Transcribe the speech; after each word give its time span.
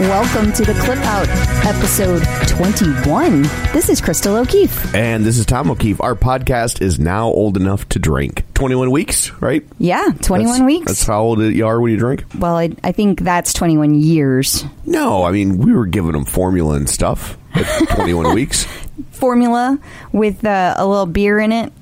Welcome 0.00 0.50
to 0.52 0.64
the 0.64 0.72
Clip 0.72 0.98
Out, 1.00 1.28
episode 1.66 2.22
21. 2.48 3.42
This 3.74 3.90
is 3.90 4.00
Crystal 4.00 4.34
O'Keefe. 4.36 4.94
And 4.94 5.26
this 5.26 5.36
is 5.36 5.44
Tom 5.44 5.70
O'Keefe. 5.70 6.00
Our 6.00 6.14
podcast 6.14 6.80
is 6.80 6.98
now 6.98 7.28
old 7.28 7.58
enough 7.58 7.86
to 7.90 7.98
drink. 7.98 8.44
21 8.54 8.90
weeks, 8.92 9.30
right? 9.42 9.62
Yeah, 9.78 10.08
21 10.22 10.46
That's- 10.46 10.60
weeks. 10.62 10.86
That's 10.86 11.06
how 11.06 11.20
old 11.22 11.40
you 11.40 11.66
are 11.66 11.78
when 11.78 11.92
you 11.92 11.98
drink? 11.98 12.24
well, 12.38 12.56
I, 12.56 12.70
I 12.82 12.92
think 12.92 13.20
that's 13.20 13.52
21 13.52 13.94
years. 13.94 14.64
No, 14.86 15.24
I 15.24 15.32
mean, 15.32 15.58
we 15.58 15.74
were 15.74 15.84
giving 15.86 16.12
them 16.12 16.24
formula 16.24 16.76
and 16.76 16.88
stuff 16.88 17.36
at 17.54 17.88
21 17.94 18.34
weeks. 18.34 18.66
Formula 19.10 19.78
with 20.12 20.46
uh, 20.46 20.76
a 20.78 20.86
little 20.86 21.04
beer 21.06 21.38
in 21.38 21.52
it. 21.52 21.72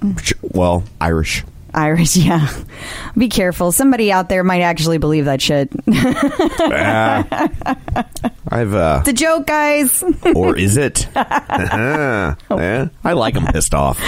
Well, 0.42 0.82
Irish. 1.00 1.44
Irish, 1.78 2.16
yeah. 2.26 2.48
Be 3.16 3.28
careful. 3.28 3.70
Somebody 3.70 4.10
out 4.10 4.28
there 4.28 4.42
might 4.42 4.62
actually 4.62 4.98
believe 4.98 5.26
that 5.26 5.40
shit. 5.40 5.70
I've, 8.50 8.74
uh, 8.74 8.98
it's 9.00 9.08
a 9.08 9.12
joke, 9.12 9.46
guys. 9.46 10.02
or 10.34 10.56
is 10.56 10.76
it? 10.76 11.06
yeah, 11.16 12.34
I 12.50 13.12
like 13.12 13.34
them 13.34 13.46
pissed 13.46 13.74
off. 13.74 13.98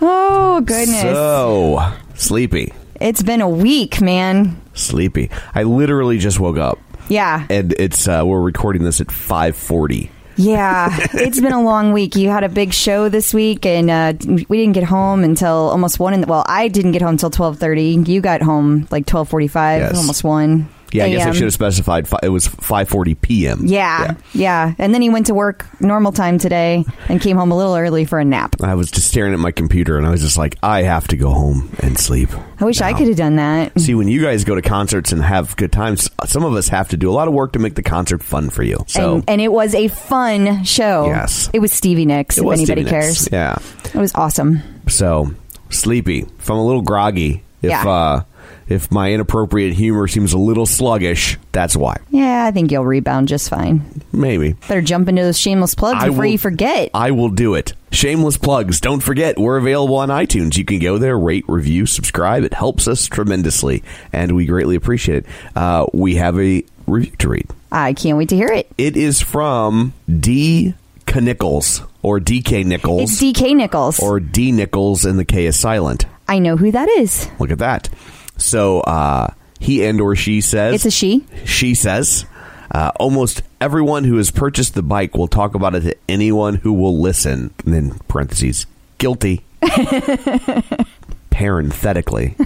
Oh, 0.00 0.62
goodness. 0.64 1.00
So, 1.00 1.92
sleepy. 2.14 2.72
it's 3.00 3.22
been 3.22 3.40
a 3.40 3.48
week, 3.48 4.00
man. 4.00 4.60
Sleepy. 4.74 5.28
I 5.54 5.64
literally 5.64 6.18
just 6.18 6.38
woke 6.38 6.58
up. 6.58 6.78
Yeah. 7.08 7.46
And 7.50 7.72
it's, 7.78 8.06
uh, 8.06 8.22
we're 8.24 8.40
recording 8.40 8.84
this 8.84 9.00
at 9.00 9.10
540. 9.10 10.10
Yeah. 10.36 10.88
it's 11.14 11.40
been 11.40 11.52
a 11.52 11.62
long 11.62 11.92
week. 11.92 12.16
You 12.16 12.30
had 12.30 12.44
a 12.44 12.48
big 12.48 12.72
show 12.72 13.08
this 13.08 13.32
week, 13.34 13.66
and 13.66 13.90
uh, 13.90 14.12
we 14.48 14.58
didn't 14.58 14.72
get 14.74 14.84
home 14.84 15.24
until 15.24 15.70
almost 15.70 15.98
1 15.98 16.14
in 16.14 16.20
the, 16.22 16.26
well, 16.26 16.44
I 16.46 16.68
didn't 16.68 16.92
get 16.92 17.02
home 17.02 17.12
until 17.12 17.30
12.30. 17.30 18.06
You 18.08 18.20
got 18.20 18.42
home 18.42 18.86
like 18.90 19.06
12.45, 19.06 19.78
Yes. 19.78 19.96
almost 19.96 20.24
1 20.24 20.68
Yeah, 20.92 21.04
I 21.04 21.10
guess 21.10 21.26
I 21.26 21.32
should 21.32 21.44
have 21.44 21.52
specified 21.54 22.06
fi- 22.08 22.18
it 22.22 22.28
was 22.28 22.46
540 22.46 23.14
p.m. 23.16 23.60
Yeah, 23.64 24.14
yeah, 24.34 24.74
And 24.78 24.94
then 24.94 25.02
he 25.02 25.08
went 25.10 25.26
to 25.26 25.34
work 25.34 25.66
normal 25.80 26.12
time 26.12 26.38
today 26.38 26.84
and 27.08 27.20
came 27.20 27.36
home 27.36 27.50
a 27.50 27.56
little 27.56 27.74
early 27.76 28.04
for 28.04 28.18
a 28.18 28.24
nap. 28.24 28.56
I 28.62 28.74
was 28.74 28.90
just 28.90 29.08
staring 29.08 29.32
at 29.32 29.38
my 29.38 29.52
computer 29.52 29.96
and 29.98 30.06
I 30.06 30.10
was 30.10 30.20
just 30.20 30.36
like, 30.38 30.56
I 30.62 30.82
have 30.82 31.08
to 31.08 31.16
go 31.16 31.30
home 31.30 31.74
and 31.80 31.98
sleep. 31.98 32.30
I 32.60 32.64
wish 32.64 32.80
I 32.80 32.92
now. 32.92 32.98
could 32.98 33.08
have 33.08 33.16
done 33.16 33.36
that. 33.36 33.78
See, 33.80 33.94
when 33.94 34.08
you 34.08 34.22
guys 34.22 34.44
go 34.44 34.54
to 34.54 34.62
concerts 34.62 35.12
and 35.12 35.22
have 35.22 35.56
good 35.56 35.72
times, 35.72 36.08
some 36.26 36.44
of 36.44 36.54
us 36.54 36.68
have 36.68 36.88
to 36.90 36.96
do 36.96 37.10
a 37.10 37.14
lot 37.14 37.28
of 37.28 37.34
work 37.34 37.52
to 37.54 37.58
make 37.58 37.74
the 37.74 37.82
concert 37.82 38.22
fun 38.22 38.50
for 38.50 38.62
you. 38.62 38.84
So, 38.86 39.14
and, 39.16 39.24
and 39.28 39.40
it 39.40 39.50
was 39.52 39.74
a 39.74 39.88
fun 39.88 40.64
show. 40.64 41.06
Yes. 41.06 41.50
It 41.52 41.58
was 41.60 41.72
Stevie 41.72 42.04
Nicks, 42.06 42.38
it 42.38 42.42
if 42.42 42.46
was 42.46 42.58
anybody 42.60 42.82
Stevie 42.82 42.90
cares. 42.90 43.22
Nicks. 43.22 43.32
Yeah. 43.32 43.56
It 43.94 43.98
was 43.98 44.14
awesome. 44.14 44.62
So, 44.88 45.32
sleepy. 45.70 46.20
If 46.20 46.50
I'm 46.50 46.56
a 46.58 46.64
little 46.64 46.82
groggy, 46.82 47.42
if, 47.62 47.70
Yeah. 47.70 47.88
uh, 47.88 48.22
if 48.68 48.90
my 48.90 49.12
inappropriate 49.12 49.74
humor 49.74 50.06
seems 50.08 50.32
a 50.32 50.38
little 50.38 50.66
sluggish, 50.66 51.38
that's 51.52 51.76
why. 51.76 51.98
Yeah, 52.10 52.44
I 52.46 52.50
think 52.50 52.70
you'll 52.72 52.84
rebound 52.84 53.28
just 53.28 53.48
fine. 53.50 54.02
Maybe. 54.12 54.54
Better 54.68 54.80
jump 54.82 55.08
into 55.08 55.22
those 55.22 55.38
shameless 55.38 55.74
plugs 55.74 56.02
I 56.02 56.08
before 56.08 56.24
will- 56.24 56.30
you 56.32 56.38
forget. 56.38 56.90
I 56.94 57.10
will 57.10 57.28
do 57.30 57.54
it. 57.54 57.74
Shameless 57.90 58.38
plugs. 58.38 58.80
Don't 58.80 59.00
forget, 59.02 59.38
we're 59.38 59.58
available 59.58 59.96
on 59.96 60.08
iTunes. 60.08 60.56
You 60.56 60.64
can 60.64 60.78
go 60.78 60.96
there, 60.98 61.18
rate, 61.18 61.44
review, 61.46 61.84
subscribe. 61.86 62.42
It 62.44 62.54
helps 62.54 62.88
us 62.88 63.06
tremendously, 63.06 63.82
and 64.12 64.34
we 64.34 64.46
greatly 64.46 64.76
appreciate 64.76 65.24
it. 65.24 65.26
Uh, 65.54 65.86
we 65.92 66.14
have 66.16 66.38
a 66.38 66.64
review 66.86 67.12
to 67.18 67.28
read. 67.28 67.46
I 67.70 67.92
can't 67.92 68.16
wait 68.16 68.30
to 68.30 68.36
hear 68.36 68.48
it. 68.48 68.70
It 68.78 68.96
is 68.96 69.20
from 69.20 69.92
D. 70.08 70.74
Nichols 71.14 71.82
or 72.02 72.18
DK 72.20 72.64
Nichols 72.64 73.02
It's 73.12 73.20
DK 73.20 73.54
Nichols. 73.54 73.98
or 74.00 74.18
D. 74.18 74.50
Nichols, 74.50 75.04
and 75.04 75.18
the 75.18 75.26
K 75.26 75.44
is 75.44 75.58
silent. 75.58 76.06
I 76.26 76.38
know 76.38 76.56
who 76.56 76.70
that 76.70 76.88
is. 76.88 77.28
Look 77.38 77.50
at 77.50 77.58
that. 77.58 77.90
So 78.36 78.80
uh, 78.80 79.32
he 79.60 79.84
and 79.84 80.00
or 80.00 80.16
she 80.16 80.40
says 80.40 80.74
It's 80.74 80.86
a 80.86 80.90
she. 80.90 81.24
she 81.44 81.74
says 81.74 82.26
uh, 82.70 82.90
almost 82.96 83.42
everyone 83.60 84.04
who 84.04 84.16
has 84.16 84.30
purchased 84.30 84.74
the 84.74 84.82
bike 84.82 85.14
will 85.16 85.28
talk 85.28 85.54
about 85.54 85.74
it 85.74 85.80
to 85.80 85.96
anyone 86.08 86.54
who 86.56 86.72
will 86.72 87.00
listen. 87.00 87.52
And 87.64 87.74
then 87.74 87.98
parentheses 88.08 88.66
guilty. 88.98 89.44
Parenthetically, 91.30 92.36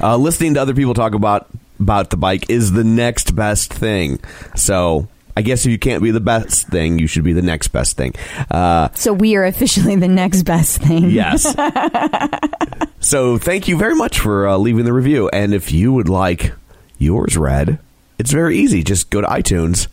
uh, 0.00 0.16
listening 0.16 0.54
to 0.54 0.60
other 0.60 0.74
people 0.74 0.92
talk 0.94 1.14
about 1.14 1.48
about 1.80 2.10
the 2.10 2.16
bike 2.16 2.50
is 2.50 2.72
the 2.72 2.84
next 2.84 3.34
best 3.34 3.72
thing. 3.72 4.20
So. 4.54 5.08
I 5.36 5.42
guess 5.42 5.66
if 5.66 5.72
you 5.72 5.78
can't 5.78 6.02
be 6.02 6.10
the 6.12 6.20
best 6.20 6.68
thing, 6.68 6.98
you 6.98 7.06
should 7.06 7.24
be 7.24 7.32
the 7.32 7.42
next 7.42 7.68
best 7.68 7.96
thing. 7.96 8.14
Uh, 8.50 8.88
So 8.94 9.12
we 9.12 9.34
are 9.36 9.44
officially 9.44 9.96
the 9.96 10.08
next 10.08 10.42
best 10.44 10.80
thing. 10.80 11.10
Yes. 11.10 11.42
so 13.00 13.38
thank 13.38 13.68
you 13.68 13.76
very 13.76 13.94
much 13.94 14.18
for 14.20 14.46
uh, 14.48 14.56
leaving 14.56 14.84
the 14.84 14.92
review. 14.92 15.28
And 15.32 15.52
if 15.54 15.72
you 15.72 15.92
would 15.92 16.08
like 16.08 16.52
yours 16.98 17.36
read, 17.36 17.78
it's 18.18 18.30
very 18.30 18.58
easy. 18.58 18.82
Just 18.84 19.10
go 19.10 19.20
to 19.20 19.26
iTunes 19.26 19.88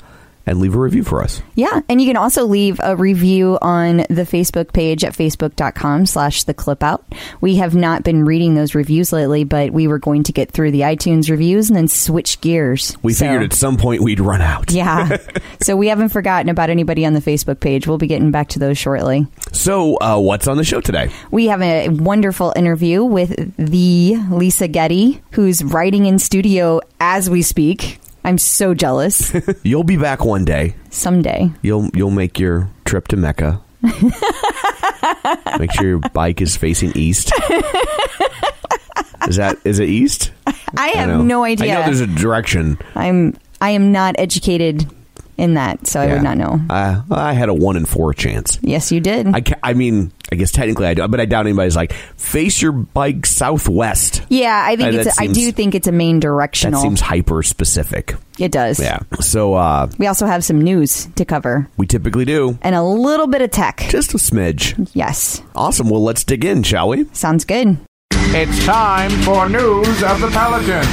and 0.46 0.60
leave 0.60 0.76
a 0.76 0.80
review 0.80 1.04
for 1.04 1.22
us. 1.22 1.42
Yeah, 1.56 1.82
and 1.88 2.02
you 2.02 2.08
can 2.08 2.18
also 2.18 2.46
leave 2.46 2.80
a 2.84 2.96
review 2.96 3.58
on 3.62 3.98
the 3.98 4.26
Facebook 4.28 4.74
page 4.74 5.04
at 5.04 5.14
facebook.com 5.14 6.06
slash 6.08 6.44
the 6.44 6.54
clip 6.54 6.84
out. 6.84 7.06
We 7.42 7.58
have 7.58 7.76
not 7.76 8.04
been 8.04 8.26
reading 8.26 8.56
those 8.56 8.74
reviews 8.76 9.14
lately, 9.14 9.44
but 9.44 9.72
we 9.72 9.88
were 9.88 10.00
going 10.00 10.24
to 10.24 10.32
get 10.32 10.52
through 10.52 10.72
the 10.72 10.82
iTunes 10.82 11.30
reviews 11.30 11.70
and 11.70 11.78
then 11.78 11.88
switch 11.88 12.42
gears. 12.42 12.98
We 13.04 13.14
So- 13.14 13.26
figured 13.26 13.44
at 13.44 13.54
some 13.54 13.78
point 13.78 14.02
we'd 14.02 14.20
run 14.20 14.42
out. 14.42 14.72
Yeah. 14.72 15.18
so 15.62 15.76
we 15.78 15.88
haven't 15.88 16.10
forgotten 16.10 16.50
about 16.50 16.70
anybody 16.70 17.06
on 17.06 17.14
the 17.14 17.22
Facebook 17.22 17.60
page. 17.60 17.88
We'll 17.88 17.98
be 18.00 18.08
getting 18.08 18.32
back 18.32 18.50
to 18.50 18.60
those 18.60 18.78
shortly. 18.78 19.28
So 19.52 19.98
uh, 19.98 20.18
what's 20.20 20.48
on 20.48 20.58
the 20.58 20.64
show 20.64 20.82
today? 20.82 21.12
We 21.30 21.48
have 21.48 21.62
a 21.62 21.90
wonderful 21.90 22.52
interview 22.56 23.04
with 23.04 23.56
the 23.58 24.16
Lisa 24.30 24.68
Getty, 24.68 25.22
who's 25.32 25.64
writing 25.64 26.08
in 26.08 26.18
studio 26.20 26.82
as 27.00 27.30
we 27.30 27.42
speak. 27.44 28.00
I'm 28.24 28.38
so 28.38 28.74
jealous. 28.74 29.34
You'll 29.64 29.84
be 29.84 29.98
back 29.98 30.24
one 30.24 30.46
day. 30.46 30.76
Someday. 30.90 31.52
You'll 31.62 31.90
you'll 31.94 32.12
make 32.12 32.40
your 32.40 32.70
trip 32.86 33.08
to 33.10 33.18
Mecca 33.18 33.62
Make 35.58 35.72
sure 35.74 35.88
your 35.88 36.00
bike 36.14 36.42
is 36.42 36.56
facing 36.56 36.92
east. 36.96 37.32
Is 39.28 39.38
that 39.38 39.58
is 39.64 39.80
it 39.80 39.90
east? 39.90 40.32
I 40.78 40.90
have 40.90 41.10
know. 41.10 41.22
no 41.22 41.44
I 41.44 41.50
idea. 41.52 41.74
know 41.76 41.84
there's 41.86 42.00
a 42.00 42.08
direction. 42.08 42.78
I'm 42.96 43.36
I 43.60 43.72
am 43.72 43.92
not 43.92 44.16
educated 44.18 44.88
in 45.42 45.56
that, 45.56 45.88
so 45.88 46.00
I 46.00 46.06
would 46.14 46.22
not 46.22 46.38
know. 46.38 46.62
Uh, 46.70 47.02
I 47.10 47.34
had 47.34 47.50
a 47.50 47.54
one 47.54 47.76
in 47.76 47.86
four 47.86 48.14
chance. 48.14 48.60
Yes, 48.62 48.92
you 48.92 49.00
did. 49.00 49.28
I, 49.28 49.42
ca- 49.42 49.60
I 49.64 49.74
mean, 49.74 50.12
I 50.32 50.36
guess 50.36 50.52
technically 50.52 50.86
I 50.86 50.94
do, 50.94 51.08
but 51.08 51.20
I 51.20 51.26
doubt 51.26 51.48
anybody's 51.48 51.76
like 51.76 51.94
face 51.94 52.62
your 52.62 52.72
bike 52.72 53.26
southwest. 53.26 54.22
yeah, 54.30 54.64
I 54.66 54.76
think 54.76 54.94
Uh, 54.94 54.98
it's. 55.00 55.06
that 55.06 55.18
A, 55.18 55.24
I 55.24 55.26
seems- 55.26 55.38
do 55.38 55.52
think 55.52 55.74
it's 55.76 55.88
a 55.88 55.92
main 55.92 56.18
That 56.18 56.28
directional. 56.28 56.82
seems 56.82 57.02
hyper 57.02 57.42
specific. 57.44 58.16
it 58.40 58.52
does. 58.52 58.80
Yeah. 58.80 59.00
So 59.20 59.56
uh, 59.56 59.88
We 59.98 60.08
also 60.08 60.26
have 60.28 60.44
some 60.44 60.62
news 60.62 61.08
to 61.16 61.26
cover 61.26 61.68
we 61.78 61.86
typically 61.88 62.26
do 62.26 62.58
and 62.62 62.76
a 62.76 62.84
little 62.84 63.28
bit 63.28 63.42
of 63.42 63.52
tech. 63.52 63.86
just 63.90 64.14
a 64.14 64.18
smidge. 64.18 64.90
Yes, 64.94 65.42
Awesome. 65.56 65.90
Well, 65.90 66.04
let's 66.04 66.24
dig 66.24 66.46
in, 66.46 66.64
shall 66.64 66.90
we? 66.90 67.06
sounds 67.14 67.46
good. 67.46 67.78
It's 68.14 68.64
time 68.66 69.10
for 69.24 69.50
news 69.50 70.04
of 70.04 70.22
the 70.22 70.30
Peloton. 70.32 70.86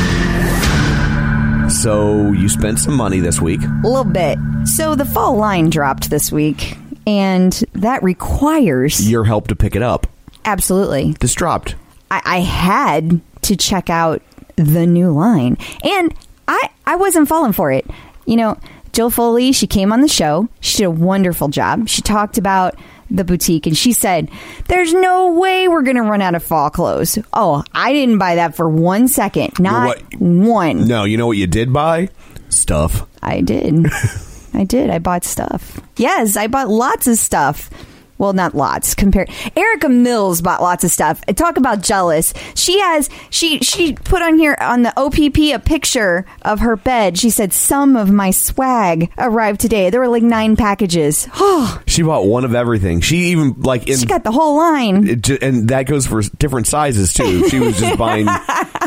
So 1.69 2.33
you 2.33 2.49
spent 2.49 2.79
some 2.79 2.95
money 2.97 3.21
this 3.21 3.41
week. 3.41 3.61
A 3.63 3.87
little 3.87 4.05
bit. 4.05 4.39
So 4.65 4.95
the 4.95 5.05
fall 5.05 5.37
line 5.37 5.71
dropped 5.71 6.11
this 6.11 6.33
week, 6.33 6.77
and 7.07 7.53
that 7.75 8.03
requires 8.03 9.09
Your 9.11 9.25
help 9.25 9.49
to 9.49 9.57
pick 9.57 9.77
it 9.77 9.83
up. 9.83 10.07
absolutely. 10.45 11.13
This 11.21 11.35
dropped. 11.35 11.75
I, 12.11 12.23
I 12.25 12.39
had 12.41 13.21
to 13.43 13.57
check 13.57 13.91
out 13.91 14.23
the 14.57 14.87
new 14.87 15.11
line, 15.11 15.59
and 15.85 16.15
I 16.49 16.71
I 16.87 16.97
wasn't 16.97 17.29
falling 17.29 17.53
for 17.53 17.71
it. 17.71 17.87
You 18.27 18.37
know, 18.37 18.59
Jill 18.99 19.11
Foley, 19.11 19.53
she 19.53 19.69
came 19.69 19.93
on 19.93 20.01
the 20.01 20.09
show. 20.09 20.49
She 20.59 20.79
did 20.79 20.87
a 20.87 20.91
wonderful 20.91 21.47
job. 21.47 21.89
She 21.89 22.03
talked 22.03 22.37
about 22.37 22.75
the 23.09 23.23
boutique, 23.23 23.69
and 23.69 23.77
she 23.77 23.93
said, 23.93 24.29
"There's 24.67 24.93
no 24.93 25.35
way 25.35 25.69
we're 25.69 25.83
going 25.83 25.95
to 25.95 26.03
run 26.03 26.21
out 26.21 26.35
of 26.35 26.43
fall 26.43 26.69
clothes." 26.69 27.17
Oh, 27.33 27.63
I 27.73 27.93
didn't 27.93 28.19
buy 28.19 28.35
that 28.35 28.57
for 28.57 28.69
one 28.69 29.07
second. 29.07 29.61
Not 29.61 30.03
one. 30.19 30.89
No, 30.89 31.05
you 31.05 31.17
know 31.17 31.29
what 31.29 31.37
you 31.37 31.47
did 31.47 31.73
buy? 31.73 32.09
Stuff. 32.49 33.07
I 33.23 33.41
did. 33.41 33.87
I 34.55 34.65
did. 34.65 34.91
I 34.91 34.99
bought 34.99 35.23
stuff. 35.23 35.81
Yes, 35.97 36.37
I 36.37 36.49
bought 36.49 36.67
lots 36.67 37.07
of 37.07 37.19
stuff. 37.19 37.71
Well, 38.19 38.33
not 38.33 38.55
lots. 38.55 38.95
Compared, 38.95 39.31
Erica 39.57 39.89
Mills 39.89 40.43
bought 40.43 40.61
lots 40.61 40.85
of 40.85 40.91
stuff. 40.91 41.25
Talk 41.37 41.57
about 41.57 41.83
jealous. 41.83 42.35
She 42.55 42.79
has 42.81 43.09
she 43.31 43.59
she 43.61 43.93
put 43.95 44.23
on 44.23 44.39
here 44.39 44.57
on 44.61 44.83
the 44.83 44.93
OPP 44.99 45.39
a 45.55 45.59
picture 45.59 46.27
of 46.43 46.61
her 46.61 46.77
bed. 46.77 47.17
She 47.19 47.31
said 47.31 47.53
some 47.53 47.97
of 47.97 48.11
my 48.11 48.31
swag 48.33 49.11
arrived 49.19 49.61
today. 49.61 49.91
There 49.91 50.01
were 50.01 50.09
like 50.09 50.23
nine 50.25 50.57
packages. 50.57 51.29
Oh, 51.37 51.81
She 51.87 52.03
bought 52.03 52.27
one 52.27 52.45
of 52.45 52.55
everything. 52.55 53.01
She 53.01 53.29
even 53.31 53.55
like 53.59 53.89
in 53.89 53.99
she 53.99 54.07
got 54.07 54.25
the 54.25 54.33
whole 54.33 54.57
line. 54.57 55.09
it 55.09 55.29
and 55.43 55.69
that 55.69 55.85
goes 55.87 56.07
for 56.07 56.21
different 56.39 56.67
sizes 56.67 57.13
too. 57.13 57.49
She 57.49 57.59
was 57.61 57.79
just 57.79 57.99
buying. 57.99 58.27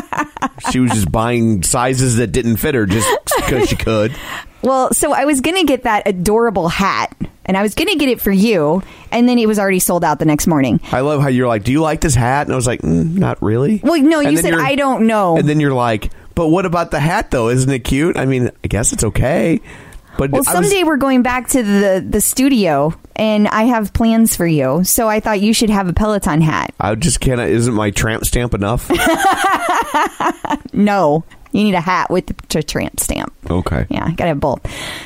she 0.70 0.78
was 0.80 0.92
just 0.92 1.10
buying 1.10 1.62
sizes 1.62 2.16
that 2.16 2.28
didn't 2.28 2.56
fit 2.58 2.74
her 2.74 2.86
just 2.86 3.08
because 3.36 3.68
she 3.68 3.76
could. 3.76 4.14
Well, 4.62 4.92
so 4.92 5.12
I 5.12 5.24
was 5.24 5.40
gonna 5.40 5.64
get 5.64 5.82
that 5.84 6.06
adorable 6.06 6.68
hat, 6.68 7.14
and 7.46 7.56
I 7.56 7.62
was 7.62 7.74
gonna 7.74 7.96
get 7.96 8.08
it 8.08 8.20
for 8.20 8.30
you, 8.32 8.82
and 9.10 9.28
then 9.28 9.38
it 9.38 9.46
was 9.46 9.58
already 9.58 9.78
sold 9.80 10.04
out 10.04 10.18
the 10.18 10.24
next 10.24 10.46
morning. 10.46 10.80
I 10.92 11.00
love 11.00 11.20
how 11.22 11.28
you're 11.28 11.48
like, 11.48 11.64
"Do 11.64 11.72
you 11.72 11.80
like 11.80 12.00
this 12.00 12.14
hat?" 12.14 12.46
And 12.46 12.52
I 12.52 12.56
was 12.56 12.66
like, 12.66 12.82
mm, 12.82 13.14
"Not 13.16 13.42
really." 13.42 13.80
Well, 13.82 14.00
no, 14.00 14.20
And 14.20 14.32
you 14.32 14.38
said 14.38 14.54
I 14.54 14.74
don't 14.74 15.06
know. 15.06 15.36
And 15.36 15.48
then 15.48 15.60
you're 15.60 15.72
like, 15.74 16.10
"But 16.34 16.48
what 16.48 16.66
about 16.66 16.90
the 16.90 17.00
hat 17.00 17.30
though? 17.30 17.48
Isn't 17.48 17.70
it 17.70 17.80
cute?" 17.80 18.16
I 18.16 18.24
mean, 18.26 18.50
I 18.64 18.68
guess 18.68 18.92
it's 18.92 19.04
okay. 19.04 19.60
But 20.18 20.30
Well, 20.30 20.42
I 20.46 20.58
was- 20.58 20.68
someday 20.68 20.84
we're 20.84 20.98
going 20.98 21.22
back 21.22 21.48
to 21.50 21.62
the 21.62 22.04
the 22.06 22.20
studio, 22.20 22.92
and 23.16 23.48
I 23.48 23.62
have 23.64 23.92
plans 23.94 24.36
for 24.36 24.46
you. 24.46 24.82
So 24.84 25.08
I 25.08 25.20
thought 25.20 25.40
you 25.40 25.54
should 25.54 25.70
have 25.70 25.88
a 25.88 25.94
Peloton 25.94 26.42
hat. 26.42 26.74
I 26.78 26.94
just 26.96 27.20
can't. 27.20 27.40
Isn't 27.40 27.72
my 27.74 27.90
tramp 27.90 28.24
stamp 28.26 28.52
enough? 28.54 28.90
No, 30.74 31.24
you 31.52 31.64
need 31.64 31.74
a 31.74 31.80
hat 31.80 32.10
with 32.10 32.26
the 32.26 32.62
tramp 32.62 32.98
stamp. 33.00 33.32
okay. 33.50 33.86
Yeah, 33.90 34.08
gotta 34.10 34.28
have 34.28 34.40
both. 34.40 34.60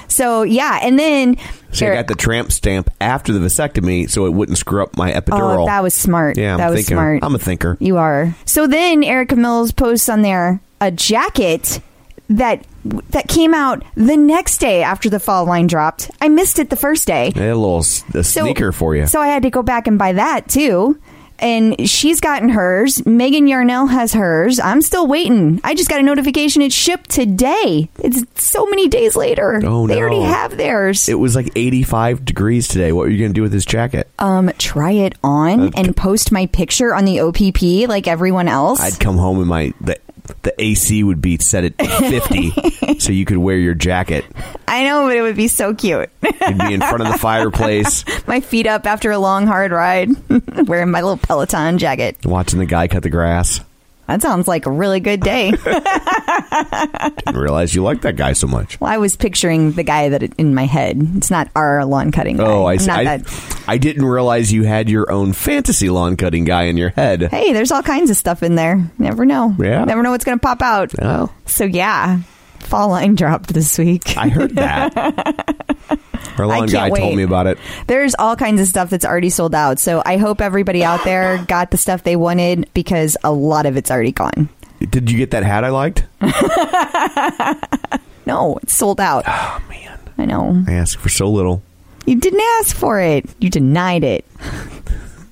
So 0.09 0.43
yeah, 0.43 0.79
and 0.83 0.99
then 0.99 1.37
See, 1.73 1.87
I 1.87 1.95
got 1.95 2.07
the 2.07 2.15
tramp 2.15 2.53
stamp 2.53 2.91
after 3.01 3.33
the 3.33 3.41
vasectomy, 3.41 4.09
so 4.09 4.27
it 4.27 4.31
wouldn't 4.33 4.57
screw 4.59 4.83
up 4.83 4.97
my 4.97 5.13
oh, 5.15 5.21
epidural. 5.21 5.63
oh, 5.63 5.67
that 5.67 5.83
was 5.83 5.93
smart. 5.95 6.39
yeah, 6.39 6.53
I'm 6.53 6.59
that 6.59 6.71
was 6.71 6.79
thinking. 6.79 6.95
smart. 6.97 7.25
I'm 7.25 7.35
a 7.35 7.39
thinker. 7.39 7.77
You 7.81 7.99
are. 7.99 8.35
So 8.47 8.67
then 8.67 9.05
Erica 9.05 9.37
Mills 9.37 9.73
posts 9.73 10.09
on 10.09 10.23
there 10.23 10.61
a 10.81 10.91
jacket 10.91 11.81
that 12.29 12.65
that 13.11 13.29
came 13.29 13.55
out 13.55 13.85
the 13.95 14.17
next 14.17 14.59
day 14.59 14.83
after 14.83 15.11
the 15.11 15.21
fall 15.21 15.45
line 15.45 15.67
dropped. 15.67 16.11
I 16.21 16.29
missed 16.29 16.59
it 16.59 16.71
the 16.71 16.77
first 16.77 17.07
day. 17.07 17.33
A 17.35 17.55
little 17.55 17.79
a 17.81 17.83
So- 17.83 18.23
sneaker 18.23 18.73
for 18.73 18.95
you. 18.97 19.07
So 19.07 19.21
I 19.21 19.29
had 19.29 19.43
to 19.43 19.51
go 19.51 19.63
back 19.63 19.87
and 19.87 19.99
buy 19.99 20.13
that 20.13 20.49
too. 20.49 20.99
And 21.39 21.89
she's 21.89 22.21
gotten 22.21 22.49
hers. 22.49 23.05
Megan 23.07 23.47
Yarnell 23.47 23.87
has 23.87 24.13
hers. 24.15 24.59
I'm 24.59 24.83
still 24.83 25.07
waiting. 25.07 25.61
I 25.65 25.75
just 25.75 25.89
got 25.91 26.01
a 26.01 26.03
notification 26.03 26.63
it 26.63 26.73
shipped 26.73 27.11
today. 27.11 27.89
It's 27.99 28.25
so 28.43 28.67
many 28.67 28.89
days 28.89 29.17
later. 29.17 29.61
Oh, 29.65 29.87
They 29.87 29.95
no. 29.97 30.01
already 30.01 30.23
have 30.23 30.57
theirs. 30.57 31.09
It 31.09 31.19
was 31.19 31.35
like 31.37 31.51
85 31.57 32.25
degrees 32.25 32.69
today. 32.69 32.93
What 32.93 33.07
are 33.07 33.11
you 33.11 33.19
going 33.19 33.31
to 33.33 33.35
do 33.35 33.43
with 33.43 33.53
this 33.53 33.65
jacket? 33.67 34.09
um, 34.19 34.51
try 34.59 34.93
it 34.93 35.15
on 35.23 35.75
and 35.75 35.95
post 35.97 36.33
my 36.33 36.47
picture 36.47 36.95
on 36.95 37.05
the 37.05 37.21
OPP 37.21 37.89
like 37.89 38.09
everyone 38.09 38.49
else. 38.49 38.81
I'd 38.81 38.99
come 38.99 39.19
home 39.19 39.41
in 39.43 39.47
my 39.49 39.73
the 39.81 39.99
the 40.43 40.55
AC 40.63 41.03
would 41.03 41.21
be 41.21 41.39
set 41.39 41.65
at 41.65 41.75
50, 41.77 42.99
so 42.99 43.13
you 43.13 43.25
could 43.25 43.39
wear 43.39 43.57
your 43.57 43.75
jacket. 43.75 44.25
I 44.69 44.85
know, 44.85 45.07
but 45.07 45.17
it 45.17 45.23
would 45.23 45.37
be 45.37 45.49
so 45.49 45.75
cute. 45.75 46.11
You'd 46.23 46.59
be 46.59 46.75
in 46.75 46.81
front 46.81 47.03
of 47.03 47.13
the 47.13 47.19
fireplace, 47.19 48.05
my 48.27 48.41
feet 48.41 48.67
up 48.67 48.87
after 48.87 49.11
a 49.11 49.19
long, 49.19 49.47
hard 49.47 49.71
ride, 49.73 50.11
wearing 50.67 50.91
my 50.91 51.01
little 51.03 51.17
Peloton 51.17 51.79
jacket. 51.79 52.17
watching 52.25 52.59
the 52.59 52.67
guy 52.67 52.89
cut 52.89 53.03
the 53.03 53.11
grass. 53.11 53.61
That 54.07 54.23
sounds 54.23 54.47
like 54.47 54.67
a 54.67 54.71
really 54.71 55.01
good 55.01 55.21
day. 55.21 55.51
Didn't 55.51 55.67
realize 57.35 57.75
you 57.75 57.83
liked 57.83 58.03
that 58.03 58.17
guy 58.17 58.33
so 58.35 58.47
much. 58.47 58.81
well, 58.81 58.91
I 58.93 58.99
was 58.99 59.17
picturing 59.17 59.73
the 59.73 59.83
guy 59.83 60.09
that 60.11 60.23
in 60.39 60.55
my 60.55 60.67
head. 60.67 60.99
It's 61.17 61.31
not 61.31 61.49
our 61.57 61.85
lawn 61.85 62.13
cutting. 62.13 62.39
Oh, 62.41 62.45
guy. 62.45 62.51
Oh, 62.53 62.67
I 62.67 62.77
see. 62.77 62.91
I. 62.91 63.23
I 63.69 63.79
didn't 63.79 64.05
realize 64.05 64.53
you 64.53 64.63
had 64.63 64.89
your 64.89 65.11
own 65.11 65.33
fantasy 65.33 65.91
lawn 65.91 66.17
cutting 66.17 66.45
guy 66.45 66.65
in 66.65 66.77
your 66.77 66.91
head. 66.91 67.23
Hey, 67.31 67.53
there's 67.53 67.73
all 67.73 67.83
kinds 67.83 68.11
of 68.11 68.17
stuff 68.17 68.43
in 68.45 68.55
there. 68.55 68.89
Never 68.99 69.25
know. 69.25 69.55
Yeah. 69.59 69.85
Never 69.85 70.03
know 70.03 70.13
what's 70.13 70.25
going 70.25 70.39
to 70.39 70.43
pop 70.43 70.63
out. 70.63 70.93
Oh, 71.03 71.33
So 71.47 71.65
yeah, 71.65 72.21
fall 72.61 72.89
line 72.91 73.15
dropped 73.15 73.53
this 73.53 73.79
week. 73.79 74.17
I 74.17 74.29
heard 74.29 74.57
that. 74.57 74.95
Our 76.39 76.47
lawn 76.47 76.69
can't 76.69 76.73
guy 76.73 76.91
told 76.91 77.17
me 77.17 77.23
about 77.23 77.47
it. 77.47 77.59
There's 77.87 78.15
all 78.19 78.37
kinds 78.37 78.61
of 78.61 78.67
stuff 78.67 78.91
that's 78.91 79.05
already 79.05 79.31
sold 79.31 79.55
out. 79.55 79.79
So 79.79 80.03
I 80.05 80.17
hope 80.19 80.41
everybody 80.41 80.85
out 80.85 81.03
there 81.05 81.43
got 81.49 81.71
the 81.71 81.79
stuff 81.79 82.03
they 82.03 82.17
wanted 82.17 82.69
because 82.75 83.17
a 83.25 83.33
lot 83.33 83.65
of 83.67 83.77
it's 83.77 83.91
already 83.91 84.13
gone. 84.13 84.49
Did 84.91 85.11
you 85.11 85.17
get 85.17 85.31
that 85.31 85.43
hat 85.43 85.65
I 85.65 85.71
liked? 85.71 86.05
No, 88.27 88.59
it's 88.63 88.77
sold 88.77 89.01
out. 89.01 89.23
Oh 89.27 89.63
man, 89.69 89.99
I 90.19 90.25
know. 90.25 90.65
I 90.67 90.73
asked 90.73 90.97
for 90.97 91.09
so 91.09 91.31
little. 91.31 91.63
You 92.07 92.17
didn't 92.17 92.41
ask 92.59 92.77
for 92.77 93.01
it. 93.01 93.25
You 93.39 93.49
denied 93.51 94.03
it. 94.03 94.25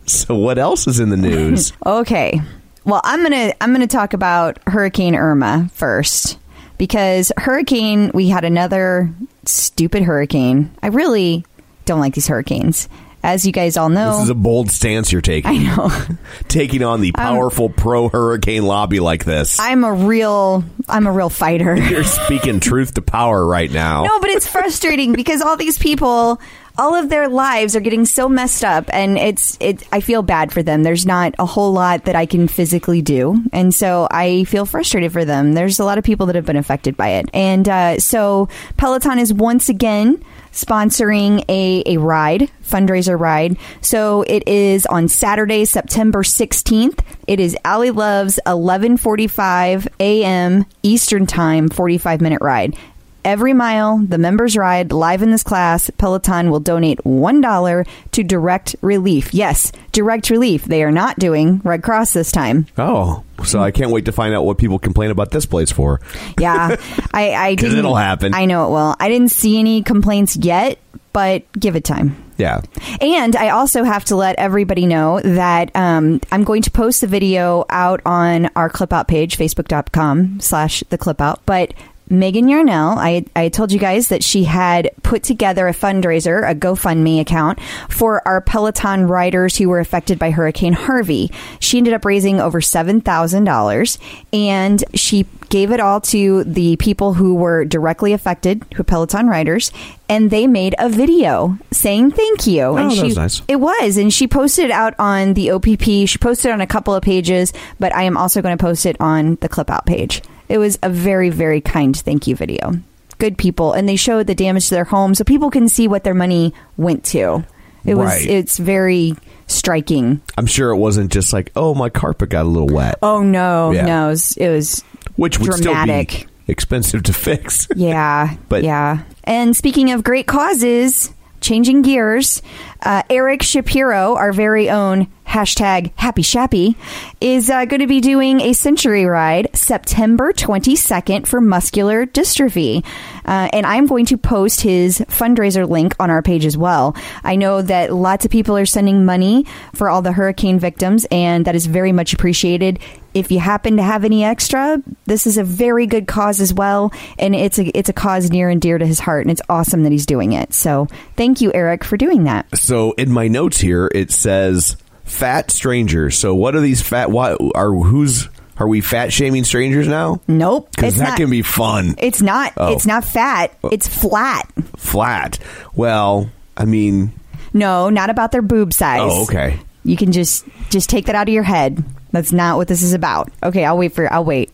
So 0.07 0.37
what 0.37 0.59
else 0.59 0.87
is 0.87 1.00
in 1.00 1.11
the 1.11 1.16
news? 1.16 1.73
Okay. 1.85 2.40
Well, 2.85 3.00
I'm 3.04 3.21
going 3.21 3.33
to 3.33 3.62
I'm 3.62 3.71
going 3.71 3.87
to 3.87 3.87
talk 3.87 4.12
about 4.12 4.59
Hurricane 4.69 5.16
Irma 5.16 5.71
first 5.73 6.38
because 6.85 7.33
hurricane 7.38 8.11
we 8.12 8.29
had 8.29 8.45
another 8.45 9.11
stupid 9.47 10.03
hurricane. 10.03 10.71
I 10.83 10.88
really 10.88 11.43
don't 11.87 11.99
like 11.99 12.12
these 12.12 12.26
hurricanes. 12.26 12.91
As 13.25 13.47
you 13.47 13.52
guys 13.52 13.78
all 13.78 13.88
know, 13.88 14.12
This 14.12 14.25
is 14.25 14.28
a 14.28 14.35
bold 14.35 14.71
stance 14.71 15.11
you're 15.11 15.23
taking. 15.23 15.50
I 15.50 15.57
know. 15.57 15.90
taking 16.49 16.83
on 16.83 17.00
the 17.00 17.11
powerful 17.12 17.71
pro 17.71 18.11
hurricane 18.11 18.64
lobby 18.64 19.00
like 19.00 19.25
this. 19.25 19.59
I'm 19.59 19.83
a 19.83 19.95
real 19.95 20.62
I'm 20.90 21.07
a 21.07 21.12
real 21.12 21.31
fighter. 21.31 21.75
You're 21.90 22.04
speaking 22.04 22.61
truth 22.61 22.93
to 22.95 23.02
power 23.02 23.47
right 23.47 23.71
now. 23.71 24.04
No, 24.04 24.21
but 24.21 24.28
it's 24.28 24.47
frustrating 24.47 25.12
because 25.16 25.40
all 25.40 25.57
these 25.57 25.78
people, 25.78 26.38
all 26.76 26.95
of 26.95 27.09
their 27.09 27.31
lives 27.31 27.75
are 27.75 27.81
getting 27.81 28.04
so 28.04 28.28
messed 28.28 28.62
up, 28.62 28.90
and 28.93 29.16
it's 29.16 29.57
it. 29.59 29.88
I 29.90 30.00
feel 30.00 30.23
bad 30.23 30.52
for 30.52 30.62
them. 30.62 30.83
There's 30.83 31.07
not 31.07 31.35
a 31.38 31.47
whole 31.47 31.73
lot 31.73 32.04
that 32.04 32.16
I 32.16 32.26
can 32.26 32.47
physically 32.47 33.00
do, 33.00 33.43
and 33.54 33.75
so 33.75 34.07
I 34.11 34.45
feel 34.45 34.66
frustrated 34.66 35.12
for 35.12 35.25
them. 35.25 35.54
There's 35.54 35.78
a 35.78 35.85
lot 35.87 35.97
of 35.97 36.04
people 36.04 36.26
that 36.26 36.37
have 36.37 36.45
been 36.45 36.57
affected 36.57 36.95
by 36.95 37.09
it, 37.12 37.31
and 37.33 37.66
uh, 37.66 37.99
so 38.00 38.50
Peloton 38.76 39.19
is 39.19 39.33
once 39.33 39.71
again 39.71 40.23
sponsoring 40.55 41.45
a, 41.49 41.83
a 41.87 41.99
ride 41.99 42.51
fundraiser 42.63 43.19
ride. 43.19 43.59
So 43.81 44.23
it 44.23 44.49
is 44.49 44.87
on 44.87 45.09
saturday 45.09 45.65
september 45.65 46.23
16th 46.23 47.01
it 47.27 47.41
is 47.41 47.57
Ally 47.65 47.91
Love's 47.91 48.39
11.45 48.47 49.89
a.m 50.01 50.67
eastern 50.83 51.27
time 51.27 51.69
45 51.69 52.21
minute 52.21 52.41
ride 52.41 52.77
Every 53.25 53.54
mile 53.54 53.99
the 53.99 54.19
members 54.19 54.54
ride 54.54 54.93
live 54.93 55.23
in 55.23 55.31
this 55.31 55.43
class, 55.43 55.88
Peloton 55.97 56.50
will 56.50 56.61
donate 56.61 56.99
$1 57.04 57.87
to 58.12 58.23
Direct 58.23 58.76
Relief. 58.83 59.33
Yes, 59.33 59.73
Direct 59.93 60.28
Relief. 60.28 60.64
They 60.64 60.83
are 60.85 60.90
not 60.90 61.19
doing 61.19 61.62
Red 61.64 61.83
Cross 61.83 62.12
this 62.12 62.31
time. 62.31 62.66
Oh, 62.76 63.25
so 63.45 63.61
I 63.61 63.71
can't 63.71 63.90
wait 63.90 64.04
to 64.04 64.12
find 64.12 64.35
out 64.35 64.45
what 64.45 64.59
people 64.59 64.78
complain 64.78 65.11
about 65.11 65.31
this 65.31 65.47
place 65.47 65.73
for. 65.73 66.02
Yeah, 66.38 66.76
I, 67.14 67.33
I 67.33 67.54
didn't. 67.54 67.78
it'll 67.78 67.95
happen. 67.97 68.35
I 68.35 68.45
know 68.45 68.66
it 68.66 68.71
will. 68.71 68.95
I 69.00 69.09
didn't 69.09 69.31
see 69.31 69.59
any 69.59 69.83
complaints 69.83 70.37
yet, 70.37 70.78
but 71.14 71.50
give 71.59 71.76
it 71.76 71.85
time. 71.85 72.16
Yeah. 72.37 72.61
And 73.00 73.37
I 73.37 73.50
also 73.50 73.85
have 73.85 74.04
to 74.07 74.16
let 74.16 74.37
everybody 74.38 74.87
know 74.87 75.21
that 75.21 75.75
um, 75.75 76.21
I'm 76.33 76.45
going 76.45 76.62
to 76.62 76.71
post 76.71 77.00
the 77.00 77.07
video 77.07 77.64
out 77.71 78.00
on 78.04 78.50
our 78.57 78.69
clip 78.69 78.93
out 78.93 79.09
page, 79.09 79.38
facebook.com 79.38 80.40
slash 80.40 80.83
the 80.90 80.99
clip 80.99 81.21
out. 81.21 81.40
But 81.47 81.73
Megan 82.11 82.49
Yarnell, 82.49 82.99
I, 82.99 83.25
I 83.35 83.49
told 83.49 83.73
you 83.73 83.79
guys 83.79 84.09
that 84.09 84.23
she 84.23 84.45
had 84.45 84.91
put 85.03 85.23
together 85.23 85.67
a 85.69 85.73
fundraiser, 85.73 86.49
a 86.49 86.55
GoFundMe 86.55 87.21
account 87.21 87.59
for 87.89 88.27
our 88.29 88.41
Peloton 88.41 89.07
riders 89.09 89.57
who 89.57 89.69
were 89.71 89.81
affected 89.81 90.19
by 90.19 90.31
Hurricane 90.31 90.75
Harvey. 90.75 91.31
She 91.61 91.79
ended 91.79 91.95
up 91.95 92.05
raising 92.05 92.41
over 92.41 92.61
$7,000 92.61 93.99
and 94.33 94.85
she 94.95 95.27
gave 95.49 95.71
it 95.71 95.81
all 95.81 96.01
to 96.01 96.45
the 96.45 96.77
people 96.77 97.15
who 97.15 97.35
were 97.35 97.65
directly 97.65 98.13
affected, 98.13 98.65
who 98.75 98.83
Peloton 98.83 99.27
riders, 99.29 99.73
and 100.09 100.31
they 100.31 100.47
made 100.47 100.75
a 100.79 100.89
video 100.89 101.57
saying 101.71 102.11
thank 102.11 102.47
you. 102.47 102.63
Oh, 102.63 102.77
and 102.77 102.87
Oh, 102.87 102.89
that 102.91 102.97
she, 102.97 103.05
was 103.05 103.17
nice. 103.17 103.43
It 103.49 103.57
was, 103.57 103.97
and 103.97 104.13
she 104.13 104.27
posted 104.27 104.67
it 104.67 104.71
out 104.71 104.95
on 104.99 105.35
the 105.35 105.53
OPP. 105.53 106.09
She 106.09 106.19
posted 106.19 106.51
it 106.51 106.53
on 106.53 106.61
a 106.61 106.67
couple 106.67 106.95
of 106.95 107.03
pages, 107.03 107.53
but 107.79 107.95
I 107.95 108.03
am 108.03 108.17
also 108.17 108.43
going 108.43 108.57
to 108.57 108.63
post 108.63 108.85
it 108.85 108.97
on 109.01 109.37
the 109.37 109.49
clip 109.49 109.71
out 109.71 109.87
page. 109.87 110.23
It 110.49 110.59
was 110.59 110.79
a 110.83 110.91
very, 110.91 111.31
very 111.31 111.61
kind 111.61 111.97
thank 111.97 112.27
you 112.27 112.37
video. 112.37 112.75
Good 113.19 113.39
people, 113.39 113.73
and 113.73 113.89
they 113.89 113.97
showed 113.97 114.27
the 114.27 114.35
damage 114.35 114.69
to 114.69 114.75
their 114.75 114.85
home, 114.85 115.15
so 115.15 115.25
people 115.25 115.51
can 115.51 115.69
see 115.69 115.89
what 115.89 116.05
their 116.05 116.15
money 116.15 116.53
went 116.77 117.05
to. 117.07 117.45
It 117.85 117.95
was, 117.97 118.09
Right. 118.11 118.27
it's 118.27 118.59
very 118.59 119.15
striking. 119.47 120.21
I'm 120.37 120.47
sure 120.47 120.71
it 120.71 120.77
wasn't 120.77 121.13
just 121.13 121.33
like, 121.33 121.53
oh, 121.55 121.75
my 121.75 121.91
carpet 121.91 122.31
got 122.31 122.45
a 122.45 122.49
little 122.49 122.69
wet, 122.69 122.99
Oh 123.03 123.23
no, 123.23 123.73
Yeah. 123.73 123.87
no, 123.87 124.07
it 124.07 124.11
was, 124.11 124.37
it 124.37 124.49
was 124.49 124.83
which 125.17 125.39
would 125.39 125.51
dramatic. 125.61 126.11
still 126.11 126.27
be 126.47 126.53
expensive 126.53 127.03
to 127.05 127.13
fix. 127.13 127.69
Yeah, 127.77 128.35
But- 128.49 128.65
yeah. 128.65 129.01
And 129.25 129.57
speaking 129.57 129.91
of 129.93 130.03
great 130.03 130.27
causes, 130.27 131.13
changing 131.45 131.83
gears, 131.83 132.41
uh, 132.81 133.03
Eric 133.11 133.43
Shapiro, 133.43 134.17
our 134.17 134.33
very 134.33 134.71
own 134.71 135.09
hashtag 135.27 135.93
Happy 135.97 136.23
Shappy, 136.23 136.75
is 137.21 137.51
uh, 137.51 137.67
going 137.67 137.81
to 137.81 137.87
be 137.87 138.01
doing 138.01 138.41
a 138.41 138.55
century 138.55 139.05
ride 139.05 139.51
September 139.53 140.33
22nd 140.33 141.27
for 141.27 141.41
muscular 141.41 142.07
dystrophy. 142.07 142.85
Uh, 143.27 143.49
and 143.53 143.67
I'm 143.67 143.87
going 143.87 144.07
to 144.07 144.17
post 144.17 144.63
his 144.63 145.01
fundraiser 145.01 145.69
link 145.69 145.95
on 146.01 146.09
our 146.09 146.23
page 146.23 146.47
as 146.47 146.57
well. 146.57 146.97
I 147.23 147.37
know 147.37 147.61
that 147.61 147.93
lots 147.93 148.25
of 148.25 148.31
people 148.31 148.57
are 148.57 148.67
sending 148.67 149.05
money 149.05 149.45
for 149.75 149.91
all 149.91 150.01
the 150.03 150.13
hurricane 150.13 150.59
victims, 150.59 151.07
and 151.11 151.45
that 151.45 151.55
is 151.55 151.67
very 151.67 151.93
much 151.93 152.15
appreciated. 152.15 152.79
If 153.14 153.30
you 153.30 153.38
happen 153.38 153.76
to 153.76 153.83
have 153.83 154.04
any 154.04 154.25
extra, 154.25 154.83
this 155.06 155.26
is 155.26 155.38
a 155.38 155.44
very 155.44 155.87
good 155.87 156.06
cause 156.09 156.40
as 156.40 156.52
well, 156.52 156.92
and 157.18 157.35
it's 157.35 157.59
a 157.59 157.66
it's 157.78 157.88
a 157.88 157.92
cause 157.92 158.30
near 158.30 158.49
and 158.50 158.61
dear 158.61 158.76
to 158.76 158.85
his 158.87 158.99
heart, 158.99 159.23
and 159.25 159.30
it's 159.30 159.42
awesome 159.49 159.85
that 159.85 159.92
he's 159.92 160.06
doing 160.06 160.33
it. 160.33 160.52
So, 160.52 160.88
thank 161.16 161.40
you, 161.40 161.52
Eric, 161.54 161.85
for 161.85 161.97
doing 161.97 162.25
that. 162.25 162.47
So 162.59 162.92
in 162.92 163.12
my 163.12 163.28
notes 163.28 163.59
here, 163.61 163.88
it 163.94 164.11
says 164.11 164.76
fat 165.04 165.50
strangers. 165.50 166.18
So 166.18 166.35
what 166.35 166.54
are 166.56 166.61
these 166.61 166.83
fat? 166.83 167.11
What 167.11 167.40
are 167.54 167.71
who's? 167.73 168.28
Are 168.56 168.68
we 168.68 168.80
fat 168.80 169.12
shaming 169.12 169.42
strangers 169.44 169.88
now? 169.88 170.21
Nope, 170.28 170.71
Because 170.71 170.97
that 170.99 171.09
not. 171.11 171.16
can 171.18 171.28
be 171.28 171.42
fun. 171.42 171.97
it's 171.99 172.23
not. 172.23 172.52
Oh. 172.56 172.73
It's 172.73 172.87
not 172.87 173.04
fat. 173.04 173.52
Oh. 173.64 173.68
It's 173.73 173.88
flat. 173.88 174.49
Flat. 174.76 175.40
Well, 175.75 176.30
I 176.56 176.64
mean, 176.64 177.12
No, 177.52 177.90
not 177.90 178.11
about 178.11 178.30
their 178.30 178.42
boob 178.42 178.73
size. 178.73 179.00
oh, 179.02 179.25
okay. 179.25 179.59
You 179.85 179.97
can 179.97 180.12
just 180.12 180.44
just 180.71 180.88
take 180.88 181.06
that 181.06 181.14
out 181.16 181.28
of 181.28 181.35
your 181.35 181.42
head. 181.42 181.83
That's 182.14 182.33
not 182.33 182.56
what 182.56 182.68
this 182.68 182.83
is 182.83 182.92
about. 182.94 183.30
Okay, 183.42 183.64
I'll 183.64 183.76
wait 183.76 183.92
for. 183.92 184.02
You. 184.04 184.09
I'll 184.11 184.25
wait. 184.25 184.50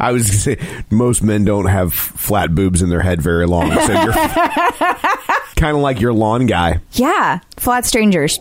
I 0.00 0.12
was 0.12 0.26
gonna 0.26 0.38
say 0.38 0.82
most 0.90 1.22
men 1.22 1.44
don't 1.44 1.66
have 1.66 1.92
flat 1.92 2.54
boobs 2.54 2.82
in 2.82 2.88
their 2.88 3.00
head 3.00 3.20
very 3.20 3.46
long, 3.46 3.70
so 3.72 3.92
you're 4.02 4.12
kind 5.56 5.76
of 5.76 5.82
like 5.82 6.00
your 6.00 6.12
lawn 6.12 6.46
guy. 6.46 6.80
Yeah, 6.92 7.40
flat 7.56 7.84
strangers. 7.84 8.38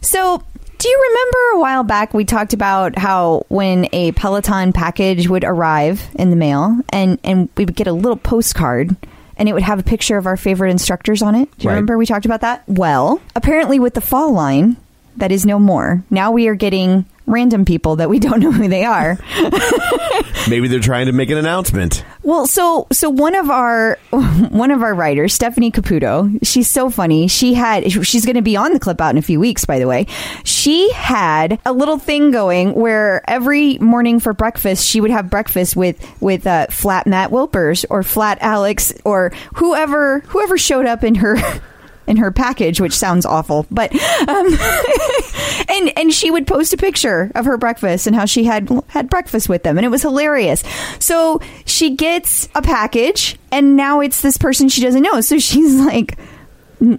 So, 0.00 0.42
do 0.78 0.88
you 0.88 1.02
remember 1.10 1.38
a 1.56 1.60
while 1.60 1.82
back 1.84 2.14
we 2.14 2.24
talked 2.24 2.52
about 2.54 2.96
how 2.98 3.44
when 3.48 3.88
a 3.92 4.12
Peloton 4.12 4.72
package 4.72 5.28
would 5.28 5.44
arrive 5.44 6.08
in 6.14 6.30
the 6.30 6.36
mail 6.36 6.78
and 6.90 7.18
and 7.22 7.48
we 7.56 7.64
would 7.64 7.76
get 7.76 7.86
a 7.86 7.92
little 7.92 8.16
postcard 8.16 8.96
and 9.36 9.48
it 9.48 9.52
would 9.52 9.62
have 9.62 9.78
a 9.78 9.82
picture 9.82 10.16
of 10.16 10.26
our 10.26 10.36
favorite 10.36 10.70
instructors 10.70 11.22
on 11.22 11.34
it? 11.34 11.50
Do 11.58 11.64
you 11.64 11.68
Right. 11.68 11.74
remember 11.74 11.98
we 11.98 12.06
talked 12.06 12.24
about 12.26 12.40
that? 12.42 12.62
Well, 12.66 13.20
apparently 13.36 13.78
with 13.78 13.94
the 13.94 14.00
fall 14.00 14.32
line, 14.32 14.76
that 15.16 15.32
is 15.32 15.44
no 15.44 15.58
more. 15.58 16.02
Now 16.10 16.30
we 16.32 16.48
are 16.48 16.54
getting 16.54 17.04
random 17.26 17.64
people 17.64 17.96
that 17.96 18.08
we 18.08 18.18
don't 18.18 18.40
know 18.40 18.52
who 18.52 18.68
they 18.68 18.84
are. 18.84 19.18
Maybe 20.48 20.68
they're 20.68 20.80
trying 20.80 21.06
to 21.06 21.12
make 21.12 21.30
an 21.30 21.38
announcement. 21.38 22.04
Well, 22.22 22.46
so 22.46 22.86
so 22.92 23.10
one 23.10 23.34
of 23.34 23.50
our 23.50 23.98
one 24.10 24.70
of 24.70 24.82
our 24.82 24.94
writers, 24.94 25.34
Stephanie 25.34 25.70
Caputo, 25.70 26.38
she's 26.42 26.70
so 26.70 26.90
funny. 26.90 27.28
She 27.28 27.54
had 27.54 27.90
she's 27.90 28.24
going 28.24 28.36
to 28.36 28.42
be 28.42 28.56
on 28.56 28.72
the 28.72 28.80
clip 28.80 29.00
out 29.00 29.10
in 29.10 29.18
a 29.18 29.22
few 29.22 29.40
weeks, 29.40 29.64
by 29.64 29.78
the 29.78 29.86
way. 29.86 30.06
She 30.44 30.92
had 30.92 31.58
a 31.64 31.72
little 31.72 31.98
thing 31.98 32.30
going 32.30 32.74
where 32.74 33.28
every 33.28 33.78
morning 33.78 34.20
for 34.20 34.32
breakfast 34.32 34.86
she 34.86 35.00
would 35.00 35.10
have 35.10 35.30
breakfast 35.30 35.76
with 35.76 35.98
with 36.20 36.46
uh, 36.46 36.66
flat 36.68 37.06
Matt 37.06 37.30
Wilpers 37.30 37.84
or 37.90 38.02
flat 38.02 38.38
Alex 38.40 38.92
or 39.04 39.32
whoever 39.54 40.20
whoever 40.20 40.58
showed 40.58 40.86
up 40.86 41.04
in 41.04 41.16
her. 41.16 41.36
In 42.06 42.18
her 42.18 42.30
package, 42.30 42.80
which 42.80 42.92
sounds 42.92 43.24
awful, 43.24 43.66
but 43.70 43.90
um, 44.28 44.46
and 45.68 45.98
and 45.98 46.12
she 46.12 46.30
would 46.30 46.46
post 46.46 46.72
a 46.72 46.76
picture 46.76 47.32
of 47.34 47.46
her 47.46 47.56
breakfast 47.56 48.06
and 48.06 48.14
how 48.14 48.26
she 48.26 48.44
had 48.44 48.68
had 48.88 49.08
breakfast 49.08 49.48
with 49.48 49.62
them 49.62 49.78
and 49.78 49.84
it 49.84 49.90
was 49.90 50.02
hilarious. 50.02 50.62
So 50.98 51.40
she 51.64 51.96
gets 51.96 52.48
a 52.54 52.62
package 52.62 53.38
and 53.50 53.76
now 53.76 54.00
it's 54.00 54.20
this 54.20 54.36
person 54.36 54.68
she 54.68 54.82
doesn't 54.82 55.02
know. 55.02 55.20
So 55.20 55.38
she's 55.38 55.74
like 55.86 56.18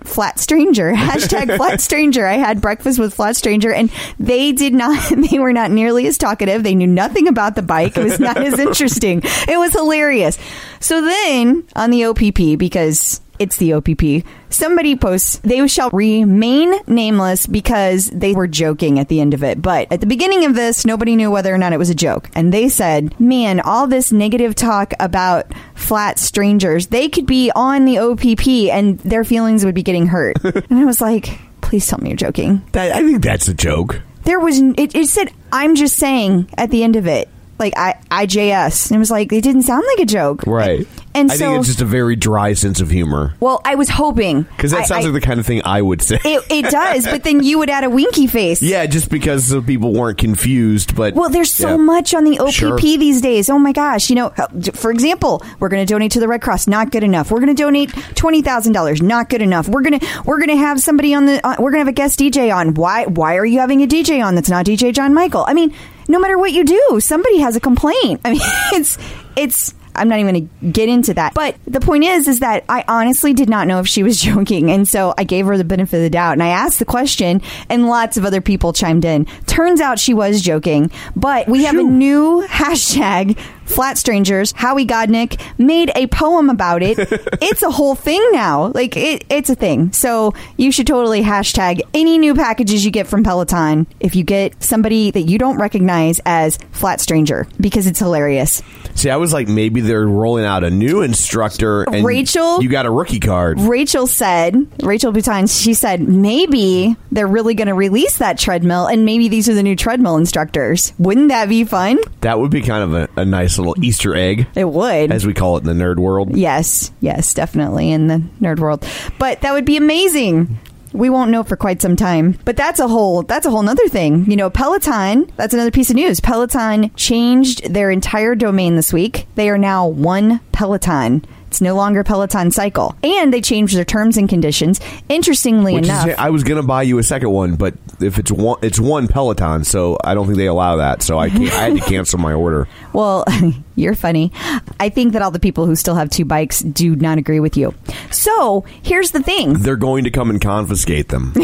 flat 0.03 0.39
stranger. 0.39 0.91
Hashtag 0.95 1.55
flat 1.57 1.81
stranger. 1.81 2.25
I 2.25 2.33
had 2.33 2.62
breakfast 2.62 3.00
with 3.00 3.13
flat 3.13 3.35
stranger 3.35 3.71
and 3.71 3.91
they 4.19 4.51
did 4.51 4.74
not 4.74 4.97
they 5.31 5.39
were 5.39 5.53
not 5.53 5.71
nearly 5.71 6.07
as 6.07 6.17
talkative. 6.17 6.63
They 6.63 6.75
knew 6.75 6.88
nothing 6.88 7.27
about 7.27 7.55
the 7.55 7.62
bike. 7.62 7.97
It 7.97 8.03
was 8.03 8.19
not 8.19 8.38
as 8.38 8.59
interesting. 8.59 9.21
It 9.24 9.59
was 9.59 9.74
hilarious. 9.74 10.38
So 10.79 11.01
then 11.01 11.67
on 11.75 11.91
the 11.91 12.05
opp 12.05 12.57
because 12.57 13.21
it's 13.39 13.58
the 13.58 13.74
OPP. 13.74 14.25
Somebody 14.50 14.96
posts, 14.96 15.38
they 15.39 15.65
shall 15.68 15.89
remain 15.92 16.74
nameless 16.88 17.48
because 17.48 18.10
they 18.10 18.34
were 18.34 18.48
joking 18.48 19.00
at 19.00 19.10
the 19.10 19.20
end 19.22 19.34
of 19.34 19.44
it. 19.44 19.62
But 19.62 19.92
at 19.92 20.01
the 20.01 20.08
beginning 20.08 20.46
of 20.46 20.56
this, 20.56 20.86
nobody 20.86 21.15
knew 21.15 21.32
whether 21.32 21.54
or 21.54 21.58
not 21.58 21.74
it 21.74 21.80
was 21.80 21.89
a 21.89 21.96
joke. 21.96 22.30
And 22.36 22.54
they 22.54 22.70
said, 22.70 23.20
man, 23.20 23.60
all 23.60 23.88
this 23.88 24.12
negative 24.12 24.56
talk 24.56 24.94
about 25.00 25.51
flat 25.74 26.20
strangers, 26.20 26.88
they 26.88 27.10
could 27.10 27.25
be 27.25 27.51
on 27.56 27.86
the 27.86 28.00
OPP 28.00 28.74
and 28.74 29.00
their 29.00 29.24
feelings 29.24 29.65
would 29.65 29.75
be 29.75 29.84
getting 29.84 30.08
hurt. 30.08 30.38
and 30.44 30.80
I 30.80 30.86
was 30.86 31.01
like, 31.01 31.39
please 31.62 31.88
tell 31.88 32.00
me 32.00 32.10
you're 32.10 32.18
joking. 32.18 32.63
That, 32.72 32.96
I 32.96 33.01
think 33.01 33.24
that's 33.24 33.48
a 33.48 33.54
joke. 33.54 34.01
There 34.24 34.39
was, 34.39 34.60
it, 34.60 34.96
it 34.96 35.08
said, 35.08 35.32
I'm 35.51 35.75
just 35.75 35.98
saying 35.98 36.50
at 36.58 36.72
the 36.72 36.84
end 36.84 36.96
of 36.96 37.08
it. 37.08 37.30
Like 37.57 37.74
I, 37.77 37.95
IJS. 38.12 38.88
And 38.91 38.95
it 38.97 39.00
was 39.00 39.12
like, 39.12 39.31
it 39.31 39.41
didn't 39.41 39.62
sound 39.63 39.83
like 39.95 40.00
a 40.03 40.05
joke. 40.05 40.43
Right. 40.45 40.85
And 41.13 41.31
I 41.31 41.35
so, 41.35 41.45
think 41.45 41.59
it's 41.59 41.67
just 41.67 41.81
a 41.81 41.85
very 41.85 42.17
dry 42.17 42.51
sense 42.53 42.81
of 42.81 42.89
humor. 42.89 43.35
well, 43.39 43.62
I 43.63 43.75
was 43.75 43.88
hoping. 43.88 44.41
Because 44.43 44.71
that 44.71 44.81
I- 44.81 44.83
sounds 44.83 45.05
I- 45.05 45.09
like 45.09 45.21
the 45.21 45.25
kind 45.25 45.39
of 45.39 45.45
thing 45.45 45.62
I 45.63 45.81
would 45.81 46.01
say. 46.01 46.19
It, 46.25 46.43
it 46.50 46.69
does, 46.69 47.05
but 47.05 47.24
then 47.24 47.41
you 47.41 47.57
would 47.59 47.69
add 47.69 47.85
a 47.85 47.89
winky 47.89 48.27
face. 48.27 48.62
yeah, 48.62 48.85
just 48.85 49.09
because 49.09 49.47
the 49.47 49.62
people 49.62 49.93
weren't 49.93 50.17
confused. 50.17 50.93
But 50.93 51.13
Well, 51.13 51.29
there's 51.29 51.53
so 51.53 51.69
yeah. 51.69 51.77
much 51.77 52.13
on 52.13 52.25
the 52.25 52.38
OPP 52.39 52.51
Sure. 52.51 52.77
these 52.77 53.21
days. 53.21 53.50
Oh 53.50 53.57
my 53.57 53.71
gosh! 53.71 54.09
You 54.09 54.17
know, 54.17 54.33
for 54.74 54.91
example, 54.91 55.41
we're 55.59 55.69
going 55.69 55.85
to 55.85 55.89
donate 55.93 56.12
to 56.12 56.19
the 56.19 56.27
Red 56.27 56.41
Cross. 56.41 56.67
Not 56.67 56.91
good 56.91 57.03
enough. 57.05 57.31
We're 57.31 57.39
going 57.39 57.55
to 57.55 57.63
donate 57.63 57.91
twenty 58.15 58.41
thousand 58.41 58.74
dollars. 58.74 59.01
Not 59.01 59.29
good 59.29 59.41
enough. 59.41 59.69
We're 59.69 59.83
gonna 59.83 60.00
we're 60.25 60.39
gonna 60.41 60.57
have 60.57 60.81
somebody 60.81 61.13
on 61.13 61.25
the. 61.27 61.45
Uh, 61.47 61.55
we're 61.59 61.71
gonna 61.71 61.79
have 61.85 61.88
a 61.88 61.93
guest 61.93 62.19
DJ 62.19 62.53
on. 62.53 62.74
Why 62.74 63.05
why 63.05 63.38
are 63.38 63.45
you 63.45 63.59
having 63.59 63.81
a 63.81 63.88
DJ 63.88 64.21
on 64.21 64.35
that's 64.35 64.50
not 64.50 64.65
DJ 64.65 64.93
John 64.93 65.13
Michael? 65.13 65.45
I 65.47 65.53
mean, 65.53 65.74
no 66.07 66.19
matter 66.19 66.38
what 66.38 66.51
you 66.51 66.63
do, 66.63 67.00
somebody 67.00 67.39
has 67.39 67.55
a 67.55 67.59
complaint. 67.59 68.21
I 68.25 68.31
mean, 68.31 68.41
it's 68.74 68.97
it's. 69.35 69.74
I'm 69.97 70.09
not 70.09 70.19
even 70.19 70.33
going 70.33 70.50
to 70.50 70.71
get 70.71 70.89
into 70.89 71.13
that. 71.13 71.33
But 71.35 71.55
the 71.63 71.79
point 71.79 72.03
is, 72.03 72.27
is 72.27 72.41
that 72.41 72.65
I 72.67 72.83
honestly 72.85 73.33
did 73.33 73.47
not 73.47 73.65
know 73.65 73.79
if 73.79 73.88
she 73.88 74.03
was 74.03 74.19
joking. 74.21 74.69
And 74.69 74.85
so 74.85 75.13
I 75.17 75.24
gave 75.24 75.45
her 75.45 75.57
the 75.57 75.63
benefit 75.63 75.95
of 75.95 76.03
the 76.03 76.09
doubt 76.09 76.33
and 76.33 76.43
I 76.43 76.50
asked 76.50 76.79
the 76.79 76.85
question 76.85 77.41
and 77.69 77.88
lots 77.88 78.17
of 78.17 78.25
other 78.25 78.41
people 78.41 78.74
chimed 78.74 79.05
in. 79.05 79.24
Turns 79.47 79.79
out 79.79 79.97
she 79.97 80.13
was 80.13 80.41
joking, 80.41 80.91
but 81.15 81.47
we 81.47 81.63
have 81.63 81.77
a 81.77 81.83
new 81.83 82.45
hashtag 82.50 83.39
flat 83.65 83.98
strangers. 83.98 84.51
Howie 84.51 84.86
Godnick 84.86 85.41
made 85.57 85.91
a 85.95 86.07
poem 86.07 86.50
about 86.50 86.84
it. 86.84 86.98
it's 87.41 87.62
a 87.62 87.72
whole 87.72 87.95
thing 87.95 88.22
now. 88.31 88.72
Like 88.74 88.98
it, 88.98 89.24
it's 89.29 89.50
a 89.50 89.55
thing. 89.55 89.93
So 89.93 90.34
you 90.57 90.72
should 90.72 90.88
totally 90.88 91.22
hashtag 91.22 91.81
any 91.93 92.17
new 92.17 92.36
packages 92.36 92.84
you 92.84 92.91
get 92.91 93.07
from 93.07 93.24
Peloton 93.24 93.88
if 94.00 94.15
you 94.15 94.24
get 94.24 94.62
somebody 94.62 95.12
that 95.12 95.22
you 95.22 95.38
don't 95.38 95.57
recognize 95.57 96.19
as 96.25 96.57
flat 96.72 97.00
stranger 97.00 97.48
because 97.60 97.88
it's 97.88 98.00
hilarious. 98.00 98.62
See, 98.95 99.10
I 99.10 99.17
was 99.17 99.34
like, 99.34 99.48
maybe 99.48 99.81
they're 99.81 100.07
rolling 100.07 100.45
out 100.45 100.63
a 100.63 100.69
new 100.69 101.01
instructor. 101.01 101.84
And 101.84 102.05
Rachel? 102.05 102.62
you 102.62 102.69
got 102.69 102.86
a 102.86 102.91
rookie 102.91 103.19
card. 103.19 103.60
Rachel 103.62 104.07
said, 104.07 104.55
Rachel 104.84 105.12
Boutin, 105.12 105.48
she 105.48 105.74
said, 105.74 106.01
maybe 106.01 106.95
they're 107.12 107.27
really 107.27 107.53
going 107.53 107.67
to 107.67 107.74
release 107.74 108.17
that 108.17 108.38
treadmill 108.38 108.88
and 108.88 109.05
maybe 109.05 109.27
these 109.27 109.45
these 109.45 109.53
are 109.53 109.55
the 109.55 109.63
new 109.63 109.75
treadmill 109.75 110.17
instructors. 110.17 110.91
Wouldn't 110.98 111.27
that 111.27 111.50
be 111.50 111.65
fun? 111.65 112.00
That 112.22 112.39
would 112.39 112.50
be 112.50 112.63
kind 112.63 112.84
of 112.84 112.93
a, 112.95 113.22
a 113.22 113.25
nice 113.25 113.54
little 113.62 113.83
Easter 113.83 114.15
egg, 114.15 114.47
It 114.55 114.69
would. 114.69 115.12
as 115.12 115.25
we 115.25 115.33
call 115.33 115.57
it 115.57 115.65
in 115.67 115.77
the 115.77 115.83
nerd 115.83 115.97
world. 115.97 116.35
Yes, 116.35 116.91
yes, 117.01 117.33
definitely 117.33 117.91
in 117.91 118.07
the 118.07 118.21
nerd 118.41 118.59
world. 118.59 118.88
But 119.19 119.41
that 119.41 119.53
would 119.53 119.65
be 119.65 119.77
amazing. 119.77 120.59
We 120.93 121.09
won't 121.09 121.29
know 121.31 121.43
for 121.43 121.57
quite 121.57 121.81
some 121.81 121.97
time. 121.97 122.39
But 122.45 122.55
that's 122.55 122.79
a 122.79 122.88
whole 122.88 123.24
that's 123.24 123.45
a 123.45 123.50
whole 123.50 123.67
other 123.67 123.89
thing. 123.89 124.29
You 124.31 124.38
know, 124.38 124.50
Peloton, 124.50 125.29
that's 125.35 125.53
another 125.53 125.71
piece 125.71 125.89
of 125.89 125.97
news. 125.97 126.21
Peloton 126.21 126.89
changed 126.95 127.74
their 127.74 127.91
entire 127.91 128.33
domain 128.33 128.77
this 128.77 128.93
week. 128.93 129.27
They 129.35 129.50
are 129.50 129.57
now 129.57 129.88
one 129.88 130.39
Peloton. 130.53 131.25
It's 131.55 131.62
no 131.62 131.74
longer 131.74 132.03
Peloton 132.03 132.51
Cycle. 132.51 132.97
And 133.01 133.31
they 133.31 133.39
changed 133.39 133.77
their 133.77 133.85
terms 133.85 134.17
and 134.17 134.27
conditions. 134.27 134.81
Interestingly 135.07 135.75
Which 135.75 135.85
enough. 135.85 136.05
is, 136.09 136.15
I 136.17 136.29
was 136.29 136.43
gonna 136.43 136.63
buy 136.63 136.81
you 136.81 136.97
a 136.97 137.03
second 137.03 137.29
one, 137.29 137.55
but 137.55 137.75
if 138.01 138.19
it's 138.19 138.29
one, 138.29 138.59
it's 138.62 138.77
one 138.77 139.07
Peloton, 139.07 139.63
so 139.63 139.97
I 140.03 140.15
don't 140.15 140.25
think 140.25 140.38
they 140.38 140.47
allow 140.47 140.75
that. 140.75 141.01
So 141.01 141.17
I 141.17 141.27
I 141.27 141.29
had 141.29 141.77
to 141.77 141.79
cancel 141.85 142.19
my 142.19 142.33
order. 142.33 142.67
Well, 142.91 143.24
you're 143.77 143.95
funny. 143.95 144.33
I 144.81 144.89
think 144.89 145.13
that 145.13 145.21
all 145.21 145.31
the 145.31 145.39
people 145.39 145.65
who 145.65 145.77
still 145.77 145.95
have 145.95 146.09
two 146.09 146.25
bikes 146.25 146.59
do 146.59 146.93
not 146.93 147.19
agree 147.19 147.39
with 147.39 147.55
you. 147.55 147.74
So 148.12 148.65
here's 148.83 149.12
the 149.12 149.24
thing. 149.24 149.53
They're 149.53 149.77
going 149.77 150.03
to 150.03 150.12
come 150.12 150.29
and 150.29 150.41
confiscate 150.41 151.07
them. 151.07 151.33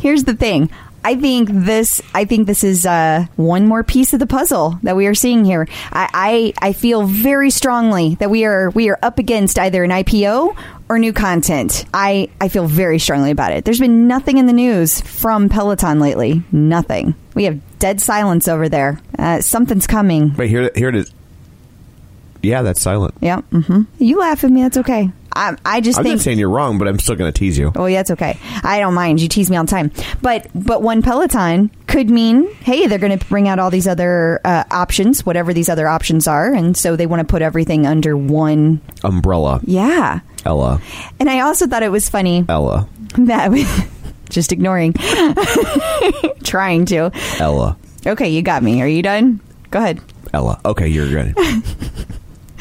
Here's 0.00 0.24
the 0.24 0.34
thing. 0.34 0.70
I 1.04 1.16
think 1.16 1.48
this. 1.50 2.02
I 2.14 2.24
think 2.24 2.46
this 2.46 2.62
is 2.64 2.84
uh, 2.84 3.26
one 3.36 3.66
more 3.66 3.82
piece 3.82 4.12
of 4.12 4.20
the 4.20 4.26
puzzle 4.26 4.78
that 4.82 4.96
we 4.96 5.06
are 5.06 5.14
seeing 5.14 5.44
here. 5.44 5.66
I, 5.92 6.52
I 6.60 6.68
I 6.68 6.72
feel 6.72 7.04
very 7.06 7.50
strongly 7.50 8.16
that 8.16 8.30
we 8.30 8.44
are 8.44 8.70
we 8.70 8.90
are 8.90 8.98
up 9.02 9.18
against 9.18 9.58
either 9.58 9.82
an 9.82 9.90
IPO 9.90 10.56
or 10.88 10.98
new 10.98 11.12
content. 11.12 11.86
I 11.94 12.28
I 12.40 12.48
feel 12.48 12.66
very 12.66 12.98
strongly 12.98 13.30
about 13.30 13.52
it. 13.52 13.64
There's 13.64 13.80
been 13.80 14.08
nothing 14.08 14.38
in 14.38 14.46
the 14.46 14.52
news 14.52 15.00
from 15.00 15.48
Peloton 15.48 16.00
lately. 16.00 16.42
Nothing. 16.52 17.14
We 17.34 17.44
have 17.44 17.60
dead 17.78 18.00
silence 18.00 18.48
over 18.48 18.68
there. 18.68 19.00
Uh, 19.18 19.40
something's 19.40 19.86
coming. 19.86 20.34
Wait, 20.36 20.50
here, 20.50 20.70
here 20.74 20.88
it 20.88 20.94
is. 20.96 21.12
Yeah, 22.42 22.62
that's 22.62 22.80
silent. 22.80 23.14
Yeah. 23.20 23.40
Mm-hmm. 23.52 23.82
You 23.98 24.18
laugh 24.18 24.44
at 24.44 24.50
me. 24.50 24.62
That's 24.62 24.78
okay. 24.78 25.10
I 25.34 25.56
I 25.64 25.80
just 25.80 25.98
I'm 25.98 26.04
think 26.04 26.16
not 26.16 26.22
saying 26.24 26.38
you're 26.38 26.50
wrong, 26.50 26.78
but 26.78 26.88
I'm 26.88 26.98
still 26.98 27.16
going 27.16 27.32
to 27.32 27.38
tease 27.38 27.56
you. 27.58 27.72
Oh, 27.76 27.86
yeah, 27.86 28.00
it's 28.00 28.10
okay. 28.10 28.38
I 28.62 28.80
don't 28.80 28.94
mind. 28.94 29.20
You 29.20 29.28
tease 29.28 29.50
me 29.50 29.56
all 29.56 29.64
the 29.64 29.70
time. 29.70 29.92
But 30.22 30.48
but 30.54 30.82
one 30.82 31.02
Peloton 31.02 31.70
could 31.86 32.10
mean, 32.10 32.52
hey, 32.56 32.86
they're 32.86 32.98
going 32.98 33.16
to 33.18 33.24
bring 33.26 33.48
out 33.48 33.58
all 33.58 33.70
these 33.70 33.88
other 33.88 34.40
uh, 34.44 34.64
options, 34.70 35.24
whatever 35.26 35.52
these 35.52 35.68
other 35.68 35.88
options 35.88 36.26
are, 36.28 36.52
and 36.52 36.76
so 36.76 36.96
they 36.96 37.06
want 37.06 37.20
to 37.20 37.26
put 37.30 37.42
everything 37.42 37.86
under 37.86 38.16
one. 38.16 38.80
Umbrella, 39.04 39.60
Yeah. 39.64 40.20
Ella, 40.44 40.80
And 41.18 41.28
I 41.28 41.40
also 41.40 41.66
thought 41.66 41.82
it 41.82 41.90
was 41.90 42.08
funny 42.08 42.46
Ella, 42.48 42.88
that 43.18 43.50
just 44.30 44.52
ignoring, 44.52 44.94
trying 46.44 46.86
to. 46.86 47.10
Ella, 47.38 47.76
Okay, 48.06 48.30
you 48.30 48.40
got 48.40 48.62
me. 48.62 48.80
Are 48.80 48.88
you 48.88 49.02
done? 49.02 49.40
Go 49.70 49.78
ahead. 49.78 50.00
Ella. 50.32 50.60
Okay, 50.64 50.88
you're 50.88 51.08
good. 51.08 51.36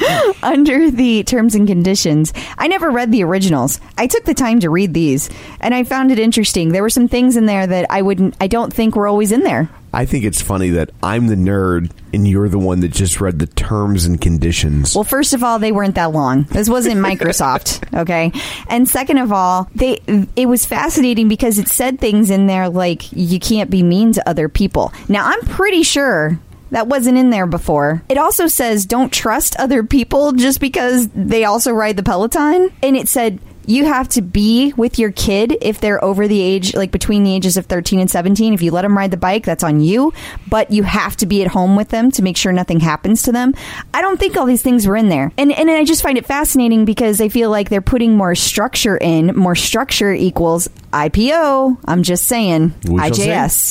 under 0.43 0.91
the 0.91 1.23
terms 1.23 1.55
and 1.55 1.67
conditions. 1.67 2.33
I 2.57 2.67
never 2.67 2.89
read 2.89 3.11
the 3.11 3.23
originals. 3.23 3.79
I 3.97 4.07
took 4.07 4.25
the 4.25 4.33
time 4.33 4.59
to 4.61 4.69
read 4.69 4.93
these, 4.93 5.29
and 5.59 5.73
I 5.73 5.83
found 5.83 6.11
it 6.11 6.19
interesting. 6.19 6.69
There 6.69 6.81
were 6.81 6.89
some 6.89 7.07
things 7.07 7.37
in 7.37 7.45
there 7.45 7.67
that 7.67 7.85
I 7.89 8.01
wouldn't, 8.01 8.35
I 8.39 8.47
don't 8.47 8.73
think 8.73 8.95
were 8.95 9.07
always 9.07 9.31
in 9.31 9.41
there. 9.41 9.69
I 9.93 10.05
think 10.05 10.23
it's 10.23 10.41
funny 10.41 10.69
that 10.71 10.91
I'm 11.01 11.27
the 11.27 11.35
nerd 11.35 11.91
and 12.13 12.27
you're 12.27 12.49
the 12.49 12.59
one 12.59 12.81
that 12.81 12.89
just 12.89 13.19
read 13.19 13.39
the 13.39 13.47
terms 13.47 14.05
and 14.05 14.19
conditions. 14.19 14.95
Well, 14.95 15.03
first 15.03 15.33
of 15.33 15.43
all, 15.43 15.59
they 15.59 15.71
weren't 15.71 15.95
that 15.95 16.11
long. 16.11 16.43
This 16.43 16.69
wasn't 16.69 16.95
Microsoft, 17.05 17.99
okay? 17.99 18.31
And 18.67 18.87
second 18.87 19.17
of 19.17 19.31
all, 19.31 19.69
they 19.75 19.99
it 20.35 20.47
was 20.47 20.65
fascinating 20.65 21.27
because 21.27 21.57
it 21.57 21.67
said 21.67 21.99
things 21.99 22.29
in 22.29 22.47
there 22.47 22.69
like 22.69 23.11
you 23.11 23.39
can't 23.39 23.69
be 23.69 23.83
mean 23.83 24.13
to 24.13 24.29
other 24.29 24.49
people. 24.49 24.93
Now, 25.07 25.25
I'm 25.25 25.41
pretty 25.41 25.83
sure 25.83 26.39
that 26.71 26.88
wasn't 26.88 27.17
in 27.17 27.29
there 27.29 27.47
before. 27.47 28.03
It 28.09 28.17
also 28.17 28.47
says 28.47 28.85
don't 28.85 29.11
trust 29.11 29.55
other 29.57 29.83
people 29.83 30.33
just 30.33 30.59
because 30.59 31.07
they 31.09 31.45
also 31.45 31.71
ride 31.71 31.97
the 31.97 32.03
Peloton, 32.03 32.71
and 32.83 32.95
it 32.95 33.07
said 33.07 33.39
you 33.69 33.85
have 33.85 34.09
to 34.09 34.23
be 34.23 34.73
with 34.77 34.97
your 34.97 35.11
kid 35.11 35.55
if 35.61 35.79
they're 35.79 36.03
over 36.03 36.27
the 36.27 36.41
age, 36.41 36.73
like 36.75 36.89
between 36.89 37.23
the 37.23 37.35
ages 37.35 37.55
of 37.55 37.67
13 37.67 37.99
and 37.99 38.09
17. 38.09 38.55
If 38.55 38.63
you 38.63 38.71
let 38.71 38.81
them 38.81 38.97
ride 38.97 39.11
the 39.11 39.17
bike, 39.17 39.45
that's 39.45 39.63
on 39.63 39.79
you, 39.79 40.11
but 40.47 40.71
you 40.71 40.81
have 40.81 41.15
to 41.17 41.27
be 41.27 41.43
at 41.43 41.49
home 41.49 41.75
with 41.75 41.89
them 41.89 42.09
to 42.13 42.23
make 42.23 42.36
sure 42.36 42.51
nothing 42.51 42.79
happens 42.79 43.21
to 43.23 43.32
them. 43.32 43.53
I 43.93 44.01
don't 44.01 44.19
think 44.19 44.36
all 44.36 44.47
these 44.47 44.63
things 44.63 44.88
were 44.88 44.95
in 44.95 45.10
there. 45.10 45.32
And, 45.38 45.51
and 45.51 45.69
I 45.69 45.86
just 45.86 46.01
find 46.01 46.17
it 46.17 46.25
fascinating 46.25 46.84
because 46.84 47.21
I 47.21 47.29
feel 47.29 47.51
like 47.51 47.69
they're 47.69 47.79
putting 47.79 48.17
more 48.17 48.34
structure 48.34 48.97
in. 48.97 49.36
More 49.36 49.55
structure 49.55 50.12
equals 50.12 50.67
IPO. 50.91 51.77
I'm 51.86 52.01
just 52.01 52.25
saying. 52.25 52.73
We 52.88 52.97
shall 52.97 53.13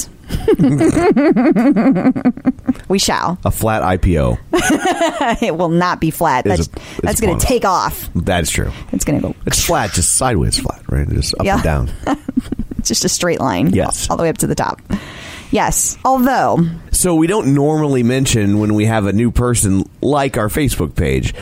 see. 0.05 0.18
We 2.89 2.99
shall. 2.99 3.39
a 3.45 3.51
flat 3.51 3.83
IPO. 4.01 4.39
It 5.43 5.57
will 5.57 5.69
not 5.69 6.01
be 6.01 6.11
flat. 6.11 6.47
Is 6.47 6.67
That's, 6.67 6.69
a- 6.69 6.71
it's 6.97 7.01
that's 7.03 7.21
going 7.21 7.39
to 7.39 7.45
take 7.47 7.65
off. 7.65 8.09
That's 8.15 8.51
true. 8.51 8.71
It's 8.93 9.05
going 9.05 9.21
to 9.21 9.29
go 9.29 9.35
It's 9.47 9.65
flat, 9.65 9.93
just 9.93 10.17
sideways 10.17 10.59
flat, 10.59 10.83
right? 10.89 11.09
Just 11.09 11.35
up 11.39 11.45
Yeah. 11.45 11.55
and 11.57 11.63
down. 11.63 11.91
Just 12.83 13.05
a 13.05 13.09
straight 13.09 13.41
line. 13.41 13.71
Yes. 13.71 14.09
All 14.09 14.17
the 14.17 14.23
way 14.23 14.29
up 14.31 14.39
to 14.39 14.47
the 14.47 14.55
top. 14.55 14.81
Yes. 15.51 15.97
Although, 16.05 16.59
So 16.93 17.15
we 17.15 17.27
don't 17.27 17.55
normally 17.55 18.03
mention 18.03 18.59
when 18.59 18.75
we 18.75 18.85
have 18.87 19.07
a 19.07 19.13
new 19.13 19.31
person 19.31 19.89
like 20.03 20.37
our 20.37 20.49
Facebook 20.49 20.95
page 20.95 21.35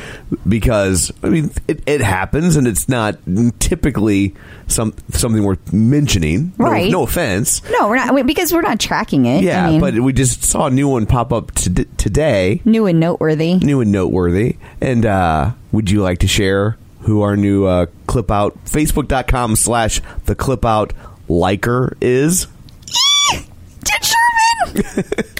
because 0.46 1.12
I 1.22 1.28
mean 1.28 1.50
it, 1.66 1.82
it 1.86 2.00
happens 2.00 2.56
and 2.56 2.66
it's 2.66 2.88
not 2.88 3.18
typically 3.58 4.34
some 4.68 4.94
something 5.10 5.42
worth 5.42 5.72
mentioning. 5.72 6.52
Right. 6.56 6.90
No, 6.90 7.02
offense. 7.02 7.62
no, 7.70 7.88
we're 7.88 7.96
not, 7.96 8.26
because 8.26 8.52
we're 8.52 8.62
not 8.62 8.78
tracking 8.80 9.26
it. 9.26 9.42
Yeah, 9.42 9.66
I 9.66 9.70
mean, 9.70 9.80
but 9.80 9.94
we 10.00 10.12
just 10.12 10.44
saw 10.44 10.66
a 10.66 10.70
new 10.70 10.88
one 10.88 11.06
pop 11.06 11.32
up 11.32 11.52
to, 11.52 11.84
today, 11.96 12.60
new 12.64 12.86
and 12.86 13.00
noteworthy. 13.00 13.54
new 13.54 13.80
and 13.80 13.92
noteworthy. 13.92 14.56
And 14.80 15.06
uh, 15.06 15.52
would 15.72 15.90
you 15.90 16.02
like 16.02 16.18
to 16.20 16.28
share 16.28 16.76
who 17.02 17.22
our 17.22 17.36
new 17.36 17.64
uh, 17.66 17.86
clip 18.06 18.30
out 18.30 18.56
facebook.com 18.64 19.56
slash 19.56 20.00
the 20.26 20.34
clip 20.34 20.64
out 20.64 20.92
liker 21.28 21.96
is? 22.00 22.46
Jenn 23.86 24.02
Sherman! 24.02 25.24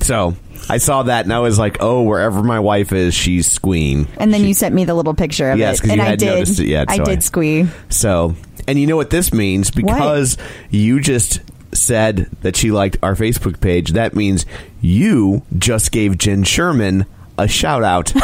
So 0.00 0.36
I 0.68 0.78
saw 0.78 1.02
that 1.04 1.24
and 1.24 1.32
I 1.34 1.40
was 1.40 1.58
like, 1.58 1.78
oh, 1.80 2.02
wherever 2.02 2.40
my 2.44 2.60
wife 2.60 2.92
is, 2.92 3.12
she's 3.12 3.50
squeeing. 3.50 4.06
And 4.18 4.32
then 4.32 4.42
She- 4.42 4.48
you 4.48 4.54
sent 4.54 4.72
me 4.72 4.84
the 4.84 4.94
little 4.94 5.14
picture 5.14 5.50
of 5.50 5.58
Yes, 5.58 5.80
it. 5.82 5.90
and 5.90 6.00
you 6.00 6.06
I 6.06 6.14
did. 6.14 6.26
noticed 6.26 6.60
it 6.60 6.68
yet, 6.68 6.88
I 6.88 6.96
so 6.98 7.02
I- 7.02 7.06
did 7.06 7.24
squee. 7.24 7.66
So, 7.88 8.36
and 8.68 8.78
you 8.78 8.86
know 8.86 8.94
what 8.94 9.10
this 9.10 9.32
means? 9.32 9.72
Because 9.72 10.36
you 10.70 11.00
just 11.00 11.40
said 11.72 12.30
that 12.42 12.54
she 12.54 12.70
liked 12.70 12.98
our 13.02 13.16
Facebook 13.16 13.60
page, 13.60 13.94
that 13.94 14.14
means 14.14 14.46
you 14.80 15.42
just 15.58 15.90
gave 15.90 16.16
Jenn 16.18 16.44
Sherman 16.44 17.04
a 17.36 17.48
shout 17.48 17.82
out. 17.82 18.10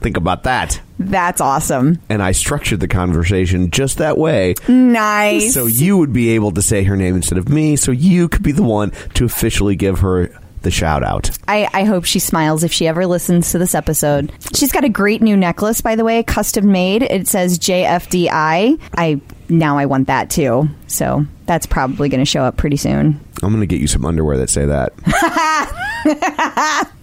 Think 0.00 0.18
about 0.18 0.42
that. 0.42 0.80
That's 1.06 1.40
awesome. 1.40 2.00
And 2.08 2.22
I 2.22 2.32
structured 2.32 2.80
the 2.80 2.88
conversation 2.88 3.70
just 3.70 3.98
that 3.98 4.18
way. 4.18 4.54
Nice. 4.68 5.54
So 5.54 5.66
you 5.66 5.96
would 5.98 6.12
be 6.12 6.30
able 6.30 6.52
to 6.52 6.62
say 6.62 6.84
her 6.84 6.96
name 6.96 7.16
instead 7.16 7.38
of 7.38 7.48
me, 7.48 7.76
so 7.76 7.92
you 7.92 8.28
could 8.28 8.42
be 8.42 8.52
the 8.52 8.62
one 8.62 8.90
to 9.14 9.24
officially 9.24 9.76
give 9.76 10.00
her 10.00 10.30
the 10.62 10.70
shout 10.70 11.02
out. 11.02 11.30
I, 11.48 11.68
I 11.72 11.84
hope 11.84 12.04
she 12.04 12.20
smiles 12.20 12.62
if 12.62 12.72
she 12.72 12.86
ever 12.86 13.06
listens 13.06 13.50
to 13.50 13.58
this 13.58 13.74
episode. 13.74 14.32
She's 14.54 14.70
got 14.70 14.84
a 14.84 14.88
great 14.88 15.20
new 15.20 15.36
necklace, 15.36 15.80
by 15.80 15.96
the 15.96 16.04
way, 16.04 16.22
custom 16.22 16.70
made. 16.70 17.02
It 17.02 17.26
says 17.26 17.58
JFDI. 17.58 18.80
I 18.96 19.20
now 19.48 19.76
I 19.76 19.86
want 19.86 20.06
that 20.06 20.30
too. 20.30 20.68
So 20.86 21.26
that's 21.46 21.66
probably 21.66 22.08
going 22.08 22.20
to 22.20 22.24
show 22.24 22.42
up 22.42 22.56
pretty 22.56 22.76
soon. 22.76 23.20
I'm 23.42 23.50
going 23.50 23.60
to 23.60 23.66
get 23.66 23.80
you 23.80 23.88
some 23.88 24.04
underwear 24.04 24.38
that 24.38 24.50
say 24.50 24.66
that. 24.66 24.92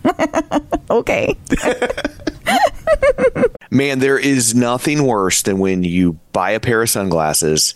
Okay. 0.90 1.38
Man, 3.72 4.00
there 4.00 4.18
is 4.18 4.56
nothing 4.56 5.04
worse 5.04 5.44
than 5.44 5.60
when 5.60 5.84
you 5.84 6.14
buy 6.34 6.52
a 6.52 6.60
pair 6.60 6.82
of 6.82 6.90
sunglasses 6.90 7.76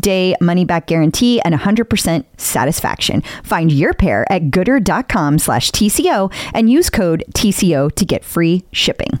day 0.00 0.34
money 0.40 0.64
back 0.64 0.86
guarantee 0.86 1.40
and 1.42 1.54
100% 1.54 2.24
satisfaction. 2.36 3.22
Find 3.42 3.70
your 3.70 3.94
pair 3.94 4.30
at 4.32 4.50
goodr.com 4.50 5.38
slash 5.38 5.70
TCO 5.70 6.32
and 6.54 6.70
use 6.70 6.90
code 6.90 7.24
TCO 7.34 7.92
to 7.92 8.04
get 8.04 8.24
free 8.24 8.64
shipping. 8.72 9.20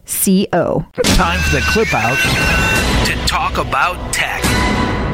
C 0.11 0.47
O. 0.53 0.85
Time 1.03 1.39
for 1.39 1.55
the 1.55 1.61
clip 1.61 1.93
out 1.93 2.17
to 3.05 3.15
talk 3.25 3.57
about 3.57 4.13
tech. 4.13 4.43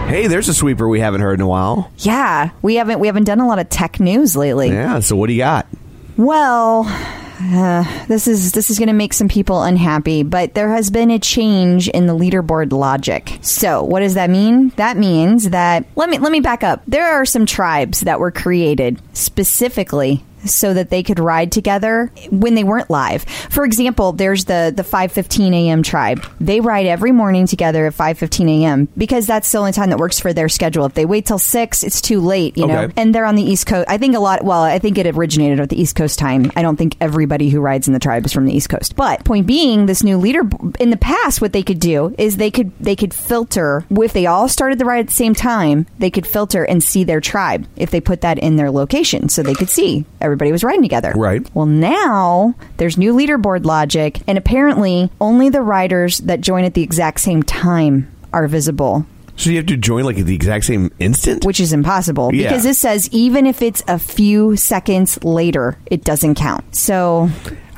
Hey, 0.10 0.28
there's 0.28 0.50
a 0.50 0.54
sweeper 0.54 0.88
we 0.88 1.00
haven't 1.00 1.22
heard 1.22 1.40
in 1.40 1.42
a 1.42 1.48
while. 1.48 1.92
Yeah, 1.98 2.52
we 2.62 2.76
haven't 2.76 3.00
we 3.00 3.08
haven't 3.08 3.26
done 3.26 3.40
a 3.40 3.48
lot 3.48 3.60
of 3.60 3.70
tech 3.70 4.00
news 4.00 4.36
lately. 4.36 4.70
Yeah, 4.70 5.00
so 5.00 5.16
what 5.16 5.28
do 5.28 5.34
you 5.34 5.40
got? 5.40 5.68
Well, 6.16 6.86
uh, 6.88 8.06
this 8.08 8.28
is 8.28 8.54
this 8.54 8.70
is 8.70 8.80
going 8.80 8.88
to 8.88 8.94
make 8.94 9.14
some 9.14 9.28
people 9.28 9.62
unhappy, 9.62 10.24
but 10.24 10.56
there 10.56 10.70
has 10.70 10.90
been 10.90 11.12
a 11.12 11.20
change 11.20 11.88
in 11.90 12.08
the 12.08 12.18
leaderboard 12.18 12.72
logic. 12.72 13.38
So, 13.42 13.84
what 13.84 14.00
does 14.00 14.16
that 14.16 14.30
mean? 14.30 14.70
That 14.78 14.98
means 14.98 15.52
that 15.52 15.86
let 15.96 16.10
me 16.10 16.18
let 16.18 16.32
me 16.32 16.40
back 16.40 16.64
up. 16.64 16.82
There 16.88 17.06
are 17.06 17.26
some 17.26 17.46
tribes 17.46 18.00
that 18.02 18.20
were 18.20 18.32
created 18.32 19.00
specifically 19.14 20.24
so 20.48 20.74
that 20.74 20.90
they 20.90 21.04
could 21.04 21.20
ride 21.20 21.52
together 21.52 22.12
when 22.30 22.56
they 22.56 22.64
weren't 22.64 22.90
live. 22.90 23.24
For 23.50 23.66
example, 23.66 24.12
there's 24.14 24.46
the 24.46 24.74
the 24.76 24.84
5:15 24.84 25.54
a.m. 25.54 25.84
tribe. 25.84 26.26
They 26.40 26.60
ride 26.60 26.86
every 26.86 27.12
morning 27.12 27.48
together 27.48 27.86
at 27.86 27.94
5:15 27.94 28.62
a.m. 28.62 28.88
because 28.98 29.28
that's 29.28 29.52
the 29.52 29.58
only 29.58 29.72
time 29.72 29.90
that 29.90 30.00
works 30.00 30.20
for 30.20 30.34
their 30.34 30.50
schedule. 30.50 30.86
If 30.86 30.94
they 30.94 31.06
wait 31.06 31.26
till 31.26 31.40
6, 31.40 31.84
it's 31.84 32.02
too 32.02 32.20
late, 32.20 32.58
you 32.58 32.68
know. 32.68 32.90
And 32.96 33.14
they're 33.14 33.26
on 33.26 33.36
the 33.36 33.44
East 33.44 33.68
Coast. 33.68 33.90
I 33.90 33.98
think 33.98 34.16
a 34.16 34.20
lot 34.20 34.44
well, 34.44 34.64
I 34.64 34.80
think 34.80 34.98
it 34.98 35.06
originated 35.06 35.60
at 35.60 35.70
the 35.70 35.80
East 35.80 35.96
Coast 35.96 36.20
time. 36.20 36.52
I 36.56 36.62
don't 36.62 36.78
think 36.78 36.96
everybody 37.02 37.50
who 37.50 37.60
rides 37.60 37.88
in 37.88 37.94
the 37.94 38.00
tribe 38.00 38.26
is 38.26 38.34
from 38.34 38.46
the 38.46 38.54
East 38.54 38.70
Coast. 38.70 38.96
But 38.96 39.26
point 39.26 39.48
being, 39.48 39.86
this 39.86 40.04
new 40.04 40.18
leader 40.18 40.42
in 40.80 40.90
the 40.90 40.98
past 40.98 41.42
what 41.42 41.54
they 41.54 41.64
could 41.64 41.80
do 41.80 42.16
is 42.18 42.38
they 42.38 42.52
could 42.52 42.72
they 42.80 42.96
could 42.96 43.14
filter 43.14 43.86
if 44.08 44.14
they 44.14 44.26
all 44.26 44.48
started 44.48 44.80
the 44.80 44.86
ride 44.86 45.02
at 45.02 45.08
the 45.08 45.14
same 45.14 45.36
time, 45.36 45.86
they 46.00 46.10
could 46.10 46.26
filter 46.26 46.64
and 46.64 46.84
see 46.84 47.04
their 47.04 47.22
tribe 47.22 47.68
if 47.76 47.92
they 47.92 48.00
put 48.00 48.22
that 48.22 48.40
in 48.40 48.56
their 48.56 48.72
location 48.72 49.30
so 49.30 49.44
they 49.44 49.54
could 49.54 49.70
see 49.70 50.06
everybody 50.22 50.37
was 50.52 50.64
riding 50.64 50.82
together. 50.82 51.14
Right. 51.16 51.48
Well, 51.54 51.66
now 51.66 52.56
there's 52.78 52.98
new 52.98 53.14
leaderboard 53.14 53.66
logic, 53.66 54.22
and 54.28 54.38
apparently 54.38 55.12
only 55.20 55.50
the 55.50 55.62
riders 55.62 56.20
that 56.20 56.42
join 56.42 56.64
at 56.64 56.74
the 56.74 56.84
exact 56.84 57.20
same 57.20 57.44
time 57.44 58.12
are 58.34 58.48
visible, 58.48 59.06
So 59.36 59.50
you 59.50 59.58
have 59.58 59.66
to 59.68 59.78
join 59.78 60.04
like 60.04 60.18
at 60.18 60.26
the 60.26 60.36
exact 60.36 60.66
same 60.66 60.92
instant? 61.00 61.46
which 61.46 61.60
is 61.60 61.72
impossible 61.74 62.34
Yeah. 62.34 62.50
because 62.50 62.66
it 62.66 62.76
says 62.76 63.08
even 63.12 63.46
if 63.46 63.62
it's 63.62 63.84
a 63.88 63.98
few 64.00 64.56
seconds 64.56 65.24
later, 65.24 65.78
it 65.88 66.04
doesn't 66.04 66.36
count. 66.36 66.76
So 66.76 67.30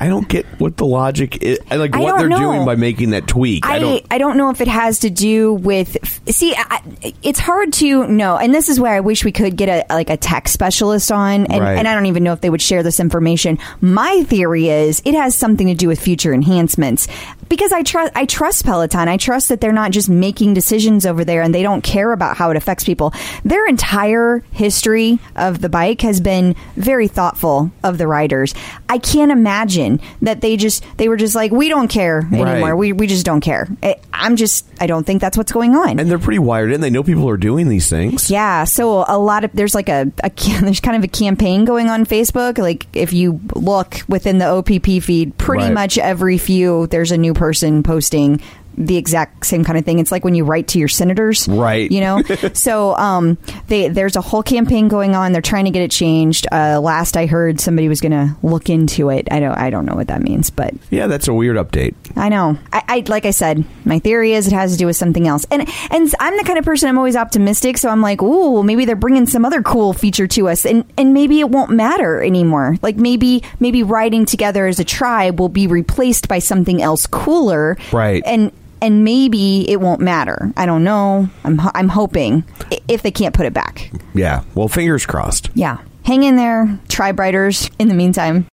I 0.02 0.08
don't 0.08 0.26
get 0.28 0.46
what 0.58 0.78
the 0.78 0.86
logic 0.86 1.42
is. 1.42 1.60
I 1.70 1.76
like 1.76 1.94
I 1.94 2.00
what 2.00 2.18
they're 2.18 2.28
know. 2.28 2.38
doing 2.38 2.64
by 2.64 2.74
making 2.74 3.10
that 3.10 3.26
tweak. 3.26 3.66
I, 3.66 3.74
I, 3.74 3.78
don't. 3.78 4.06
I 4.12 4.18
don't 4.18 4.36
know 4.38 4.48
if 4.48 4.62
it 4.62 4.68
has 4.68 5.00
to 5.00 5.10
do 5.10 5.52
with 5.52 5.96
see 6.28 6.54
I, 6.56 7.12
it's 7.22 7.38
hard 7.38 7.72
to 7.74 8.06
know 8.06 8.36
and 8.38 8.54
this 8.54 8.68
is 8.70 8.80
where 8.80 8.94
I 8.94 9.00
wish 9.00 9.24
we 9.24 9.32
could 9.32 9.56
get 9.56 9.68
a 9.68 9.92
like 9.94 10.08
a 10.08 10.16
tech 10.16 10.48
specialist 10.48 11.12
on 11.12 11.46
and, 11.46 11.62
Right. 11.62 11.74
and 11.76 11.86
I 11.86 11.94
don't 11.94 12.06
even 12.06 12.24
know 12.24 12.32
if 12.32 12.40
they 12.40 12.48
would 12.50 12.62
share 12.62 12.82
this 12.82 12.98
information 12.98 13.58
my 13.80 14.22
theory 14.24 14.68
is 14.68 15.02
it 15.04 15.14
has 15.14 15.34
something 15.34 15.66
to 15.66 15.74
do 15.74 15.88
with 15.88 16.00
future 16.00 16.32
enhancements 16.32 17.06
because 17.50 17.72
I 17.72 17.82
trust 17.82 18.12
I 18.16 18.24
trust 18.24 18.64
Peloton 18.64 19.08
I 19.08 19.18
trust 19.18 19.50
that 19.50 19.60
they're 19.60 19.72
not 19.72 19.90
just 19.90 20.08
making 20.08 20.54
decisions 20.54 21.04
over 21.04 21.22
there 21.24 21.42
and 21.42 21.54
they 21.54 21.62
don't 21.62 21.82
care 21.84 22.12
about 22.12 22.38
how 22.38 22.50
it 22.50 22.56
affects 22.56 22.84
people 22.84 23.12
their 23.44 23.66
entire 23.66 24.42
history 24.52 25.18
of 25.36 25.60
the 25.60 25.68
bike 25.68 26.00
has 26.00 26.20
been 26.22 26.54
very 26.76 27.08
thoughtful 27.08 27.70
of 27.84 27.98
the 27.98 28.06
riders 28.06 28.54
I 28.88 28.96
can't 28.98 29.30
imagine 29.30 30.00
that 30.22 30.40
they 30.40 30.56
just 30.56 30.84
they 30.96 31.08
were 31.08 31.16
just 31.18 31.34
like 31.34 31.50
we 31.52 31.68
don't 31.68 31.88
care 31.88 32.26
anymore 32.32 32.70
Right. 32.70 32.74
we, 32.74 32.92
we 32.94 33.06
just 33.06 33.26
don't 33.26 33.40
care 33.42 33.68
I, 33.82 33.96
i'm 34.12 34.36
just 34.36 34.66
i 34.80 34.86
don't 34.86 35.04
think 35.04 35.20
that's 35.20 35.36
what's 35.36 35.52
going 35.52 35.74
on 35.74 35.98
and 35.98 36.10
they're 36.10 36.18
pretty 36.18 36.38
wired 36.38 36.72
in. 36.72 36.80
They 36.80 36.90
know 36.90 37.02
people 37.02 37.28
are 37.28 37.36
doing 37.36 37.68
these 37.68 37.90
things. 37.90 38.30
yeah 38.30 38.64
so 38.64 39.04
a 39.08 39.18
lot 39.18 39.44
of 39.44 39.50
there's 39.52 39.74
like 39.74 39.88
a, 39.88 40.10
a 40.22 40.30
there's 40.60 40.80
kind 40.80 40.96
of 40.96 41.02
a 41.04 41.08
campaign 41.08 41.64
going 41.64 41.88
on 41.88 42.06
facebook 42.06 42.58
like 42.58 42.86
if 42.94 43.12
you 43.12 43.40
look 43.56 44.02
within 44.08 44.38
the 44.38 44.46
opp 44.46 44.68
feed 44.68 45.36
pretty 45.36 45.64
Right. 45.64 45.72
much 45.74 45.98
every 45.98 46.38
few 46.38 46.86
there's 46.86 47.10
a 47.10 47.18
new 47.18 47.34
person 47.40 47.82
posting 47.82 48.38
the 48.86 48.96
exact 48.96 49.44
same 49.44 49.62
kind 49.62 49.76
of 49.78 49.84
thing. 49.84 49.98
It's 49.98 50.10
like 50.10 50.24
when 50.24 50.34
you 50.34 50.44
write 50.44 50.68
to 50.68 50.78
your 50.78 50.88
senators, 50.88 51.46
Right. 51.46 51.90
You 51.90 52.00
know, 52.00 52.22
so 52.54 52.94
um, 52.96 53.36
they 53.68 53.88
there's 53.88 54.16
a 54.16 54.20
whole 54.20 54.42
campaign 54.42 54.88
going 54.88 55.14
on. 55.14 55.32
They're 55.32 55.42
trying 55.42 55.66
to 55.66 55.70
get 55.70 55.82
it 55.82 55.90
changed. 55.90 56.46
Uh, 56.50 56.80
last 56.80 57.16
I 57.16 57.26
heard, 57.26 57.60
somebody 57.60 57.88
was 57.88 58.00
going 58.00 58.12
to 58.12 58.36
look 58.42 58.70
into 58.70 59.10
it. 59.10 59.28
I 59.30 59.38
don't 59.40 59.56
I 59.56 59.70
don't 59.70 59.84
know 59.84 59.94
what 59.94 60.08
that 60.08 60.22
means, 60.22 60.48
but 60.50 60.72
Yeah, 60.90 61.06
that's 61.08 61.28
a 61.28 61.34
weird 61.34 61.56
update. 61.56 61.94
I 62.16 62.30
know. 62.30 62.58
I, 62.72 62.82
I 62.88 63.04
like 63.06 63.26
I 63.26 63.30
said, 63.32 63.64
my 63.84 63.98
theory 63.98 64.32
is 64.32 64.46
it 64.46 64.52
has 64.52 64.72
to 64.72 64.78
do 64.78 64.86
with 64.86 64.96
something 64.96 65.28
else. 65.28 65.44
And 65.50 65.68
and 65.90 66.14
I'm 66.18 66.36
the 66.36 66.44
kind 66.44 66.58
of 66.58 66.64
person 66.64 66.88
I'm 66.88 66.98
always 66.98 67.16
optimistic, 67.16 67.76
so 67.76 67.90
I'm 67.90 68.00
like, 68.00 68.22
ooh, 68.22 68.62
maybe 68.62 68.86
they're 68.86 68.96
bringing 68.96 69.26
some 69.26 69.44
other 69.44 69.62
cool 69.62 69.92
feature 69.92 70.26
to 70.28 70.48
us, 70.48 70.64
and 70.64 70.84
and 70.96 71.12
maybe 71.12 71.40
it 71.40 71.50
won't 71.50 71.70
matter 71.70 72.22
anymore. 72.22 72.76
Like 72.80 72.96
maybe 72.96 73.42
maybe 73.58 73.82
riding 73.82 74.24
together 74.24 74.66
as 74.66 74.80
a 74.80 74.84
tribe 74.84 75.38
will 75.38 75.48
be 75.50 75.66
replaced 75.66 76.28
by 76.28 76.38
something 76.38 76.80
else 76.80 77.06
cooler, 77.06 77.76
Right. 77.92 78.22
And 78.24 78.52
and 78.82 79.04
maybe 79.04 79.68
it 79.70 79.80
won't 79.80 80.00
matter. 80.00 80.52
I 80.56 80.66
don't 80.66 80.84
know. 80.84 81.28
I'm 81.44 81.60
I'm 81.74 81.88
hoping 81.88 82.44
if 82.88 83.02
they 83.02 83.10
can't 83.10 83.34
put 83.34 83.46
it 83.46 83.52
back. 83.52 83.90
Yeah. 84.14 84.42
Well, 84.54 84.68
fingers 84.68 85.06
crossed. 85.06 85.50
Yeah, 85.54 85.78
hang 86.04 86.22
in 86.22 86.36
there, 86.36 86.78
tribe 86.88 87.18
riders. 87.18 87.70
In 87.78 87.88
the 87.88 87.94
meantime. 87.94 88.46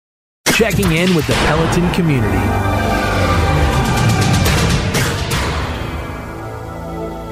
Checking 0.48 0.92
in 0.92 1.14
with 1.16 1.28
the 1.28 1.34
Peloton 1.34 1.92
community. 1.94 2.77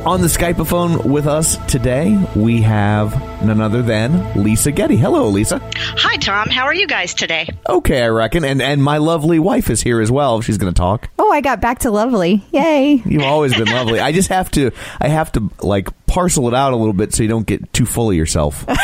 On 0.05 0.21
the 0.21 0.27
Skypeophone 0.27 1.03
with 1.03 1.25
us 1.25 1.57
today, 1.65 2.15
we 2.35 2.61
have 2.61 3.11
none 3.43 3.59
other 3.59 3.81
than 3.81 4.43
Lisa 4.43 4.71
Getty. 4.71 4.97
Hello, 4.97 5.27
Lisa. 5.29 5.59
Hi, 5.75 6.17
Tom. 6.17 6.47
How 6.47 6.65
are 6.65 6.73
you 6.75 6.85
guys 6.85 7.15
today? 7.15 7.49
Okay, 7.67 8.03
I 8.03 8.09
reckon. 8.09 8.45
And 8.45 8.61
and 8.61 8.83
my 8.83 8.99
lovely 8.99 9.39
wife 9.39 9.71
is 9.71 9.81
here 9.81 9.99
as 10.01 10.11
well. 10.11 10.41
She's 10.41 10.59
going 10.59 10.71
to 10.71 10.77
talk. 10.77 11.09
Oh, 11.17 11.31
I 11.31 11.41
got 11.41 11.59
back 11.59 11.79
to 11.79 11.89
lovely. 11.89 12.43
Yay. 12.51 13.01
You've 13.03 13.23
always 13.23 13.55
been 13.55 13.65
lovely. 13.65 13.99
I 13.99 14.11
just 14.11 14.29
have 14.29 14.51
to 14.51 14.69
I 15.01 15.07
have 15.07 15.31
to 15.31 15.49
like 15.63 15.89
parcel 16.15 16.47
it 16.47 16.53
out 16.53 16.71
a 16.71 16.77
little 16.77 16.93
bit 16.93 17.13
so 17.13 17.23
you 17.23 17.27
don't 17.27 17.45
get 17.45 17.73
too 17.73 17.85
full 17.85 18.09
of 18.09 18.15
yourself. 18.15 18.65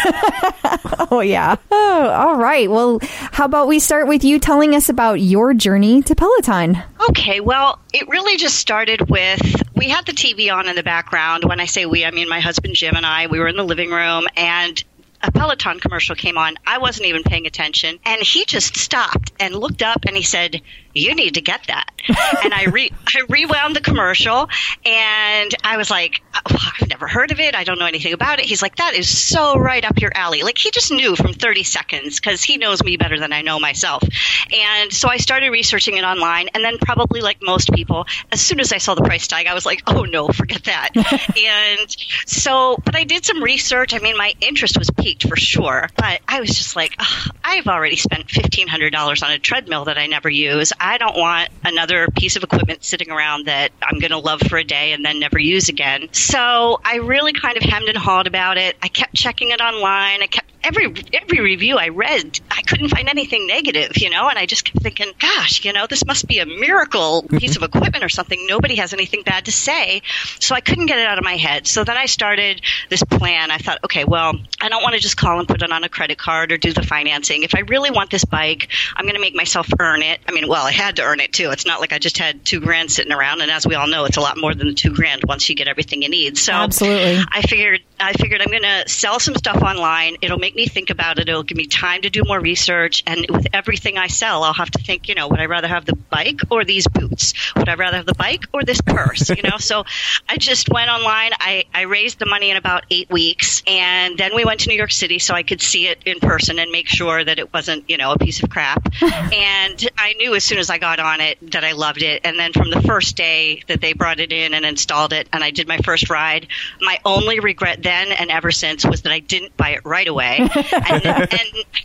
Oh, 1.10 1.20
yeah. 1.20 1.58
Oh, 1.70 2.10
all 2.10 2.38
right. 2.38 2.70
Well, 2.70 3.00
how 3.02 3.44
about 3.44 3.68
we 3.68 3.80
start 3.80 4.08
with 4.08 4.24
you 4.24 4.40
telling 4.40 4.76
us 4.76 4.88
about 4.88 5.16
your 5.16 5.54
journey 5.54 6.02
to 6.04 6.16
Peloton? 6.16 6.82
Okay, 7.10 7.42
well, 7.42 7.80
it 7.92 8.08
really 8.08 8.38
just 8.38 8.56
started 8.56 9.10
with 9.10 9.42
we 9.76 9.90
had 9.90 10.06
the 10.06 10.14
TV 10.14 10.54
on 10.54 10.70
in 10.70 10.76
the 10.76 10.84
background. 10.84 11.44
When 11.44 11.60
I 11.60 11.66
say 11.66 11.86
we, 11.86 12.06
I 12.06 12.12
mean 12.12 12.30
my 12.30 12.40
husband 12.40 12.76
Jim 12.76 12.96
and 12.96 13.06
I. 13.06 13.28
We 13.28 13.40
were 13.40 13.48
in 13.48 13.58
the 13.58 13.64
living 13.66 13.90
room 13.92 14.26
and 14.38 14.82
a 15.24 15.32
Peloton 15.32 15.80
commercial 15.80 16.16
came 16.16 16.38
on. 16.38 16.56
I 16.66 16.78
wasn't 16.80 17.08
even 17.08 17.24
paying 17.24 17.46
attention. 17.46 18.00
And 18.06 18.22
he 18.22 18.46
just 18.46 18.76
stopped 18.76 19.32
and 19.40 19.56
looked 19.56 19.82
up 19.82 20.06
and 20.06 20.16
he 20.16 20.24
said, 20.24 20.62
You 20.94 21.16
need 21.16 21.36
to 21.36 21.42
get 21.42 21.62
that. 21.68 21.92
and 22.44 22.54
I, 22.54 22.66
re- 22.66 22.92
I 23.08 23.24
rewound 23.30 23.76
the 23.76 23.82
commercial 23.82 24.50
and 24.86 25.56
I 25.64 25.78
was 25.78 25.92
like, 25.92 26.22
oh, 26.34 26.72
I've 26.82 26.90
never 26.90 27.08
heard 27.08 27.32
of 27.32 27.40
it. 27.40 27.56
I 27.56 27.64
don't 27.64 27.78
know 27.78 27.86
anything 27.86 28.14
about 28.14 28.40
it. 28.40 28.46
He's 28.46 28.62
like, 28.62 28.76
That 28.78 28.94
is 28.94 29.08
so 29.08 29.58
right 29.58 29.84
up 29.84 30.00
your 30.00 30.12
alley. 30.16 30.44
Like 30.44 30.58
he 30.58 30.72
just 30.72 30.92
knew 30.92 31.16
from 31.16 31.34
30 31.34 31.64
seconds 31.64 32.20
because 32.20 32.44
he 32.44 32.58
knows 32.58 32.84
me 32.84 32.98
better 32.98 33.20
than 33.20 33.34
I 33.34 33.42
know 33.42 33.60
myself. 33.60 34.04
And 34.52 34.92
so 34.92 35.08
I 35.10 35.18
started 35.18 35.50
researching 35.50 35.98
it 35.98 36.04
online. 36.04 36.50
And 36.54 36.64
then, 36.64 36.78
probably 36.82 37.22
like 37.22 37.42
most 37.44 37.72
people, 37.72 38.08
as 38.32 38.42
soon 38.42 38.60
as 38.60 38.74
I 38.74 38.78
saw 38.78 38.96
the 38.96 39.04
price 39.04 39.28
tag, 39.28 39.46
I 39.46 39.54
was 39.54 39.66
like, 39.66 39.84
Oh 39.88 40.04
no, 40.04 40.28
forget 40.30 40.64
that. 40.64 40.90
and 40.96 41.96
so, 42.26 42.78
but 42.84 42.96
I 42.96 43.04
did 43.04 43.24
some 43.24 43.44
research. 43.44 43.94
I 43.94 44.00
mean, 44.00 44.18
my 44.18 44.34
interest 44.42 44.78
was 44.78 44.90
for 45.20 45.36
sure. 45.36 45.90
But 45.96 46.22
I 46.28 46.40
was 46.40 46.50
just 46.50 46.76
like, 46.76 46.96
"Ugh, 47.00 47.36
I've 47.44 47.68
already 47.68 47.96
spent 47.96 48.28
$1,500 48.28 49.24
on 49.24 49.32
a 49.32 49.40
treadmill 49.40 49.86
that 49.86 49.98
I 49.98 50.08
never 50.08 50.30
use. 50.30 50.74
I 50.80 50.98
don't 50.98 51.18
want 51.18 51.50
another 51.64 52.08
piece 52.16 52.36
of 52.36 52.44
equipment 52.44 52.84
sitting 52.84 53.12
around 53.12 53.46
that 53.46 53.72
I'm 53.82 54.00
going 54.00 54.12
to 54.12 54.18
love 54.18 54.42
for 54.42 54.58
a 54.58 54.64
day 54.64 54.94
and 54.94 55.04
then 55.06 55.20
never 55.20 55.40
use 55.40 55.70
again. 55.70 56.10
So 56.12 56.80
I 56.84 56.98
really 56.98 57.34
kind 57.34 57.58
of 57.58 57.64
hemmed 57.64 57.90
and 57.90 57.98
hawed 57.98 58.28
about 58.28 58.58
it. 58.58 58.78
I 58.82 58.88
kept 58.88 59.16
checking 59.16 59.50
it 59.50 59.62
online. 59.62 60.22
I 60.22 60.28
kept 60.28 60.48
every 60.64 60.94
every 61.14 61.40
review 61.40 61.78
I 61.78 61.90
read, 61.90 62.40
I 62.50 62.62
couldn't 62.62 62.90
find 62.90 63.10
anything 63.10 63.48
negative, 63.48 63.98
you 63.98 64.10
know, 64.10 64.28
and 64.30 64.38
I 64.38 64.46
just 64.46 64.66
kept 64.66 64.82
thinking, 64.82 65.12
gosh, 65.20 65.64
you 65.66 65.74
know, 65.74 65.88
this 65.88 66.06
must 66.06 66.28
be 66.28 66.40
a 66.40 66.46
miracle 66.46 67.24
piece 67.30 67.56
of 67.56 67.64
equipment 67.64 68.04
or 68.04 68.10
something. 68.10 68.46
Nobody 68.48 68.76
has 68.76 68.94
anything 68.94 69.24
bad 69.24 69.46
to 69.46 69.52
say. 69.52 70.02
So 70.40 70.56
I 70.56 70.62
couldn't 70.62 70.86
get 70.86 71.00
it 71.00 71.08
out 71.08 71.18
of 71.18 71.24
my 71.24 71.38
head. 71.38 71.68
So 71.68 71.84
then 71.84 71.98
I 71.98 72.06
started 72.06 72.62
this 72.90 73.04
plan. 73.04 73.52
I 73.52 73.58
thought, 73.58 73.80
okay, 73.86 74.06
well, 74.06 74.34
I 74.60 74.70
don't 74.70 74.84
want 74.84 74.96
to 74.96 75.02
just 75.02 75.18
call 75.18 75.40
and 75.40 75.48
put 75.48 75.62
it 75.62 75.72
on 75.72 75.84
a 75.84 75.90
credit 75.90 76.18
card 76.18 76.52
or 76.52 76.58
do 76.58 76.74
the 76.74 76.84
financing. 76.84 77.44
If 77.44 77.56
I 77.56 77.60
really 77.60 77.92
want 77.92 78.10
this 78.10 78.26
bike, 78.26 78.70
I'm 78.96 79.06
going 79.06 79.16
to 79.16 79.22
make 79.22 79.36
myself 79.36 79.68
earn 79.80 80.02
it. 80.02 80.20
I 80.28 80.32
mean, 80.32 80.48
well, 80.48 80.66
I 80.66 80.72
had 80.72 80.98
to 80.98 81.04
earn 81.04 81.20
it 81.20 81.34
too. 81.34 81.52
It's 81.52 81.66
not 81.66 81.80
like 81.80 81.94
I 81.94 82.00
just 82.00 82.18
had 82.18 82.46
two 82.46 82.60
grand 82.60 82.92
sitting 82.92 83.12
around. 83.12 83.42
And 83.42 83.52
as 83.52 83.66
we 83.66 83.76
all 83.76 83.88
know, 83.88 84.06
it's 84.06 84.18
a 84.18 84.22
lot 84.22 84.38
more 84.38 84.54
than 84.54 84.68
the 84.68 84.74
two 84.74 84.94
grand 84.94 85.24
once 85.26 85.50
you 85.50 85.56
get 85.56 85.68
everything 85.68 86.02
you 86.02 86.10
need. 86.10 86.38
So 86.38 86.54
Absolutely. 86.54 87.24
I 87.32 87.42
figured 87.42 87.82
I 88.00 88.14
figured 88.14 88.42
I'm 88.42 88.50
going 88.50 88.64
to 88.64 88.90
sell 88.90 89.20
some 89.20 89.36
stuff 89.36 89.62
online. 89.62 90.18
It'll 90.22 90.40
make 90.40 90.51
me 90.56 90.68
think 90.68 90.90
about 90.90 91.20
it. 91.20 91.30
It'll 91.30 91.44
give 91.44 91.58
me 91.58 91.68
time 91.68 92.02
to 92.02 92.10
do 92.10 92.24
more 92.26 92.40
research. 92.40 93.04
And 93.06 93.26
with 93.30 93.48
everything 93.54 93.98
I 93.98 94.08
sell, 94.08 94.44
I'll 94.44 94.54
have 94.54 94.72
to 94.72 94.84
think, 94.84 95.08
you 95.08 95.16
know, 95.16 95.28
would 95.28 95.40
I 95.40 95.46
rather 95.46 95.68
have 95.68 95.86
the 95.86 95.96
bike 95.96 96.42
or 96.50 96.66
these 96.66 96.88
boots? 96.88 97.34
Would 97.56 97.70
I 97.70 97.76
rather 97.76 97.98
have 97.98 98.06
the 98.06 98.16
bike 98.16 98.46
or 98.54 98.64
this 98.64 98.82
purse? 98.82 99.30
You 99.30 99.44
know, 99.44 99.58
so 99.60 99.86
I 100.28 100.38
just 100.38 100.70
went 100.70 100.90
online. 100.90 101.32
I, 101.40 101.66
I 101.74 101.82
raised 101.82 102.20
the 102.20 102.26
money 102.26 102.50
in 102.50 102.58
about 102.58 102.86
eight 102.90 103.10
weeks. 103.10 103.64
And 103.68 104.18
then 104.18 104.36
we 104.36 104.46
went 104.46 104.62
to 104.62 104.70
New 104.70 104.76
York 104.76 104.92
City 104.92 105.20
so 105.20 105.34
I 105.34 105.44
could 105.44 105.62
see 105.62 105.88
it 105.88 106.02
in 106.06 106.20
person 106.20 106.60
and 106.60 106.72
make 106.72 106.88
sure 106.88 107.24
that 107.24 107.40
it 107.40 107.54
wasn't, 107.54 107.90
you 107.90 107.98
know, 107.98 108.12
a 108.12 108.18
piece 108.18 108.42
of 108.44 108.50
crap. 108.50 108.84
and 109.02 109.90
I 109.98 110.14
knew 110.14 110.36
as 110.36 110.44
soon 110.44 110.58
as 110.58 110.70
I 110.70 110.78
got 110.78 111.00
on 111.00 111.22
it 111.22 111.52
that 111.52 111.64
I 111.64 111.74
loved 111.74 112.02
it. 112.02 112.22
And 112.24 112.38
then 112.38 112.54
from 112.54 112.70
the 112.70 112.82
first 112.82 113.16
day 113.16 113.64
that 113.68 113.82
they 113.82 113.94
brought 113.94 114.20
it 114.20 114.32
in 114.32 114.54
and 114.54 114.66
installed 114.66 115.14
it 115.14 115.28
and 115.34 115.44
I 115.44 115.52
did 115.52 115.68
my 115.68 115.78
first 115.80 116.10
ride, 116.10 116.48
my 116.80 117.00
only 117.06 117.40
regret 117.40 117.82
then 117.84 118.12
and 118.12 118.30
ever 118.32 118.52
since 118.52 118.86
was 118.86 119.02
that 119.04 119.12
I 119.12 119.20
didn't 119.20 119.56
buy 119.58 119.72
it 119.72 119.82
right 119.86 120.08
away. 120.08 120.41
And, 120.42 121.06
and 121.06 121.32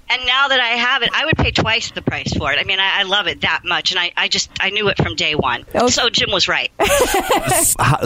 and 0.08 0.26
now 0.26 0.48
that 0.48 0.60
I 0.60 0.68
have 0.76 1.02
it, 1.02 1.10
I 1.12 1.24
would 1.26 1.36
pay 1.36 1.50
twice 1.50 1.90
the 1.90 2.02
price 2.02 2.32
for 2.34 2.52
it. 2.52 2.58
I 2.60 2.64
mean, 2.64 2.78
I, 2.80 3.00
I 3.00 3.02
love 3.04 3.26
it 3.26 3.40
that 3.42 3.60
much, 3.64 3.90
and 3.92 3.98
I, 4.00 4.12
I 4.16 4.28
just 4.28 4.50
I 4.60 4.70
knew 4.70 4.88
it 4.88 4.96
from 4.96 5.14
day 5.16 5.34
one. 5.34 5.64
Okay. 5.74 5.88
So 5.88 6.08
Jim 6.10 6.30
was 6.32 6.48
right. 6.48 6.70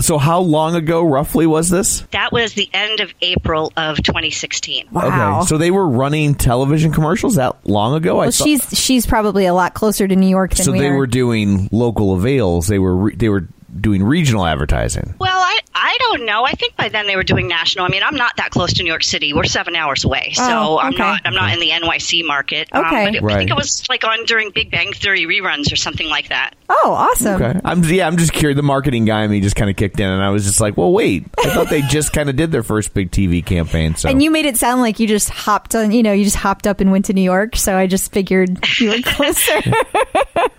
So 0.00 0.18
how 0.18 0.40
long 0.40 0.74
ago 0.74 1.02
roughly 1.02 1.46
was 1.46 1.68
this? 1.70 2.00
that 2.12 2.32
was 2.32 2.54
the 2.54 2.68
end 2.72 3.00
of 3.00 3.12
April 3.20 3.72
of 3.76 3.96
2016. 4.02 4.88
Wow. 4.90 5.38
Okay. 5.40 5.46
So 5.46 5.58
they 5.58 5.70
were 5.70 5.86
running 5.88 6.34
television 6.34 6.92
commercials 6.92 7.36
that 7.36 7.56
long 7.66 7.94
ago? 7.94 8.16
Well, 8.18 8.30
thought- 8.30 8.44
she's 8.46 8.78
she's 8.78 9.06
probably 9.06 9.46
a 9.46 9.54
lot 9.54 9.74
closer 9.74 10.06
to 10.08 10.16
New 10.16 10.28
York 10.28 10.54
than 10.54 10.64
so 10.64 10.72
we 10.72 10.80
they 10.80 10.88
are. 10.88 10.96
were 10.96 11.06
doing 11.06 11.68
local 11.72 12.14
avails. 12.14 12.66
They 12.68 12.78
were 12.78 12.96
re- 12.96 13.14
they 13.14 13.28
were 13.28 13.48
doing 13.78 14.02
regional 14.02 14.46
advertising. 14.46 15.14
Well, 15.18 15.38
I, 15.38 15.58
I 15.74 15.96
don't 16.00 16.24
know. 16.26 16.44
I 16.44 16.52
think 16.52 16.76
by 16.76 16.88
then 16.88 17.06
they 17.06 17.16
were 17.16 17.22
doing 17.22 17.48
national. 17.48 17.84
I 17.84 17.88
mean, 17.88 18.02
I'm 18.02 18.16
not 18.16 18.36
that 18.36 18.50
close 18.50 18.72
to 18.74 18.82
New 18.82 18.88
York 18.88 19.02
City. 19.04 19.32
We're 19.32 19.44
seven 19.44 19.76
hours 19.76 20.04
away, 20.04 20.32
so 20.34 20.42
Oh, 20.42 20.78
I'm 20.78 20.94
not 20.96 21.20
I'm 21.24 21.34
not 21.34 21.52
in 21.52 21.60
the 21.60 21.70
NYC 21.70 22.26
market. 22.26 22.68
Um, 22.72 22.84
Okay. 22.86 23.04
but 23.06 23.14
it, 23.14 23.22
I 23.24 23.38
think 23.38 23.50
it 23.50 23.56
was 23.56 23.88
like 23.88 24.04
on 24.04 24.24
during 24.24 24.50
Big 24.50 24.70
Bang 24.70 24.92
Theory 24.92 25.22
reruns 25.26 25.72
or 25.72 25.76
something 25.76 26.08
like 26.08 26.28
that. 26.28 26.54
oh, 26.68 26.92
awesome. 26.92 27.40
Okay. 27.42 27.60
I'm 27.64 27.82
yeah, 27.84 28.06
I'm 28.06 28.16
just 28.16 28.32
curious. 28.32 28.56
The 28.56 28.62
marketing 28.62 29.04
guy 29.04 29.22
in 29.24 29.30
me 29.30 29.40
just 29.40 29.56
kind 29.56 29.70
of 29.70 29.76
kicked 29.76 29.98
in, 30.00 30.08
and 30.08 30.22
I 30.22 30.30
was 30.30 30.44
just 30.44 30.60
like, 30.60 30.76
well, 30.76 30.92
wait. 30.92 31.26
I 31.38 31.50
thought 31.50 31.68
they 31.68 31.82
just 31.82 32.12
kind 32.14 32.28
of 32.28 32.36
did 32.36 32.52
their 32.52 32.62
first 32.62 32.92
big 32.94 33.10
TV 33.10 33.44
campaign. 33.44 33.94
So 33.96 34.08
And 34.08 34.22
you 34.22 34.30
made 34.30 34.46
it 34.46 34.56
sound 34.56 34.80
like 34.80 34.98
you 35.00 35.06
just 35.06 35.28
hopped 35.30 35.74
on, 35.74 35.92
you 35.92 36.02
know, 36.02 36.12
you 36.12 36.24
just 36.24 36.36
hopped 36.36 36.66
up 36.66 36.80
and 36.80 36.90
went 36.90 37.04
to 37.06 37.12
New 37.12 37.22
York. 37.22 37.56
So 37.56 37.76
I 37.76 37.86
just 37.86 38.12
figured 38.12 38.58
you 38.78 38.90
were 38.90 38.98
closer. 39.04 39.60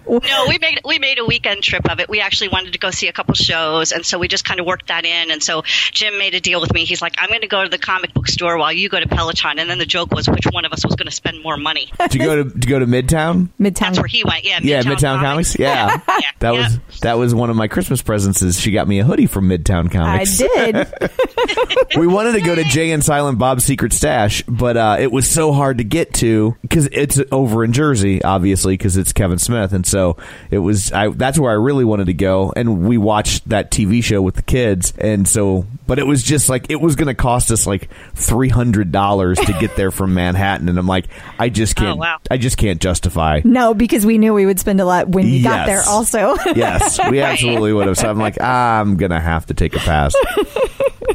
No, 0.07 0.45
we 0.47 0.57
made 0.59 0.81
we 0.85 0.99
made 0.99 1.19
a 1.19 1.25
weekend 1.25 1.63
trip 1.63 1.89
of 1.89 1.99
it. 1.99 2.09
We 2.09 2.19
actually 2.19 2.49
wanted 2.49 2.73
to 2.73 2.79
go 2.79 2.91
see 3.01 3.07
a 3.07 3.13
couple 3.13 3.33
shows, 3.33 3.91
and 3.91 4.05
so 4.05 4.17
we 4.19 4.27
just 4.27 4.45
kind 4.45 4.59
of 4.59 4.65
worked 4.65 4.87
that 4.87 5.05
in. 5.05 5.31
And 5.31 5.43
so 5.43 5.63
Jim 5.91 6.17
made 6.17 6.35
a 6.35 6.39
deal 6.39 6.61
with 6.61 6.73
me. 6.73 6.85
He's 6.85 7.01
like, 7.01 7.15
"I'm 7.17 7.29
going 7.29 7.41
to 7.41 7.47
go 7.47 7.63
to 7.63 7.69
the 7.69 7.77
comic 7.77 8.13
book 8.13 8.27
store 8.27 8.57
while 8.57 8.71
you 8.71 8.89
go 8.89 8.99
to 8.99 9.07
Peloton." 9.07 9.59
And 9.59 9.69
then 9.69 9.79
the 9.79 9.85
joke 9.85 10.11
was 10.11 10.29
which 10.29 10.45
one 10.51 10.65
of 10.65 10.71
us 10.71 10.85
was 10.85 10.95
going 10.95 11.07
to 11.07 11.11
spend 11.11 11.41
more 11.41 11.57
money. 11.57 11.91
did 11.99 12.15
you 12.15 12.21
go 12.21 12.43
to 12.43 12.43
did 12.43 12.65
you 12.65 12.69
go 12.69 12.79
to 12.79 12.85
Midtown? 12.85 13.49
Midtown. 13.59 13.79
That's 13.79 13.99
where 13.99 14.07
he 14.07 14.23
went. 14.23 14.45
Yeah, 14.45 14.59
Yeah, 14.61 14.83
Midtown 14.83 15.19
Comics. 15.21 15.57
Yeah, 15.57 15.99
Yeah, 16.07 16.31
that 16.39 16.53
yeah. 16.53 16.63
was 16.63 16.99
that 17.01 17.17
was 17.17 17.35
one 17.35 17.49
of 17.49 17.55
my 17.55 17.67
Christmas 17.67 18.01
presents. 18.01 18.41
Is 18.41 18.59
she 18.59 18.71
got 18.71 18.87
me 18.87 18.99
a 18.99 19.03
hoodie 19.03 19.27
from 19.27 19.49
Midtown 19.49 19.91
Comics? 19.91 20.41
I 20.41 20.71
did. 20.71 21.97
we 21.97 22.07
wanted 22.07 22.33
to 22.33 22.41
go 22.41 22.55
to 22.55 22.63
Jay 22.63 22.91
and 22.91 23.03
Silent 23.03 23.39
Bob's 23.39 23.65
Secret 23.65 23.93
Stash, 23.93 24.43
but 24.47 24.77
uh, 24.77 24.97
it 24.99 25.11
was 25.11 25.29
so 25.29 25.51
hard 25.51 25.79
to 25.79 25.83
get 25.83 26.13
to 26.15 26.55
because 26.61 26.87
it's 26.91 27.19
over 27.31 27.63
in 27.63 27.73
Jersey, 27.73 28.23
obviously, 28.23 28.73
because 28.73 28.97
it's 28.97 29.13
Kevin 29.13 29.39
Smith, 29.39 29.73
and 29.73 29.85
so 29.85 30.17
it 30.49 30.59
was. 30.59 30.91
I, 30.91 31.09
that's 31.09 31.39
where 31.39 31.51
I 31.51 31.55
really 31.55 31.85
wanted 31.85 32.05
to 32.05 32.13
go, 32.13 32.53
and 32.55 32.87
we 32.87 32.90
watched 32.97 33.49
that 33.49 33.71
TV 33.71 34.03
show 34.03 34.21
with 34.21 34.35
the 34.35 34.41
kids, 34.41 34.93
and 34.97 35.27
so. 35.27 35.65
But 35.87 35.99
it 35.99 36.07
was 36.07 36.23
just 36.23 36.47
like 36.49 36.69
it 36.69 36.79
was 36.79 36.95
going 36.95 37.07
to 37.07 37.13
cost 37.13 37.51
us 37.51 37.67
like 37.67 37.89
three 38.15 38.49
hundred 38.49 38.91
dollars 38.91 39.37
to 39.39 39.53
get 39.59 39.75
there 39.75 39.91
from 39.91 40.13
Manhattan, 40.13 40.69
and 40.69 40.77
I'm 40.79 40.87
like, 40.87 41.07
I 41.37 41.49
just 41.49 41.75
can't. 41.75 41.97
Oh, 41.97 42.01
wow. 42.01 42.17
I 42.29 42.37
just 42.37 42.57
can't 42.57 42.79
justify. 42.81 43.41
no, 43.43 43.73
because 43.73 44.05
we 44.05 44.17
knew 44.17 44.33
we 44.33 44.45
would 44.45 44.59
spend 44.59 44.79
a 44.79 44.85
lot 44.85 45.09
when 45.09 45.25
we 45.25 45.41
got 45.41 45.65
there 45.67 45.81
also. 45.87 46.35
Yes, 46.55 46.99
we 47.09 47.21
absolutely 47.21 47.73
would 47.73 47.87
have. 47.87 47.97
So 47.97 48.09
I'm 48.09 48.19
like, 48.19 48.37
ah, 48.39 48.79
I'm 48.79 48.97
gonna 48.97 49.19
have 49.19 49.45
to 49.47 49.53
take 49.53 49.75
a 49.75 49.79
pass. 49.79 50.13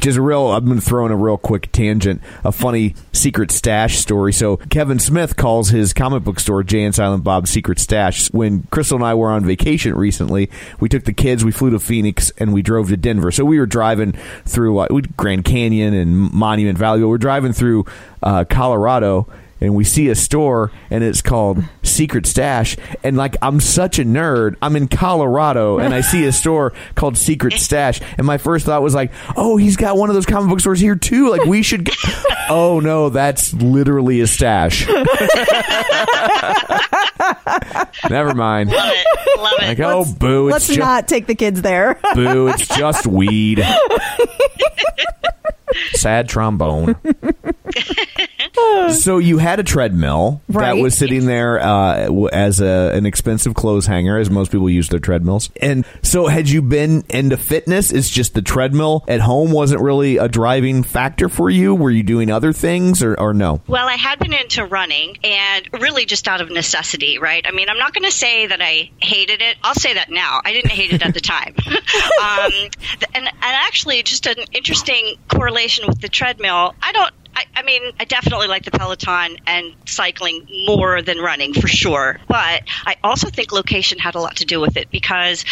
Just 0.01 0.17
a 0.17 0.21
real. 0.21 0.51
I'm 0.51 0.67
gonna 0.67 0.79
throw 0.81 1.05
in 1.05 1.11
a 1.11 1.15
real 1.15 1.37
quick 1.37 1.71
tangent, 1.71 2.21
a 2.43 2.51
funny 2.51 2.93
secret 3.13 3.49
stash 3.51 3.97
story. 3.97 4.31
So 4.31 4.57
Kevin 4.57 4.99
Smith 4.99 5.35
calls 5.35 5.69
his 5.69 5.91
comic 5.93 6.23
book 6.23 6.39
store 6.39 6.63
Jay 6.63 6.83
and 6.83 6.93
Silent 6.93 7.23
Bob's 7.23 7.49
Secret 7.49 7.79
Stash. 7.79 8.31
When 8.31 8.63
Crystal 8.69 8.97
and 8.97 9.05
I 9.05 9.15
were 9.15 9.29
on 9.31 9.43
vacation 9.45 9.95
recently, 9.95 10.49
we 10.79 10.87
took 10.89 11.03
the 11.05 11.13
kids, 11.13 11.43
we 11.43 11.51
flew 11.51 11.66
to 11.71 11.79
Phoenix, 11.79 12.31
and 12.37 12.53
we 12.53 12.61
drove 12.61 12.89
to 12.89 12.97
Denver. 12.97 13.31
So 13.31 13.45
we 13.45 13.59
were 13.59 13.65
driving 13.65 14.13
through 14.45 14.79
uh, 14.79 14.87
Grand 15.15 15.45
Canyon 15.45 15.93
and 15.93 16.17
Monument 16.31 16.77
Valley. 16.77 16.99
We 16.99 17.05
were 17.05 17.17
driving 17.17 17.53
through 17.53 17.85
uh, 18.23 18.45
Colorado 18.45 19.27
and 19.59 19.75
we 19.75 19.83
see 19.83 20.09
a 20.09 20.15
store 20.15 20.71
and 20.89 21.03
it's 21.03 21.21
called 21.21 21.63
Secret 21.83 22.25
Stash 22.25 22.77
and 23.03 23.17
like 23.17 23.35
I'm 23.41 23.59
such 23.59 23.99
a 23.99 24.03
nerd 24.03 24.55
I'm 24.61 24.75
in 24.75 24.87
Colorado 24.87 25.79
and 25.79 25.93
I 25.93 26.01
see 26.01 26.25
a 26.25 26.31
store 26.31 26.73
called 26.95 27.17
Secret 27.17 27.53
Stash 27.53 28.01
and 28.17 28.25
my 28.27 28.37
first 28.37 28.65
thought 28.65 28.81
was 28.81 28.95
like 28.95 29.11
oh 29.35 29.57
he's 29.57 29.77
got 29.77 29.97
one 29.97 30.09
of 30.09 30.15
those 30.15 30.25
comic 30.25 30.49
book 30.49 30.59
stores 30.59 30.79
here 30.79 30.95
too 30.95 31.29
like 31.29 31.45
we 31.45 31.63
should 31.63 31.85
go. 31.85 31.93
oh 32.49 32.79
no 32.79 33.09
that's 33.09 33.53
literally 33.53 34.21
a 34.21 34.27
stash 34.27 34.87
never 38.09 38.33
mind 38.35 38.69
Love 38.69 38.91
it. 38.93 39.39
Love 39.39 39.53
it. 39.59 39.67
like 39.67 39.79
oh 39.79 40.05
boo 40.19 40.47
it's 40.47 40.53
Let's 40.53 40.67
just 40.67 40.79
not 40.79 41.07
take 41.07 41.27
the 41.27 41.35
kids 41.35 41.61
there. 41.61 41.99
boo 42.15 42.47
it's 42.47 42.67
just 42.67 43.07
weed 43.07 43.63
sad 45.93 46.29
trombone 46.29 46.95
so 48.93 49.17
you 49.17 49.37
had 49.37 49.59
a 49.59 49.63
treadmill 49.63 50.41
that 50.49 50.77
was 50.77 50.97
sitting 50.97 51.25
there 51.25 51.59
uh, 51.59 52.27
as 52.31 52.59
a, 52.61 52.91
an 52.93 53.05
expensive 53.05 53.53
clothes 53.53 53.85
hanger, 53.85 54.17
as 54.17 54.29
most 54.29 54.51
people 54.51 54.69
use 54.69 54.89
their 54.89 54.99
treadmills. 54.99 55.49
And 55.61 55.85
so, 56.01 56.27
had 56.27 56.49
you 56.49 56.61
been 56.61 57.03
into 57.09 57.37
fitness? 57.37 57.91
It's 57.91 58.09
just 58.09 58.33
the 58.33 58.41
treadmill 58.41 59.03
at 59.07 59.21
home 59.21 59.51
wasn't 59.51 59.81
really 59.81 60.17
a 60.17 60.27
driving 60.27 60.83
factor 60.83 61.29
for 61.29 61.49
you. 61.49 61.75
Were 61.75 61.91
you 61.91 62.03
doing 62.03 62.31
other 62.31 62.53
things, 62.53 63.03
or, 63.03 63.19
or 63.19 63.33
no? 63.33 63.61
Well, 63.67 63.87
I 63.87 63.95
had 63.95 64.19
been 64.19 64.33
into 64.33 64.65
running 64.65 65.17
and 65.23 65.69
really 65.73 66.05
just 66.05 66.27
out 66.27 66.41
of 66.41 66.49
necessity, 66.49 67.19
right? 67.19 67.45
I 67.47 67.51
mean, 67.51 67.69
I'm 67.69 67.77
not 67.77 67.93
going 67.93 68.05
to 68.05 68.11
say 68.11 68.47
that 68.47 68.61
I 68.61 68.91
hated 69.01 69.41
it. 69.41 69.57
I'll 69.63 69.75
say 69.75 69.93
that 69.93 70.09
now. 70.09 70.41
I 70.43 70.53
didn't 70.53 70.71
hate 70.71 70.93
it 70.93 71.05
at 71.05 71.13
the 71.13 71.19
time. 71.19 71.55
um, 71.67 72.51
and, 73.13 73.27
and 73.27 73.29
actually, 73.41 74.01
just 74.03 74.25
an 74.25 74.37
interesting 74.53 75.15
correlation 75.27 75.87
with 75.87 76.01
the 76.01 76.09
treadmill. 76.09 76.75
I 76.81 76.91
don't. 76.91 77.13
I, 77.37 77.45
I 77.55 77.61
mean, 77.61 77.91
I 77.99 78.05
definitely 78.05 78.47
like 78.47 78.65
the 78.65 78.71
Peloton 78.71 79.37
and 79.45 79.75
cycling 79.85 80.47
more 80.65 81.03
than 81.03 81.19
running 81.19 81.53
for 81.53 81.67
sure. 81.67 82.19
But 82.27 82.63
I 82.83 82.95
also 83.03 83.29
think 83.29 83.51
location 83.51 83.99
had 83.99 84.15
a 84.15 84.19
lot 84.19 84.37
to 84.37 84.45
do 84.45 84.59
with 84.59 84.75
it 84.75 84.89
because 84.89 85.45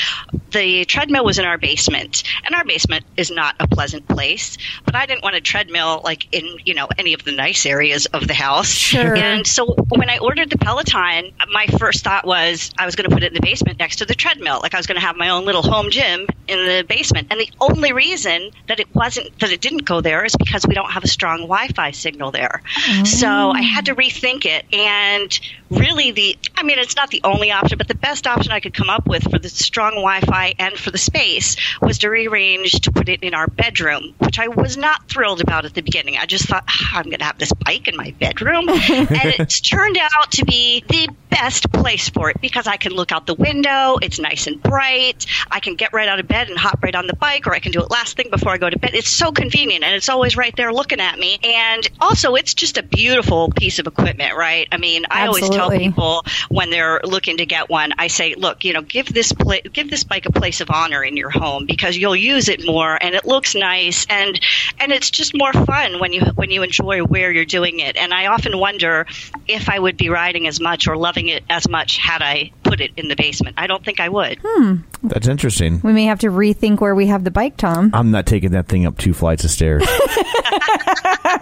the 0.49 0.85
treadmill 0.85 1.23
was 1.23 1.37
in 1.37 1.45
our 1.45 1.59
basement, 1.59 2.23
and 2.43 2.55
our 2.55 2.63
basement 2.63 3.05
is 3.17 3.29
not 3.29 3.55
a 3.59 3.67
pleasant 3.67 4.07
place. 4.07 4.57
But 4.83 4.95
I 4.95 5.05
didn't 5.05 5.23
want 5.23 5.35
a 5.35 5.41
treadmill 5.41 6.01
like 6.03 6.33
in 6.33 6.57
you 6.65 6.73
know 6.73 6.87
any 6.97 7.13
of 7.13 7.23
the 7.23 7.33
nice 7.33 7.67
areas 7.67 8.07
of 8.07 8.27
the 8.27 8.33
house. 8.33 8.69
Sure. 8.69 9.15
And 9.15 9.45
so 9.45 9.75
when 9.89 10.09
I 10.09 10.17
ordered 10.17 10.49
the 10.49 10.57
Peloton, 10.57 11.33
my 11.51 11.67
first 11.77 12.03
thought 12.03 12.25
was 12.25 12.71
I 12.79 12.85
was 12.85 12.95
going 12.95 13.07
to 13.07 13.13
put 13.13 13.23
it 13.23 13.27
in 13.27 13.35
the 13.35 13.41
basement 13.41 13.77
next 13.77 13.97
to 13.97 14.05
the 14.05 14.15
treadmill, 14.15 14.59
like 14.59 14.73
I 14.73 14.77
was 14.77 14.87
going 14.87 14.99
to 14.99 15.05
have 15.05 15.17
my 15.17 15.29
own 15.29 15.45
little 15.45 15.61
home 15.61 15.91
gym 15.91 16.25
in 16.47 16.65
the 16.65 16.83
basement. 16.87 17.27
And 17.29 17.39
the 17.39 17.51
only 17.61 17.93
reason 17.93 18.49
that 18.67 18.79
it 18.79 18.93
wasn't 18.95 19.37
that 19.39 19.51
it 19.51 19.61
didn't 19.61 19.85
go 19.85 20.01
there 20.01 20.25
is 20.25 20.35
because 20.35 20.65
we 20.65 20.73
don't 20.73 20.89
have 20.89 21.03
a 21.03 21.07
strong 21.07 21.41
Wi-Fi 21.41 21.74
signal 21.91 22.31
there. 22.31 22.61
Oh. 22.89 23.03
So 23.03 23.27
I 23.27 23.61
had 23.61 23.85
to 23.85 23.95
rethink 23.95 24.45
it. 24.45 24.65
And 24.73 25.39
really, 25.69 26.11
the 26.11 26.37
I 26.55 26.63
mean, 26.63 26.79
it's 26.79 26.95
not 26.95 27.09
the 27.09 27.21
only 27.23 27.51
option, 27.51 27.77
but 27.77 27.87
the 27.87 27.95
best 27.95 28.27
option 28.27 28.51
I 28.51 28.59
could 28.59 28.73
come 28.73 28.89
up 28.89 29.07
with 29.07 29.23
for 29.29 29.39
the 29.39 29.49
strong 29.49 29.91
Wi-Fi 29.91 30.53
and 30.59 30.75
for 30.75 30.91
the 30.91 30.97
space 30.97 31.55
was 31.81 31.99
to 31.99 32.09
rearrange 32.09 32.71
to 32.81 32.91
put 32.91 33.09
it 33.09 33.23
in 33.23 33.33
our 33.33 33.47
bedroom, 33.47 34.15
which 34.19 34.39
I 34.39 34.47
was 34.47 34.77
not 34.77 35.07
thrilled 35.09 35.41
about 35.41 35.65
at 35.65 35.73
the 35.73 35.81
beginning. 35.81 36.17
I 36.17 36.25
just 36.25 36.47
thought 36.47 36.63
"Ah, 36.67 36.97
I'm 36.97 37.05
going 37.05 37.19
to 37.19 37.25
have 37.25 37.37
this 37.37 37.51
bike 37.53 37.87
in 37.87 37.97
my 37.97 38.11
bedroom, 38.19 38.69
and 38.69 38.79
it's 38.79 39.61
turned 39.61 39.97
out 39.97 40.31
to 40.33 40.45
be 40.45 40.83
the 40.87 41.09
best 41.29 41.71
place 41.71 42.07
for 42.09 42.29
it 42.29 42.39
because 42.39 42.65
I 42.65 42.77
can 42.77 42.93
look 42.93 43.11
out 43.11 43.27
the 43.27 43.35
window. 43.35 43.97
It's 44.01 44.19
nice 44.19 44.47
and 44.47 44.61
bright. 44.61 45.25
I 45.51 45.59
can 45.59 45.75
get 45.75 45.91
right 45.91 46.07
out 46.07 46.19
of 46.19 46.27
bed 46.27 46.49
and 46.49 46.57
hop 46.57 46.81
right 46.81 46.95
on 46.95 47.07
the 47.07 47.15
bike, 47.15 47.47
or 47.47 47.53
I 47.53 47.59
can 47.59 47.71
do 47.71 47.81
it 47.81 47.91
last 47.91 48.15
thing 48.15 48.29
before 48.29 48.53
I 48.53 48.57
go 48.57 48.69
to 48.69 48.79
bed. 48.79 48.91
It's 48.93 49.09
so 49.09 49.31
convenient, 49.31 49.83
and 49.83 49.93
it's 49.93 50.09
always 50.09 50.37
right 50.37 50.55
there 50.55 50.71
looking 50.71 51.01
at 51.01 51.19
me. 51.19 51.37
And 51.43 51.89
also, 51.99 52.35
it's 52.35 52.53
just 52.53 52.77
a 52.77 52.83
beautiful 52.83 53.51
piece 53.51 53.79
of 53.79 53.87
equipment, 53.87 54.35
right? 54.35 54.67
I 54.71 54.77
mean, 54.77 55.05
I 55.09 55.27
always 55.27 55.49
tell 55.55 55.69
people 55.71 56.23
when 56.49 56.69
they're 56.69 57.01
looking 57.03 57.37
to 57.37 57.45
get 57.45 57.69
one, 57.69 57.93
I 57.97 58.07
say, 58.07 58.35
look, 58.35 58.63
you 58.63 58.73
know, 58.73 58.81
give 58.81 59.11
this 59.13 59.31
pla- 59.31 59.61
give 59.71 59.89
this 59.89 60.03
bike 60.03 60.25
a 60.25 60.31
place 60.31 60.61
of 60.61 60.69
honor 60.69 61.03
in 61.03 61.17
your 61.17 61.29
home 61.29 61.65
because 61.65 61.97
you'll 61.97 62.15
use 62.15 62.49
it 62.49 62.65
more, 62.65 62.97
and 63.01 63.15
it 63.15 63.25
looks 63.25 63.55
nice, 63.55 64.05
and 64.09 64.39
and 64.79 64.91
it's 64.91 65.09
just 65.09 65.35
more 65.35 65.53
fun 65.53 65.99
when 65.99 66.13
you 66.13 66.21
when 66.35 66.51
you 66.51 66.63
enjoy 66.63 67.01
where 67.01 67.31
you're 67.31 67.45
doing 67.45 67.79
it. 67.79 67.95
And 67.95 68.13
I 68.13 68.27
often 68.27 68.57
wonder 68.57 69.05
if 69.47 69.69
I 69.69 69.79
would 69.79 69.97
be 69.97 70.09
riding 70.09 70.47
as 70.47 70.59
much 70.59 70.87
or 70.87 70.97
loving 70.97 71.27
it 71.27 71.43
as 71.49 71.67
much 71.67 71.97
had 71.97 72.21
I 72.21 72.51
put 72.63 72.81
it 72.81 72.91
in 72.97 73.07
the 73.07 73.15
basement. 73.15 73.55
I 73.57 73.67
don't 73.67 73.83
think 73.83 73.99
I 73.99 74.09
would. 74.09 74.39
Hmm. 74.43 74.75
That's 75.03 75.27
interesting. 75.27 75.81
We 75.83 75.93
may 75.93 76.05
have 76.05 76.19
to 76.19 76.27
rethink 76.27 76.81
where 76.81 76.95
we 76.95 77.07
have 77.07 77.23
the 77.23 77.31
bike, 77.31 77.57
Tom. 77.57 77.91
I'm 77.93 78.11
not 78.11 78.25
taking 78.25 78.51
that 78.51 78.67
thing 78.67 78.85
up 78.85 78.97
two 78.97 79.13
flights 79.13 79.43
of 79.43 79.51
stairs. 79.51 79.83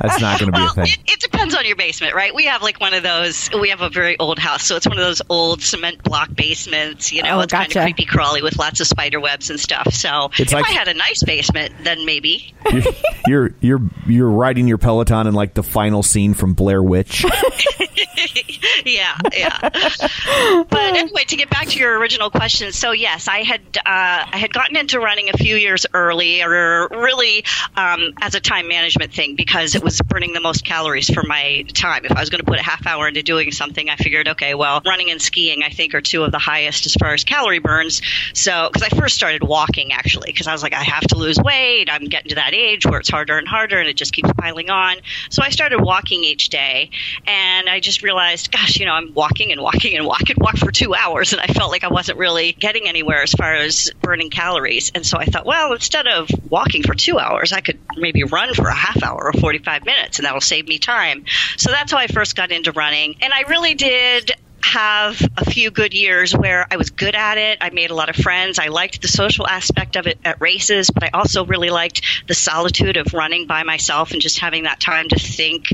That's 0.02 0.22
not 0.22 0.40
going 0.40 0.52
to 0.52 0.58
be 0.58 0.62
a 0.62 0.66
Well, 0.66 0.74
thing. 0.74 0.86
it, 0.88 1.00
it 1.06 1.20
depends 1.20 1.56
on 1.56 1.66
your 1.66 1.76
basement, 1.76 2.14
right? 2.16 2.34
We 2.34 2.46
have 2.46 2.62
like 2.62 2.80
one 2.80 2.94
of 2.94 3.04
those. 3.04 3.50
We 3.52 3.70
have 3.70 3.82
a 3.82 3.90
very 3.90 4.18
old 4.20 4.40
house, 4.40 4.64
so 4.64 4.76
it's 4.76 4.88
one 4.88 4.98
of 4.98 5.04
those 5.04 5.22
old 5.30 5.62
cement 5.62 6.04
block 6.04 6.34
basements. 6.34 7.12
You 7.12 7.24
know, 7.24 7.38
Oh, 7.38 7.42
it's 7.42 7.52
gotcha. 7.52 7.74
kind 7.80 7.90
of 7.90 7.96
creepy 7.96 8.06
crawly 8.10 8.42
with 8.42 8.58
lots 8.58 8.80
of 8.80 8.88
spider 8.88 9.20
webs 9.20 9.50
and 9.50 9.60
stuff. 9.60 9.94
So 9.94 10.30
It's 10.38 10.52
if 10.52 10.54
like- 10.54 10.66
I 10.70 10.74
had 10.74 10.88
a 10.88 10.94
nice 10.94 11.24
basement, 11.24 11.74
then 11.84 12.06
maybe. 12.06 12.54
You're, 12.72 12.84
you're 13.28 13.54
you're 13.62 13.82
you're 14.08 14.30
riding 14.30 14.68
your 14.68 14.78
Peloton 14.78 15.28
in 15.28 15.34
like 15.34 15.54
the 15.54 15.64
final 15.64 16.04
scene 16.04 16.34
from 16.34 16.54
Blair 16.54 16.82
Witch. 16.82 17.24
yeah, 18.86 19.18
yeah. 19.34 19.58
but 19.62 20.80
anyway, 20.96 21.24
to 21.26 21.36
get 21.36 21.50
back 21.50 21.68
to 21.68 21.80
your 21.80 21.98
original 22.00 22.30
question, 22.30 22.72
so 22.72 22.92
yes, 22.92 23.28
I 23.28 23.40
had 23.40 23.62
uh, 23.78 23.82
I 23.86 24.38
had 24.38 24.54
gotten 24.54 24.78
into 24.78 25.00
running 25.00 25.30
a 25.30 25.34
few 25.38 25.56
years 25.56 25.86
earlier, 25.94 26.88
really 26.90 27.46
um, 27.76 28.14
as 28.22 28.36
a 28.36 28.40
time 28.40 28.68
management 28.68 29.03
thing 29.08 29.36
because 29.36 29.76
it 29.76 29.84
was 29.84 30.02
burning 30.02 30.34
the 30.34 30.42
most 30.42 30.66
calories 30.66 31.10
for 31.10 31.24
my 31.24 31.66
time. 31.74 32.06
If 32.06 32.12
I 32.12 32.20
was 32.20 32.30
going 32.30 32.40
to 32.40 32.46
put 32.46 32.60
a 32.60 32.64
half 32.64 32.86
hour 32.88 33.08
into 33.08 33.24
doing 33.24 33.52
something, 33.52 33.90
I 33.90 33.96
figured, 33.96 34.28
okay, 34.30 34.54
well, 34.56 34.82
running 34.86 35.12
and 35.12 35.22
skiing 35.22 35.64
I 35.64 35.70
think 35.70 35.94
are 35.94 36.02
two 36.02 36.24
of 36.24 36.32
the 36.32 36.40
highest 36.40 36.86
as 36.86 36.94
far 36.96 37.14
as 37.14 37.24
calorie 37.24 37.60
burns. 37.60 38.02
So 38.34 38.70
because 38.72 38.88
I 38.92 38.96
first 38.96 39.16
started 39.16 39.44
walking 39.44 39.92
actually, 39.92 40.32
because 40.32 40.48
I 40.48 40.54
was 40.54 40.64
like, 40.64 40.74
I 40.74 40.84
have 40.84 41.04
to 41.08 41.18
lose 41.18 41.38
weight. 41.38 41.90
I'm 41.92 42.06
getting 42.06 42.30
to 42.30 42.36
that 42.36 42.54
age 42.54 42.86
where 42.86 43.00
it's 43.00 43.10
harder 43.10 43.38
and 43.38 43.48
harder, 43.48 43.80
and 43.80 43.88
it 43.88 43.96
just 43.96 44.14
keeps 44.14 44.32
piling 44.34 44.70
on. 44.70 44.98
So 45.30 45.44
I 45.44 45.50
started 45.50 45.80
walking 45.80 46.24
each 46.24 46.50
day, 46.50 46.92
and 47.26 47.70
I 47.70 47.80
just 47.80 48.04
realized, 48.04 48.52
gosh, 48.52 48.80
you 48.80 48.86
know, 48.86 48.94
I'm 48.94 49.14
walking 49.14 49.52
and 49.52 49.62
walking 49.62 49.96
and 49.96 50.06
walking, 50.06 50.38
walk 50.40 50.58
for 50.58 50.72
two 50.72 50.94
hours, 50.94 51.34
and 51.34 51.42
I 51.42 51.48
felt 51.48 51.72
like 51.72 51.84
I 51.84 51.90
wasn't 51.90 52.18
really 52.18 52.54
getting 52.54 52.88
anywhere 52.88 53.22
as 53.22 53.32
far 53.32 53.54
as 53.56 53.92
burning 54.02 54.30
calories. 54.30 54.92
And 54.94 55.06
so 55.06 55.18
I 55.18 55.26
thought, 55.26 55.46
well, 55.46 55.74
instead 55.74 56.08
of 56.08 56.30
walking 56.50 56.84
for 56.84 56.94
two 56.94 57.20
hours, 57.20 57.54
I 57.54 57.62
could 57.62 57.83
maybe 57.98 58.24
run 58.24 58.54
for 58.54 58.68
a 58.68 58.74
half 58.74 59.02
hour 59.04 59.26
or 59.26 59.34
45 59.34 59.86
minutes, 59.86 60.20
and 60.20 60.26
that'll 60.26 60.42
save 60.42 60.68
me 60.68 60.80
time. 60.80 61.26
So 61.58 61.72
that's 61.72 61.92
how 61.92 61.98
I 61.98 62.08
first 62.08 62.36
got 62.36 62.52
into 62.52 62.72
running, 62.72 63.16
and 63.22 63.34
I 63.34 63.42
really 63.42 63.74
did 63.74 64.32
have 64.74 65.22
a 65.38 65.46
few 65.46 65.70
good 65.70 65.94
years 65.94 66.36
where 66.36 66.66
I 66.72 66.78
was 66.78 66.90
good 66.90 67.14
at 67.14 67.38
it. 67.38 67.60
I 67.62 67.70
made 67.70 67.92
a 67.92 67.94
lot 67.94 68.10
of 68.10 68.16
friends. 68.16 68.58
I 68.58 68.70
liked 68.70 69.04
the 69.04 69.08
social 69.08 69.48
aspect 69.48 69.96
of 69.96 70.08
it 70.08 70.18
at 70.26 70.42
races, 70.42 70.90
but 70.90 71.04
I 71.04 71.10
also 71.14 71.46
really 71.46 71.70
liked 71.70 72.02
the 72.28 72.34
solitude 72.34 72.98
of 72.98 73.14
running 73.14 73.46
by 73.46 73.62
myself 73.62 74.12
and 74.12 74.22
just 74.22 74.40
having 74.40 74.64
that 74.64 74.80
time 74.80 75.10
to 75.10 75.20
think. 75.20 75.68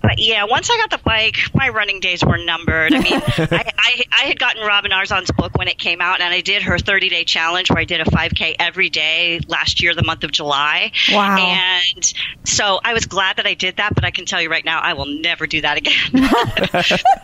But 0.00 0.18
yeah, 0.18 0.44
once 0.44 0.70
I 0.70 0.78
got 0.78 0.90
the 0.90 1.04
bike, 1.04 1.36
my 1.54 1.68
running 1.68 2.00
days 2.00 2.24
were 2.24 2.38
numbered. 2.38 2.94
I 2.94 3.00
mean, 3.00 3.12
I, 3.22 3.70
I, 3.78 4.04
I 4.12 4.22
had 4.24 4.38
gotten 4.38 4.66
Robin 4.66 4.92
Arzon's 4.92 5.30
book 5.30 5.58
when 5.58 5.68
it 5.68 5.78
came 5.78 6.00
out, 6.00 6.22
and 6.22 6.32
I 6.32 6.40
did 6.40 6.62
her 6.62 6.78
30 6.78 7.10
day 7.10 7.24
challenge 7.24 7.68
where 7.70 7.80
I 7.80 7.84
did 7.84 8.00
a 8.00 8.04
5K 8.04 8.56
every 8.58 8.88
day 8.88 9.40
last 9.46 9.82
year, 9.82 9.94
the 9.94 10.04
month 10.04 10.24
of 10.24 10.32
July. 10.32 10.92
Wow. 11.12 11.36
And 11.36 12.12
so 12.44 12.80
I 12.82 12.94
was 12.94 13.04
glad 13.04 13.36
that 13.36 13.46
I 13.46 13.52
did 13.52 13.76
that, 13.76 13.94
but 13.94 14.06
I 14.06 14.10
can 14.10 14.24
tell 14.24 14.40
you 14.40 14.48
right 14.48 14.64
now, 14.64 14.80
I 14.80 14.94
will 14.94 15.20
never 15.20 15.46
do 15.46 15.60
that 15.60 15.76
again. 15.76 16.98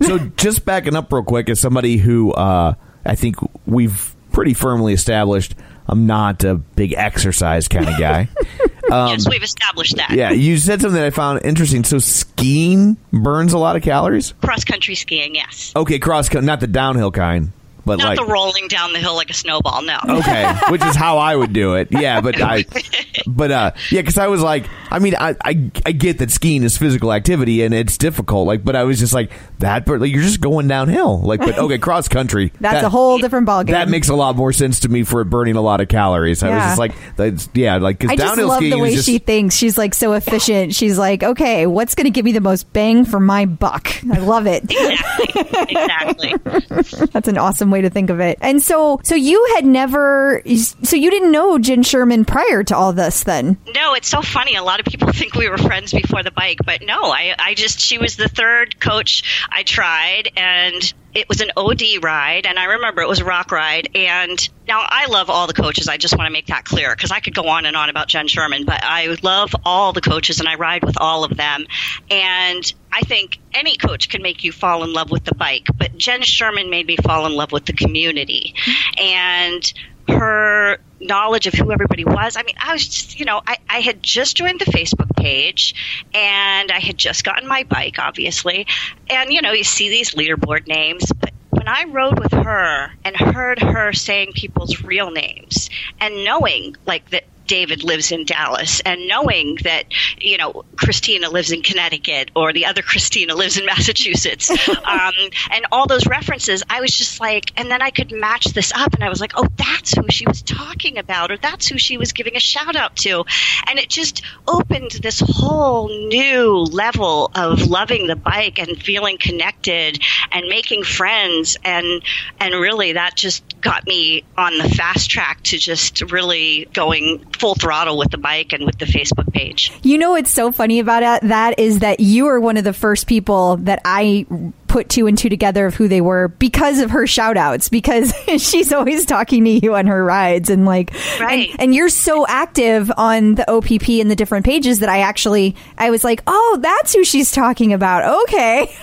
so 0.02 0.18
just 0.36 0.63
backing 0.64 0.96
up 0.96 1.12
real 1.12 1.22
quick, 1.22 1.48
as 1.48 1.60
somebody 1.60 1.96
who 1.96 2.32
uh, 2.32 2.74
I 3.04 3.14
think 3.14 3.36
we've 3.66 4.14
pretty 4.32 4.54
firmly 4.54 4.92
established, 4.92 5.54
I'm 5.86 6.06
not 6.06 6.44
a 6.44 6.54
big 6.54 6.94
exercise 6.94 7.68
kind 7.68 7.88
of 7.88 7.98
guy. 7.98 8.28
yes, 8.90 9.28
we've 9.28 9.42
established 9.42 9.96
that. 9.96 10.10
Um, 10.10 10.18
yeah, 10.18 10.30
you 10.30 10.56
said 10.56 10.80
something 10.80 10.96
that 10.96 11.06
I 11.06 11.10
found 11.10 11.44
interesting. 11.44 11.84
So 11.84 11.98
skiing 11.98 12.96
burns 13.12 13.52
a 13.52 13.58
lot 13.58 13.76
of 13.76 13.82
calories. 13.82 14.32
Cross 14.42 14.64
country 14.64 14.94
skiing, 14.94 15.34
yes. 15.34 15.72
Okay, 15.76 15.98
cross 15.98 16.32
not 16.32 16.60
the 16.60 16.66
downhill 16.66 17.10
kind, 17.10 17.52
but 17.84 17.98
Not 17.98 18.16
like 18.16 18.18
the 18.18 18.32
rolling 18.32 18.68
down 18.68 18.92
the 18.92 18.98
hill 18.98 19.14
like 19.14 19.30
a 19.30 19.34
snowball, 19.34 19.82
no. 19.82 19.98
okay, 20.08 20.52
which 20.70 20.84
is 20.84 20.96
how 20.96 21.18
I 21.18 21.34
would 21.36 21.52
do 21.52 21.74
it. 21.74 21.88
Yeah, 21.90 22.20
but 22.20 22.40
I, 22.40 22.64
but 23.26 23.50
uh, 23.50 23.70
yeah, 23.90 24.00
because 24.00 24.18
I 24.18 24.28
was 24.28 24.40
like, 24.42 24.68
I 24.90 24.98
mean, 24.98 25.14
I, 25.18 25.36
I 25.44 25.70
I 25.86 25.92
get 25.92 26.18
that 26.18 26.30
skiing 26.30 26.62
is 26.62 26.76
physical 26.78 27.12
activity 27.12 27.62
and 27.62 27.74
it's 27.74 27.96
difficult, 27.98 28.46
like, 28.46 28.64
but 28.64 28.76
I 28.76 28.84
was 28.84 28.98
just 28.98 29.12
like 29.12 29.30
that, 29.58 29.86
but 29.86 30.00
like 30.00 30.12
you're 30.12 30.22
just 30.22 30.40
going 30.40 30.68
downhill, 30.68 31.20
like, 31.20 31.40
but 31.40 31.58
okay, 31.58 31.78
cross 31.84 32.08
country. 32.08 32.52
That's 32.60 32.76
that- 32.76 32.84
a 32.84 32.88
whole 32.88 33.18
different 33.18 33.46
ballgame. 33.48 33.72
That 33.72 33.88
makes 33.88 34.08
a 34.08 34.14
lot 34.14 34.36
more 34.36 34.52
sense 34.52 34.80
to 34.80 34.88
me 34.88 35.02
for 35.04 35.22
burning 35.24 35.56
a 35.56 35.60
lot 35.62 35.80
of 35.80 35.88
calories. 35.88 36.42
I 36.42 36.54
was 36.54 36.64
just 36.64 36.78
like, 36.78 36.92
that's, 37.16 37.48
yeah, 37.54 37.76
like 37.76 37.98
because 37.98 38.12
I 38.12 38.16
just 38.16 38.28
downhill 38.28 38.48
love 38.48 38.56
skiing 38.58 38.70
the 38.70 38.78
way 38.78 38.94
just 38.94 39.06
she 39.06 39.18
thinks. 39.18 39.54
She's 39.56 39.76
like 39.78 39.94
so 39.94 40.12
efficient. 40.12 40.74
She's 40.74 40.98
like, 40.98 41.22
okay, 41.22 41.66
what's 41.66 41.94
going 41.94 42.04
to 42.04 42.10
give 42.10 42.24
me 42.24 42.32
the 42.32 42.40
most 42.40 42.72
bang 42.72 43.04
for 43.04 43.20
my 43.20 43.46
buck? 43.46 43.88
I 44.12 44.18
love 44.18 44.46
it. 44.46 44.64
Exactly. 44.70 46.32
exactly. 46.32 47.06
That's 47.12 47.28
an 47.28 47.38
awesome 47.38 47.70
way 47.74 47.82
to 47.82 47.90
think 47.90 48.08
of 48.08 48.20
it. 48.20 48.38
And 48.40 48.62
so, 48.62 49.00
so 49.02 49.14
you 49.14 49.44
had 49.56 49.66
never, 49.66 50.42
so 50.46 50.96
you 50.96 51.10
didn't 51.10 51.32
know 51.32 51.58
Jenn 51.58 51.82
Sherman 51.82 52.24
prior 52.24 52.62
to 52.64 52.76
all 52.76 52.92
this, 52.92 53.24
then? 53.24 53.58
No, 53.74 53.94
it's 53.94 54.08
so 54.08 54.22
funny. 54.22 54.54
A 54.54 54.62
lot 54.62 54.80
of 54.80 54.86
people 54.86 55.12
think 55.12 55.34
we 55.34 55.48
were 55.48 55.58
friends 55.58 55.92
before 55.92 56.22
the 56.22 56.30
bike, 56.30 56.58
but 56.64 56.82
no, 56.82 57.02
I, 57.02 57.34
I 57.38 57.54
just, 57.54 57.80
she 57.80 57.98
was 57.98 58.16
the 58.16 58.28
third 58.28 58.80
coach 58.80 59.46
I 59.50 59.64
tried, 59.64 60.30
and 60.36 60.94
it 61.14 61.28
was 61.28 61.40
an 61.40 61.50
OD 61.56 61.82
ride, 62.02 62.44
and 62.46 62.58
I 62.58 62.64
remember 62.64 63.00
it 63.00 63.08
was 63.08 63.20
a 63.20 63.24
rock 63.24 63.52
ride. 63.52 63.88
And 63.94 64.48
now 64.66 64.84
I 64.86 65.06
love 65.06 65.30
all 65.30 65.46
the 65.46 65.52
coaches. 65.52 65.88
I 65.88 65.96
just 65.96 66.16
want 66.16 66.26
to 66.26 66.32
make 66.32 66.46
that 66.46 66.64
clear 66.64 66.94
because 66.94 67.12
I 67.12 67.20
could 67.20 67.34
go 67.34 67.48
on 67.48 67.66
and 67.66 67.76
on 67.76 67.88
about 67.88 68.08
Jenn 68.08 68.26
Sherman, 68.26 68.64
but 68.64 68.80
I 68.82 69.16
love 69.22 69.54
all 69.64 69.92
the 69.92 70.00
coaches, 70.00 70.40
and 70.40 70.48
I 70.48 70.56
ride 70.56 70.84
with 70.84 71.00
all 71.00 71.24
of 71.24 71.36
them. 71.36 71.66
And 72.10 72.74
I 72.92 73.00
think 73.02 73.38
any 73.52 73.76
coach 73.76 74.08
can 74.08 74.22
make 74.22 74.44
you 74.44 74.52
fall 74.52 74.82
in 74.82 74.92
love 74.92 75.10
with 75.10 75.24
the 75.24 75.34
bike, 75.34 75.66
but 75.76 75.96
Jenn 75.96 76.22
Sherman 76.22 76.70
made 76.70 76.86
me 76.86 76.96
fall 76.96 77.26
in 77.26 77.34
love 77.34 77.52
with 77.52 77.66
the 77.66 77.72
community. 77.72 78.54
Mm-hmm. 78.56 79.00
And 79.00 79.72
her 80.08 80.78
knowledge 81.04 81.46
of 81.46 81.54
who 81.54 81.70
everybody 81.70 82.04
was. 82.04 82.36
I 82.36 82.42
mean, 82.42 82.54
I 82.60 82.72
was 82.72 82.88
just, 82.88 83.18
you 83.18 83.26
know, 83.26 83.40
I, 83.46 83.58
I 83.68 83.80
had 83.80 84.02
just 84.02 84.36
joined 84.36 84.60
the 84.60 84.66
Facebook 84.66 85.14
page 85.16 85.74
and 86.12 86.70
I 86.70 86.80
had 86.80 86.98
just 86.98 87.24
gotten 87.24 87.48
my 87.48 87.64
bike, 87.64 87.98
obviously. 87.98 88.66
And, 89.08 89.32
you 89.32 89.42
know, 89.42 89.52
you 89.52 89.64
see 89.64 89.88
these 89.88 90.14
leaderboard 90.14 90.66
names, 90.66 91.10
but 91.20 91.32
when 91.50 91.68
I 91.68 91.84
rode 91.84 92.18
with 92.18 92.32
her 92.32 92.90
and 93.04 93.16
heard 93.16 93.60
her 93.60 93.92
saying 93.92 94.32
people's 94.34 94.82
real 94.82 95.10
names 95.10 95.70
and 96.00 96.24
knowing 96.24 96.74
like 96.86 97.08
that 97.10 97.24
David 97.46 97.84
lives 97.84 98.12
in 98.12 98.24
Dallas 98.24 98.80
and 98.80 99.06
knowing 99.06 99.56
that, 99.64 99.84
you 100.18 100.36
know, 100.36 100.64
Christina 100.76 101.28
lives 101.30 101.52
in 101.52 101.62
Connecticut 101.62 102.30
or 102.34 102.52
the 102.52 102.66
other 102.66 102.82
Christina 102.82 103.34
lives 103.34 103.58
in 103.58 103.66
Massachusetts, 103.74 104.50
um, 104.50 105.12
and 105.50 105.66
all 105.72 105.86
those 105.86 106.06
references, 106.06 106.62
I 106.68 106.80
was 106.80 106.96
just 106.96 107.20
like, 107.20 107.52
and 107.56 107.70
then 107.70 107.82
I 107.82 107.90
could 107.90 108.12
match 108.12 108.44
this 108.46 108.72
up 108.74 108.94
and 108.94 109.04
I 109.04 109.08
was 109.08 109.20
like, 109.20 109.32
oh, 109.36 109.48
that's 109.56 109.92
who 109.94 110.04
she 110.10 110.26
was 110.26 110.42
talking 110.42 110.98
about 110.98 111.30
or 111.30 111.36
that's 111.36 111.66
who 111.66 111.78
she 111.78 111.96
was 111.98 112.12
giving 112.12 112.36
a 112.36 112.40
shout 112.40 112.76
out 112.76 112.96
to. 112.96 113.24
And 113.68 113.78
it 113.78 113.88
just 113.88 114.22
opened 114.46 114.92
this 114.92 115.22
whole 115.24 115.88
new 115.88 116.58
level 116.58 117.30
of 117.34 117.66
loving 117.66 118.06
the 118.06 118.16
bike 118.16 118.58
and 118.58 118.80
feeling 118.80 119.18
connected 119.18 120.02
and 120.32 120.48
making 120.48 120.84
friends. 120.84 121.56
And, 121.64 122.02
and 122.40 122.54
really 122.54 122.92
that 122.92 123.16
just 123.16 123.53
got 123.64 123.86
me 123.86 124.22
on 124.36 124.56
the 124.58 124.68
fast 124.68 125.10
track 125.10 125.42
to 125.44 125.58
just 125.58 126.02
really 126.12 126.68
going 126.72 127.24
full 127.38 127.54
throttle 127.54 127.98
with 127.98 128.10
the 128.10 128.18
bike 128.18 128.52
and 128.52 128.64
with 128.64 128.78
the 128.78 128.84
Facebook 128.84 129.32
page. 129.32 129.72
You 129.82 129.98
know 129.98 130.10
what's 130.12 130.30
so 130.30 130.52
funny 130.52 130.78
about 130.78 131.02
it, 131.02 131.28
that 131.28 131.58
is 131.58 131.80
that 131.80 131.98
you 131.98 132.26
are 132.26 132.38
one 132.38 132.56
of 132.56 132.64
the 132.64 132.72
first 132.74 133.06
people 133.06 133.56
that 133.58 133.80
I 133.84 134.26
put 134.68 134.88
two 134.88 135.06
and 135.06 135.16
two 135.16 135.28
together 135.28 135.66
of 135.66 135.74
who 135.74 135.86
they 135.88 136.00
were 136.00 136.28
because 136.28 136.80
of 136.80 136.90
her 136.90 137.06
shout 137.06 137.36
outs 137.36 137.68
because 137.68 138.12
she's 138.38 138.72
always 138.72 139.06
talking 139.06 139.44
to 139.44 139.50
you 139.50 139.74
on 139.74 139.86
her 139.86 140.04
rides 140.04 140.50
and 140.50 140.66
like 140.66 140.92
Right. 141.20 141.48
and, 141.50 141.60
and 141.60 141.74
you're 141.74 141.88
so 141.88 142.26
active 142.26 142.90
on 142.96 143.36
the 143.36 143.48
OPP 143.48 143.88
and 144.00 144.10
the 144.10 144.16
different 144.16 144.44
pages 144.44 144.80
that 144.80 144.88
I 144.88 144.98
actually 145.00 145.54
I 145.78 145.90
was 145.90 146.02
like 146.02 146.22
oh 146.26 146.58
that's 146.60 146.92
who 146.92 147.04
she's 147.04 147.30
talking 147.30 147.72
about 147.72 148.22
okay 148.24 148.74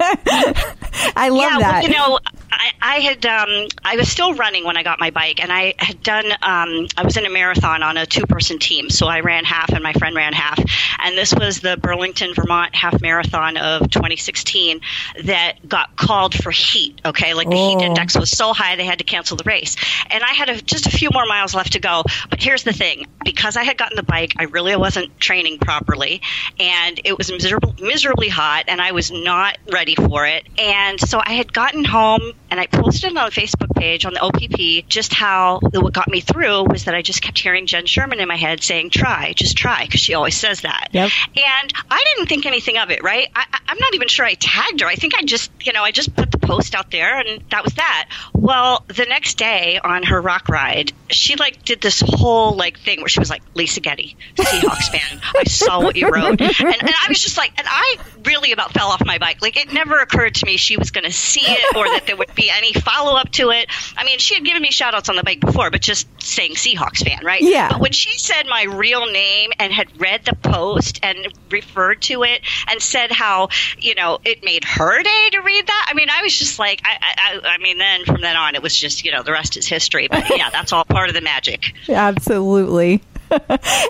I 1.14 1.28
love 1.30 1.52
yeah, 1.52 1.58
that 1.60 1.72
well, 1.74 1.82
you 1.82 1.90
know, 1.90 2.18
I, 2.50 2.70
I 2.80 2.96
had 3.00 3.26
um, 3.26 3.68
I 3.84 3.96
was 3.96 4.08
still 4.10 4.34
running 4.34 4.64
when 4.64 4.76
I 4.76 4.82
got 4.82 4.98
my 5.00 5.10
bike, 5.10 5.42
and 5.42 5.52
I 5.52 5.74
had 5.78 6.02
done 6.02 6.26
um, 6.42 6.86
I 6.96 7.02
was 7.04 7.16
in 7.16 7.26
a 7.26 7.30
marathon 7.30 7.82
on 7.82 7.96
a 7.96 8.06
two 8.06 8.26
person 8.26 8.58
team, 8.58 8.90
so 8.90 9.06
I 9.06 9.20
ran 9.20 9.44
half, 9.44 9.70
and 9.70 9.82
my 9.82 9.92
friend 9.92 10.14
ran 10.14 10.32
half, 10.32 10.58
and 11.00 11.16
this 11.16 11.34
was 11.34 11.60
the 11.60 11.76
Burlington, 11.76 12.34
Vermont 12.34 12.74
half 12.74 13.00
marathon 13.00 13.56
of 13.56 13.90
2016 13.90 14.80
that 15.24 15.54
got 15.68 15.96
called 15.96 16.34
for 16.34 16.50
heat. 16.50 17.00
Okay, 17.04 17.34
like 17.34 17.48
the 17.48 17.56
heat 17.56 17.76
Oh. 17.76 17.82
index 17.84 18.16
was 18.16 18.30
so 18.30 18.52
high 18.52 18.76
they 18.76 18.86
had 18.86 18.98
to 18.98 19.04
cancel 19.04 19.36
the 19.36 19.44
race, 19.44 19.76
and 20.10 20.22
I 20.22 20.30
had 20.34 20.48
a, 20.48 20.60
just 20.62 20.86
a 20.86 20.90
few 20.90 21.10
more 21.12 21.26
miles 21.26 21.54
left 21.54 21.72
to 21.72 21.80
go. 21.80 22.04
But 22.30 22.42
here's 22.42 22.62
the 22.62 22.72
thing: 22.72 23.06
because 23.24 23.56
I 23.56 23.64
had 23.64 23.76
gotten 23.76 23.96
the 23.96 24.02
bike, 24.02 24.34
I 24.38 24.44
really 24.44 24.76
wasn't 24.76 25.18
training 25.20 25.58
properly, 25.58 26.22
and 26.60 27.00
it 27.04 27.18
was 27.18 27.30
miserable, 27.30 27.74
miserably 27.80 28.28
hot, 28.28 28.64
and 28.68 28.80
I 28.80 28.92
was 28.92 29.10
not 29.10 29.58
ready 29.72 29.94
for 29.94 30.26
it. 30.26 30.46
And 30.58 31.00
so 31.00 31.20
I 31.24 31.32
had 31.32 31.52
gotten 31.52 31.84
home 31.84 32.32
and 32.50 32.60
I 32.60 32.66
posted 32.66 33.12
it 33.12 33.16
on 33.16 33.24
the 33.26 33.30
Facebook 33.40 33.74
page 33.74 34.04
on 34.04 34.14
the 34.14 34.20
OPP 34.20 34.88
just 34.88 35.12
how 35.12 35.60
what 35.60 35.92
got 35.92 36.08
me 36.08 36.20
through 36.20 36.64
was 36.64 36.84
that 36.84 36.94
I 36.94 37.02
just 37.02 37.22
kept 37.22 37.38
hearing 37.38 37.66
Jenn 37.66 37.86
Sherman 37.86 38.20
in 38.20 38.28
my 38.28 38.36
head 38.36 38.62
saying, 38.62 38.90
try, 38.90 39.32
just 39.34 39.56
try, 39.56 39.84
because 39.84 40.00
she 40.00 40.14
always 40.14 40.36
says 40.36 40.62
that. 40.62 40.88
Yep. 40.92 41.10
And 41.36 41.72
I 41.90 42.04
didn't 42.14 42.28
think 42.28 42.46
anything 42.46 42.78
of 42.78 42.90
it, 42.90 43.02
right? 43.02 43.28
I, 43.34 43.44
I- 43.52 43.58
I'm 43.68 43.78
not 43.78 43.94
even 43.94 44.08
sure 44.08 44.24
I 44.24 44.34
tagged 44.34 44.80
her. 44.80 44.86
I 44.86 44.94
think 44.94 45.14
I 45.16 45.22
just, 45.22 45.50
you 45.60 45.72
know, 45.72 45.82
I 45.82 45.90
just 45.90 46.14
put 46.14 46.30
the 46.30 46.38
post 46.38 46.74
out 46.74 46.90
there 46.92 47.18
and 47.18 47.42
that 47.50 47.64
was 47.64 47.74
that. 47.74 48.08
Well, 48.32 48.84
the 48.86 49.04
next 49.06 49.34
day 49.38 49.78
on 49.82 50.04
her 50.04 50.20
rock 50.20 50.48
ride, 50.48 50.92
she 51.10 51.34
like 51.36 51.64
did 51.64 51.80
this 51.80 52.00
whole 52.04 52.54
like 52.54 52.78
thing 52.78 53.00
where 53.00 53.08
she 53.08 53.18
was 53.18 53.28
like, 53.28 53.42
Lisa 53.54 53.80
Getty, 53.80 54.16
Seahawks 54.36 54.88
fan. 54.90 55.20
I 55.36 55.44
saw 55.44 55.80
what 55.82 55.96
you 55.96 56.08
wrote. 56.08 56.40
And, 56.66 56.74
and 56.82 56.90
I 56.90 57.06
was 57.08 57.22
just 57.22 57.36
like, 57.36 57.52
and 57.58 57.66
I 57.68 57.96
really 58.24 58.52
about 58.52 58.72
fell 58.72 58.88
off 58.88 59.04
my 59.04 59.18
bike. 59.18 59.42
Like 59.42 59.56
it 59.56 59.72
never 59.72 59.98
occurred 59.98 60.36
to 60.36 60.46
me 60.46 60.56
she 60.56 60.76
was 60.76 60.90
going 60.90 61.04
to 61.04 61.12
see 61.12 61.42
it 61.44 61.76
or 61.76 61.84
that 61.86 62.06
there 62.06 62.16
would 62.16 62.34
be 62.36 62.50
any 62.50 62.72
follow 62.72 63.16
up 63.16 63.30
to 63.32 63.50
it. 63.50 63.68
I 63.96 64.04
mean, 64.04 64.18
she 64.18 64.34
had 64.34 64.44
given 64.44 64.62
me 64.62 64.70
shout 64.70 64.94
outs 64.94 65.08
on 65.08 65.16
the 65.16 65.22
bike 65.22 65.40
before, 65.40 65.70
but 65.70 65.80
just 65.80 66.06
saying 66.22 66.52
Seahawks 66.52 67.04
fan, 67.04 67.24
right? 67.24 67.42
Yeah. 67.42 67.70
But 67.70 67.80
when 67.80 67.92
she 67.92 68.18
said 68.18 68.46
my 68.46 68.64
real 68.64 69.06
name 69.06 69.52
and 69.58 69.72
had 69.72 70.00
read 70.00 70.24
the 70.24 70.34
post 70.36 71.00
and 71.02 71.32
referred 71.50 72.02
to 72.02 72.22
it 72.22 72.42
and 72.70 72.80
said 72.80 73.10
how, 73.10 73.48
you 73.78 73.94
know, 73.94 74.18
it 74.24 74.44
made 74.44 74.64
her 74.64 75.02
day 75.02 75.28
to 75.32 75.40
read 75.40 75.66
that, 75.66 75.86
I 75.88 75.94
mean, 75.94 76.08
I 76.10 76.22
was 76.22 76.38
just 76.38 76.58
like, 76.58 76.82
I, 76.84 76.98
I, 77.02 77.40
I 77.54 77.58
mean, 77.58 77.78
then 77.78 78.04
from 78.04 78.20
then 78.20 78.36
on, 78.36 78.54
it 78.54 78.62
was 78.62 78.76
just, 78.76 79.04
you 79.04 79.12
know, 79.12 79.22
the 79.22 79.32
rest 79.32 79.56
is 79.56 79.66
history. 79.66 80.08
But 80.08 80.30
yeah, 80.36 80.50
that's 80.50 80.72
all 80.72 80.84
part 80.84 81.08
of 81.08 81.14
the 81.14 81.20
magic. 81.20 81.72
Absolutely. 81.88 83.02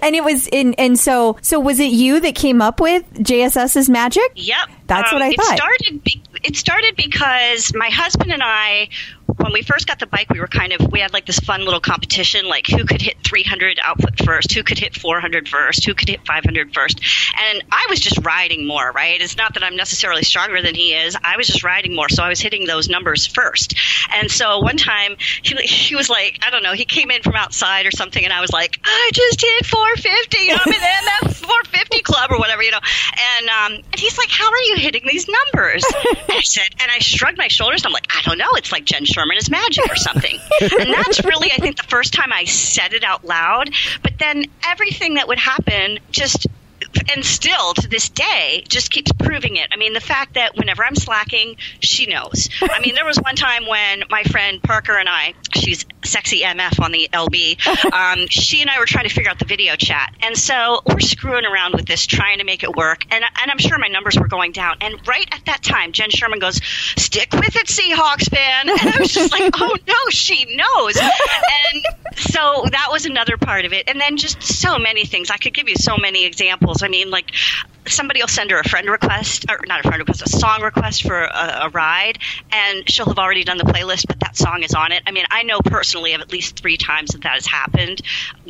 and 0.03 0.14
it 0.16 0.24
was 0.24 0.49
in 0.49 0.74
and 0.74 0.99
so 0.99 1.36
so 1.42 1.61
was 1.61 1.78
it 1.78 1.90
you 1.90 2.20
that 2.20 2.34
came 2.34 2.62
up 2.62 2.80
with 2.80 3.05
JSS's 3.14 3.88
magic? 3.88 4.32
Yep. 4.34 4.68
That's 4.86 5.12
what 5.12 5.20
um, 5.20 5.28
I 5.28 5.30
it 5.32 5.36
thought. 5.36 5.57
Started 5.57 6.05
be- 6.05 6.22
it 6.47 6.55
started 6.55 6.94
because 6.97 7.74
my 7.74 7.88
husband 7.90 8.30
and 8.30 8.42
I, 8.42 8.88
when 9.39 9.53
we 9.53 9.62
first 9.62 9.87
got 9.87 9.99
the 9.99 10.07
bike, 10.07 10.30
we 10.30 10.41
were 10.41 10.47
kind 10.47 10.72
of, 10.72 10.91
we 10.91 11.01
had 11.01 11.12
like 11.12 11.26
this 11.26 11.39
fun 11.39 11.64
little 11.64 11.80
competition, 11.80 12.47
like 12.47 12.66
who 12.66 12.84
could 12.84 13.03
hit 13.03 13.16
300 13.22 13.78
output 13.82 14.18
first, 14.24 14.53
who 14.53 14.62
could 14.62 14.78
hit 14.78 14.97
400 14.97 15.49
first, 15.49 15.84
who 15.84 15.95
could 15.95 16.09
hit 16.09 16.24
500 16.26 16.72
first. 16.72 17.01
And 17.39 17.62
I 17.70 17.87
was 17.91 18.01
just 18.01 18.24
riding 18.24 18.66
more, 18.66 18.91
right? 18.93 19.20
It's 19.20 19.37
not 19.37 19.55
that 19.55 19.62
I'm 19.62 19.76
necessarily 19.76 20.22
stronger 20.22 20.62
than 20.62 20.74
he 20.74 20.95
is. 20.95 21.16
I 21.22 21.37
was 21.37 21.47
just 21.47 21.62
riding 21.64 21.95
more. 21.95 22.09
So 22.09 22.22
I 22.22 22.28
was 22.28 22.41
hitting 22.41 22.66
those 22.66 22.89
numbers 22.89 23.26
first. 23.26 23.74
And 24.14 24.30
so 24.30 24.61
one 24.61 24.76
time 24.76 25.16
he, 25.43 25.55
he 25.57 25.95
was 25.95 26.09
like, 26.09 26.41
I 26.43 26.51
don't 26.51 26.62
know, 26.62 26.72
he 26.72 26.84
came 26.84 27.11
in 27.11 27.22
from 27.22 27.34
outside 27.34 27.87
or 27.87 27.91
something. 27.91 28.24
And 28.24 28.32
I 28.32 28.41
was 28.41 28.53
like, 28.53 28.80
I 28.84 29.11
just 29.12 29.41
hit 29.41 29.66
450. 29.66 30.39
You 30.39 30.53
know, 30.55 30.61
I'm 30.64 30.72
in 30.72 30.80
MF 30.80 31.34
450 31.34 32.01
club 32.03 32.32
or 32.32 32.39
whatever, 32.39 32.62
you 32.62 32.70
know. 32.70 32.80
And, 33.37 33.49
um, 33.49 33.72
and 33.93 34.01
he's 34.01 34.16
like, 34.16 34.30
how 34.30 34.51
are 34.51 34.62
you 34.62 34.76
hitting 34.76 35.03
these 35.07 35.28
numbers? 35.28 35.84
I 36.30 36.41
said, 36.43 36.68
and 36.80 36.91
I 36.91 37.01
shrugged 37.01 37.39
my 37.39 37.49
shoulders. 37.49 37.84
I'm 37.84 37.93
like, 37.93 38.07
I 38.11 38.22
don't 38.22 38.39
know. 38.39 38.51
It's 38.55 38.72
like 38.72 38.84
Jenn 38.84 39.05
Sherman 39.05 39.26
is 39.35 39.51
magic 39.51 39.91
or 39.91 39.97
something. 39.97 40.39
and 40.61 40.93
that's 40.93 41.24
really, 41.24 41.51
I 41.53 41.57
think, 41.57 41.77
the 41.77 41.89
first 41.89 42.12
time 42.12 42.33
I 42.33 42.45
said 42.45 42.93
it 42.93 43.05
out 43.05 43.24
loud. 43.24 43.70
But 44.03 44.18
then 44.18 44.45
everything 44.64 45.14
that 45.14 45.29
would 45.29 45.39
happen 45.39 45.99
just 46.11 46.47
and 47.12 47.24
still 47.24 47.74
to 47.74 47.88
this 47.88 48.09
day 48.09 48.64
just 48.68 48.90
keeps 48.90 49.12
proving 49.12 49.57
it. 49.57 49.68
I 49.72 49.76
mean, 49.76 49.92
the 49.92 50.01
fact 50.01 50.34
that 50.34 50.57
whenever 50.57 50.84
I'm 50.84 50.97
slacking, 50.97 51.57
she 51.80 52.07
knows. 52.07 52.49
I 52.62 52.80
mean, 52.80 52.94
there 52.94 53.05
was 53.05 53.18
one 53.18 53.36
time 53.36 53.66
when 53.66 54.05
my 54.11 54.22
friend 54.24 54.62
Parker 54.62 54.97
and 54.97 55.09
I, 55.09 55.34
she's 55.55 55.84
sexy 56.05 56.40
MF 56.42 56.82
on 56.82 56.92
the 56.92 57.09
LB, 57.12 57.92
um, 57.92 58.26
she 58.28 58.61
and 58.61 58.70
I 58.70 58.78
were 58.78 58.86
trying 58.86 59.09
to 59.09 59.14
figure 59.14 59.30
out 59.30 59.38
the 59.38 59.44
video 59.44 59.76
chat. 59.76 60.14
And 60.20 60.36
so 60.36 60.80
we're 60.86 61.01
screwing 61.01 61.44
around 61.44 61.74
with 61.74 61.86
this, 61.86 62.07
trying 62.07 62.38
to 62.38 62.44
make 62.44 62.62
it 62.62 62.74
work. 62.74 63.05
And, 63.11 63.24
and 63.42 63.51
I'm 63.51 63.59
sure 63.59 63.78
my 63.78 63.88
numbers 63.88 64.18
were 64.18 64.28
going 64.28 64.53
down. 64.53 64.76
And 64.80 65.07
right 65.07 65.28
at 65.32 65.44
that 65.47 65.62
time, 65.62 65.92
Jenn 65.92 66.11
Sherman 66.11 66.38
goes, 66.38 66.61
Stick 66.97 67.32
with 67.32 67.57
it, 67.57 67.66
Seahawks 67.66 68.30
fan. 68.30 68.68
And 68.68 68.94
I 68.94 69.01
was 69.01 69.12
just 69.12 69.32
like, 69.32 69.55
Oh 69.59 69.76
no, 69.86 69.94
she 70.11 70.44
knows. 70.57 70.97
And 70.97 71.84
so 72.16 72.64
that 72.70 72.88
was 72.90 73.07
another 73.07 73.36
part 73.36 73.64
of 73.64 73.72
it. 73.72 73.88
And 73.88 74.01
then 74.01 74.16
just 74.16 74.42
so 74.42 74.78
many 74.78 75.05
things. 75.05 75.30
I 75.30 75.36
could 75.36 75.55
give 75.55 75.68
you 75.68 75.76
so 75.76 75.97
many 75.97 76.24
examples. 76.24 76.82
I 76.87 76.89
mean, 76.89 77.11
like 77.11 77.32
somebody 77.89 78.20
will 78.20 78.28
send 78.28 78.51
her 78.51 78.59
a 78.59 78.68
friend 78.68 78.89
request, 78.89 79.47
or 79.49 79.59
not 79.66 79.80
a 79.80 79.82
friend 79.82 79.99
request, 79.99 80.22
a 80.22 80.28
song 80.28 80.62
request 80.62 81.03
for 81.03 81.20
a, 81.20 81.61
a 81.64 81.68
ride, 81.70 82.18
and 82.53 82.89
she'll 82.89 83.07
have 83.07 83.18
already 83.18 83.45
done 83.45 83.59
the 83.59 83.64
playlist, 83.64 84.07
but 84.07 84.20
that 84.20 84.37
song 84.37 84.62
is 84.62 84.72
on 84.74 84.93
it. 84.93 85.03
I 85.07 85.11
mean, 85.11 85.24
I 85.30 85.43
know 85.43 85.61
personally 85.61 86.14
of 86.14 86.20
at 86.20 86.30
least 86.30 86.59
three 86.59 86.76
times 86.76 87.11
that 87.11 87.22
that 87.22 87.34
has 87.34 87.47
happened, 87.47 88.03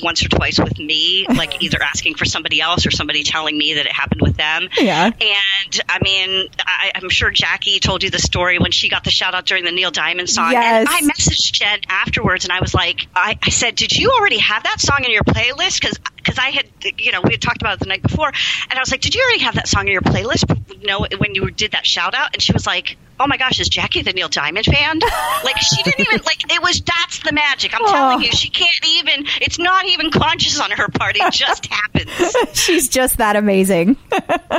once 0.03 0.25
or 0.25 0.29
twice 0.29 0.59
with 0.59 0.79
me, 0.79 1.27
like 1.29 1.63
either 1.63 1.83
asking 1.83 2.15
for 2.15 2.27
somebody 2.27 2.61
else 2.61 2.87
or 2.87 2.91
somebody 2.91 3.23
telling 3.23 3.57
me 3.57 3.75
that 3.75 3.87
it 3.87 3.93
happened 3.93 4.21
with 4.21 4.37
them. 4.37 4.69
Yeah. 4.79 5.07
And 5.07 5.81
I 5.89 5.99
mean, 6.03 6.49
I, 6.59 6.93
I'm 6.95 7.09
sure 7.09 7.31
Jackie 7.31 7.81
told 7.81 8.03
you 8.03 8.11
the 8.11 8.19
story 8.19 8.59
when 8.59 8.71
she 8.71 8.89
got 8.91 9.05
the 9.05 9.11
shout 9.11 9.35
out 9.35 9.47
during 9.47 9.65
the 9.65 9.73
Neil 9.73 9.91
Diamond 9.91 10.29
song. 10.29 10.53
Yes. 10.53 10.87
And 10.87 10.89
I 10.89 11.13
messaged 11.13 11.53
Jenn 11.53 11.81
afterwards 11.89 12.45
and 12.45 12.53
I 12.53 12.61
was 12.61 12.75
like, 12.75 13.07
I, 13.15 13.39
I 13.43 13.51
said, 13.51 13.77
Did 13.77 13.93
you 13.97 14.11
already 14.11 14.39
have 14.39 14.65
that 14.65 14.81
song 14.81 15.05
in 15.05 15.11
your 15.11 15.25
playlist? 15.25 15.81
Because 15.81 15.99
because 16.27 16.39
I 16.39 16.51
had, 16.51 16.67
you 16.99 17.13
know, 17.13 17.21
we 17.23 17.33
had 17.33 17.41
talked 17.41 17.63
about 17.63 17.75
it 17.75 17.81
the 17.81 17.87
night 17.87 18.03
before, 18.03 18.29
and 18.29 18.79
I 18.79 18.81
was 18.81 18.91
like, 18.91 19.01
"Did 19.01 19.15
you 19.15 19.23
already 19.23 19.41
have 19.41 19.55
that 19.55 19.69
song 19.69 19.87
in 19.87 19.93
your 19.93 20.03
playlist?" 20.03 20.45
You 20.81 20.87
know, 20.87 21.07
when 21.19 21.35
you 21.35 21.51
did 21.51 21.73
that 21.73 21.87
shout 21.87 22.15
out, 22.15 22.31
and 22.35 22.43
she 22.43 22.53
was 22.53 22.67
like, 22.67 22.97
"Oh 23.21 23.27
my 23.27 23.37
gosh, 23.37 23.61
is 23.61 23.69
Jackie 23.69 24.03
the 24.03 24.13
Neil 24.13 24.29
Diamond 24.29 24.67
fan?" 24.67 24.99
like 25.45 25.57
she 25.59 25.83
didn't 25.85 26.01
even 26.01 26.21
like 26.25 26.53
it 26.53 26.63
was. 26.63 26.81
That's 26.81 27.21
the 27.21 27.33
magic. 27.33 27.73
I'm 27.75 27.87
telling 27.87 28.23
you, 28.23 28.33
she 28.33 28.51
can't 28.51 28.87
even. 28.87 29.27
It's 29.41 29.59
not 29.59 29.87
even 29.87 30.11
conscious 30.11 30.61
on 30.61 30.71
her 30.73 30.89
part. 30.89 31.17
It 31.17 31.33
just 31.33 31.67
happens. 31.71 32.37
She's 32.59 32.89
just 32.89 33.19
that 33.19 33.37
amazing. 33.37 33.97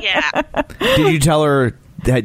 Yeah. 0.02 0.42
Did 0.80 1.12
you 1.14 1.20
tell 1.20 1.44
her 1.44 1.78
that 2.06 2.24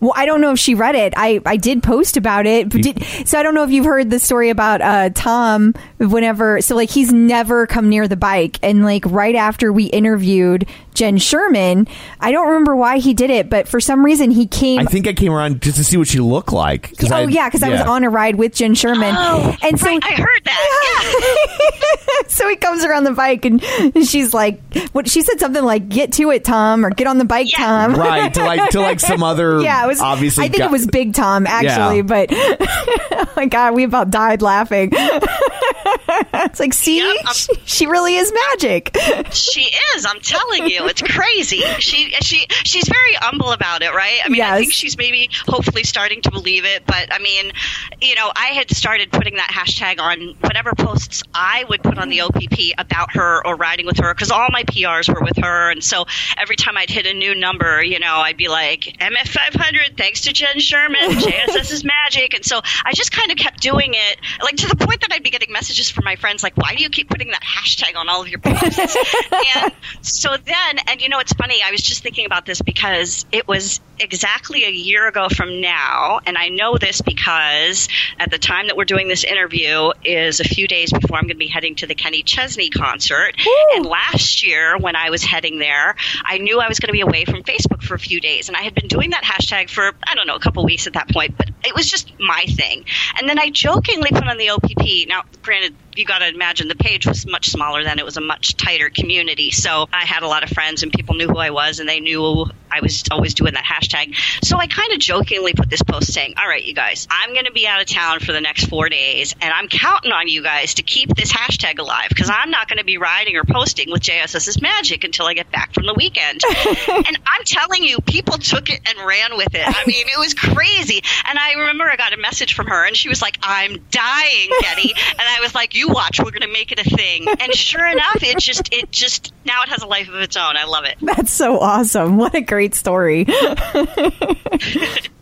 Well, 0.00 0.12
I 0.14 0.26
don't 0.26 0.40
know 0.40 0.52
if 0.52 0.58
she 0.58 0.74
read 0.74 0.94
it. 0.94 1.12
I, 1.16 1.40
I 1.46 1.56
did 1.56 1.82
post 1.82 2.16
about 2.16 2.46
it, 2.46 2.68
did, 2.68 3.04
so 3.26 3.38
I 3.38 3.42
don't 3.42 3.54
know 3.54 3.64
if 3.64 3.70
you've 3.70 3.84
heard 3.84 4.10
the 4.10 4.18
story 4.18 4.50
about 4.50 4.80
uh, 4.80 5.10
Tom. 5.10 5.74
Whenever 5.98 6.60
so 6.60 6.74
like 6.74 6.90
he's 6.90 7.12
never 7.12 7.66
come 7.66 7.88
near 7.88 8.08
the 8.08 8.16
bike, 8.16 8.58
and 8.62 8.84
like 8.84 9.04
right 9.06 9.34
after 9.34 9.72
we 9.72 9.84
interviewed 9.84 10.66
Jenn 10.94 11.18
Sherman, 11.18 11.88
I 12.20 12.32
don't 12.32 12.48
remember 12.48 12.76
why 12.76 12.98
he 12.98 13.14
did 13.14 13.30
it, 13.30 13.48
but 13.50 13.66
for 13.68 13.80
some 13.80 14.04
reason 14.04 14.30
he 14.30 14.46
came. 14.46 14.80
I 14.80 14.84
think 14.84 15.06
I 15.08 15.12
came 15.12 15.32
around 15.32 15.62
just 15.62 15.76
to 15.78 15.84
see 15.84 15.96
what 15.96 16.08
she 16.08 16.20
looked 16.20 16.52
like. 16.52 16.96
'cause 16.98 17.10
oh 17.10 17.16
I- 17.16 17.22
yeah, 17.28 17.48
because 17.48 17.62
I 17.62 17.68
was 17.70 17.80
on 17.80 18.04
a 18.04 18.10
ride 18.10 18.36
with 18.36 18.54
Jenn 18.54 18.74
Sherman, 18.74 19.14
Oh, 19.16 19.56
and 19.62 19.78
so 19.78 19.86
right, 19.86 20.02
I 20.04 20.12
heard 20.14 20.44
that. 20.44 22.24
so 22.28 22.48
he 22.48 22.56
comes 22.56 22.84
around 22.84 23.04
the 23.04 23.12
bike 23.12 23.44
and 23.44 23.62
she's 24.06 24.32
like, 24.34 24.60
"What?" 24.92 25.08
She 25.08 25.22
said 25.22 25.40
something 25.40 25.64
like, 25.64 25.88
"Get 25.88 26.12
to 26.14 26.30
it, 26.30 26.44
Tom," 26.44 26.84
or 26.84 26.90
"Get 26.90 27.06
on 27.06 27.18
the 27.18 27.24
bike, 27.24 27.50
Yeah. 27.52 27.58
Tom." 27.58 27.94
right 27.94 28.32
to 28.34 28.44
like 28.44 28.70
to 28.70 28.80
like 28.80 29.00
some 29.12 29.22
other. 29.22 29.60
Yeah, 29.60 29.84
it 29.84 29.88
was 29.88 30.00
obviously. 30.00 30.44
I 30.44 30.48
think 30.48 30.62
gu- 30.62 30.68
it 30.68 30.70
was 30.70 30.86
Big 30.86 31.14
Tom 31.14 31.46
actually, 31.46 31.98
Yeah. 31.98 32.02
but 32.02 32.28
oh 32.32 33.32
my 33.36 33.46
god, 33.46 33.74
we 33.74 33.84
about 33.84 34.10
died 34.10 34.42
laughing. 34.42 34.90
it's 34.94 36.60
like, 36.60 36.72
see, 36.72 36.98
Yep, 36.98 37.26
she, 37.34 37.52
she 37.64 37.86
really 37.86 38.16
is 38.16 38.32
magic. 38.50 38.96
She 39.32 39.70
is. 39.96 40.06
I'm 40.06 40.20
telling 40.20 40.68
you, 40.68 40.81
it's 40.86 41.02
crazy. 41.02 41.62
She 41.78 42.10
she 42.20 42.46
she's 42.64 42.88
very 42.88 43.14
humble 43.14 43.52
about 43.52 43.82
it, 43.82 43.92
right? 43.94 44.20
I 44.24 44.28
mean, 44.28 44.42
I 44.42 44.58
think 44.58 44.72
she's 44.72 44.96
maybe 44.96 45.30
hopefully 45.46 45.84
starting 45.84 46.22
to 46.22 46.30
believe 46.30 46.64
it. 46.64 46.84
But 46.86 47.12
I 47.12 47.18
mean, 47.18 47.52
you 48.00 48.14
know, 48.14 48.30
I 48.34 48.48
had 48.48 48.70
started 48.70 49.10
putting 49.10 49.36
that 49.36 49.50
hashtag 49.50 50.00
on 50.00 50.34
whatever 50.40 50.72
posts 50.76 51.22
I 51.34 51.64
would 51.68 51.82
put 51.82 51.98
on 51.98 52.08
the 52.08 52.18
mm-hmm. 52.18 52.36
OPP 52.36 52.78
about 52.78 53.14
her 53.14 53.46
or 53.46 53.56
riding 53.56 53.86
with 53.86 53.98
her 53.98 54.14
because 54.14 54.30
all 54.30 54.48
my 54.50 54.64
PRs 54.64 55.12
were 55.12 55.22
with 55.22 55.36
her, 55.38 55.70
and 55.70 55.82
so 55.82 56.06
every 56.36 56.56
time 56.56 56.76
I'd 56.76 56.90
hit 56.90 57.06
a 57.06 57.14
new 57.14 57.34
number, 57.34 57.82
you 57.82 57.98
know, 57.98 58.16
I'd 58.16 58.36
be 58.36 58.48
like 58.48 58.96
MF500, 59.00 59.96
thanks 59.96 60.22
to 60.22 60.32
Jenn 60.32 60.58
Sherman, 60.60 61.00
JSS 61.10 61.72
is 61.72 61.84
magic, 61.84 62.34
and 62.34 62.44
so 62.44 62.60
I 62.84 62.92
just 62.92 63.12
kind 63.12 63.30
of 63.30 63.36
kept 63.36 63.60
doing 63.60 63.94
it, 63.94 64.18
like 64.42 64.56
to 64.56 64.68
the 64.68 64.76
point 64.76 65.00
that 65.02 65.12
I'd 65.12 65.22
be 65.22 65.30
getting 65.30 65.52
messages 65.52 65.90
from 65.90 66.04
my 66.04 66.16
friends 66.16 66.42
like, 66.42 66.56
why 66.56 66.74
do 66.74 66.82
you 66.82 66.90
keep 66.90 67.08
putting 67.08 67.28
that 67.28 67.42
hashtag 67.42 67.96
on 67.96 68.08
all 68.08 68.22
of 68.22 68.28
your 68.28 68.40
posts? 68.40 68.96
and 69.56 69.72
so 70.02 70.36
then, 70.36 70.71
and 70.86 71.00
you 71.00 71.08
know, 71.08 71.18
it's 71.18 71.32
funny. 71.32 71.60
I 71.64 71.70
was 71.70 71.82
just 71.82 72.02
thinking 72.02 72.26
about 72.26 72.46
this 72.46 72.62
because 72.62 73.26
it 73.32 73.46
was 73.48 73.80
exactly 73.98 74.64
a 74.64 74.70
year 74.70 75.06
ago 75.08 75.28
from 75.28 75.60
now, 75.60 76.20
and 76.26 76.36
I 76.36 76.48
know 76.48 76.78
this 76.78 77.00
because 77.00 77.88
at 78.18 78.30
the 78.30 78.38
time 78.38 78.66
that 78.66 78.76
we're 78.76 78.84
doing 78.84 79.08
this 79.08 79.24
interview 79.24 79.92
is 80.04 80.40
a 80.40 80.44
few 80.44 80.68
days 80.68 80.92
before 80.92 81.16
I'm 81.16 81.24
going 81.24 81.30
to 81.30 81.36
be 81.36 81.48
heading 81.48 81.74
to 81.76 81.86
the 81.86 81.94
Kenny 81.94 82.22
Chesney 82.22 82.70
concert. 82.70 83.34
And 83.74 83.86
last 83.86 84.46
year, 84.46 84.76
when 84.78 84.96
I 84.96 85.10
was 85.10 85.22
heading 85.22 85.58
there, 85.58 85.94
I 86.24 86.38
knew 86.38 86.60
I 86.60 86.68
was 86.68 86.80
going 86.80 86.88
to 86.88 86.92
be 86.92 87.00
away 87.00 87.24
from 87.24 87.42
Facebook 87.42 87.82
for 87.82 87.94
a 87.94 87.98
few 87.98 88.20
days, 88.20 88.48
and 88.48 88.56
I 88.56 88.62
had 88.62 88.74
been 88.74 88.88
doing 88.88 89.10
that 89.10 89.24
hashtag 89.24 89.70
for 89.70 89.92
I 90.06 90.14
don't 90.14 90.26
know 90.26 90.36
a 90.36 90.40
couple 90.40 90.64
weeks 90.64 90.86
at 90.86 90.94
that 90.94 91.08
point, 91.08 91.36
but 91.36 91.50
it 91.64 91.74
was 91.74 91.88
just 91.88 92.12
my 92.18 92.44
thing. 92.48 92.84
And 93.18 93.28
then 93.28 93.38
I 93.38 93.50
jokingly 93.50 94.10
put 94.10 94.26
on 94.26 94.38
the 94.38 94.50
OPP. 94.50 95.08
Now, 95.08 95.22
granted, 95.42 95.74
you 95.96 96.04
got 96.04 96.18
to 96.18 96.28
imagine 96.28 96.68
the 96.68 96.74
page 96.74 97.06
was 97.06 97.26
much 97.26 97.50
smaller 97.50 97.84
then; 97.84 97.98
it 97.98 98.04
was 98.04 98.16
a 98.16 98.20
much 98.20 98.56
tighter 98.56 98.90
community. 98.90 99.50
So 99.50 99.88
I 99.92 100.04
had 100.04 100.22
a 100.22 100.28
lot 100.28 100.42
of 100.42 100.50
friends, 100.50 100.82
and 100.82 100.92
people 100.92 101.14
knew 101.14 101.28
who 101.28 101.38
I 101.38 101.50
was, 101.50 101.78
and 101.78 101.88
they 101.88 102.00
knew 102.00 102.46
I 102.70 102.80
was 102.80 103.04
always 103.10 103.34
doing 103.34 103.54
that 103.54 103.64
hashtag. 103.64 104.16
So 104.42 104.56
I 104.56 104.66
kind 104.66 104.92
of 104.92 104.98
jokingly 104.98 105.52
put 105.52 105.68
this 105.68 105.82
post 105.82 106.12
saying, 106.12 106.34
"All 106.38 106.48
right, 106.48 106.64
you 106.64 106.74
guys, 106.74 107.06
I'm 107.10 107.32
going 107.32 107.44
to 107.44 107.52
be 107.52 107.66
out 107.66 107.80
of 107.80 107.86
town 107.86 108.20
for 108.20 108.32
the 108.32 108.40
next 108.40 108.66
four 108.66 108.88
days, 108.88 109.34
and 109.40 109.52
I'm 109.52 109.68
counting 109.68 110.12
on 110.12 110.28
you 110.28 110.42
guys 110.42 110.74
to 110.74 110.82
keep 110.82 111.14
this 111.14 111.32
hashtag 111.32 111.78
alive 111.78 112.08
because 112.08 112.30
I'm 112.32 112.50
not 112.50 112.68
going 112.68 112.78
to 112.78 112.84
be 112.84 112.98
riding 112.98 113.36
or 113.36 113.44
posting 113.44 113.90
with 113.90 114.02
JSS's 114.02 114.60
Magic 114.60 115.04
until 115.04 115.26
I 115.26 115.34
get 115.34 115.50
back 115.50 115.74
from 115.74 115.86
the 115.86 115.94
weekend." 115.94 116.40
and 116.88 117.18
I'm 117.26 117.44
telling 117.44 117.84
you, 117.84 118.00
people 118.00 118.38
took 118.38 118.70
it 118.70 118.80
and 118.86 119.06
ran 119.06 119.36
with 119.36 119.54
it. 119.54 119.66
I 119.66 119.84
mean, 119.86 120.06
it 120.06 120.18
was 120.18 120.34
crazy. 120.34 121.02
And 121.28 121.38
I 121.38 121.52
remember 121.54 121.84
I 121.84 121.96
got 121.96 122.12
a 122.12 122.18
message 122.18 122.54
from 122.54 122.66
her, 122.66 122.86
and 122.86 122.96
she 122.96 123.08
was 123.08 123.20
like, 123.20 123.38
"I'm 123.42 123.84
dying, 123.90 124.50
Getty," 124.60 124.92
and 124.92 125.20
I 125.20 125.38
was 125.40 125.54
like, 125.54 125.74
"You 125.74 125.81
watch, 125.88 126.18
we're 126.18 126.30
going 126.30 126.42
to 126.42 126.52
make 126.52 126.72
it 126.72 126.78
a 126.78 126.84
thing." 126.84 127.26
And 127.28 127.52
sure 127.54 127.86
enough, 127.86 128.22
it 128.22 128.38
just, 128.38 128.72
it 128.72 128.90
just 128.90 129.32
now 129.44 129.62
it 129.62 129.68
has 129.68 129.82
a 129.82 129.86
life 129.86 130.08
of 130.08 130.16
its 130.16 130.36
own. 130.36 130.56
I 130.56 130.64
love 130.64 130.84
it. 130.84 130.96
That's 131.00 131.32
so 131.32 131.58
awesome. 131.58 132.16
What 132.16 132.34
a 132.34 132.40
great 132.40 132.74
story. 132.74 133.26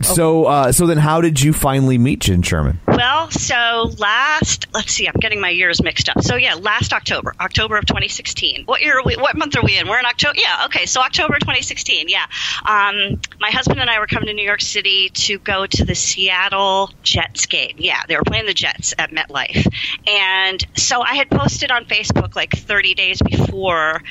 So 0.03 0.45
uh, 0.45 0.71
so 0.71 0.87
then, 0.87 0.97
how 0.97 1.21
did 1.21 1.41
you 1.41 1.53
finally 1.53 1.97
meet 1.97 2.19
Jenn 2.19 2.41
Sherman? 2.41 2.79
Well, 2.87 3.29
so 3.31 3.91
last, 3.97 4.67
let's 4.73 4.91
see, 4.91 5.07
I'm 5.07 5.15
getting 5.19 5.39
my 5.39 5.49
years 5.49 5.81
mixed 5.81 6.09
up. 6.09 6.21
So 6.21 6.35
yeah, 6.35 6.55
last 6.55 6.91
October, 6.91 7.33
October 7.39 7.77
of 7.77 7.85
2016. 7.85 8.63
What 8.65 8.81
year? 8.81 8.99
Are 8.99 9.03
we, 9.03 9.15
what 9.15 9.37
month 9.37 9.55
are 9.55 9.63
we 9.63 9.77
in? 9.77 9.87
We're 9.87 9.99
in 9.99 10.05
October. 10.05 10.33
Yeah, 10.37 10.65
okay. 10.65 10.85
So 10.85 11.01
October 11.01 11.35
2016. 11.39 12.09
Yeah, 12.09 12.25
um, 12.65 13.21
my 13.39 13.51
husband 13.51 13.79
and 13.79 13.89
I 13.89 13.99
were 13.99 14.07
coming 14.07 14.27
to 14.27 14.33
New 14.33 14.43
York 14.43 14.61
City 14.61 15.09
to 15.09 15.39
go 15.39 15.65
to 15.65 15.85
the 15.85 15.95
Seattle 15.95 16.91
Jets 17.03 17.45
game. 17.45 17.75
Yeah, 17.77 18.01
they 18.07 18.15
were 18.15 18.23
playing 18.23 18.47
the 18.47 18.53
Jets 18.53 18.93
at 18.97 19.11
MetLife, 19.11 19.67
and 20.07 20.50
so 20.77 21.01
I 21.01 21.15
had 21.15 21.29
posted 21.29 21.71
on 21.71 21.85
Facebook 21.85 22.35
like 22.35 22.51
30 22.51 22.93
days 22.95 23.21
before 23.21 24.01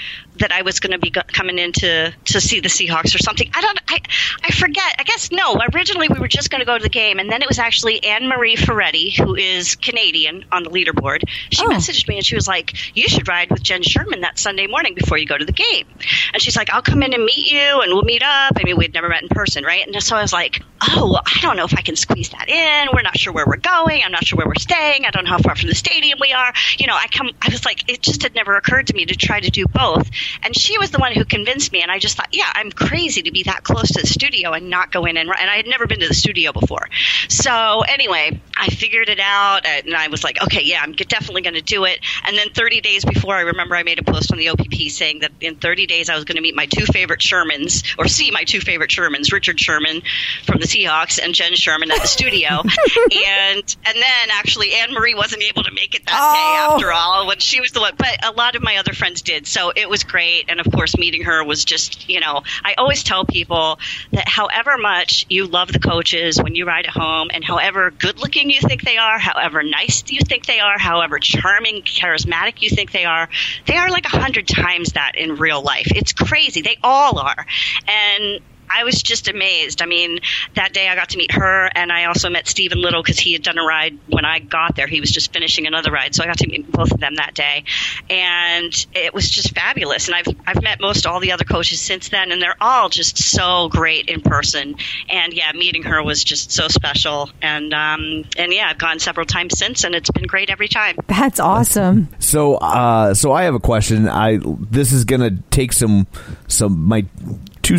that 0.40 0.52
I 0.52 0.62
was 0.62 0.80
going 0.80 0.92
to 0.92 0.98
be 0.98 1.10
go- 1.10 1.22
coming 1.32 1.58
in 1.58 1.72
to, 1.72 2.12
to 2.26 2.40
see 2.40 2.60
the 2.60 2.68
Seahawks 2.68 3.14
or 3.14 3.18
something. 3.18 3.50
I 3.54 3.60
don't, 3.60 3.78
I, 3.88 3.98
I 4.44 4.50
forget. 4.50 4.94
I 4.98 5.04
guess 5.04 5.30
no. 5.30 5.56
Originally, 5.74 6.08
we 6.08 6.18
were 6.18 6.28
just 6.28 6.50
going 6.50 6.60
to 6.60 6.66
go 6.66 6.76
to 6.76 6.82
the 6.82 6.88
game, 6.90 7.18
and 7.18 7.30
then 7.30 7.42
it 7.42 7.48
was 7.48 7.58
actually 7.58 8.02
Anne 8.04 8.26
Marie 8.28 8.56
Ferretti, 8.56 9.10
who 9.10 9.34
is 9.34 9.76
Canadian, 9.76 10.44
on 10.52 10.62
the 10.64 10.70
leaderboard. 10.70 11.22
She 11.50 11.62
Oh. 11.64 11.68
messaged 11.68 12.08
me 12.08 12.16
and 12.16 12.24
she 12.26 12.34
was 12.34 12.48
like, 12.48 12.72
"You 12.96 13.08
should 13.08 13.28
ride 13.28 13.50
with 13.50 13.62
Jenn 13.62 13.82
Sherman 13.82 14.20
that 14.22 14.38
Sunday 14.38 14.66
morning 14.66 14.94
before 14.94 15.18
you 15.18 15.26
go 15.26 15.36
to 15.38 15.44
the 15.44 15.52
game." 15.52 15.86
And 16.32 16.42
she's 16.42 16.56
like, 16.56 16.70
"I'll 16.70 16.82
come 16.82 17.02
in 17.02 17.12
and 17.14 17.24
meet 17.24 17.50
you, 17.50 17.80
and 17.82 17.92
we'll 17.92 18.02
meet 18.02 18.22
up." 18.22 18.52
I 18.56 18.62
mean, 18.64 18.76
we'd 18.76 18.94
never 18.94 19.08
met 19.08 19.22
in 19.22 19.28
person, 19.28 19.64
right? 19.64 19.86
And 19.86 20.02
so 20.02 20.16
I 20.16 20.22
was 20.22 20.32
like, 20.32 20.62
"Oh, 20.88 21.10
well, 21.12 21.22
I 21.26 21.38
don't 21.42 21.56
know 21.56 21.64
if 21.64 21.74
I 21.76 21.82
can 21.82 21.96
squeeze 21.96 22.30
that 22.30 22.48
in. 22.48 22.88
We're 22.94 23.02
not 23.02 23.18
sure 23.18 23.32
where 23.32 23.46
we're 23.46 23.56
going. 23.56 24.02
I'm 24.04 24.12
not 24.12 24.24
sure 24.26 24.36
where 24.38 24.46
we're 24.46 24.54
staying. 24.58 25.04
I 25.04 25.10
don't 25.10 25.24
know 25.24 25.30
how 25.30 25.38
far 25.38 25.54
from 25.54 25.68
the 25.68 25.74
stadium 25.74 26.18
we 26.20 26.32
are. 26.32 26.52
You 26.78 26.86
know, 26.86 26.94
I 26.94 27.06
come. 27.08 27.30
I 27.42 27.48
was 27.50 27.64
like, 27.64 27.88
it 27.90 28.02
just 28.02 28.22
had 28.22 28.34
never 28.34 28.56
occurred 28.56 28.86
to 28.88 28.94
me 28.94 29.04
to 29.06 29.14
try 29.14 29.38
to 29.40 29.50
do 29.50 29.66
both. 29.66 30.08
And 30.42 30.56
she 30.56 30.78
was 30.78 30.90
the 30.90 30.98
one 30.98 31.12
who 31.12 31.24
convinced 31.24 31.72
me. 31.72 31.82
And 31.82 31.90
I 31.90 31.98
just 31.98 32.16
thought, 32.16 32.28
yeah, 32.32 32.50
I'm 32.54 32.70
crazy 32.70 33.22
to 33.22 33.30
be 33.32 33.44
that 33.44 33.62
close 33.64 33.88
to 33.92 34.00
the 34.00 34.06
studio 34.06 34.52
and 34.52 34.70
not 34.70 34.92
go 34.92 35.04
in 35.06 35.16
and. 35.16 35.28
And 35.30 35.50
I 35.50 35.56
had 35.56 35.66
never 35.66 35.86
been 35.86 36.00
to 36.00 36.08
the 36.08 36.14
studio 36.14 36.52
before. 36.52 36.88
So 37.28 37.82
anyway, 37.88 38.40
I 38.56 38.68
figured 38.68 39.08
it 39.08 39.20
out, 39.20 39.64
and 39.66 39.94
I 39.94 40.08
was 40.08 40.24
like, 40.24 40.42
okay, 40.42 40.62
yeah, 40.62 40.80
I'm 40.82 40.92
definitely 40.92 41.42
going 41.42 41.54
to 41.54 41.60
do 41.62 41.84
it. 41.84 42.00
And 42.26 42.36
then 42.36 42.50
30 42.50 42.80
days 42.80 43.04
before, 43.04 43.34
I 43.34 43.42
remember 43.42 43.76
I 43.76 43.82
made 43.82 43.98
a 43.98 44.02
post 44.02 44.32
on 44.32 44.38
the 44.38 44.48
OPP 44.50 44.74
saying 44.90 45.20
that 45.20 45.32
in 45.40 45.56
30 45.56 45.86
days 45.86 46.08
I 46.10 46.14
was 46.16 46.24
going 46.24 46.36
to 46.36 46.42
meet 46.42 46.54
my 46.54 46.66
two 46.66 46.84
favorite 46.86 47.20
Shermans, 47.20 47.94
or 47.98 48.08
see 48.08 48.30
my 48.30 48.44
two 48.44 48.60
favorite 48.60 48.90
Shermans, 48.90 49.32
Richard 49.32 49.58
Sherman 49.60 50.02
from 50.44 50.58
the 50.60 50.66
Seahawks 50.66 51.18
and 51.22 51.34
Jenn 51.34 51.54
Sherman 51.54 51.90
at 51.90 52.02
the 52.02 52.08
studio. 52.08 52.48
and 53.12 53.76
and 53.86 53.96
then 53.96 54.28
actually 54.32 54.72
Anne 54.74 54.92
Marie 54.92 55.14
wasn't 55.14 55.42
able 55.42 55.62
to 55.64 55.72
make 55.72 55.94
it 55.94 56.04
that 56.06 56.16
Oh. 56.20 56.34
day 56.34 56.74
after 56.86 56.92
all 56.92 57.26
when 57.26 57.38
she 57.38 57.60
was 57.60 57.70
the 57.72 57.80
one, 57.80 57.94
but 57.96 58.24
a 58.24 58.32
lot 58.32 58.56
of 58.56 58.62
my 58.62 58.76
other 58.76 58.92
friends 58.92 59.22
did. 59.22 59.46
So 59.46 59.72
it 59.74 59.88
was 59.88 60.04
great, 60.10 60.46
and 60.48 60.60
of 60.60 60.70
course 60.72 60.98
meeting 60.98 61.22
her 61.22 61.44
was 61.44 61.64
just 61.64 62.08
you 62.08 62.20
know 62.20 62.42
I 62.64 62.74
always 62.76 63.02
tell 63.02 63.24
people 63.24 63.78
that 64.12 64.28
however 64.28 64.76
much 64.76 65.26
you 65.28 65.46
love 65.46 65.72
the 65.72 65.78
coaches 65.78 66.42
when 66.42 66.54
you 66.54 66.66
ride 66.66 66.86
at 66.86 66.92
home, 66.92 67.30
and 67.32 67.44
however 67.44 67.90
good 67.90 68.18
looking 68.18 68.50
you 68.50 68.60
think 68.60 68.82
they 68.82 68.98
are, 68.98 69.18
however 69.18 69.62
nice 69.62 70.02
you 70.08 70.20
think 70.20 70.46
they 70.46 70.60
are, 70.60 70.78
however 70.78 71.18
charming, 71.18 71.82
charismatic 71.82 72.62
you 72.62 72.70
think 72.70 72.92
they 72.92 73.04
are, 73.04 73.28
they 73.66 73.76
are 73.76 73.90
like 73.90 74.06
a 74.06 74.18
hundred 74.18 74.48
times 74.48 74.92
that 74.92 75.12
in 75.16 75.36
real 75.36 75.62
life. 75.62 75.86
It's 75.94 76.12
crazy. 76.12 76.62
They 76.62 76.78
all 76.82 77.18
are, 77.18 77.46
and. 77.86 78.40
I 78.72 78.84
was 78.84 79.02
just 79.02 79.28
amazed. 79.28 79.82
I 79.82 79.86
mean, 79.86 80.20
that 80.54 80.72
day 80.72 80.88
I 80.88 80.94
got 80.94 81.10
to 81.10 81.18
meet 81.18 81.32
her, 81.32 81.70
and 81.74 81.90
I 81.90 82.04
also 82.04 82.30
met 82.30 82.46
Steven 82.46 82.80
Little 82.80 83.02
because 83.02 83.18
he 83.18 83.32
had 83.32 83.42
done 83.42 83.58
a 83.58 83.64
ride 83.64 83.98
when 84.08 84.24
I 84.24 84.38
got 84.38 84.76
there. 84.76 84.86
He 84.86 85.00
was 85.00 85.10
just 85.10 85.32
finishing 85.32 85.66
another 85.66 85.90
ride, 85.90 86.14
so 86.14 86.22
I 86.22 86.26
got 86.26 86.38
to 86.38 86.46
meet 86.46 86.70
both 86.70 86.92
of 86.92 87.00
them 87.00 87.16
that 87.16 87.34
day, 87.34 87.64
and 88.08 88.86
it 88.94 89.12
was 89.12 89.28
just 89.28 89.54
fabulous. 89.54 90.08
And 90.08 90.14
I've 90.14 90.28
I've 90.46 90.62
met 90.62 90.80
most 90.80 91.06
all 91.06 91.20
the 91.20 91.32
other 91.32 91.44
coaches 91.44 91.80
since 91.80 92.08
then, 92.08 92.32
and 92.32 92.40
they're 92.40 92.56
all 92.60 92.88
just 92.88 93.18
so 93.18 93.68
great 93.68 94.08
in 94.08 94.20
person. 94.20 94.76
And 95.08 95.32
yeah, 95.32 95.52
meeting 95.52 95.82
her 95.84 96.02
was 96.02 96.22
just 96.22 96.52
so 96.52 96.68
special. 96.68 97.30
And 97.42 97.74
um, 97.74 98.24
and 98.36 98.52
yeah, 98.52 98.68
I've 98.70 98.78
gone 98.78 98.98
several 98.98 99.26
times 99.26 99.58
since, 99.58 99.84
and 99.84 99.94
it's 99.94 100.10
been 100.10 100.26
great 100.26 100.50
every 100.50 100.68
time. 100.68 100.96
That's 101.06 101.40
awesome. 101.40 102.08
So, 102.18 102.54
uh, 102.56 103.14
so 103.14 103.32
I 103.32 103.44
have 103.44 103.54
a 103.54 103.60
question. 103.60 104.08
I 104.08 104.38
this 104.42 104.92
is 104.92 105.04
gonna 105.04 105.38
take 105.50 105.72
some 105.72 106.06
some 106.46 106.84
my 106.86 107.04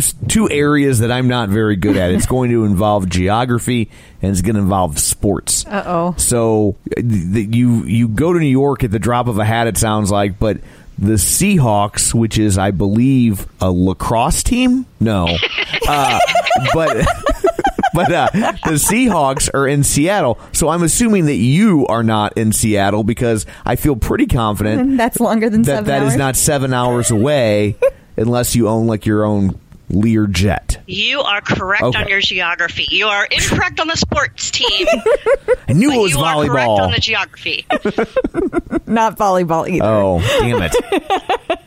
two 0.28 0.50
areas 0.50 1.00
that 1.00 1.10
I'm 1.12 1.28
not 1.28 1.48
very 1.48 1.76
good 1.76 1.96
at. 1.96 2.10
It's 2.12 2.26
going 2.36 2.50
to 2.50 2.64
involve 2.64 3.08
geography 3.08 3.90
and 4.22 4.30
it's 4.30 4.40
going 4.40 4.54
to 4.54 4.60
involve 4.62 4.98
sports. 4.98 5.66
Uh 5.66 5.82
oh. 5.86 6.14
So 6.16 6.76
th- 6.96 7.54
you 7.54 7.84
you 7.84 8.08
go 8.08 8.32
to 8.32 8.38
New 8.38 8.46
York 8.46 8.84
at 8.84 8.90
the 8.90 8.98
drop 8.98 9.26
of 9.28 9.38
a 9.38 9.44
hat. 9.44 9.66
It 9.66 9.76
sounds 9.76 10.10
like, 10.10 10.38
but 10.38 10.58
the 10.98 11.14
Seahawks, 11.14 12.14
which 12.14 12.38
is 12.38 12.58
I 12.58 12.70
believe 12.70 13.46
a 13.60 13.70
lacrosse 13.70 14.42
team, 14.42 14.86
no, 15.00 15.28
uh, 15.88 16.18
but. 16.74 17.06
But 17.94 18.10
uh, 18.10 18.28
the 18.32 18.78
Seahawks 18.80 19.50
are 19.52 19.68
in 19.68 19.82
Seattle, 19.84 20.38
so 20.52 20.70
I'm 20.70 20.82
assuming 20.82 21.26
that 21.26 21.34
you 21.34 21.86
are 21.88 22.02
not 22.02 22.38
in 22.38 22.52
Seattle 22.52 23.04
because 23.04 23.44
I 23.66 23.76
feel 23.76 23.96
pretty 23.96 24.24
confident 24.24 24.96
That's 24.96 25.20
longer 25.20 25.50
than 25.50 25.60
that 25.64 25.84
that 25.84 26.02
is 26.04 26.12
hours. 26.12 26.16
not 26.16 26.36
seven 26.36 26.72
hours 26.72 27.10
away 27.10 27.76
unless 28.16 28.56
you 28.56 28.66
own 28.68 28.86
like 28.86 29.04
your 29.04 29.24
own 29.26 29.60
Lear 29.92 30.26
jet. 30.26 30.82
You 30.86 31.20
are 31.20 31.40
correct 31.40 31.82
Okay. 31.82 31.98
on 32.02 32.08
your 32.08 32.20
geography. 32.20 32.86
You 32.90 33.06
are 33.06 33.26
incorrect 33.26 33.78
on 33.78 33.88
the 33.88 33.96
sports 33.96 34.50
team. 34.50 34.86
I 35.68 35.74
knew 35.74 35.88
but 35.90 35.96
it 35.96 36.00
was 36.00 36.10
you 36.12 36.18
are 36.20 36.46
correct 36.46 36.68
on 36.68 36.90
the 36.90 36.98
geography. 36.98 37.66
Not 38.86 39.16
volleyball 39.18 39.68
either. 39.68 39.84
oh, 39.84 40.20
damn 40.40 40.62
it. 40.62 40.74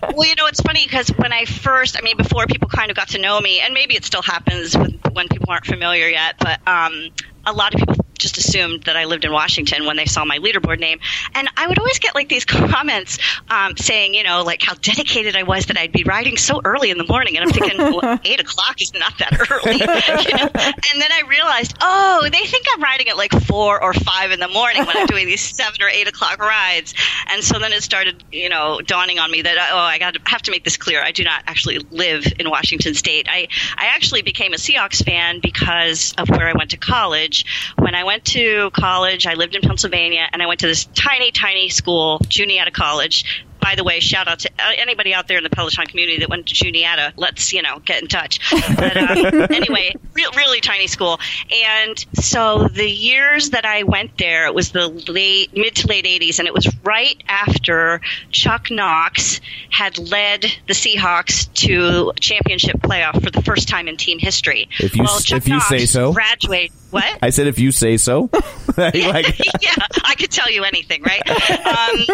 well, 0.16 0.28
you 0.28 0.36
know, 0.36 0.48
it's 0.48 0.62
funny 0.62 0.84
because 0.84 1.10
when 1.10 1.32
I 1.34 1.46
first, 1.46 1.98
I 1.98 2.02
mean, 2.02 2.18
before 2.18 2.46
people 2.48 2.68
kind 2.68 2.90
of 2.92 2.98
got 2.98 3.10
to 3.10 3.20
know 3.20 3.40
me, 3.40 3.60
and 3.60 3.74
maybe 3.74 3.96
it 3.96 4.04
still 4.06 4.22
happens 4.22 4.78
with, 4.78 4.94
when 5.14 5.28
people 5.28 5.50
aren't 5.50 5.66
familiar 5.66 6.08
yet, 6.08 6.36
but 6.40 6.60
um, 6.68 7.10
a 7.46 7.54
lot 7.54 7.74
of 7.74 7.80
people 7.80 8.05
just 8.18 8.38
assumed 8.38 8.84
that 8.84 8.96
I 8.96 9.06
lived 9.06 9.26
in 9.26 9.32
Washington 9.32 9.86
when 9.86 9.98
they 9.98 10.06
saw 10.06 10.26
my 10.26 10.40
leaderboard 10.40 10.80
name. 10.80 11.00
And 11.34 11.48
I 11.58 11.68
would 11.68 11.78
always 11.80 12.00
get 12.00 12.16
like 12.16 12.30
these 12.30 12.46
comments 12.46 13.18
um, 13.50 13.78
saying, 13.78 14.14
you 14.14 14.24
know, 14.24 14.44
like 14.44 14.62
how 14.62 14.74
dedicated 14.76 15.36
I 15.36 15.44
was 15.44 15.66
that 15.68 15.78
I'd 15.78 15.92
be 15.92 16.04
riding 16.04 16.38
so 16.38 16.62
early 16.64 16.90
in 16.90 16.98
the 16.98 17.06
morning. 17.06 17.38
And 17.38 17.46
I'm 17.46 17.52
thinking, 17.52 17.78
well, 17.78 18.20
eight 18.26 18.40
o'clock 18.40 18.82
is 18.82 18.94
not 18.94 19.18
that 19.20 19.50
early. 19.50 19.76
you 19.80 20.38
know? 20.38 20.50
And 20.94 21.02
then 21.02 21.12
I 21.12 21.24
realized, 21.28 21.78
oh, 21.82 22.28
they 22.32 22.46
think 22.46 22.66
I'm 22.74 22.82
riding 22.82 23.10
at 23.10 23.18
like 23.18 23.32
four 23.44 23.82
or 23.82 23.94
five 23.94 24.32
in 24.32 24.40
the 24.40 24.48
morning 24.48 24.86
when 24.86 24.98
I'm 24.98 25.08
doing 25.08 25.26
these 25.26 25.42
seven 25.42 25.82
or 25.82 25.90
eight 25.90 26.08
o'clock 26.08 26.40
rides. 26.40 26.94
And 27.28 27.44
so 27.44 27.60
then 27.60 27.74
it 27.74 27.84
started, 27.84 28.24
you 28.32 28.50
know, 28.50 28.80
dawning 28.82 29.20
on 29.20 29.32
me 29.32 29.42
that, 29.42 29.70
oh, 29.72 29.78
I 29.78 30.00
got 30.00 30.14
to 30.14 30.22
have 30.26 30.42
to 30.44 30.52
make 30.52 30.64
this 30.64 30.78
clear. 30.78 31.02
I 31.02 31.12
do 31.12 31.24
not 31.24 31.44
actually 31.48 31.80
live 31.92 32.26
in 32.40 32.50
Washington 32.50 32.94
State. 32.94 33.28
I, 33.30 33.48
I 33.78 33.88
actually 33.88 34.22
became 34.22 34.54
a 34.54 34.58
Seahawks 34.58 35.04
fan 35.04 35.40
because 35.42 36.14
of 36.18 36.30
where 36.30 36.48
I 36.48 36.54
went 36.54 36.72
to 36.72 36.78
college. 36.78 37.74
When 37.78 37.96
I 37.96 38.05
went 38.06 38.26
to 38.26 38.70
college, 38.72 39.28
I 39.28 39.34
lived 39.34 39.56
in 39.56 39.62
Pennsylvania, 39.62 40.28
and 40.32 40.42
I 40.42 40.48
went 40.48 40.62
to 40.62 40.68
this 40.68 40.86
tiny, 40.86 41.32
tiny 41.32 41.70
school, 41.70 42.20
Juniata 42.28 42.72
College. 42.72 43.44
By 43.60 43.74
the 43.74 43.84
way, 43.84 44.00
shout 44.00 44.28
out 44.28 44.40
to 44.40 44.50
uh, 44.60 44.72
anybody 44.78 45.12
out 45.12 45.28
there 45.28 45.40
in 45.40 45.44
the 45.44 45.50
Peloton 45.50 45.88
community 45.88 46.20
that 46.20 46.30
went 46.30 46.46
to 46.48 46.54
Juniata. 46.54 47.14
Let's, 47.16 47.52
you 47.52 47.64
know, 47.64 47.80
get 47.80 48.00
in 48.00 48.08
touch. 48.08 48.40
But 48.76 48.98
uh, 48.98 49.48
anyway, 49.50 49.96
real, 50.14 50.30
really 50.34 50.62
tiny 50.62 50.86
school. 50.86 51.20
And 51.52 52.06
so 52.14 52.68
the 52.68 52.88
years 52.88 53.52
that 53.52 53.66
I 53.66 53.84
went 53.84 54.18
there, 54.20 54.46
it 54.46 54.54
was 54.54 54.72
the 54.72 54.88
late, 54.88 55.56
mid 55.56 55.76
to 55.78 55.88
late 55.88 56.06
80s, 56.06 56.38
and 56.38 56.48
it 56.48 56.54
was 56.54 56.68
right 56.84 57.22
after 57.28 58.02
Chuck 58.30 58.70
Knox 58.70 59.42
had 59.72 59.98
led 59.98 60.42
the 60.68 60.74
Seahawks 60.74 61.52
to 61.56 62.12
championship 62.20 62.82
playoff 62.82 63.24
for 63.24 63.32
the 63.32 63.42
first 63.42 63.68
time 63.68 63.88
in 63.88 63.98
team 63.98 64.20
history. 64.20 64.70
If 64.80 64.96
you 64.96 65.04
well, 65.04 65.20
Chuck 65.20 65.38
if 65.38 65.48
you 65.48 65.56
Knox 65.56 65.70
say 65.70 65.86
so. 65.86 66.14
graduate. 66.14 66.72
What? 66.96 67.20
I 67.22 67.30
said, 67.32 67.48
if 67.48 67.60
you 67.60 67.74
say 67.74 67.98
so. 67.98 68.30
like, 68.78 69.40
yeah, 69.62 69.76
I 70.04 70.16
could 70.18 70.32
tell 70.32 70.50
you 70.50 70.64
anything, 70.64 71.04
right? 71.04 71.22
Um, 71.30 72.06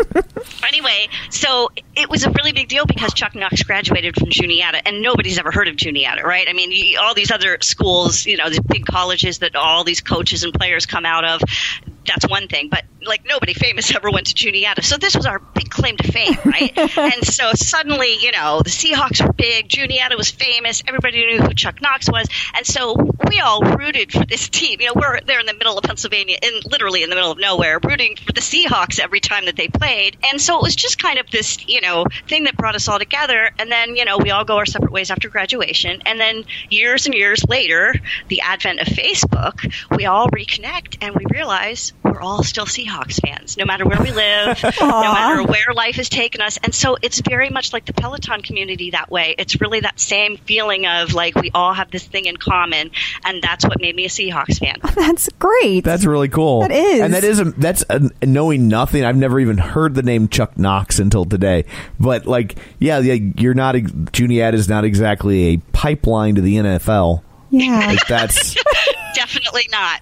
anyway, 0.68 1.08
so 1.30 1.70
it 1.96 2.10
was 2.10 2.24
a 2.24 2.32
really 2.32 2.52
big 2.52 2.68
deal 2.68 2.86
because 2.86 3.14
Chuck 3.14 3.36
Knox 3.36 3.64
graduated 3.64 4.16
from 4.16 4.30
Juniata, 4.30 4.86
and 4.88 5.02
nobody's 5.02 5.38
ever 5.38 5.52
heard 5.52 5.68
of 5.68 5.76
Juniata, 5.76 6.24
right? 6.24 6.48
I 6.48 6.54
mean, 6.54 6.98
all 6.98 7.14
these 7.14 7.32
other 7.32 7.58
schools, 7.62 8.26
you 8.26 8.38
know, 8.38 8.50
these 8.50 8.60
big 8.60 8.86
colleges 8.86 9.40
that 9.40 9.56
all 9.56 9.84
these 9.84 10.02
coaches 10.02 10.44
and 10.44 10.54
players 10.54 10.86
come 10.86 11.06
out 11.06 11.26
of. 11.26 11.42
That's 12.06 12.28
one 12.28 12.48
thing, 12.48 12.70
but 12.70 12.84
like 13.06 13.22
nobody 13.28 13.54
famous 13.54 13.94
ever 13.96 14.10
went 14.12 14.28
to 14.28 14.36
Juniata, 14.36 14.82
so 14.82 14.98
this 14.98 15.16
was 15.16 15.26
our 15.26 15.40
big 15.40 15.70
claim 15.70 15.98
to 15.98 16.12
fame, 16.12 16.36
right? 16.46 16.72
and 16.98 17.26
so 17.26 17.52
suddenly, 17.54 18.16
you 18.20 18.32
know, 18.32 18.62
the 18.64 18.70
Seahawks 18.70 19.26
were 19.26 19.34
big, 19.34 19.70
Juniata 19.70 20.18
was 20.18 20.32
famous, 20.32 20.82
everybody 20.88 21.26
knew 21.26 21.42
who 21.42 21.54
Chuck 21.54 21.82
Knox 21.82 22.10
was, 22.10 22.28
and 22.56 22.66
so 22.66 22.96
we 23.28 23.40
all 23.40 23.62
rooted 23.62 24.12
for 24.12 24.26
this 24.26 24.50
team. 24.50 24.82
You 24.82 24.88
know, 24.88 24.94
we're 24.96 25.22
there 25.22 25.40
in 25.40 25.46
the 25.46 25.54
middle 25.54 25.78
of 25.78 25.84
Pennsylvania, 25.84 26.38
in 26.42 26.62
literally 26.70 27.04
in 27.04 27.10
the 27.10 27.16
middle 27.16 27.32
of 27.32 27.38
nowhere, 27.40 27.80
rooting 27.84 28.16
for 28.16 28.34
the 28.34 28.42
Seahawks 28.42 29.00
every 29.00 29.20
time 29.20 29.46
that 29.46 29.56
they 29.56 29.68
played, 29.68 30.18
and 30.24 30.42
so 30.42 30.58
it 30.58 30.64
was 30.64 30.76
just 30.76 31.02
kind 31.02 31.20
of 31.20 31.30
this, 31.30 31.68
you 31.68 31.82
know, 31.82 32.06
thing 32.28 32.46
that 32.46 32.58
brought 32.58 32.76
us 32.76 32.88
all 32.88 33.00
together. 33.00 33.52
And 33.60 33.72
then, 33.72 33.96
you 33.96 34.06
know, 34.06 34.18
we 34.18 34.32
all 34.32 34.44
go 34.44 34.58
our 34.58 34.66
separate 34.66 34.92
ways 34.92 35.12
after 35.12 35.30
graduation, 35.30 36.02
and 36.06 36.20
then 36.20 36.46
years 36.70 37.06
and 37.06 37.14
years 37.14 37.44
later, 37.48 37.96
the 38.28 38.42
advent 38.42 38.80
of 38.80 38.88
Facebook, 38.88 39.72
we 39.96 40.06
all 40.06 40.28
reconnect 40.30 40.98
and 41.02 41.16
we 41.16 41.26
realize 41.32 41.92
we're 42.12 42.22
all 42.22 42.44
still 42.44 42.66
Seahawks 42.66 43.20
fans, 43.22 43.58
no 43.58 43.66
matter 43.66 43.86
where 43.86 44.00
we 44.02 44.12
live, 44.12 44.62
no 44.80 44.88
matter 44.88 45.44
where 45.44 45.74
life 45.74 45.96
has 45.96 46.10
taken 46.10 46.42
us. 46.42 46.58
And 46.64 46.74
so 46.76 46.98
it's 47.02 47.22
very 47.22 47.50
much 47.50 47.74
like 47.74 47.86
the 47.86 47.94
Peloton 47.94 48.42
community 48.42 48.92
that 48.92 49.10
way. 49.10 49.36
It's 49.38 49.62
really 49.62 49.80
that 49.82 50.00
same 50.00 50.38
feeling 50.38 50.86
of 50.86 51.14
like 51.14 51.36
we 51.36 51.52
all 51.54 51.74
have 51.74 51.92
this 51.92 52.06
thing 52.06 52.26
in 52.26 52.38
common, 52.38 52.92
and 53.24 53.42
that's 53.42 53.66
what 53.66 53.80
made 53.80 53.96
me 53.96 54.06
a 54.06 54.10
Seahawks 54.10 54.60
fan. 54.60 54.78
That's 54.96 55.30
great. 55.40 55.84
That's 55.84 56.06
really 56.06 56.30
cool. 56.30 56.62
That 56.62 56.72
is. 56.72 57.02
and 57.02 57.14
that 57.14 57.24
is 57.24 57.40
a, 57.40 57.46
that's 57.46 57.84
a, 57.90 58.12
knowing 58.26 58.68
nothing. 58.68 59.04
I've 59.04 59.16
never 59.16 59.40
even 59.40 59.58
heard 59.58 59.96
the 59.96 60.04
name 60.04 60.28
Chuck 60.28 60.58
Knox 60.58 61.00
until 61.00 61.26
today. 61.26 61.66
But 62.00 62.26
like, 62.26 62.58
yeah, 62.80 63.00
yeah 63.00 63.32
you're 63.38 63.54
not. 63.54 63.76
ex- 63.76 63.92
Juniata 64.12 64.58
is 64.58 64.70
not 64.70 64.84
exactly 64.84 65.54
a 65.54 65.58
pipeline 65.74 66.36
to 66.36 66.42
the 66.42 66.56
NFL. 66.56 67.24
yeah. 67.50 67.88
Like 67.88 68.08
that's 68.08 68.56
Definitely 69.32 69.68
not. 69.72 70.02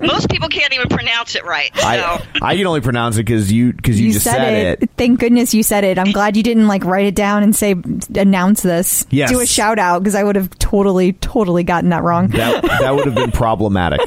Most 0.00 0.30
people 0.30 0.48
can't 0.48 0.72
even 0.72 0.88
pronounce 0.88 1.34
it 1.34 1.44
right. 1.44 1.70
So. 1.76 1.82
I 1.82 2.26
I 2.42 2.56
can 2.56 2.66
only 2.66 2.80
pronounce 2.80 3.16
it 3.16 3.24
because 3.24 3.52
you 3.52 3.72
because 3.72 4.00
you, 4.00 4.12
just 4.12 4.24
said, 4.24 4.80
it. 4.82 4.90
Thank 4.96 5.20
goodness 5.20 5.52
you 5.52 5.62
said 5.62 5.84
it. 5.84 5.98
I'm 5.98 6.12
glad 6.12 6.36
you 6.36 6.42
didn't 6.42 6.66
like 6.66 6.84
write 6.84 7.06
it 7.06 7.14
down 7.14 7.42
and 7.42 7.54
say 7.54 7.74
announce 8.14 8.62
this. 8.62 9.06
Yes. 9.10 9.30
Do 9.30 9.40
a 9.40 9.46
shout 9.46 9.78
out 9.78 9.98
because 10.00 10.14
I 10.14 10.22
would 10.24 10.36
have 10.36 10.50
totally, 10.58 11.12
totally 11.14 11.62
gotten 11.62 11.90
that 11.90 12.02
wrong. 12.02 12.28
That 12.28 12.62
that 12.62 12.94
would 12.94 13.06
have 13.06 13.14
been 13.14 13.30
problematic. 13.32 14.00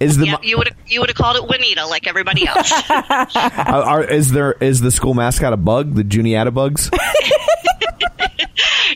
Is 0.00 0.16
the 0.16 0.26
yeah, 0.26 0.36
you 0.42 0.58
would 0.58 0.74
you 0.86 1.00
would 1.00 1.08
have 1.10 1.16
called 1.16 1.36
it 1.36 1.44
Juanita 1.48 1.86
like 1.86 2.06
everybody 2.06 2.46
else. 2.46 2.72
are, 2.90 3.82
are- 3.82 4.04
is 4.04 4.32
there 4.32 4.52
is 4.54 4.80
the 4.80 4.90
school 4.90 5.14
mascot 5.14 5.52
a 5.52 5.56
bug? 5.56 5.94
The 5.94 6.04
Juniata 6.04 6.50
bugs? 6.50 6.90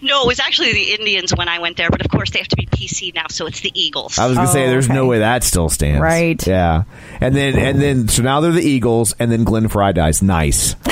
No, 0.03 0.23
it 0.23 0.27
was 0.27 0.41
actually 0.41 0.73
the 0.73 0.93
Indians 0.95 1.33
when 1.35 1.49
I 1.49 1.59
went 1.59 1.77
there, 1.77 1.91
but 1.91 2.05
of 2.05 2.11
course 2.11 2.31
they 2.31 2.39
have 2.39 2.49
to 2.49 2.57
be 2.57 2.67
PC 2.67 3.15
now, 3.15 3.27
so 3.31 3.47
it's 3.47 3.61
the 3.61 3.71
Eagles. 3.75 4.19
I 4.19 4.27
was 4.27 4.37
gonna 4.37 4.49
Oh, 4.49 4.53
say 4.53 4.67
there's 4.67 4.89
no 4.89 5.05
oh, 5.05 5.07
way 5.07 5.19
that 5.21 5.43
still 5.45 5.69
stands. 5.69 6.01
Right. 6.01 6.45
Yeah. 6.47 6.85
And 7.21 7.35
then 7.35 7.57
and 7.59 7.81
then 7.81 8.09
so 8.09 8.23
now 8.23 8.41
they're 8.41 8.53
the 8.53 8.61
Eagles 8.63 9.15
and 9.19 9.31
then 9.33 9.45
Glenn 9.45 9.69
Frey 9.69 9.93
dies. 9.93 10.23
Nice. 10.23 10.75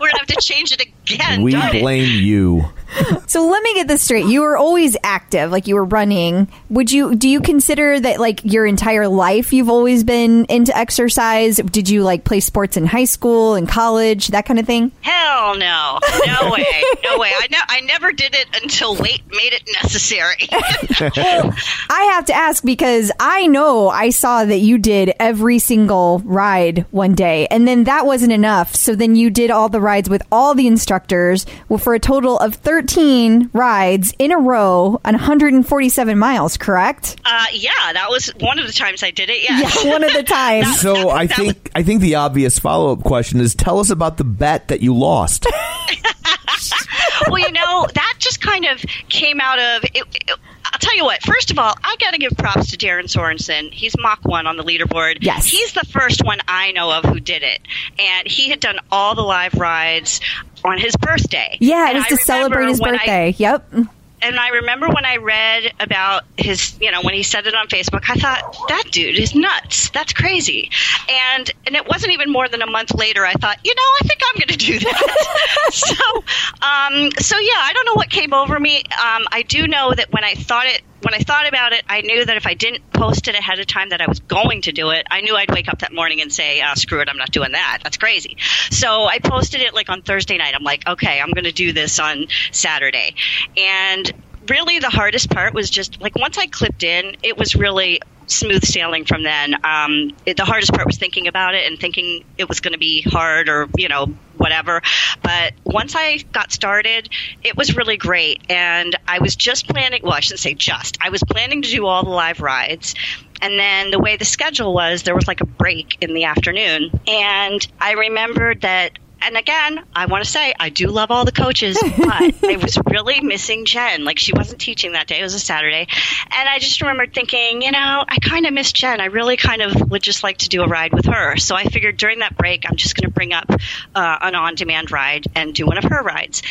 We're 0.00 0.08
gonna 0.08 0.18
have 0.18 0.26
to 0.28 0.36
change 0.40 0.72
it 0.72 0.80
again. 0.82 1.42
we 1.42 1.52
darn 1.52 1.76
it. 1.76 1.80
blame 1.80 2.22
you. 2.22 2.64
So 3.26 3.46
let 3.46 3.62
me 3.62 3.74
get 3.74 3.86
this 3.86 4.00
straight. 4.00 4.24
You 4.24 4.40
were 4.40 4.56
always 4.56 4.96
active, 5.04 5.50
like 5.52 5.66
you 5.66 5.74
were 5.74 5.84
running. 5.84 6.48
Would 6.70 6.90
you 6.90 7.14
do 7.14 7.28
you 7.28 7.42
consider 7.42 8.00
that 8.00 8.18
like 8.18 8.40
your 8.44 8.64
entire 8.64 9.06
life 9.06 9.52
you've 9.52 9.68
always 9.68 10.02
been 10.04 10.46
into 10.46 10.74
exercise? 10.76 11.58
Did 11.58 11.90
you 11.90 12.02
like 12.02 12.24
play 12.24 12.40
sports 12.40 12.78
in 12.78 12.86
high 12.86 13.04
school 13.04 13.56
and 13.56 13.68
college, 13.68 14.28
that 14.28 14.46
kind 14.46 14.58
of 14.58 14.64
thing? 14.64 14.90
Hell 15.02 15.58
no, 15.58 15.98
no 16.26 16.50
way, 16.50 16.64
no 17.04 17.18
way. 17.18 17.30
I 17.38 17.46
ne- 17.50 17.58
I 17.68 17.80
never 17.82 18.10
did 18.10 18.34
it 18.34 18.48
until 18.62 18.96
weight 18.96 19.20
made 19.28 19.52
it 19.52 19.68
necessary. 19.82 20.48
I 20.50 22.10
have 22.12 22.24
to 22.26 22.34
ask 22.34 22.64
because 22.64 23.12
I 23.20 23.46
know 23.48 23.88
I 23.90 24.10
saw 24.10 24.46
that 24.46 24.58
you 24.58 24.78
did 24.78 25.12
every 25.20 25.58
single 25.58 26.20
ride 26.24 26.86
one 26.90 27.14
day, 27.14 27.46
and 27.48 27.68
then 27.68 27.84
that 27.84 28.06
wasn't 28.06 28.32
enough. 28.32 28.74
So 28.74 28.94
then 28.94 29.14
you 29.14 29.28
did 29.28 29.50
all 29.50 29.57
the 29.66 29.80
rides 29.80 30.08
with 30.08 30.22
all 30.30 30.54
the 30.54 30.68
instructors 30.68 31.44
for 31.80 31.94
a 31.94 31.98
total 31.98 32.38
of 32.38 32.54
13 32.54 33.50
rides 33.52 34.14
in 34.20 34.30
a 34.30 34.38
row 34.38 35.00
on 35.04 35.14
147 35.14 36.16
miles, 36.18 36.56
correct? 36.56 37.16
uh, 37.24 37.46
yeah, 37.52 37.70
that 37.94 38.08
was 38.10 38.26
one 38.38 38.60
of 38.60 38.66
the 38.68 38.72
times 38.72 39.02
I 39.02 39.10
did 39.10 39.30
it. 39.30 39.42
Yes. 39.42 39.82
Yeah, 39.84 39.90
one 39.90 40.04
of 40.04 40.12
the 40.12 40.22
times. 40.26 40.80
So 40.80 41.08
I 41.10 41.26
that 41.26 41.36
think 41.36 41.70
I 41.74 41.82
think 41.82 42.00
the 42.02 42.14
obvious 42.16 42.58
follow 42.58 42.92
up 42.92 43.02
question 43.02 43.40
is 43.40 43.54
tell 43.54 43.80
us 43.80 43.90
about 43.90 44.18
the 44.18 44.24
bet 44.24 44.68
that 44.68 44.80
you 44.82 44.94
lost. 44.94 45.46
well, 47.28 47.38
you 47.38 47.50
know, 47.52 47.86
that 47.94 48.14
just 48.18 48.40
kind 48.40 48.64
of 48.66 48.78
came 49.08 49.40
out 49.40 49.58
of. 49.58 49.84
It, 49.94 50.04
it- 50.28 50.38
I'll 50.72 50.78
tell 50.78 50.96
you 50.96 51.04
what. 51.04 51.22
First 51.22 51.50
of 51.50 51.58
all, 51.58 51.74
I 51.82 51.96
got 52.00 52.12
to 52.12 52.18
give 52.18 52.32
props 52.36 52.70
to 52.70 52.76
Darren 52.76 53.04
Sorensen. 53.04 53.72
He's 53.72 53.94
Mach 53.98 54.24
one 54.24 54.46
on 54.46 54.56
the 54.56 54.64
leaderboard. 54.64 55.18
Yes. 55.20 55.46
he's 55.46 55.72
the 55.72 55.84
first 55.86 56.24
one 56.24 56.38
I 56.48 56.72
know 56.72 56.90
of 56.92 57.04
who 57.04 57.20
did 57.20 57.42
it, 57.42 57.60
and 57.98 58.26
he 58.26 58.50
had 58.50 58.60
done 58.60 58.78
all 58.90 59.14
the 59.14 59.22
live 59.22 59.54
rides 59.54 60.20
on 60.64 60.78
his 60.78 60.96
birthday. 60.96 61.56
Yeah, 61.60 61.90
it 61.90 61.94
was 61.94 62.04
I 62.04 62.08
to 62.08 62.16
celebrate 62.18 62.68
his 62.68 62.80
when 62.80 62.94
I- 62.94 62.98
birthday. 62.98 63.34
yep. 63.38 63.72
And 64.20 64.38
I 64.38 64.48
remember 64.48 64.88
when 64.88 65.04
I 65.04 65.16
read 65.16 65.72
about 65.80 66.24
his, 66.36 66.76
you 66.80 66.90
know, 66.90 67.02
when 67.02 67.14
he 67.14 67.22
said 67.22 67.46
it 67.46 67.54
on 67.54 67.68
Facebook, 67.68 68.04
I 68.08 68.14
thought 68.14 68.56
that 68.68 68.84
dude 68.90 69.18
is 69.18 69.34
nuts. 69.34 69.90
That's 69.90 70.12
crazy. 70.12 70.70
And 71.08 71.50
and 71.66 71.76
it 71.76 71.86
wasn't 71.86 72.12
even 72.12 72.30
more 72.30 72.48
than 72.48 72.62
a 72.62 72.66
month 72.66 72.94
later. 72.94 73.24
I 73.24 73.34
thought, 73.34 73.58
you 73.64 73.74
know, 73.74 73.82
I 73.82 74.06
think 74.06 74.20
I'm 74.24 74.34
going 74.40 74.58
to 74.58 74.66
do 74.66 74.78
that. 74.80 75.70
so, 75.72 76.16
um, 76.62 77.10
so 77.18 77.38
yeah, 77.38 77.60
I 77.60 77.72
don't 77.74 77.86
know 77.86 77.94
what 77.94 78.10
came 78.10 78.32
over 78.32 78.58
me. 78.58 78.78
Um, 78.78 79.24
I 79.30 79.44
do 79.46 79.66
know 79.66 79.92
that 79.92 80.12
when 80.12 80.24
I 80.24 80.34
thought 80.34 80.66
it. 80.66 80.82
When 81.00 81.14
I 81.14 81.18
thought 81.18 81.46
about 81.48 81.72
it, 81.72 81.84
I 81.88 82.00
knew 82.00 82.24
that 82.24 82.36
if 82.36 82.46
I 82.46 82.54
didn't 82.54 82.90
post 82.90 83.28
it 83.28 83.34
ahead 83.36 83.60
of 83.60 83.66
time 83.66 83.90
that 83.90 84.00
I 84.00 84.06
was 84.06 84.18
going 84.20 84.62
to 84.62 84.72
do 84.72 84.90
it, 84.90 85.06
I 85.10 85.20
knew 85.20 85.36
I'd 85.36 85.50
wake 85.50 85.68
up 85.68 85.78
that 85.80 85.94
morning 85.94 86.20
and 86.20 86.32
say, 86.32 86.60
ah, 86.60 86.74
screw 86.74 87.00
it, 87.00 87.08
I'm 87.08 87.16
not 87.16 87.30
doing 87.30 87.52
that. 87.52 87.78
That's 87.84 87.96
crazy. 87.96 88.36
So 88.70 89.04
I 89.06 89.18
posted 89.20 89.60
it 89.60 89.74
like 89.74 89.88
on 89.90 90.02
Thursday 90.02 90.36
night. 90.38 90.54
I'm 90.54 90.64
like, 90.64 90.86
okay, 90.88 91.20
I'm 91.20 91.30
going 91.30 91.44
to 91.44 91.52
do 91.52 91.72
this 91.72 92.00
on 92.00 92.26
Saturday. 92.50 93.14
And 93.56 94.12
really 94.50 94.78
the 94.78 94.90
hardest 94.90 95.30
part 95.30 95.54
was 95.54 95.70
just 95.70 96.00
like 96.00 96.16
once 96.16 96.38
I 96.38 96.46
clipped 96.46 96.82
in, 96.82 97.16
it 97.22 97.36
was 97.36 97.54
really 97.54 98.00
smooth 98.26 98.64
sailing 98.64 99.04
from 99.04 99.22
then. 99.22 99.54
Um, 99.64 100.12
it, 100.26 100.36
the 100.36 100.44
hardest 100.44 100.72
part 100.72 100.86
was 100.86 100.98
thinking 100.98 101.26
about 101.26 101.54
it 101.54 101.66
and 101.66 101.78
thinking 101.78 102.24
it 102.36 102.48
was 102.48 102.60
going 102.60 102.72
to 102.72 102.78
be 102.78 103.02
hard 103.02 103.48
or 103.48 103.68
you 103.76 103.88
know 103.88 104.06
whatever. 104.36 104.82
But 105.22 105.54
once 105.64 105.94
I 105.96 106.18
got 106.32 106.52
started, 106.52 107.08
it 107.42 107.56
was 107.56 107.76
really 107.76 107.96
great, 107.96 108.42
and 108.50 108.96
I 109.06 109.18
was 109.18 109.36
just 109.36 109.68
planning. 109.68 110.00
Well, 110.02 110.12
I 110.12 110.20
shouldn't 110.20 110.40
say 110.40 110.54
just. 110.54 110.98
I 111.00 111.10
was 111.10 111.22
planning 111.22 111.62
to 111.62 111.70
do 111.70 111.86
all 111.86 112.04
the 112.04 112.10
live 112.10 112.40
rides. 112.40 112.94
And 113.40 113.56
then 113.56 113.92
the 113.92 114.00
way 114.00 114.16
the 114.16 114.24
schedule 114.24 114.74
was, 114.74 115.04
there 115.04 115.14
was 115.14 115.28
like 115.28 115.40
a 115.40 115.46
break 115.46 115.96
in 116.00 116.12
the 116.12 116.24
afternoon. 116.24 116.90
And 117.06 117.66
I 117.80 117.92
remembered 117.92 118.62
that 118.62 118.98
and 119.22 119.36
again, 119.36 119.84
I 119.94 120.06
want 120.06 120.24
to 120.24 120.30
say 120.30 120.54
I 120.58 120.68
do 120.68 120.88
love 120.88 121.10
all 121.10 121.24
the 121.24 121.32
coaches, 121.32 121.78
but 121.82 121.98
I 122.44 122.58
was 122.60 122.78
really 122.90 123.20
missing 123.20 123.64
Jenn. 123.64 124.04
Like 124.04 124.18
she 124.18 124.32
wasn't 124.32 124.60
teaching 124.60 124.92
that 124.92 125.06
day; 125.06 125.20
it 125.20 125.22
was 125.22 125.34
a 125.34 125.40
Saturday, 125.40 125.86
and 126.30 126.48
I 126.48 126.58
just 126.58 126.80
remembered 126.80 127.14
thinking, 127.14 127.62
you 127.62 127.72
know, 127.72 128.04
I 128.08 128.18
kind 128.20 128.46
of 128.46 128.52
miss 128.52 128.72
Jenn. 128.72 129.00
I 129.00 129.06
really 129.06 129.36
kind 129.36 129.62
of 129.62 129.90
would 129.90 130.02
just 130.02 130.22
like 130.22 130.38
to 130.38 130.48
do 130.48 130.62
a 130.62 130.66
ride 130.66 130.92
with 130.92 131.06
her. 131.06 131.36
So 131.36 131.56
I 131.56 131.64
figured 131.64 131.96
during 131.96 132.20
that 132.20 132.36
break, 132.36 132.64
I'm 132.68 132.76
just 132.76 132.94
going 132.94 133.08
to 133.08 133.14
bring 133.14 133.32
up 133.32 133.50
uh, 133.94 134.18
an 134.20 134.34
on-demand 134.34 134.90
ride 134.90 135.24
and 135.34 135.54
do 135.54 135.66
one 135.66 135.78
of 135.78 135.84
her 135.84 136.02
rides. 136.02 136.42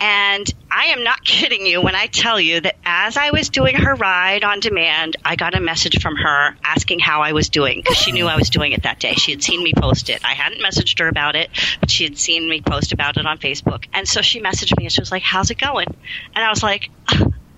And 0.00 0.52
I 0.74 0.86
am 0.86 1.04
not 1.04 1.24
kidding 1.24 1.66
you 1.66 1.80
when 1.80 1.94
I 1.94 2.08
tell 2.08 2.40
you 2.40 2.60
that 2.60 2.76
as 2.84 3.16
I 3.16 3.30
was 3.30 3.48
doing 3.48 3.76
her 3.76 3.94
ride 3.94 4.42
on 4.42 4.58
demand, 4.60 5.16
I 5.24 5.36
got 5.36 5.54
a 5.54 5.60
message 5.60 6.02
from 6.02 6.16
her 6.16 6.56
asking 6.64 6.98
how 6.98 7.22
I 7.22 7.32
was 7.32 7.48
doing 7.48 7.80
because 7.80 7.96
she 7.96 8.10
knew 8.10 8.26
I 8.26 8.36
was 8.36 8.50
doing 8.50 8.72
it 8.72 8.82
that 8.82 8.98
day. 8.98 9.14
She 9.14 9.30
had 9.30 9.42
seen 9.42 9.62
me 9.62 9.72
post 9.72 10.10
it. 10.10 10.24
I 10.24 10.34
hadn't 10.34 10.60
messaged 10.60 10.98
her 10.98 11.08
about 11.08 11.36
it, 11.36 11.50
but 11.78 11.90
she 11.90 12.04
had 12.04 12.18
seen 12.18 12.48
me 12.48 12.60
post 12.60 12.92
about 12.92 13.16
it 13.16 13.26
on 13.26 13.38
Facebook. 13.38 13.84
And 13.94 14.08
so 14.08 14.20
she 14.20 14.40
messaged 14.40 14.76
me 14.76 14.84
and 14.84 14.92
she 14.92 15.00
was 15.00 15.12
like, 15.12 15.22
How's 15.22 15.50
it 15.50 15.58
going? 15.58 15.86
And 16.34 16.44
I 16.44 16.50
was 16.50 16.62
like, 16.62 16.90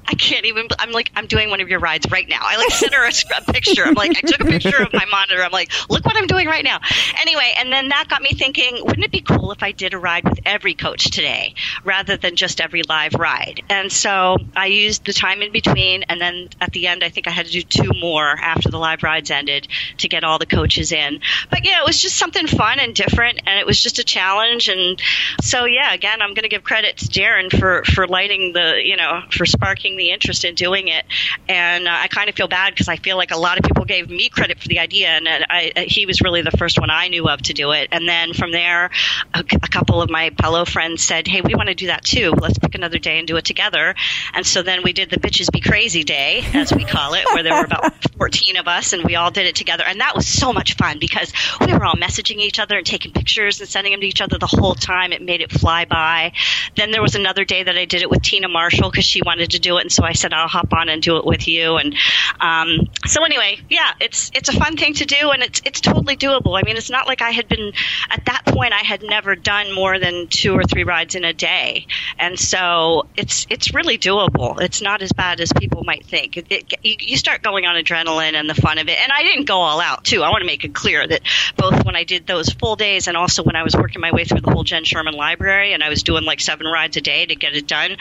I 0.09 0.15
can't 0.15 0.47
even. 0.47 0.69
I'm 0.79 0.93
like, 0.93 1.11
I'm 1.17 1.27
doing 1.27 1.51
one 1.51 1.61
of 1.61 1.69
your 1.69 1.81
rides 1.81 2.11
right 2.11 2.29
now. 2.29 2.41
I 2.41 2.57
like 2.57 2.71
sent 2.71 2.95
her 2.95 3.05
a, 3.05 3.13
a, 3.37 3.53
picture. 3.53 3.85
I'm 3.85 3.95
like, 3.95 4.17
I 4.17 4.21
took 4.21 4.41
a 4.41 4.45
picture 4.45 4.83
of 4.83 4.93
my 4.93 5.05
monitor. 5.11 5.43
I'm 5.43 5.51
like, 5.51 5.71
look 5.91 6.05
what 6.05 6.17
I'm 6.17 6.27
doing 6.27 6.47
right 6.47 6.65
now. 6.65 6.79
Anyway, 7.21 7.55
and 7.59 7.73
then 7.73 7.89
that 7.89 8.07
got 8.09 8.23
me 8.23 8.31
thinking, 8.31 8.79
wouldn't 8.85 9.05
it 9.05 9.11
be 9.11 9.21
cool 9.21 9.53
if 9.53 9.63
I 9.63 9.73
did 9.73 9.95
a 9.95 9.99
ride 9.99 10.25
with 10.25 10.41
every 10.45 10.75
coach 10.75 11.11
today 11.11 11.55
rather 11.85 12.17
than 12.17 12.37
just 12.37 12.61
every 12.61 12.83
live 12.83 13.15
ride? 13.15 13.63
And 13.69 13.91
so 13.91 14.39
I 14.55 14.67
used 14.67 15.05
the 15.05 15.13
time 15.13 15.43
in 15.43 15.53
between, 15.53 16.05
and 16.05 16.21
then 16.21 16.51
at 16.61 16.73
the 16.73 16.87
end, 16.87 17.03
I 17.03 17.09
think 17.09 17.27
I 17.27 17.31
had 17.31 17.47
to 17.47 17.53
do 17.53 17.63
two 17.63 17.91
more 18.01 18.27
after 18.27 18.71
the 18.71 18.79
live 18.79 19.03
rides 19.03 19.31
ended 19.31 19.67
to 19.99 20.09
get 20.09 20.23
all 20.23 20.39
the 20.39 20.47
coaches 20.47 20.93
in. 20.93 21.21
But 21.51 21.65
yeah, 21.65 21.81
it 21.81 21.87
was 21.87 22.01
just 22.01 22.17
something 22.17 22.47
fun 22.47 22.79
and 22.79 22.95
different, 22.95 23.41
and 23.47 23.59
it 23.59 23.67
was 23.67 23.83
just 23.83 23.99
a 23.99 24.05
challenge. 24.05 24.69
And 24.69 25.01
so 25.43 25.65
yeah, 25.65 25.93
again, 25.93 26.23
I'm 26.23 26.31
going 26.31 26.45
to 26.45 26.49
give 26.49 26.63
credit 26.63 26.99
to 26.99 27.07
Darren 27.07 27.51
for 27.51 27.83
for 27.85 28.07
lighting 28.07 28.53
the, 28.53 28.81
you 28.83 28.97
know, 28.97 29.23
for 29.31 29.47
sparking 29.47 29.96
the 29.97 30.11
interest 30.11 30.45
in 30.45 30.55
doing 30.55 30.89
it. 30.89 31.05
And 31.49 31.87
uh, 31.87 31.91
I 31.93 32.09
kind 32.09 32.29
of 32.29 32.35
feel 32.35 32.49
bad 32.49 32.73
because 32.73 32.89
I 32.89 32.97
feel 32.97 33.17
like 33.17 33.31
a 33.31 33.37
lot 33.37 33.59
of 33.59 33.65
people 33.65 33.85
gave 33.85 34.09
me 34.09 34.29
credit 34.29 34.61
for 34.61 34.69
the 34.69 34.79
idea, 34.79 35.09
and 35.09 35.29
I, 35.29 35.73
I, 35.77 35.81
he 35.89 36.07
was 36.07 36.21
really 36.21 36.43
the 36.43 36.51
first 36.53 36.79
one 36.79 36.91
I 36.91 37.09
knew 37.09 37.29
of 37.29 37.43
to 37.43 37.53
do 37.53 37.73
it. 37.73 37.89
And 37.93 38.09
then 38.09 38.33
from 38.33 38.53
there, 38.53 38.91
a, 39.35 39.41
a 39.41 39.69
couple 39.69 40.03
of 40.03 40.11
my 40.11 40.31
fellow 40.41 40.65
friends 40.65 41.03
said, 41.03 41.27
"Hey, 41.27 41.41
we 41.41 41.55
want 41.55 41.69
to 41.69 41.75
do 41.75 41.87
that 41.87 42.05
too. 42.05 42.33
Let's 42.33 42.59
pick 42.59 42.75
another 42.75 42.99
day 42.99 43.19
and 43.19 43.27
do 43.27 43.37
it 43.37 43.45
together." 43.45 43.95
And 44.35 44.47
so 44.47 44.63
then 44.63 44.83
we 44.83 44.93
did 44.93 45.11
the 45.11 45.19
Bitches 45.19 45.51
Be 45.51 45.61
Crazy 45.61 46.05
Day, 46.05 46.45
as 46.55 46.73
we 46.73 46.85
call 46.85 47.15
it, 47.15 47.25
where 47.27 47.43
there 47.43 47.55
were 47.55 47.65
about 47.65 47.93
14 48.19 48.57
of 48.57 48.69
us, 48.69 48.93
and 48.93 49.05
we 49.05 49.17
all 49.17 49.31
did 49.31 49.47
it 49.47 49.55
together. 49.55 49.85
And 49.87 50.01
that 50.01 50.15
was 50.15 50.27
so 50.27 50.53
much 50.53 50.75
fun 50.77 50.99
because 50.99 51.33
we 51.61 51.73
were 51.73 51.85
all 51.85 51.95
messaging 51.95 52.39
each 52.39 52.59
other 52.59 52.77
and 52.77 52.87
taking 52.87 53.13
pictures 53.13 53.61
and 53.61 53.69
sending 53.69 53.93
them 53.93 54.01
to 54.01 54.07
each 54.07 54.21
other 54.21 54.39
the 54.39 54.47
whole 54.47 54.75
time. 54.75 55.13
It 55.13 55.23
made 55.23 55.41
it 55.41 55.53
fly 55.53 55.85
by. 55.85 56.33
Then 56.77 56.91
there 56.91 57.03
was 57.03 57.15
another 57.15 57.45
day 57.45 57.63
that 57.63 57.77
I 57.77 57.85
did 57.85 58.03
it 58.03 58.11
with 58.11 58.23
Tina 58.23 58.49
Marshall 58.49 58.91
because 58.91 59.05
she 59.05 59.23
wanted 59.23 59.51
to 59.53 59.59
do 59.59 59.79
it, 59.79 59.83
and 59.87 59.93
so 59.93 60.03
I 60.03 60.15
said 60.15 60.33
I'll 60.33 60.49
hop 60.49 60.73
on 60.73 60.89
and 60.89 61.01
do 61.01 61.17
it 61.19 61.25
with 61.25 61.47
you. 61.47 61.77
And 61.77 61.95
um, 62.41 62.89
so 63.07 63.25
anyway, 63.25 63.61
yeah, 63.71 63.93
it's 64.01 64.33
it's 64.35 64.49
a 64.49 64.53
fun 64.53 64.77
thing 64.77 64.95
to 64.95 65.05
do, 65.05 65.31
and 65.31 65.45
it's 65.45 65.63
it's 65.65 65.81
totally 65.81 66.17
doable. 66.17 66.59
I 66.59 66.63
mean, 66.63 66.77
it's 66.77 66.91
not 66.91 67.07
like 67.07 67.23
I 67.23 67.31
had 67.31 67.49
been 67.49 67.73
at 68.11 68.25
that 68.25 68.45
point. 68.47 68.73
I 68.73 68.81
had 68.81 69.05
never 69.05 69.37
done 69.37 69.73
more 69.73 70.01
than 70.01 70.27
two 70.27 70.55
or 70.55 70.65
three 70.65 70.83
rides 70.83 71.15
in 71.15 71.25
a 71.25 71.33
day, 71.33 71.87
and 72.19 72.37
so 72.37 73.07
it's 73.17 73.47
it's 73.49 73.73
really 73.75 73.97
doable. 73.97 74.61
It's 74.61 74.83
not 74.83 75.03
as 75.03 75.13
bad 75.13 75.41
as 75.41 75.53
people 75.53 75.85
might 75.85 76.05
think. 76.05 76.37
It, 76.37 76.47
it, 76.51 76.73
you, 76.83 76.97
you 76.99 77.17
start 77.17 77.43
going 77.43 77.65
on 77.65 77.77
adrenaline 77.77 78.35
and 78.35 78.51
the 78.51 78.57
fun 78.57 78.79
of 78.79 78.89
it, 78.89 78.99
and 79.01 79.13
I 79.13 79.23
didn't 79.23 79.45
go 79.45 79.59
all 79.59 79.81
out 79.81 80.03
too. 80.03 80.25
I 80.25 80.31
want 80.31 80.41
to 80.41 80.47
make 80.47 80.65
it 80.65 80.75
clear 80.75 81.07
that 81.07 81.23
both 81.57 81.85
when 81.85 81.95
I 81.95 82.03
did 82.03 82.27
those 82.27 82.49
full 82.49 82.75
days 82.75 83.07
and 83.07 83.17
also 83.17 83.45
when 83.45 83.55
I 83.55 83.63
was 83.63 83.77
working 83.77 84.01
my 84.01 84.11
way 84.11 84.25
through 84.25 84.41
the 84.41 84.51
whole 84.51 84.65
Jenn 84.65 84.83
Sherman 84.83 85.15
library 85.15 85.75
and 85.75 85.85
I 85.85 85.91
was 85.91 86.03
doing 86.03 86.25
like 86.25 86.41
seven 86.41 86.67
rides 86.67 86.97
a 86.97 87.01
day 87.01 87.25
to 87.25 87.37
get 87.37 87.55
it 87.55 87.69
done. 87.69 87.93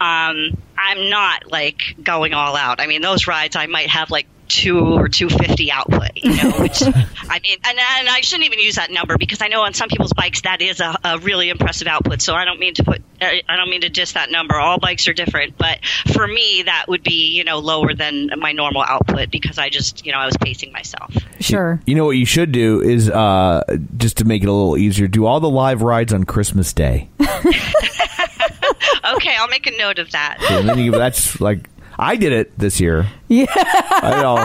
Um, 0.00 0.56
I'm 0.76 1.10
not 1.10 1.50
like 1.50 1.96
going 2.02 2.34
all 2.34 2.56
out. 2.56 2.80
I 2.80 2.86
mean, 2.86 3.02
those 3.02 3.26
rides 3.26 3.56
I 3.56 3.66
might 3.66 3.88
have 3.88 4.10
like 4.10 4.26
two 4.48 4.78
or 4.78 5.08
two 5.08 5.28
fifty 5.28 5.70
output. 5.70 6.10
You 6.16 6.36
know, 6.36 6.50
which 6.58 6.82
I 6.82 7.40
mean, 7.42 7.58
and, 7.64 7.78
and 7.78 8.08
I 8.08 8.20
shouldn't 8.22 8.46
even 8.46 8.58
use 8.58 8.76
that 8.76 8.90
number 8.90 9.16
because 9.18 9.42
I 9.42 9.48
know 9.48 9.62
on 9.62 9.74
some 9.74 9.88
people's 9.88 10.12
bikes 10.12 10.42
that 10.42 10.62
is 10.62 10.80
a, 10.80 10.98
a 11.04 11.18
really 11.18 11.48
impressive 11.48 11.88
output. 11.88 12.22
So 12.22 12.34
I 12.34 12.44
don't 12.44 12.60
mean 12.60 12.74
to 12.74 12.84
put, 12.84 13.02
I 13.20 13.42
don't 13.56 13.70
mean 13.70 13.82
to 13.82 13.88
diss 13.88 14.12
that 14.12 14.30
number. 14.30 14.56
All 14.56 14.78
bikes 14.78 15.08
are 15.08 15.12
different, 15.12 15.56
but 15.58 15.84
for 16.12 16.26
me 16.26 16.62
that 16.64 16.86
would 16.88 17.02
be 17.02 17.36
you 17.36 17.44
know 17.44 17.58
lower 17.58 17.94
than 17.94 18.30
my 18.38 18.52
normal 18.52 18.82
output 18.82 19.30
because 19.30 19.58
I 19.58 19.70
just 19.70 20.04
you 20.04 20.12
know 20.12 20.18
I 20.18 20.26
was 20.26 20.36
pacing 20.36 20.72
myself. 20.72 21.14
Sure. 21.40 21.80
You 21.86 21.94
know 21.94 22.04
what 22.04 22.16
you 22.16 22.26
should 22.26 22.52
do 22.52 22.80
is 22.80 23.10
uh, 23.10 23.62
just 23.96 24.18
to 24.18 24.24
make 24.24 24.42
it 24.42 24.48
a 24.48 24.52
little 24.52 24.76
easier, 24.76 25.08
do 25.08 25.26
all 25.26 25.40
the 25.40 25.50
live 25.50 25.82
rides 25.82 26.12
on 26.12 26.24
Christmas 26.24 26.72
Day. 26.72 27.08
okay, 29.16 29.34
I'll 29.38 29.48
make 29.48 29.66
a 29.66 29.76
note 29.76 29.98
of 29.98 30.10
that. 30.12 30.38
and 30.50 30.68
then 30.68 30.78
you, 30.78 30.90
that's 30.92 31.40
like 31.40 31.68
I 31.98 32.16
did 32.16 32.32
it 32.32 32.58
this 32.58 32.80
year. 32.80 33.06
Yeah. 33.28 33.46
I 33.54 34.20
know. 34.20 34.36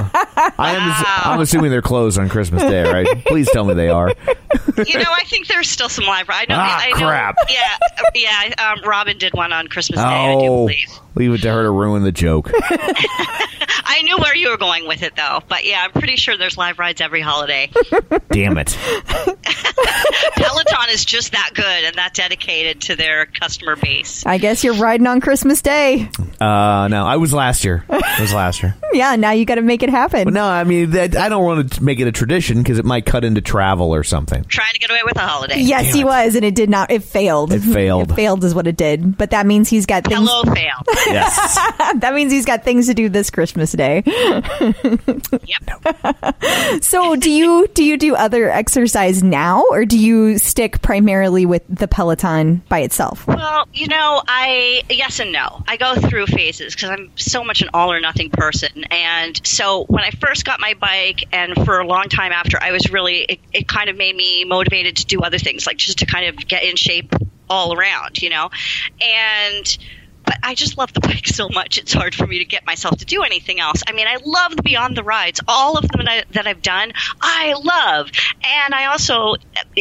I 0.57 0.75
am. 0.75 1.31
I'm 1.33 1.41
assuming 1.41 1.71
they're 1.71 1.81
closed 1.81 2.17
on 2.19 2.29
Christmas 2.29 2.61
Day, 2.63 2.83
right? 2.83 3.07
Please 3.25 3.49
tell 3.51 3.65
me 3.65 3.73
they 3.73 3.89
are. 3.89 4.09
you 4.09 4.97
know, 4.99 5.11
I 5.11 5.23
think 5.25 5.47
there's 5.47 5.69
still 5.69 5.89
some 5.89 6.05
live. 6.05 6.27
I 6.29 6.45
know. 6.47 6.55
Ah, 6.57 6.79
I 6.79 6.89
know, 6.91 6.95
crap. 7.07 7.35
Yeah, 7.49 7.77
yeah. 8.15 8.53
Um, 8.73 8.87
Robin 8.87 9.17
did 9.17 9.33
one 9.33 9.51
on 9.51 9.67
Christmas 9.67 9.99
Day. 9.99 10.05
I 10.05 10.33
do 10.35 10.41
Oh, 10.41 10.65
believe. 10.67 10.87
Leave 11.15 11.33
it 11.33 11.41
to 11.41 11.51
her 11.51 11.63
to 11.63 11.71
ruin 11.71 12.03
the 12.03 12.11
joke. 12.11 12.51
I 13.91 14.01
knew 14.03 14.17
where 14.17 14.35
you 14.35 14.49
were 14.51 14.57
going 14.57 14.87
with 14.87 15.03
it, 15.03 15.15
though. 15.15 15.39
But 15.47 15.65
yeah, 15.65 15.83
I'm 15.83 15.91
pretty 15.91 16.15
sure 16.15 16.37
there's 16.37 16.57
live 16.57 16.79
rides 16.79 17.01
every 17.01 17.21
holiday. 17.21 17.71
Damn 18.31 18.57
it. 18.57 18.77
Peloton 20.35 20.89
is 20.91 21.05
just 21.05 21.31
that 21.33 21.51
good 21.53 21.83
and 21.85 21.95
that 21.95 22.13
dedicated 22.13 22.81
to 22.81 22.95
their 22.95 23.25
customer 23.25 23.75
base. 23.75 24.25
I 24.25 24.37
guess 24.37 24.63
you're 24.63 24.75
riding 24.75 25.07
on 25.07 25.21
Christmas 25.21 25.61
Day. 25.61 26.09
Uh, 26.39 26.87
no, 26.89 27.05
I 27.05 27.17
was 27.17 27.33
last 27.33 27.63
year. 27.65 27.83
It 27.89 28.19
was 28.21 28.33
last 28.33 28.61
year. 28.63 28.75
Yeah, 28.93 29.15
now 29.15 29.31
you 29.31 29.45
got 29.45 29.55
to 29.55 29.61
make 29.61 29.83
it 29.83 29.89
happen. 29.89 30.23
But 30.25 30.33
no, 30.33 30.45
I 30.45 30.63
mean 30.63 30.91
that 30.91 31.15
I 31.15 31.29
don't 31.29 31.43
want 31.43 31.73
to 31.73 31.83
make 31.83 31.99
it 31.99 32.07
a 32.07 32.11
tradition 32.11 32.59
because 32.59 32.79
it 32.79 32.85
might 32.85 33.05
cut 33.05 33.23
into 33.23 33.41
travel 33.41 33.93
or 33.93 34.03
something. 34.03 34.43
Trying 34.45 34.73
to 34.73 34.79
get 34.79 34.89
away 34.89 35.01
with 35.05 35.17
a 35.17 35.21
holiday. 35.21 35.59
Yes, 35.59 35.85
Damn 35.85 35.95
he 35.95 36.01
it. 36.01 36.05
was, 36.05 36.35
and 36.35 36.45
it 36.45 36.55
did 36.55 36.69
not. 36.69 36.91
It 36.91 37.03
failed. 37.03 37.51
It 37.53 37.61
failed. 37.61 38.11
It 38.11 38.15
failed 38.15 38.43
is 38.43 38.53
what 38.55 38.67
it 38.67 38.77
did. 38.77 39.17
But 39.17 39.31
that 39.31 39.45
means 39.45 39.69
he's 39.69 39.85
got 39.85 40.05
things. 40.05 40.19
Hello, 40.19 40.43
fail. 40.43 40.77
Yes. 41.07 41.55
that 41.95 42.13
means 42.13 42.31
he's 42.31 42.45
got 42.45 42.63
things 42.63 42.87
to 42.87 42.93
do 42.93 43.09
this 43.09 43.29
Christmas 43.29 43.71
Day. 43.71 44.03
Yep. 44.05 45.71
So, 46.81 47.15
do 47.15 47.29
you 47.29 47.67
do 47.73 47.83
you 47.83 47.97
do 47.97 48.15
other 48.15 48.49
exercise 48.49 49.23
now, 49.23 49.63
or 49.71 49.85
do 49.85 49.97
you 49.97 50.37
stick 50.37 50.81
primarily 50.81 51.45
with 51.45 51.63
the 51.69 51.87
Peloton 51.87 52.61
by 52.69 52.79
itself? 52.79 53.27
Well, 53.27 53.67
you 53.73 53.87
know, 53.87 54.21
I 54.27 54.83
yes 54.89 55.19
and 55.19 55.31
no. 55.31 55.63
I 55.67 55.77
go 55.77 55.95
through 55.95 56.27
phases 56.27 56.75
because 56.75 56.89
I'm 56.89 57.11
so 57.15 57.43
much 57.43 57.61
an 57.61 57.69
all 57.73 57.91
or 57.91 57.99
nothing 57.99 58.29
person. 58.29 58.85
And 58.91 59.39
so 59.45 59.85
when 59.85 60.03
I 60.03 60.11
first 60.11 60.45
got 60.45 60.59
my 60.59 60.73
bike, 60.73 61.23
and 61.31 61.53
for 61.65 61.79
a 61.79 61.87
long 61.87 62.09
time 62.09 62.31
after, 62.31 62.61
I 62.61 62.71
was 62.71 62.91
really 62.91 63.21
it, 63.21 63.39
it 63.53 63.67
kind 63.67 63.89
of 63.89 63.97
made 63.97 64.15
me 64.15 64.45
motivated 64.45 64.97
to 64.97 65.05
do 65.05 65.21
other 65.21 65.39
things, 65.39 65.65
like 65.65 65.77
just 65.77 65.99
to 65.99 66.05
kind 66.05 66.27
of 66.27 66.47
get 66.47 66.63
in 66.63 66.75
shape 66.75 67.13
all 67.49 67.77
around, 67.77 68.21
you 68.21 68.29
know. 68.29 68.49
And 69.01 69.77
but 70.25 70.37
I 70.49 70.55
just 70.55 70.79
love 70.79 70.91
the 70.93 70.99
bike 71.09 71.27
so 71.27 71.47
much. 71.47 71.77
It's 71.77 71.93
hard 71.93 72.15
for 72.15 72.25
me 72.25 72.39
to 72.39 72.45
get 72.45 72.65
myself 72.65 72.97
to 72.97 73.05
do 73.05 73.21
anything 73.21 73.59
else. 73.59 73.83
I 73.87 73.91
mean, 73.91 74.07
I 74.07 74.17
love 74.25 74.55
the 74.55 74.63
Beyond 74.63 74.97
the 74.97 75.03
Rides. 75.03 75.39
All 75.47 75.77
of 75.77 75.87
them 75.87 76.03
that, 76.03 76.09
I, 76.09 76.23
that 76.31 76.47
I've 76.47 76.63
done, 76.63 76.91
I 77.21 77.53
love. 77.53 78.09
And 78.43 78.73
I 78.73 78.85
also, 78.85 79.35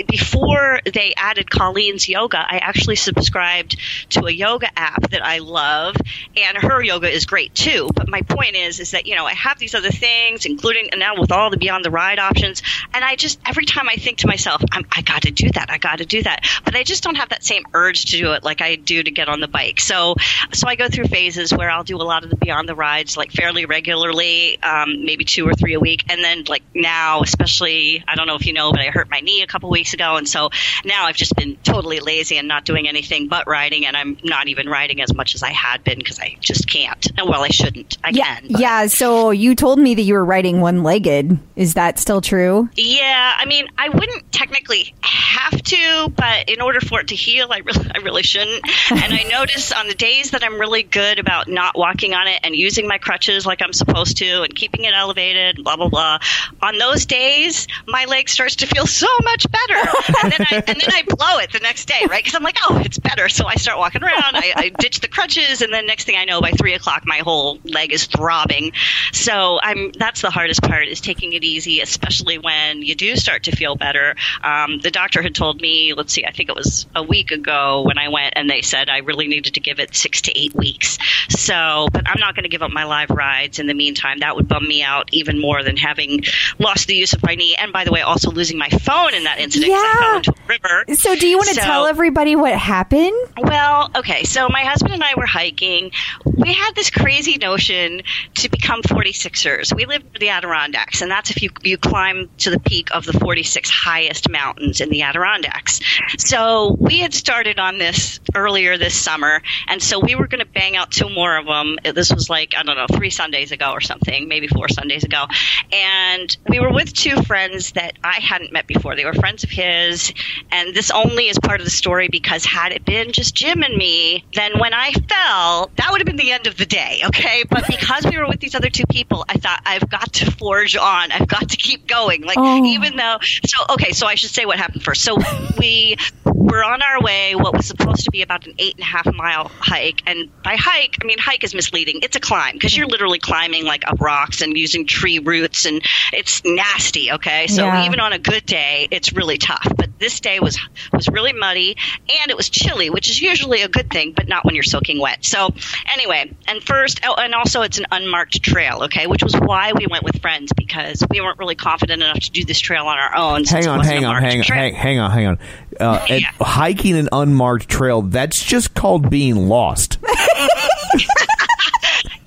before 0.07 0.81
they 0.85 1.15
added 1.17 1.51
Colleen's 1.51 2.07
yoga, 2.07 2.39
I 2.39 2.59
actually 2.59 2.97
subscribed 2.97 3.79
to 4.11 4.27
a 4.27 4.31
yoga 4.31 4.69
app 4.79 5.11
that 5.11 5.25
I 5.25 5.39
love, 5.39 5.97
and 6.37 6.59
her 6.59 6.83
yoga 6.83 7.11
is 7.11 7.25
great 7.25 7.55
too. 7.55 7.89
But 7.95 8.09
my 8.09 8.21
point 8.23 8.55
is, 8.55 8.79
is 8.79 8.91
that 8.91 9.07
you 9.07 9.15
know 9.15 9.25
I 9.25 9.35
have 9.35 9.59
these 9.59 9.75
other 9.75 9.91
things, 9.91 10.45
including 10.45 10.91
and 10.91 11.01
now 11.01 11.19
with 11.19 11.33
all 11.33 11.51
the 11.51 11.57
Beyond 11.57 11.85
the 11.85 11.91
Ride 11.91 12.19
options, 12.19 12.63
and 12.93 13.05
I 13.05 13.17
just 13.17 13.41
every 13.47 13.65
time 13.65 13.89
I 13.89 13.97
think 13.97 14.19
to 14.19 14.27
myself, 14.27 14.63
I'm, 14.73 14.85
I 14.93 15.03
got 15.03 15.23
to 15.23 15.31
do 15.31 15.51
that, 15.53 15.71
I 15.71 15.79
got 15.79 15.99
to 15.99 16.05
do 16.05 16.23
that, 16.25 16.45
but 16.65 16.75
I 16.75 16.83
just 16.83 17.03
don't 17.03 17.17
have 17.17 17.31
that 17.31 17.45
same 17.45 17.63
urge 17.73 18.07
to 18.07 18.19
do 18.19 18.33
it 18.33 18.45
like 18.45 18.61
I 18.61 18.75
do 18.75 19.03
to 19.03 19.11
get 19.11 19.29
on 19.29 19.41
the 19.41 19.49
bike. 19.49 19.81
So 19.81 20.15
so 20.59 20.69
I 20.69 20.75
go 20.77 20.89
through 20.89 21.07
phases 21.07 21.53
where 21.53 21.71
I'll 21.71 21.85
do 21.85 21.97
a 21.97 22.03
lot 22.03 22.25
of 22.25 22.31
the 22.31 22.37
beyond 22.37 22.69
the 22.69 22.75
rides 22.75 23.17
like 23.17 23.33
fairly 23.33 23.65
regularly, 23.67 24.61
um, 24.63 25.05
maybe 25.05 25.25
two 25.25 25.47
or 25.49 25.55
three 25.55 25.75
a 25.75 25.81
week, 25.81 26.05
and 26.11 26.23
then 26.23 26.45
like 26.49 26.63
now, 26.75 27.23
especially 27.23 28.05
I 28.07 28.15
don't 28.15 28.27
know 28.27 28.35
if 28.37 28.47
you 28.47 28.53
know, 28.53 28.71
but 28.73 28.81
I 28.81 28.87
hurt 28.87 29.09
my 29.11 29.21
knee 29.21 29.43
a 29.43 29.47
couple 29.47 29.71
weeks 29.71 29.95
ago, 29.95 30.17
and 30.17 30.29
so 30.29 30.51
now 30.85 31.05
I've 31.07 31.17
just 31.17 31.35
been 31.37 31.57
totally 31.63 32.01
lazy 32.01 32.37
and 32.39 32.49
not 32.49 32.65
doing 32.65 32.89
anything 32.89 33.29
but 33.29 33.47
riding, 33.47 33.87
and 33.87 33.97
I'm 33.97 34.19
not 34.25 34.49
even 34.49 34.69
riding 34.69 35.01
as 35.01 35.15
much 35.15 35.35
as 35.35 35.43
I 35.43 35.51
had 35.51 35.85
been 35.85 35.99
because 35.99 36.19
I 36.19 36.37
just 36.41 36.69
can't. 36.69 37.07
And 37.19 37.29
well, 37.29 37.43
I 37.43 37.49
shouldn't. 37.49 37.97
I 38.05 38.11
Yeah, 38.11 38.37
can. 38.41 38.49
but- 38.53 38.61
yeah. 38.61 38.87
So 38.87 39.31
you 39.31 39.55
told 39.55 39.79
me 39.79 39.95
that 39.95 40.03
you 40.03 40.15
were 40.15 40.25
riding 40.25 40.61
one-legged. 40.61 41.39
Is 41.57 41.75
that 41.75 41.99
still 41.99 42.21
true? 42.21 42.69
Yeah, 42.77 43.37
I 43.39 43.45
mean, 43.47 43.69
I 43.79 43.89
wouldn't 43.89 44.31
technically 44.33 44.95
have 45.03 45.63
to, 45.63 46.13
but 46.17 46.49
in 46.49 46.61
order 46.61 46.81
for 46.81 47.01
it 47.01 47.09
to 47.09 47.15
heal, 47.15 47.49
I 47.51 47.59
really, 47.59 47.91
I 47.95 47.99
really 47.99 48.23
shouldn't. 48.23 48.65
And 48.91 49.13
I 49.15 49.23
notice 49.25 49.71
on 49.73 49.87
the 49.87 49.95
days 49.95 50.31
that 50.33 50.43
I'm 50.43 50.48
really 50.55 50.83
good 50.83 51.19
about 51.19 51.49
not 51.49 51.77
walking 51.77 52.15
on 52.15 52.27
it 52.29 52.41
and 52.45 52.55
using 52.55 52.87
my 52.87 52.99
crutches 52.99 53.47
like 53.47 53.63
I'm 53.63 53.73
supposed 53.73 54.19
to 54.19 54.43
and 54.43 54.55
keeping 54.55 54.85
it 54.85 54.95
elevated, 54.95 55.63
blah 55.65 55.77
blah 55.77 55.89
blah. 55.89 56.19
On 56.63 56.79
those 56.79 57.07
days, 57.07 57.67
my 57.87 58.05
leg 58.05 58.29
starts 58.29 58.57
to 58.57 58.67
feel 58.67 58.87
so 58.99 59.09
much 59.25 59.47
better, 59.51 59.91
and 60.23 60.33
then 60.33 60.47
I 60.51 60.55
and 60.67 60.81
then 60.81 60.91
I 60.93 61.03
blow 61.07 61.39
it 61.39 61.53
the 61.53 61.61
next 61.61 61.87
day, 61.87 62.07
right? 62.09 62.23
Because 62.23 62.35
I'm 62.35 62.43
like, 62.43 62.59
oh, 62.69 62.81
it's 62.85 62.99
better. 62.99 63.29
So 63.29 63.47
I 63.47 63.57
start 63.57 63.79
walking 63.79 64.03
around. 64.03 64.37
I, 64.37 64.53
I 64.57 64.69
ditch 64.71 65.01
the 65.01 65.09
crutches, 65.09 65.63
and 65.63 65.73
then 65.73 65.87
next 65.87 66.05
thing 66.05 66.17
I 66.17 66.25
know, 66.25 66.41
by 66.41 66.53
three 66.53 66.75
o'clock, 66.75 67.03
my 67.07 67.19
whole 67.19 67.59
leg 67.65 67.93
is 67.93 68.07
throbbing. 68.07 68.73
So 69.13 69.59
I'm 69.63 69.93
that's 69.93 70.23
the 70.23 70.31
hardest 70.31 70.63
part 70.63 70.89
is 70.89 71.01
taking 71.01 71.33
it 71.33 71.45
easy, 71.45 71.81
especially 71.81 72.39
when 72.39 72.83
you 72.83 72.95
do 72.95 73.17
start 73.17 73.45
to 73.45 73.57
feel 73.57 73.77
better. 73.77 74.15
Um, 74.43 74.79
the 74.79 74.91
doctor 74.91 75.23
had 75.23 75.35
told 75.35 75.61
me, 75.61 75.95
let's 75.95 76.13
see, 76.13 76.25
I 76.25 76.31
think 76.31 76.49
it 76.49 76.57
was 76.57 76.87
a 76.95 77.03
week 77.03 77.31
ago 77.31 77.83
when 77.83 77.99
I 77.99 78.09
went, 78.09 78.35
and 78.37 78.49
they 78.49 78.63
said 78.63 78.89
I 78.89 78.99
really 78.99 79.29
needed 79.29 79.55
to 79.55 79.61
give 79.61 79.81
it 79.81 79.95
six 79.95 80.23
to 80.23 80.38
eight 80.39 80.55
weeks. 80.55 80.99
So, 81.29 81.89
but 81.93 82.09
I'm 82.09 82.21
not 82.21 82.35
going 82.35 82.45
to 82.45 82.49
give 82.49 82.63
up 82.63 82.71
my 82.71 82.85
live 82.85 83.11
rides 83.11 83.59
in 83.59 83.67
the 83.67 83.75
meantime. 83.75 84.19
That 84.21 84.37
would 84.37 84.49
bum 84.49 84.67
me 84.67 84.83
out 84.83 85.09
even 85.13 85.41
more 85.41 85.63
than 85.63 85.77
having 85.77 86.23
lost 86.59 86.87
the 86.87 86.95
use 86.95 87.13
of 87.13 87.23
my 87.23 87.35
knee, 87.35 87.55
and 87.59 87.73
by 87.73 87.85
the 87.85 87.91
way, 87.93 88.01
also 88.03 88.31
losing 88.31 88.59
my 88.59 88.69
phone 88.69 89.15
in 89.15 89.25
that 89.25 89.39
incident. 89.39 89.73
'cause 89.73 89.83
I 89.83 89.87
Yeah. 89.89 89.99
fell 89.99 90.17
into 90.17 90.31
a 90.31 90.47
river. 90.47 90.85
So 90.95 91.15
do 91.17 91.27
you 91.27 91.37
want 91.37 91.49
to 91.51 91.55
So- 91.57 91.61
tell 91.63 91.87
everybody 91.87 92.37
what 92.37 92.55
happened? 92.57 93.13
well, 93.39 93.91
okay. 93.97 94.25
So 94.25 94.49
my 94.49 94.63
husband 94.65 94.95
and 94.95 95.03
I 95.03 95.13
were 95.17 95.27
hiking. 95.27 95.91
We 96.25 96.53
had 96.53 96.75
this 96.75 96.91
crazy 96.91 97.37
notion 97.39 98.03
to 98.37 98.49
become 98.49 98.83
46ers. 98.83 99.73
We 99.75 99.85
live 99.87 100.03
in 100.15 100.21
the 100.21 100.29
Adirondacks, 100.31 101.03
and 101.03 101.11
that's 101.11 101.31
if 101.31 101.43
you 101.43 101.51
you 101.63 101.77
climb 101.77 102.29
to 102.39 102.51
the 102.51 102.61
peak 102.61 102.89
of 102.93 103.05
the 103.05 103.13
46 103.13 103.69
highest 103.71 104.29
mountains 104.31 104.81
in 104.81 104.91
the 104.91 105.03
Adirondacks. 105.03 105.81
So 106.19 106.77
we 106.79 106.99
had 106.99 107.13
started 107.15 107.59
on 107.59 107.79
this 107.79 108.21
earlier 108.35 108.77
this 108.79 108.95
summer, 108.95 109.43
and 109.69 109.83
so 109.83 109.99
we 109.99 110.15
were 110.19 110.27
going 110.29 110.45
to 110.45 110.51
bang 110.51 110.77
out 110.77 110.91
two 110.91 111.09
more 111.09 111.37
of 111.37 111.47
them. 111.47 111.79
This 111.95 112.13
was 112.13 112.29
like 112.29 112.55
I 112.57 112.63
don't 112.63 112.77
know, 112.77 112.87
three 112.97 113.11
Sundays 113.11 113.53
ago 113.53 113.71
or 113.73 113.81
something, 113.81 114.29
maybe 114.29 114.49
four 114.49 114.69
Sundays 114.69 115.05
ago, 115.05 115.25
and 115.73 116.37
we 116.49 116.61
were 116.61 116.73
with 116.73 116.93
two 116.93 117.23
friends 117.23 117.73
that 117.73 117.95
I 118.03 118.21
hadn't 118.21 118.53
met 118.53 118.67
before. 118.67 118.97
They 118.97 119.05
were 119.05 119.15
friends 119.15 119.45
of 119.45 119.51
his, 119.51 120.13
and 120.51 120.75
this 120.75 120.91
only 120.91 121.29
is 121.29 121.39
part 121.39 121.61
of 121.61 121.65
the 121.65 121.71
story 121.71 122.09
because 122.09 122.45
had 122.45 122.73
it 122.73 122.85
been 122.85 123.13
just 123.13 123.35
Jim 123.35 123.63
and 123.63 123.77
me, 123.77 124.25
then 124.35 124.59
when 124.59 124.75
I 124.75 124.93
fell, 124.93 125.71
that 125.77 125.89
would 125.91 126.01
have 126.01 126.07
been 126.07 126.17
the 126.17 126.33
end 126.33 126.47
of 126.47 126.57
the 126.57 126.67
day, 126.67 127.01
okay? 127.07 127.45
But 127.49 127.67
because 127.67 128.05
we 128.07 128.17
were 128.19 128.27
with 128.29 128.41
these 128.41 128.55
other 128.55 128.71
two 128.71 128.87
people, 128.91 129.25
I 129.29 129.35
thought 129.39 129.61
I've 129.65 129.89
got 129.89 130.13
to 130.15 130.31
forge 130.31 130.77
on. 130.77 131.13
I've 131.13 131.29
got 131.29 131.51
to 131.51 131.57
keep 131.57 131.87
going. 131.87 132.23
Like 132.23 132.39
Oh. 132.39 132.65
even 132.65 132.97
though 132.97 133.19
so 133.23 133.65
okay, 133.71 133.93
so 133.93 134.07
I 134.07 134.15
should 134.15 134.31
say 134.31 134.45
what 134.45 134.59
happened 134.59 134.83
first. 134.83 135.03
So 135.03 135.17
we 135.59 135.97
were 136.25 136.63
on 136.65 136.83
our 136.83 137.01
way, 137.03 137.35
what 137.35 137.55
was 137.55 137.67
supposed 137.67 138.05
to 138.05 138.11
be 138.11 138.23
about 138.23 138.47
an 138.47 138.55
eight 138.59 138.75
and 138.75 138.83
a 138.83 138.87
half 138.87 139.13
mile 139.15 139.49
hike. 139.59 140.03
And 140.09 140.31
by 140.43 140.57
hike, 140.57 140.97
I 141.03 141.05
mean 141.05 141.19
hike 141.19 141.45
is 141.45 141.55
misleading. 141.55 142.01
It's 142.03 142.17
a 142.17 142.21
climb 142.21 142.55
because 142.55 142.75
you're 142.75 142.87
mm-hmm. 142.87 142.93
literally 142.93 143.19
climbing 143.19 143.65
like 143.67 143.87
up 143.87 144.01
rocks 144.01 144.41
and 144.41 144.57
using 144.57 144.87
tree 144.87 145.19
roots 145.19 145.67
and 145.67 145.83
it's 146.15 146.43
nasty, 146.47 147.13
okay? 147.13 147.47
So 147.47 147.67
Yeah. 147.67 147.85
even 147.85 148.01
on 148.01 148.15
a 148.15 148.19
good 148.19 148.47
day, 148.47 148.89
it's 148.91 149.13
really 149.13 149.37
tough. 149.37 149.71
But 149.77 149.99
this 149.99 150.21
day 150.21 150.41
was 150.41 150.59
was 150.95 151.09
really 151.09 151.35
muddy 151.35 151.77
and 152.23 152.31
it 152.31 152.39
was 152.39 152.49
chilly, 152.49 152.89
which 152.89 153.11
is 153.11 153.21
usually 153.21 153.61
a 153.61 153.69
good 153.69 153.91
thing, 153.91 154.13
but 154.17 154.29
not 154.29 154.47
when 154.47 154.55
you're 154.55 154.65
soaking 154.65 154.99
wet. 154.99 155.27
So 155.27 155.51
anyway, 155.93 156.35
and 156.47 156.63
first, 156.63 157.01
oh, 157.05 157.15
and 157.15 157.35
also 157.35 157.61
it's 157.61 157.79
an 157.79 157.87
unmarked 157.91 158.43
trail, 158.43 158.85
okay, 158.85 159.07
which 159.07 159.23
was 159.23 159.35
why 159.35 159.73
we 159.75 159.87
went 159.87 160.05
with 160.05 160.23
friends 160.23 160.55
because 160.57 161.05
we 161.11 161.21
weren't 161.21 161.39
really 161.39 161.55
confident 161.55 162.03
enough 162.03 162.21
to 162.21 162.31
do 162.31 162.47
this 162.47 162.59
trail 162.59 162.87
on 162.87 162.97
our 162.97 163.15
own. 163.15 163.45
Hang 163.45 163.67
on, 163.67 163.85
hang 163.85 164.07
on, 164.07 164.23
hang 164.23 164.39
on, 164.39 164.45
hang, 164.47 164.75
hang 164.75 164.99
on, 164.99 165.11
hang 165.11 165.27
on. 165.27 165.39
Uh, 165.81 166.05
Yeah. 166.09 166.19
hiking 166.41 166.97
an 166.97 167.09
unmarked 167.13 167.69
trail, 167.69 168.03
that's 168.03 168.43
just 168.43 168.75
called 168.75 169.11
being 169.11 169.37
lost. 169.49 169.99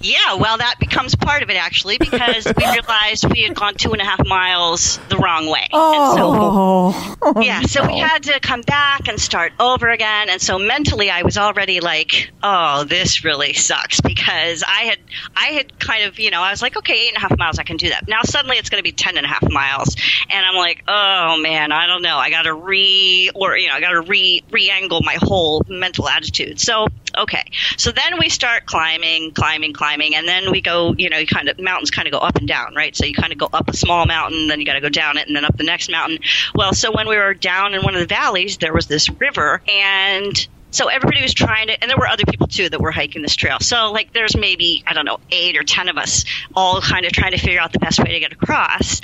Yeah, 0.01 0.35
well, 0.35 0.57
that 0.57 0.75
becomes 0.79 1.15
part 1.15 1.43
of 1.43 1.49
it 1.49 1.55
actually 1.57 1.97
because 1.97 2.45
we 2.45 2.63
realized 2.71 3.25
we 3.31 3.43
had 3.43 3.55
gone 3.55 3.75
two 3.75 3.91
and 3.93 4.01
a 4.01 4.05
half 4.05 4.25
miles 4.25 4.99
the 5.09 5.17
wrong 5.17 5.47
way. 5.49 5.67
And 5.71 6.17
so 6.17 6.31
Oh, 7.23 7.41
yeah, 7.41 7.61
so 7.61 7.85
we 7.85 7.99
had 7.99 8.23
to 8.23 8.39
come 8.39 8.61
back 8.61 9.07
and 9.07 9.19
start 9.19 9.53
over 9.59 9.89
again. 9.89 10.29
And 10.29 10.41
so 10.41 10.57
mentally, 10.57 11.09
I 11.09 11.21
was 11.21 11.37
already 11.37 11.79
like, 11.79 12.31
"Oh, 12.41 12.83
this 12.83 13.23
really 13.23 13.53
sucks," 13.53 14.01
because 14.01 14.63
I 14.67 14.81
had, 14.83 14.97
I 15.35 15.45
had 15.47 15.79
kind 15.79 16.05
of, 16.05 16.19
you 16.19 16.31
know, 16.31 16.41
I 16.41 16.51
was 16.51 16.61
like, 16.61 16.75
"Okay, 16.77 16.93
eight 16.93 17.09
and 17.09 17.17
a 17.17 17.19
half 17.19 17.37
miles, 17.37 17.59
I 17.59 17.63
can 17.63 17.77
do 17.77 17.89
that." 17.89 18.07
Now 18.07 18.21
suddenly 18.23 18.57
it's 18.57 18.69
going 18.69 18.79
to 18.79 18.83
be 18.83 18.91
ten 18.91 19.17
and 19.17 19.25
a 19.25 19.29
half 19.29 19.43
miles, 19.49 19.95
and 20.29 20.45
I'm 20.45 20.55
like, 20.55 20.83
"Oh 20.87 21.37
man, 21.37 21.71
I 21.71 21.85
don't 21.87 22.01
know. 22.01 22.17
I 22.17 22.29
got 22.29 22.43
to 22.43 22.53
re, 22.53 23.29
or 23.35 23.55
you 23.57 23.67
know, 23.67 23.75
I 23.75 23.79
got 23.81 23.91
to 23.91 24.01
re 24.01 24.43
re-angle 24.51 25.01
my 25.03 25.17
whole 25.21 25.63
mental 25.69 26.09
attitude." 26.09 26.59
So 26.59 26.87
okay, 27.17 27.43
so 27.77 27.91
then 27.91 28.19
we 28.19 28.29
start 28.29 28.65
climbing, 28.65 29.31
climbing, 29.31 29.73
climbing, 29.73 30.15
and 30.15 30.27
then 30.27 30.51
we 30.51 30.61
go, 30.61 30.93
you 30.97 31.09
know, 31.09 31.17
you 31.17 31.27
kind 31.27 31.49
of 31.49 31.59
mountains 31.59 31.91
kind 31.91 32.07
of 32.07 32.11
go 32.11 32.19
up 32.19 32.37
and 32.37 32.47
down, 32.47 32.75
right? 32.75 32.95
So 32.95 33.05
you 33.05 33.13
kind 33.13 33.31
of 33.31 33.37
go 33.37 33.49
up 33.51 33.69
a 33.69 33.75
small 33.75 34.05
mountain, 34.05 34.47
then 34.47 34.59
you 34.59 34.65
got 34.65 34.73
to 34.73 34.81
go 34.81 34.89
down 34.89 35.17
it, 35.17 35.27
and 35.27 35.35
then 35.35 35.45
up 35.45 35.57
the 35.57 35.63
next 35.63 35.89
mountain. 35.89 36.19
Well, 36.55 36.73
so 36.73 36.91
when 36.91 37.07
we 37.07 37.17
were 37.17 37.33
down 37.33 37.73
in 37.73 37.83
one 37.83 37.93
of 37.93 37.99
the 37.99 38.07
valleys, 38.07 38.57
there 38.57 38.73
was 38.73 38.87
this 38.87 39.09
river, 39.09 39.61
and 39.67 40.47
so 40.71 40.87
everybody 40.87 41.21
was 41.21 41.33
trying 41.33 41.67
to, 41.67 41.81
and 41.81 41.89
there 41.89 41.97
were 41.97 42.07
other 42.07 42.23
people 42.25 42.47
too 42.47 42.69
that 42.69 42.81
were 42.81 42.91
hiking 42.91 43.21
this 43.21 43.35
trail. 43.35 43.57
So 43.59 43.91
like, 43.91 44.13
there's 44.13 44.35
maybe 44.35 44.83
I 44.87 44.93
don't 44.93 45.05
know 45.05 45.19
eight 45.29 45.57
or 45.57 45.63
ten 45.63 45.89
of 45.89 45.97
us 45.97 46.25
all 46.55 46.81
kind 46.81 47.05
of 47.05 47.11
trying 47.11 47.31
to 47.31 47.37
figure 47.37 47.59
out 47.59 47.73
the 47.73 47.79
best 47.79 47.99
way 47.99 48.11
to 48.11 48.19
get 48.19 48.31
across, 48.31 49.01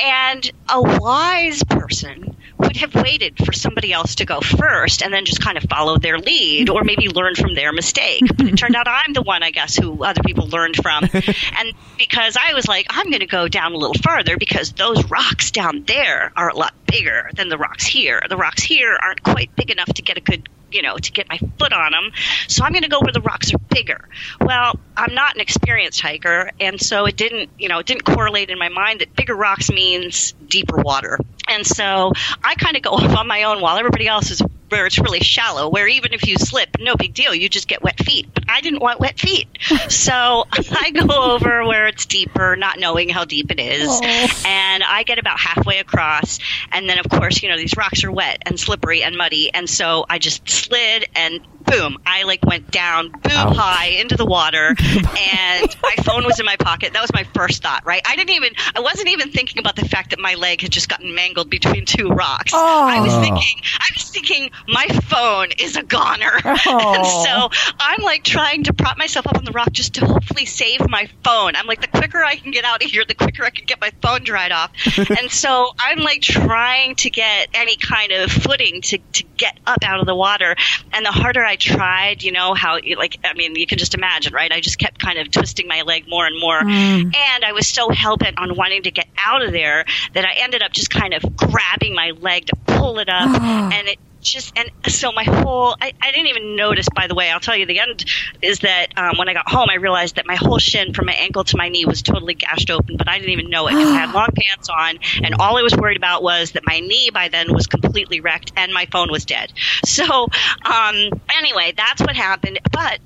and 0.00 0.50
a 0.68 0.80
wise 0.80 1.62
person 1.64 2.36
would 2.58 2.76
have 2.76 2.94
waited 2.94 3.36
for 3.44 3.52
somebody 3.52 3.92
else 3.92 4.16
to 4.16 4.24
go 4.24 4.40
first 4.40 5.02
and 5.02 5.12
then 5.12 5.24
just 5.24 5.40
kind 5.40 5.56
of 5.56 5.64
follow 5.64 5.96
their 5.96 6.18
lead 6.18 6.68
or 6.68 6.84
maybe 6.84 7.08
learn 7.08 7.34
from 7.34 7.54
their 7.54 7.72
mistake. 7.72 8.22
But 8.36 8.46
it 8.46 8.56
turned 8.56 8.74
out 8.74 8.88
I'm 8.88 9.12
the 9.12 9.22
one, 9.22 9.42
I 9.42 9.50
guess, 9.50 9.76
who 9.76 10.04
other 10.04 10.22
people 10.22 10.48
learned 10.48 10.76
from. 10.76 11.04
and 11.12 11.72
because 11.96 12.36
I 12.36 12.54
was 12.54 12.66
like, 12.66 12.86
I'm 12.90 13.06
going 13.06 13.20
to 13.20 13.26
go 13.26 13.48
down 13.48 13.72
a 13.72 13.76
little 13.76 14.00
farther 14.02 14.36
because 14.36 14.72
those 14.72 15.08
rocks 15.08 15.50
down 15.50 15.84
there 15.84 16.32
are 16.36 16.48
a 16.48 16.56
lot 16.56 16.74
bigger 16.86 17.30
than 17.34 17.48
the 17.48 17.58
rocks 17.58 17.86
here. 17.86 18.22
The 18.28 18.36
rocks 18.36 18.62
here 18.62 18.98
aren't 19.00 19.22
quite 19.22 19.54
big 19.54 19.70
enough 19.70 19.92
to 19.94 20.02
get 20.02 20.16
a 20.16 20.20
good 20.20 20.48
you 20.72 20.82
know, 20.82 20.96
to 20.96 21.12
get 21.12 21.28
my 21.28 21.38
foot 21.58 21.72
on 21.72 21.92
them. 21.92 22.10
So 22.48 22.64
I'm 22.64 22.72
going 22.72 22.82
to 22.82 22.88
go 22.88 23.00
where 23.00 23.12
the 23.12 23.20
rocks 23.20 23.52
are 23.52 23.58
bigger. 23.58 24.08
Well, 24.40 24.78
I'm 24.96 25.14
not 25.14 25.34
an 25.34 25.40
experienced 25.40 26.00
hiker, 26.00 26.50
and 26.60 26.80
so 26.80 27.06
it 27.06 27.16
didn't, 27.16 27.50
you 27.58 27.68
know, 27.68 27.78
it 27.78 27.86
didn't 27.86 28.04
correlate 28.04 28.50
in 28.50 28.58
my 28.58 28.68
mind 28.68 29.00
that 29.00 29.14
bigger 29.14 29.34
rocks 29.34 29.70
means 29.70 30.32
deeper 30.46 30.76
water. 30.76 31.18
And 31.48 31.66
so 31.66 32.12
I 32.42 32.54
kind 32.54 32.76
of 32.76 32.82
go 32.82 32.90
off 32.90 33.16
on 33.16 33.26
my 33.26 33.44
own 33.44 33.60
while 33.60 33.76
everybody 33.76 34.06
else 34.06 34.30
is 34.30 34.42
where 34.68 34.86
it's 34.86 34.98
really 34.98 35.20
shallow, 35.20 35.68
where 35.68 35.86
even 35.86 36.12
if 36.12 36.26
you 36.26 36.36
slip, 36.36 36.76
no 36.78 36.94
big 36.94 37.14
deal, 37.14 37.34
you 37.34 37.48
just 37.48 37.68
get 37.68 37.82
wet 37.82 37.98
feet. 37.98 38.28
But 38.34 38.44
I 38.48 38.60
didn't 38.60 38.80
want 38.80 39.00
wet 39.00 39.18
feet. 39.18 39.48
So 39.88 40.44
I 40.52 40.90
go 40.90 41.32
over 41.32 41.66
where 41.66 41.86
it's 41.86 42.06
deeper, 42.06 42.56
not 42.56 42.78
knowing 42.78 43.08
how 43.08 43.24
deep 43.24 43.50
it 43.50 43.58
is. 43.58 43.88
Oh. 43.88 44.42
And 44.46 44.82
I 44.82 45.02
get 45.02 45.18
about 45.18 45.38
halfway 45.38 45.78
across. 45.78 46.38
And 46.72 46.88
then, 46.88 46.98
of 46.98 47.08
course, 47.08 47.42
you 47.42 47.48
know, 47.48 47.56
these 47.56 47.76
rocks 47.76 48.04
are 48.04 48.12
wet 48.12 48.42
and 48.46 48.58
slippery 48.60 49.02
and 49.02 49.16
muddy. 49.16 49.52
And 49.52 49.68
so 49.68 50.04
I 50.08 50.18
just 50.18 50.48
slid 50.48 51.06
and 51.14 51.40
boom, 51.70 51.98
I 52.06 52.24
like 52.24 52.44
went 52.44 52.70
down 52.70 53.10
boom 53.10 53.54
high 53.54 53.86
into 53.86 54.16
the 54.16 54.26
water. 54.26 54.74
and 54.78 55.76
my 55.82 55.94
phone 56.02 56.24
was 56.24 56.40
in 56.40 56.46
my 56.46 56.56
pocket. 56.56 56.92
That 56.92 57.02
was 57.02 57.12
my 57.12 57.24
first 57.34 57.62
thought, 57.62 57.84
right? 57.84 58.02
I 58.06 58.16
didn't 58.16 58.34
even, 58.34 58.52
I 58.74 58.80
wasn't 58.80 59.08
even 59.08 59.30
thinking 59.30 59.58
about 59.58 59.76
the 59.76 59.88
fact 59.88 60.10
that 60.10 60.18
my 60.18 60.34
leg 60.34 60.62
had 60.62 60.70
just 60.70 60.88
gotten 60.88 61.14
mangled 61.14 61.50
between 61.50 61.84
two 61.84 62.08
rocks. 62.08 62.52
Oh. 62.54 62.88
I 62.88 63.00
was 63.00 63.12
oh. 63.12 63.20
thinking, 63.20 63.60
I 63.78 63.88
was 63.94 64.10
thinking, 64.10 64.50
my 64.66 64.86
phone 64.86 65.48
is 65.58 65.76
a 65.76 65.82
goner. 65.82 66.32
and 66.44 66.58
oh. 66.66 67.24
so 67.24 67.74
I'm 67.78 68.02
like 68.02 68.24
trying 68.24 68.64
to 68.64 68.72
prop 68.72 68.98
myself 68.98 69.26
up 69.26 69.36
on 69.36 69.44
the 69.44 69.52
rock 69.52 69.72
just 69.72 69.94
to 69.94 70.06
hopefully 70.06 70.44
save 70.44 70.88
my 70.88 71.08
phone. 71.24 71.56
I'm 71.56 71.66
like, 71.66 71.80
the 71.80 71.88
quicker 71.88 72.22
I 72.24 72.36
can 72.36 72.50
get 72.50 72.64
out 72.64 72.82
of 72.84 72.90
here, 72.90 73.04
the 73.06 73.14
quicker 73.14 73.44
I 73.44 73.50
can 73.50 73.66
get 73.66 73.80
my 73.80 73.92
phone 74.02 74.24
dried 74.24 74.52
off. 74.52 74.70
and 74.98 75.30
so 75.30 75.72
I'm 75.78 75.98
like 75.98 76.22
trying 76.22 76.96
to 76.96 77.10
get 77.10 77.48
any 77.54 77.76
kind 77.76 78.12
of 78.12 78.30
footing 78.30 78.80
to, 78.82 78.98
to 78.98 79.24
get 79.36 79.58
up 79.66 79.78
out 79.84 80.00
of 80.00 80.06
the 80.06 80.14
water. 80.14 80.56
And 80.92 81.04
the 81.04 81.12
harder 81.12 81.44
I 81.44 81.56
tried, 81.58 82.22
you 82.22 82.32
know, 82.32 82.54
how, 82.54 82.78
like, 82.96 83.18
I 83.24 83.34
mean, 83.34 83.56
you 83.56 83.66
can 83.66 83.78
just 83.78 83.94
imagine, 83.94 84.32
right? 84.32 84.50
I 84.50 84.60
just 84.60 84.78
kept 84.78 84.98
kind 85.00 85.18
of 85.18 85.30
twisting 85.30 85.68
my 85.68 85.82
leg 85.82 86.08
more 86.08 86.26
and 86.26 86.38
more. 86.38 86.60
Mm. 86.60 87.14
And 87.14 87.44
I 87.44 87.52
was 87.52 87.68
so 87.68 87.90
hell 87.90 88.16
bent 88.16 88.38
on 88.38 88.56
wanting 88.56 88.84
to 88.84 88.90
get 88.90 89.08
out 89.18 89.42
of 89.42 89.52
there 89.52 89.84
that 90.14 90.24
I 90.24 90.34
ended 90.38 90.62
up 90.62 90.72
just 90.72 90.90
kind 90.90 91.14
of 91.14 91.22
grabbing 91.36 91.94
my 91.94 92.12
leg 92.12 92.46
to 92.46 92.56
pull 92.66 92.98
it 92.98 93.08
up. 93.08 93.28
and 93.40 93.88
it 93.88 93.98
just 94.30 94.52
and 94.56 94.70
so 94.86 95.12
my 95.12 95.24
whole 95.24 95.76
I, 95.80 95.92
I 96.00 96.12
didn't 96.12 96.28
even 96.28 96.56
notice 96.56 96.88
by 96.94 97.06
the 97.06 97.14
way 97.14 97.30
i'll 97.30 97.40
tell 97.40 97.56
you 97.56 97.66
the 97.66 97.80
end 97.80 98.04
is 98.42 98.60
that 98.60 98.96
um, 98.96 99.18
when 99.18 99.28
i 99.28 99.34
got 99.34 99.48
home 99.48 99.68
i 99.70 99.76
realized 99.76 100.16
that 100.16 100.26
my 100.26 100.36
whole 100.36 100.58
shin 100.58 100.94
from 100.94 101.06
my 101.06 101.14
ankle 101.14 101.44
to 101.44 101.56
my 101.56 101.68
knee 101.68 101.84
was 101.84 102.02
totally 102.02 102.34
gashed 102.34 102.70
open 102.70 102.96
but 102.96 103.08
i 103.08 103.18
didn't 103.18 103.32
even 103.32 103.50
know 103.50 103.66
it 103.66 103.72
because 103.72 103.88
i 103.88 103.96
had 103.96 104.12
long 104.14 104.28
pants 104.34 104.68
on 104.68 104.98
and 105.22 105.34
all 105.38 105.56
i 105.56 105.62
was 105.62 105.76
worried 105.76 105.96
about 105.96 106.22
was 106.22 106.52
that 106.52 106.62
my 106.66 106.80
knee 106.80 107.10
by 107.10 107.28
then 107.28 107.52
was 107.52 107.66
completely 107.66 108.20
wrecked 108.20 108.52
and 108.56 108.72
my 108.72 108.86
phone 108.86 109.10
was 109.10 109.24
dead 109.24 109.52
so 109.84 110.28
um, 110.64 110.94
anyway 111.36 111.72
that's 111.76 112.00
what 112.00 112.16
happened 112.16 112.58
but 112.72 113.00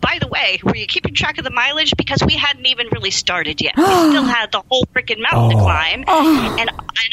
by 0.00 0.18
the 0.20 0.28
way, 0.28 0.60
were 0.62 0.76
you 0.76 0.86
keeping 0.86 1.14
track 1.14 1.38
of 1.38 1.44
the 1.44 1.50
mileage? 1.50 1.94
Because 1.96 2.22
we 2.24 2.34
hadn't 2.34 2.66
even 2.66 2.88
really 2.92 3.10
started 3.10 3.60
yet. 3.60 3.76
We 3.76 3.84
still 3.84 4.24
had 4.24 4.52
the 4.52 4.62
whole 4.68 4.84
freaking 4.94 5.20
mountain 5.20 5.56
to 5.58 5.62
climb. 5.62 6.04
And, 6.06 6.60
and 6.60 6.70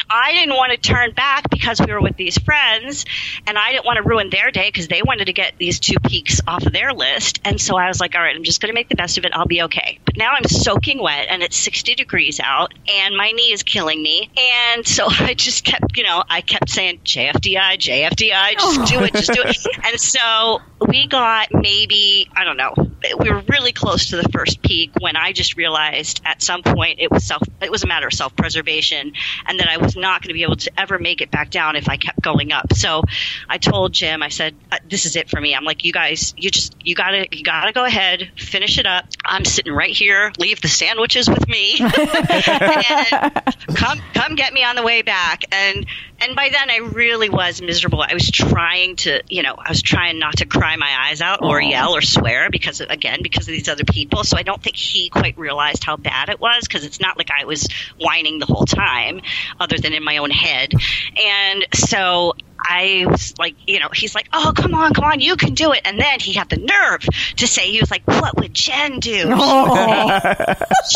I 0.09 0.33
didn't 0.33 0.55
want 0.55 0.71
to 0.71 0.77
turn 0.77 1.11
back 1.13 1.49
because 1.49 1.81
we 1.81 1.91
were 1.91 2.01
with 2.01 2.15
these 2.15 2.37
friends, 2.37 3.05
and 3.47 3.52
I 3.57 3.71
didn't 3.71 3.85
want 3.85 3.97
to 3.97 4.03
ruin 4.03 4.29
their 4.29 4.51
day 4.51 4.67
because 4.67 4.87
they 4.87 5.01
wanted 5.01 5.25
to 5.25 5.33
get 5.33 5.53
these 5.57 5.79
two 5.79 5.99
peaks 5.99 6.41
off 6.47 6.65
of 6.65 6.73
their 6.73 6.93
list. 6.93 7.39
And 7.43 7.59
so 7.59 7.75
I 7.75 7.87
was 7.87 7.99
like, 7.99 8.15
all 8.15 8.21
right, 8.21 8.35
I'm 8.35 8.43
just 8.43 8.61
going 8.61 8.69
to 8.69 8.73
make 8.73 8.89
the 8.89 8.95
best 8.95 9.17
of 9.17 9.25
it. 9.25 9.31
I'll 9.33 9.45
be 9.45 9.63
okay. 9.63 9.99
But 10.05 10.17
now 10.17 10.33
I'm 10.33 10.45
soaking 10.45 11.01
wet, 11.01 11.27
and 11.29 11.41
it's 11.43 11.57
60 11.57 11.95
degrees 11.95 12.39
out, 12.39 12.73
and 12.89 13.15
my 13.15 13.31
knee 13.31 13.51
is 13.51 13.63
killing 13.63 14.01
me. 14.01 14.29
And 14.37 14.85
so 14.85 15.05
I 15.09 15.33
just 15.33 15.63
kept, 15.63 15.97
you 15.97 16.03
know, 16.03 16.23
I 16.29 16.41
kept 16.41 16.69
saying, 16.69 16.99
JFDI, 17.03 17.77
JFDI, 17.77 18.53
just 18.53 18.91
do 18.91 19.03
it, 19.03 19.13
just 19.13 19.33
do 19.33 19.41
it. 19.43 19.57
And 19.85 19.99
so 19.99 20.61
we 20.87 21.07
got 21.07 21.49
maybe, 21.53 22.29
I 22.35 22.43
don't 22.45 22.57
know, 22.57 22.73
we 23.19 23.29
were 23.29 23.43
really 23.49 23.71
close 23.71 24.09
to 24.09 24.17
the 24.17 24.29
first 24.29 24.61
peak 24.61 24.91
when 24.99 25.15
I 25.15 25.33
just 25.33 25.57
realized 25.57 26.21
at 26.25 26.41
some 26.41 26.63
point 26.63 26.99
it 26.99 27.11
was 27.11 27.25
self 27.25 27.41
it 27.61 27.71
was 27.71 27.83
a 27.83 27.87
matter 27.87 28.07
of 28.07 28.13
self 28.13 28.35
preservation 28.35 29.13
and 29.45 29.59
that 29.59 29.67
I 29.67 29.77
was 29.77 29.95
not 29.95 30.21
going 30.21 30.29
to 30.29 30.33
be 30.33 30.43
able 30.43 30.55
to 30.57 30.71
ever 30.77 30.99
make 30.99 31.21
it 31.21 31.31
back 31.31 31.49
down 31.49 31.75
if 31.75 31.89
I 31.89 31.97
kept 31.97 32.21
going 32.21 32.51
up. 32.51 32.73
So 32.73 33.03
I 33.49 33.57
told 33.57 33.93
Jim, 33.93 34.23
I 34.23 34.29
said, 34.29 34.55
"Uh, 34.71 34.77
"This 34.87 35.05
is 35.05 35.15
it 35.15 35.29
for 35.29 35.39
me." 35.39 35.55
I'm 35.55 35.63
like, 35.63 35.83
"You 35.83 35.93
guys, 35.93 36.33
you 36.37 36.49
just 36.51 36.75
you 36.83 36.95
gotta 36.95 37.27
you 37.31 37.43
gotta 37.43 37.71
go 37.71 37.85
ahead, 37.85 38.31
finish 38.37 38.77
it 38.77 38.85
up. 38.85 39.05
I'm 39.25 39.45
sitting 39.45 39.73
right 39.73 39.95
here. 39.95 40.31
Leave 40.39 40.61
the 40.61 40.67
sandwiches 40.67 41.29
with 41.29 41.47
me, 41.47 41.77
and 41.79 43.43
come 43.75 43.99
come 44.13 44.35
get 44.35 44.53
me 44.53 44.63
on 44.63 44.75
the 44.75 44.83
way 44.83 45.01
back." 45.01 45.43
And 45.51 45.85
and 46.23 46.35
by 46.35 46.49
then 46.49 46.69
I 46.69 46.77
really 46.77 47.29
was 47.29 47.61
miserable. 47.61 48.01
I 48.01 48.13
was 48.13 48.29
trying 48.31 48.95
to, 48.97 49.21
you 49.27 49.43
know, 49.43 49.55
I 49.57 49.69
was 49.69 49.81
trying 49.81 50.19
not 50.19 50.37
to 50.37 50.45
cry 50.45 50.77
my 50.77 51.07
eyes 51.07 51.19
out 51.19 51.39
or 51.41 51.61
yell 51.61 51.95
or 51.95 52.01
swear 52.01 52.49
because, 52.49 52.79
again, 52.79 53.19
because 53.21 53.47
of 53.47 53.51
these 53.51 53.67
other 53.67 53.83
people. 53.83 54.23
So 54.23 54.37
I 54.37 54.43
don't 54.43 54.61
think 54.61 54.77
he 54.77 55.09
quite 55.09 55.37
realized 55.37 55.83
how 55.83 55.97
bad 55.97 56.29
it 56.29 56.39
was 56.39 56.65
because 56.65 56.85
it's 56.85 57.01
not 57.01 57.17
like 57.17 57.29
I 57.37 57.43
was 57.45 57.67
whining 57.99 58.39
the 58.39 58.45
whole 58.45 58.65
time, 58.65 59.21
other 59.59 59.77
than 59.77 59.91
in 59.91 60.03
my 60.03 60.17
own 60.17 60.29
head. 60.29 60.73
And 61.19 61.65
so 61.73 62.35
I 62.63 63.05
was 63.07 63.33
like, 63.37 63.55
you 63.67 63.79
know, 63.79 63.89
he's 63.93 64.15
like, 64.15 64.27
oh, 64.33 64.53
come 64.55 64.73
on, 64.73 64.93
come 64.93 65.05
on, 65.05 65.19
you 65.19 65.35
can 65.35 65.53
do 65.53 65.73
it. 65.73 65.81
And 65.85 65.99
then 65.99 66.19
he 66.19 66.33
had 66.33 66.49
the 66.49 66.57
nerve 66.57 67.01
to 67.37 67.47
say, 67.47 67.69
he 67.69 67.79
was 67.79 67.91
like, 67.91 68.07
what 68.07 68.35
would 68.37 68.53
Jenn 68.53 68.99
do? 68.99 69.31
Oh. 69.45 70.55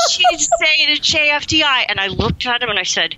She'd 0.09 0.39
say 0.39 0.95
to 0.95 1.01
JFDI. 1.01 1.85
And 1.89 1.99
I 1.99 2.07
looked 2.07 2.45
at 2.45 2.61
him 2.63 2.69
and 2.69 2.79
I 2.79 2.83
said, 2.83 3.15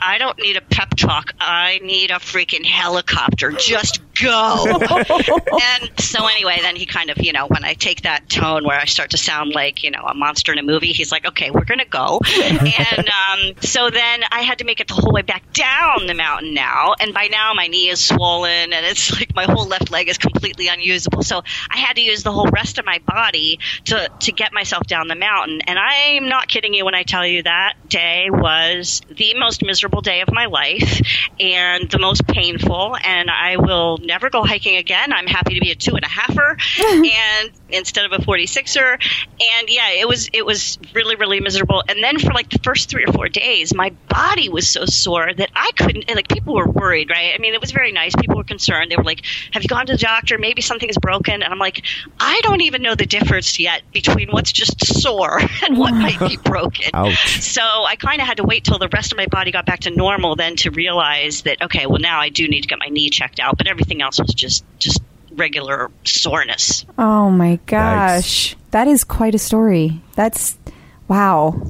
I 0.00 0.18
don't 0.18 0.38
need 0.38 0.56
a 0.56 0.60
pep 0.60 0.90
talk. 0.90 1.32
I 1.40 1.80
need 1.82 2.10
a 2.10 2.14
freaking 2.14 2.64
helicopter. 2.64 3.50
Just 3.52 4.00
go. 4.22 4.64
and 4.80 5.90
so 5.98 6.26
anyway, 6.26 6.58
then 6.60 6.76
he 6.76 6.86
kind 6.86 7.10
of, 7.10 7.18
you 7.18 7.32
know, 7.32 7.46
when 7.46 7.64
I 7.64 7.74
take 7.74 8.02
that 8.02 8.28
tone 8.28 8.64
where 8.64 8.78
I 8.78 8.84
start 8.84 9.10
to 9.10 9.18
sound 9.18 9.52
like, 9.52 9.82
you 9.82 9.90
know, 9.90 10.02
a 10.02 10.14
monster 10.14 10.52
in 10.52 10.58
a 10.58 10.62
movie, 10.62 10.92
he's 10.92 11.12
like, 11.12 11.26
okay, 11.26 11.50
we're 11.50 11.64
going 11.64 11.78
to 11.78 11.84
go. 11.84 12.20
and 12.42 13.08
um, 13.08 13.54
so 13.60 13.90
then 13.90 14.22
I 14.30 14.42
had 14.42 14.58
to 14.58 14.64
make 14.64 14.80
it 14.80 14.88
the 14.88 14.94
whole 14.94 15.12
way 15.12 15.22
back 15.22 15.52
down 15.52 16.06
the 16.06 16.14
mountain 16.14 16.54
now. 16.54 16.94
And 17.00 17.14
by 17.14 17.28
now 17.28 17.52
my 17.54 17.66
knee 17.66 17.88
is 17.88 18.04
swollen 18.04 18.72
and 18.72 18.86
it's 18.86 19.12
like 19.12 19.34
my 19.34 19.44
whole 19.44 19.66
left 19.66 19.90
leg 19.90 20.08
is 20.08 20.18
completely 20.18 20.68
unusable. 20.68 21.22
So 21.22 21.42
I 21.70 21.78
had 21.78 21.94
to 21.94 22.02
use 22.02 22.22
the 22.22 22.32
whole 22.32 22.48
rest 22.48 22.78
of 22.78 22.84
my 22.84 23.00
body 23.06 23.58
to, 23.86 24.08
to 24.20 24.32
get 24.32 24.52
myself 24.52 24.84
down 24.86 25.08
the 25.08 25.14
mountain. 25.14 25.60
And 25.62 25.78
I'm 25.78 26.28
not 26.28 26.48
kidding 26.48 26.74
you 26.74 26.84
when 26.84 26.94
I 26.94 27.02
tell 27.02 27.26
you 27.26 27.42
that 27.42 27.74
day 27.88 28.28
was 28.30 29.02
the 29.10 29.34
most 29.34 29.62
miserable 29.64 30.00
day 30.00 30.20
of 30.20 30.32
my 30.32 30.46
life 30.46 31.00
and 31.40 31.90
the 31.90 31.98
most 31.98 32.26
painful. 32.26 32.96
And 33.02 33.30
I 33.30 33.56
will 33.56 33.98
never 34.08 34.30
go 34.30 34.42
hiking 34.42 34.76
again. 34.76 35.12
I'm 35.12 35.26
happy 35.26 35.54
to 35.54 35.60
be 35.60 35.70
a 35.70 35.76
two 35.76 35.94
and 35.94 36.04
a 36.04 36.08
halfer 36.08 36.58
and 37.04 37.52
instead 37.70 38.04
of 38.04 38.12
a 38.12 38.24
46er. 38.24 38.92
And 38.92 39.68
yeah, 39.68 39.90
it 39.92 40.08
was, 40.08 40.28
it 40.32 40.44
was 40.44 40.78
really, 40.94 41.16
really 41.16 41.40
miserable. 41.40 41.82
And 41.88 42.02
then 42.02 42.18
for 42.18 42.32
like 42.32 42.50
the 42.50 42.58
first 42.60 42.88
three 42.88 43.04
or 43.04 43.12
four 43.12 43.28
days, 43.28 43.74
my 43.74 43.90
body 44.08 44.48
was 44.48 44.68
so 44.68 44.84
sore 44.84 45.32
that 45.32 45.50
I 45.54 45.70
couldn't, 45.76 46.08
like 46.08 46.28
people 46.28 46.54
were 46.54 46.68
worried, 46.68 47.10
right? 47.10 47.34
I 47.34 47.38
mean, 47.38 47.54
it 47.54 47.60
was 47.60 47.72
very 47.72 47.92
nice. 47.92 48.14
People 48.16 48.36
were 48.36 48.44
concerned. 48.44 48.90
They 48.90 48.96
were 48.96 49.04
like, 49.04 49.24
have 49.52 49.62
you 49.62 49.68
gone 49.68 49.86
to 49.86 49.92
the 49.92 49.98
doctor? 49.98 50.38
Maybe 50.38 50.62
something 50.62 50.88
is 50.88 50.98
broken. 50.98 51.42
And 51.42 51.52
I'm 51.52 51.58
like, 51.58 51.84
I 52.18 52.40
don't 52.42 52.62
even 52.62 52.82
know 52.82 52.94
the 52.94 53.06
difference 53.06 53.58
yet 53.58 53.82
between 53.92 54.30
what's 54.30 54.52
just 54.52 54.84
sore 55.00 55.40
and 55.64 55.78
what 55.78 55.94
might 55.94 56.18
be 56.20 56.36
broken. 56.44 56.90
Ouch. 56.94 57.40
So 57.40 57.62
I 57.62 57.96
kind 57.96 58.20
of 58.20 58.26
had 58.26 58.38
to 58.38 58.44
wait 58.44 58.64
till 58.64 58.78
the 58.78 58.88
rest 58.88 59.12
of 59.12 59.18
my 59.18 59.26
body 59.26 59.50
got 59.50 59.66
back 59.66 59.80
to 59.80 59.90
normal 59.90 60.36
then 60.36 60.56
to 60.56 60.70
realize 60.70 61.42
that 61.42 61.62
okay, 61.62 61.86
well 61.86 61.98
now 61.98 62.20
I 62.20 62.28
do 62.28 62.48
need 62.48 62.62
to 62.62 62.68
get 62.68 62.78
my 62.78 62.88
knee 62.88 63.10
checked 63.10 63.40
out, 63.40 63.58
but 63.58 63.66
everything 63.66 64.02
else 64.02 64.18
was 64.18 64.34
just 64.34 64.64
just 64.78 65.02
regular 65.38 65.90
soreness. 66.04 66.84
Oh 66.98 67.30
my 67.30 67.58
gosh. 67.66 68.56
That 68.72 68.88
is 68.88 69.04
quite 69.04 69.34
a 69.34 69.38
story. 69.38 70.02
That's 70.14 70.58
wow. 71.06 71.60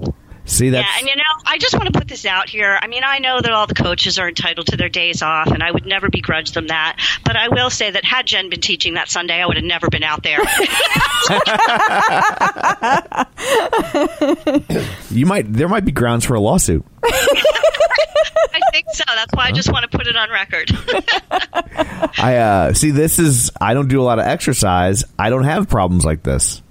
See, 0.48 0.70
that's 0.70 0.86
yeah, 0.86 0.98
and 0.98 1.08
you 1.08 1.14
know, 1.14 1.22
I 1.44 1.58
just 1.58 1.74
want 1.74 1.92
to 1.92 1.98
put 1.98 2.08
this 2.08 2.24
out 2.24 2.48
here. 2.48 2.78
I 2.80 2.86
mean, 2.86 3.02
I 3.04 3.18
know 3.18 3.38
that 3.40 3.52
all 3.52 3.66
the 3.66 3.74
coaches 3.74 4.18
are 4.18 4.28
entitled 4.28 4.68
to 4.68 4.78
their 4.78 4.88
days 4.88 5.20
off, 5.22 5.48
and 5.48 5.62
I 5.62 5.70
would 5.70 5.84
never 5.84 6.08
begrudge 6.08 6.52
them 6.52 6.68
that. 6.68 6.96
But 7.22 7.36
I 7.36 7.48
will 7.48 7.68
say 7.68 7.90
that 7.90 8.04
had 8.04 8.26
Jenn 8.26 8.48
been 8.48 8.62
teaching 8.62 8.94
that 8.94 9.10
Sunday, 9.10 9.40
I 9.40 9.46
would 9.46 9.56
have 9.56 9.64
never 9.64 9.90
been 9.90 10.02
out 10.02 10.22
there. 10.22 10.38
you 15.10 15.26
might 15.26 15.52
there 15.52 15.68
might 15.68 15.84
be 15.84 15.92
grounds 15.92 16.24
for 16.24 16.34
a 16.34 16.40
lawsuit. 16.40 16.84
I 17.04 18.60
think 18.72 18.86
so. 18.92 19.04
That's 19.06 19.34
why 19.34 19.46
I 19.46 19.52
just 19.52 19.70
want 19.70 19.90
to 19.90 19.96
put 19.96 20.06
it 20.06 20.16
on 20.16 20.30
record. 20.30 20.70
I 22.18 22.36
uh 22.36 22.72
see 22.72 22.90
this 22.90 23.18
is 23.18 23.50
I 23.60 23.74
don't 23.74 23.88
do 23.88 24.00
a 24.00 24.04
lot 24.04 24.18
of 24.18 24.26
exercise. 24.26 25.04
I 25.18 25.30
don't 25.30 25.44
have 25.44 25.68
problems 25.68 26.04
like 26.04 26.22
this. 26.22 26.62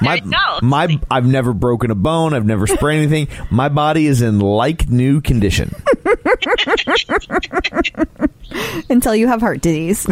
My 0.00 0.16
you 0.16 0.32
my 0.62 1.00
I've 1.10 1.26
never 1.26 1.52
broken 1.52 1.90
a 1.90 1.94
bone, 1.94 2.34
I've 2.34 2.44
never 2.44 2.66
sprained 2.66 2.95
anything. 2.96 3.28
My 3.50 3.68
body 3.68 4.06
is 4.06 4.22
in 4.22 4.40
like 4.40 4.88
new 4.88 5.20
condition. 5.20 5.74
Until 8.90 9.14
you 9.14 9.28
have 9.28 9.40
heart 9.40 9.60
disease. 9.60 10.06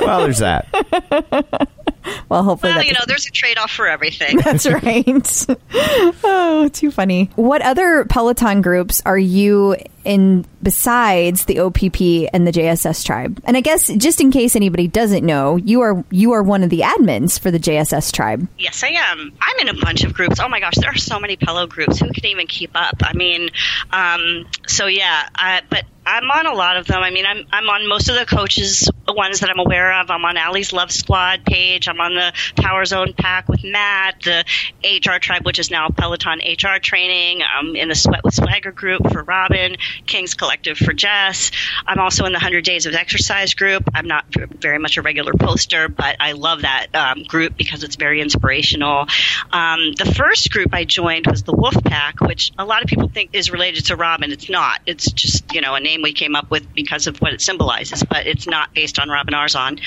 Well, 0.00 0.20
there's 0.20 0.38
that. 0.38 1.68
well, 2.28 2.42
hopefully 2.42 2.72
well, 2.74 2.84
you 2.84 2.92
know, 2.92 3.04
there's 3.06 3.26
a 3.26 3.30
trade 3.30 3.58
off 3.58 3.70
for 3.70 3.86
everything. 3.86 4.36
That's 4.44 4.66
right. 4.66 5.46
oh, 6.24 6.68
too 6.72 6.90
funny. 6.90 7.30
What 7.36 7.62
other 7.62 8.04
Peloton 8.06 8.62
groups 8.62 9.02
are 9.06 9.18
you 9.18 9.76
in 10.04 10.44
besides 10.62 11.46
the 11.46 11.60
OPP 11.60 12.30
and 12.34 12.46
the 12.46 12.52
JSS 12.52 13.04
tribe? 13.04 13.40
And 13.44 13.56
I 13.56 13.60
guess 13.60 13.88
just 13.88 14.20
in 14.20 14.30
case 14.30 14.56
anybody 14.56 14.86
doesn't 14.86 15.24
know, 15.24 15.56
you 15.56 15.80
are 15.80 16.04
you 16.10 16.32
are 16.32 16.42
one 16.42 16.62
of 16.62 16.70
the 16.70 16.80
admins 16.80 17.38
for 17.38 17.50
the 17.50 17.58
JSS 17.58 18.12
tribe. 18.12 18.46
Yes, 18.58 18.82
I 18.82 18.88
am. 18.88 19.32
I'm 19.40 19.58
in 19.60 19.68
a 19.68 19.80
bunch 19.80 20.04
of 20.04 20.14
groups. 20.14 20.40
Oh 20.40 20.48
my 20.48 20.60
gosh, 20.60 20.74
there 20.76 20.90
are 20.90 20.96
so 20.96 21.18
many 21.18 21.36
Pello 21.36 21.68
groups. 21.68 21.98
Who 22.00 22.10
can 22.10 22.26
even 22.26 22.46
keep 22.46 22.72
up? 22.74 22.96
I 23.02 23.14
mean, 23.14 23.50
um, 23.90 24.46
so 24.66 24.86
yeah, 24.86 25.28
I, 25.34 25.62
but 25.68 25.84
I'm 26.06 26.30
on 26.30 26.46
a 26.46 26.54
lot 26.54 26.76
of 26.76 26.86
them. 26.86 27.02
I 27.02 27.10
mean, 27.10 27.26
I'm 27.26 27.46
I'm 27.52 27.68
on 27.68 27.88
most 27.88 28.08
of 28.08 28.16
the 28.16 28.26
coaches 28.26 28.88
ones 29.12 29.40
that 29.40 29.50
I'm 29.50 29.58
aware 29.58 30.00
of. 30.00 30.10
I'm 30.10 30.24
on 30.24 30.36
Ally's 30.36 30.72
Love 30.72 30.90
Squad 30.90 31.44
page. 31.44 31.88
I'm 31.88 32.00
on 32.00 32.14
the 32.14 32.32
Power 32.56 32.84
Zone 32.84 33.12
Pack 33.16 33.48
with 33.48 33.62
Matt, 33.64 34.22
the 34.22 34.44
HR 34.82 35.18
Tribe, 35.18 35.44
which 35.44 35.58
is 35.58 35.70
now 35.70 35.88
Peloton 35.88 36.40
HR 36.40 36.78
Training. 36.80 37.42
I'm 37.42 37.76
in 37.76 37.88
the 37.88 37.94
Sweat 37.94 38.24
with 38.24 38.34
Swagger 38.34 38.72
group 38.72 39.10
for 39.12 39.22
Robin, 39.22 39.76
King's 40.06 40.34
Collective 40.34 40.78
for 40.78 40.92
Jess. 40.92 41.50
I'm 41.86 41.98
also 41.98 42.24
in 42.24 42.32
the 42.32 42.38
100 42.38 42.64
Days 42.64 42.86
of 42.86 42.94
Exercise 42.94 43.54
group. 43.54 43.88
I'm 43.94 44.06
not 44.06 44.24
very 44.30 44.78
much 44.78 44.96
a 44.96 45.02
regular 45.02 45.32
poster, 45.34 45.88
but 45.88 46.16
I 46.20 46.32
love 46.32 46.62
that 46.62 46.88
um, 46.94 47.22
group 47.24 47.56
because 47.56 47.84
it's 47.84 47.96
very 47.96 48.20
inspirational. 48.20 49.06
Um, 49.52 49.92
the 49.98 50.12
first 50.16 50.50
group 50.50 50.72
I 50.72 50.84
joined 50.84 51.26
was 51.26 51.42
the 51.42 51.54
Wolf 51.54 51.76
Pack, 51.84 52.20
which 52.20 52.52
a 52.58 52.64
lot 52.64 52.82
of 52.82 52.88
people 52.88 53.08
think 53.08 53.30
is 53.32 53.50
related 53.50 53.86
to 53.86 53.96
Robin. 53.96 54.32
It's 54.32 54.48
not. 54.48 54.80
It's 54.86 55.10
just 55.10 55.54
you 55.54 55.60
know 55.60 55.74
a 55.74 55.80
name 55.80 55.93
we 56.02 56.12
came 56.12 56.36
up 56.36 56.50
with 56.50 56.72
because 56.74 57.06
of 57.06 57.18
what 57.18 57.32
it 57.32 57.40
symbolizes, 57.40 58.02
but 58.02 58.26
it's 58.26 58.46
not 58.46 58.74
based 58.74 58.98
on 58.98 59.08
Robin 59.08 59.34
Arzon. 59.34 59.80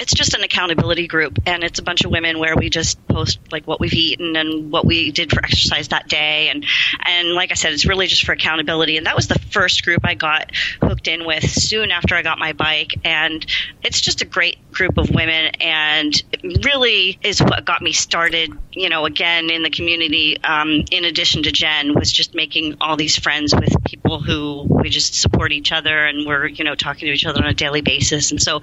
It's 0.00 0.14
just 0.14 0.34
an 0.34 0.42
accountability 0.42 1.06
group, 1.08 1.38
and 1.46 1.64
it's 1.64 1.78
a 1.78 1.82
bunch 1.82 2.04
of 2.04 2.10
women 2.10 2.38
where 2.38 2.56
we 2.56 2.70
just 2.70 3.04
post 3.08 3.38
like 3.50 3.66
what 3.66 3.80
we've 3.80 3.94
eaten 3.94 4.36
and 4.36 4.70
what 4.70 4.84
we 4.84 5.10
did 5.10 5.32
for 5.32 5.44
exercise 5.44 5.88
that 5.88 6.08
day, 6.08 6.50
and 6.50 6.64
and 7.04 7.32
like 7.32 7.50
I 7.50 7.54
said, 7.54 7.72
it's 7.72 7.86
really 7.86 8.06
just 8.06 8.24
for 8.24 8.32
accountability. 8.32 8.96
And 8.96 9.06
that 9.06 9.16
was 9.16 9.28
the 9.28 9.38
first 9.38 9.84
group 9.84 10.00
I 10.04 10.14
got 10.14 10.54
hooked 10.82 11.08
in 11.08 11.26
with 11.26 11.48
soon 11.50 11.90
after 11.90 12.14
I 12.14 12.22
got 12.22 12.38
my 12.38 12.52
bike, 12.52 12.94
and 13.04 13.44
it's 13.82 14.00
just 14.00 14.22
a 14.22 14.24
great 14.24 14.70
group 14.72 14.98
of 14.98 15.10
women, 15.10 15.46
and 15.60 16.14
it 16.32 16.64
really 16.64 17.18
is 17.22 17.40
what 17.42 17.64
got 17.64 17.82
me 17.82 17.92
started. 17.92 18.52
You 18.78 18.88
know, 18.88 19.06
again 19.06 19.50
in 19.50 19.62
the 19.62 19.70
community. 19.70 20.38
Um, 20.42 20.84
in 20.90 21.04
addition 21.04 21.42
to 21.44 21.52
Jenn, 21.52 21.94
was 21.94 22.12
just 22.12 22.34
making 22.34 22.76
all 22.80 22.96
these 22.96 23.18
friends 23.18 23.54
with 23.54 23.74
people 23.84 24.20
who 24.20 24.66
we 24.68 24.88
just 24.88 25.14
support 25.14 25.52
each 25.52 25.72
other, 25.72 26.04
and 26.04 26.26
we're 26.26 26.46
you 26.46 26.64
know 26.64 26.74
talking 26.74 27.06
to 27.06 27.12
each 27.12 27.26
other 27.26 27.42
on 27.42 27.48
a 27.48 27.54
daily 27.54 27.80
basis. 27.80 28.30
And 28.30 28.40
so, 28.40 28.56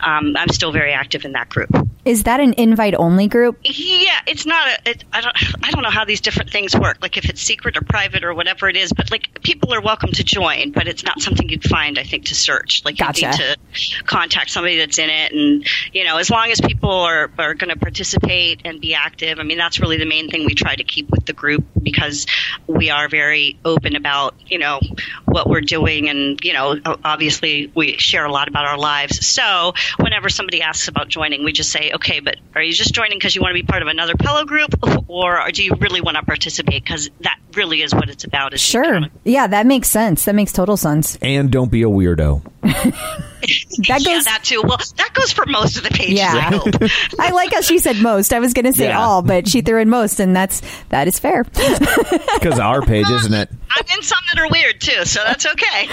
um, 0.00 0.36
I'm 0.36 0.48
still 0.48 0.72
very 0.72 0.92
active 0.92 1.24
in 1.24 1.32
that 1.32 1.48
group. 1.48 1.70
Is 2.04 2.22
that 2.22 2.40
an 2.40 2.54
invite 2.56 2.94
only 2.94 3.28
group? 3.28 3.58
Yeah, 3.62 4.20
it's 4.26 4.46
not 4.46 4.66
a. 4.66 4.90
It, 4.90 5.04
I 5.12 5.20
don't. 5.20 5.36
I 5.62 5.70
don't 5.70 5.82
know 5.82 5.90
how 5.90 6.06
these 6.06 6.22
different 6.22 6.50
things 6.50 6.74
work. 6.74 6.98
Like 7.02 7.18
if 7.18 7.28
it's 7.28 7.42
secret 7.42 7.76
or 7.76 7.82
private 7.82 8.24
or 8.24 8.32
whatever 8.32 8.68
it 8.68 8.76
is. 8.76 8.92
But 8.92 9.10
like 9.10 9.42
people 9.42 9.74
are 9.74 9.82
welcome 9.82 10.12
to 10.12 10.24
join, 10.24 10.72
but 10.72 10.88
it's 10.88 11.04
not 11.04 11.20
something 11.20 11.48
you'd 11.48 11.68
find. 11.68 11.98
I 11.98 12.04
think 12.04 12.26
to 12.26 12.34
search. 12.34 12.82
Like 12.84 12.96
Gotcha. 12.96 13.20
you 13.20 13.28
need 13.28 13.36
to 13.36 14.04
contact 14.04 14.50
somebody 14.50 14.78
that's 14.78 14.98
in 14.98 15.10
it, 15.10 15.32
and 15.32 15.66
you 15.92 16.04
know, 16.04 16.16
as 16.16 16.30
long 16.30 16.50
as 16.50 16.60
people 16.60 16.90
are 16.90 17.30
are 17.38 17.54
going 17.54 17.70
to 17.70 17.76
participate 17.78 18.62
and 18.64 18.80
be 18.80 18.94
active. 18.94 19.38
I 19.38 19.42
mean, 19.42 19.57
that's 19.58 19.80
really 19.80 19.98
the 19.98 20.06
main 20.06 20.30
thing 20.30 20.44
we 20.44 20.54
try 20.54 20.74
to 20.74 20.84
keep 20.84 21.10
with 21.10 21.26
the 21.26 21.32
group 21.32 21.64
because 21.82 22.26
we 22.66 22.90
are 22.90 23.08
very 23.08 23.58
open 23.64 23.96
about 23.96 24.34
you 24.46 24.58
know 24.58 24.80
what 25.24 25.48
we're 25.48 25.60
doing, 25.60 26.08
and 26.08 26.40
you 26.42 26.52
know, 26.52 26.78
obviously 27.04 27.72
we 27.74 27.98
share 27.98 28.24
a 28.24 28.32
lot 28.32 28.48
about 28.48 28.66
our 28.66 28.78
lives. 28.78 29.26
So 29.26 29.72
whenever 29.98 30.28
somebody 30.28 30.62
asks 30.62 30.88
about 30.88 31.08
joining, 31.08 31.44
we 31.44 31.52
just 31.52 31.70
say, 31.70 31.92
okay, 31.94 32.20
but 32.20 32.36
are 32.54 32.62
you 32.62 32.72
just 32.72 32.94
joining 32.94 33.18
because 33.18 33.34
you 33.34 33.42
want 33.42 33.50
to 33.50 33.62
be 33.62 33.66
part 33.66 33.82
of 33.82 33.88
another 33.88 34.14
Pello 34.14 34.46
group, 34.46 34.74
or 35.08 35.50
do 35.52 35.64
you 35.64 35.72
really 35.80 36.00
want 36.00 36.16
to 36.16 36.22
participate? 36.22 36.84
Because 36.84 37.10
that 37.20 37.38
really 37.54 37.82
is 37.82 37.94
what 37.94 38.08
it's 38.08 38.24
about. 38.24 38.54
Is 38.54 38.60
Sure. 38.60 39.00
Yeah, 39.24 39.46
that 39.46 39.66
makes 39.66 39.88
sense. 39.88 40.24
That 40.24 40.34
makes 40.34 40.52
total 40.52 40.76
sense. 40.76 41.16
And 41.22 41.50
don't 41.50 41.70
be 41.70 41.82
a 41.82 41.86
weirdo. 41.86 42.42
That 43.86 44.00
yeah, 44.04 44.14
goes. 44.16 44.24
that 44.24 44.40
too. 44.42 44.60
Well, 44.62 44.78
that 44.96 45.10
goes 45.14 45.32
for 45.32 45.46
most 45.46 45.76
of 45.76 45.84
the 45.84 45.90
pages. 45.90 46.18
Yeah. 46.18 46.32
I 46.34 46.40
hope. 46.40 46.74
I 47.20 47.30
like 47.30 47.52
how 47.52 47.60
she 47.60 47.78
said 47.78 47.96
most. 47.96 48.32
I 48.32 48.40
was 48.40 48.52
going 48.52 48.64
to 48.64 48.72
say 48.72 48.88
Yeah. 48.88 48.98
all, 49.00 49.22
but 49.22 49.46
she 49.48 49.60
threw 49.60 49.80
in 49.80 49.88
most, 49.88 50.18
and 50.18 50.34
that's 50.34 50.60
that 50.88 51.06
is 51.06 51.18
fair. 51.20 51.44
Because 52.34 52.58
our 52.58 52.82
page, 52.82 53.08
isn't 53.08 53.32
it? 53.32 53.48
I'm 53.70 53.84
in 53.96 54.02
some 54.02 54.18
that 54.32 54.40
are 54.42 54.48
weird 54.50 54.80
too, 54.80 55.04
so 55.04 55.20
that's 55.24 55.46
okay. 55.46 55.88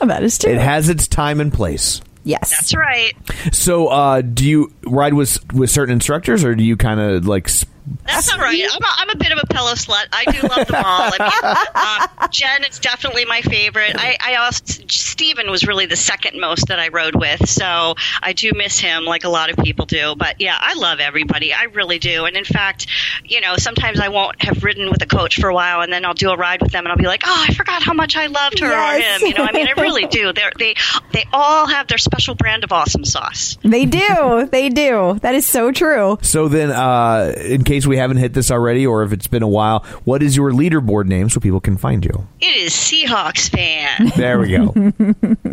that 0.00 0.22
is 0.22 0.38
true. 0.38 0.50
It 0.52 0.58
has 0.58 0.88
its 0.88 1.06
time 1.08 1.40
and 1.40 1.52
place. 1.52 2.00
yes. 2.24 2.50
that's 2.50 2.74
right. 2.74 3.12
So, 3.52 3.86
uh, 3.88 4.20
do 4.22 4.44
you 4.46 4.72
ride 4.84 5.14
with 5.14 5.38
with 5.52 5.70
certain 5.70 5.92
instructors, 5.94 6.44
or 6.44 6.54
do 6.56 6.64
you 6.64 6.76
kind 6.76 7.00
of 7.00 7.26
like? 7.26 7.48
sp- 7.50 7.70
That's 8.06 8.32
all 8.32 8.38
right. 8.38 8.60
I'm 8.72 8.82
a, 8.82 8.86
I'm 8.96 9.10
a 9.10 9.16
bit 9.16 9.32
of 9.32 9.38
a 9.42 9.46
pillow 9.46 9.72
slut. 9.72 10.06
I 10.12 10.24
do 10.30 10.46
love 10.48 10.66
them 10.66 10.82
all. 10.84 11.10
I 11.18 12.08
mean, 12.10 12.20
um, 12.22 12.28
Jenn 12.32 12.64
is 12.64 12.78
definitely 12.78 13.24
my 13.24 13.40
favorite. 13.42 13.92
I, 13.96 14.16
I 14.20 14.34
also 14.36 14.62
Steven 14.88 15.50
was 15.50 15.66
really 15.66 15.86
the 15.86 15.96
second 15.96 16.40
most 16.40 16.68
that 16.68 16.78
I 16.78 16.88
rode 16.88 17.14
with, 17.14 17.48
so 17.48 17.94
I 18.22 18.32
do 18.32 18.52
miss 18.54 18.78
him 18.78 19.04
like 19.04 19.24
a 19.24 19.28
lot 19.28 19.50
of 19.50 19.56
people 19.58 19.86
do. 19.86 20.14
But 20.16 20.40
yeah, 20.40 20.56
I 20.58 20.74
love 20.74 20.98
everybody. 21.00 21.52
I 21.52 21.64
really 21.64 21.98
do. 21.98 22.24
And 22.24 22.36
in 22.36 22.44
fact, 22.44 22.86
you 23.24 23.40
know, 23.40 23.56
sometimes 23.56 24.00
I 24.00 24.08
won't 24.08 24.42
have 24.42 24.64
ridden 24.64 24.90
with 24.90 25.02
a 25.02 25.06
coach 25.06 25.40
for 25.40 25.48
a 25.48 25.54
while, 25.54 25.80
and 25.82 25.92
then 25.92 26.04
I'll 26.04 26.14
do 26.14 26.30
a 26.30 26.36
ride 26.36 26.62
with 26.62 26.72
them, 26.72 26.84
and 26.84 26.92
I'll 26.92 26.98
be 26.98 27.06
like, 27.06 27.22
oh, 27.24 27.44
I 27.48 27.54
forgot 27.54 27.82
how 27.82 27.92
much 27.94 28.16
I 28.16 28.26
loved 28.26 28.58
her 28.60 28.68
Yes. 28.70 29.20
or 29.20 29.24
him. 29.24 29.28
You 29.28 29.34
know, 29.38 29.44
I 29.44 29.52
mean, 29.52 29.68
I 29.68 29.80
really 29.80 30.06
do. 30.06 30.32
They're, 30.32 30.52
they 30.58 30.74
they 31.12 31.24
all 31.32 31.66
have 31.66 31.86
their 31.88 31.98
special 31.98 32.34
brand 32.34 32.64
of 32.64 32.72
awesome 32.72 33.04
sauce. 33.04 33.58
They 33.62 33.84
do. 33.86 34.48
They 34.50 34.68
do. 34.68 35.18
That 35.22 35.34
is 35.34 35.46
so 35.46 35.70
true. 35.72 36.18
So 36.22 36.48
then, 36.48 36.70
uh, 36.70 37.34
in 37.44 37.64
case 37.64 37.79
we 37.86 37.96
haven't 37.96 38.16
hit 38.18 38.32
this 38.34 38.50
already, 38.50 38.86
or 38.86 39.02
if 39.02 39.12
it's 39.12 39.26
been 39.26 39.42
a 39.42 39.48
while, 39.48 39.80
what 40.04 40.22
is 40.22 40.36
your 40.36 40.50
leaderboard 40.50 41.06
name 41.06 41.28
so 41.28 41.40
people 41.40 41.60
can 41.60 41.76
find 41.76 42.04
you? 42.04 42.26
It 42.40 42.56
is 42.56 42.72
Seahawks 42.72 43.48
fan. 43.50 44.10
There 44.16 44.38
we 44.38 44.48
go. 44.50 44.74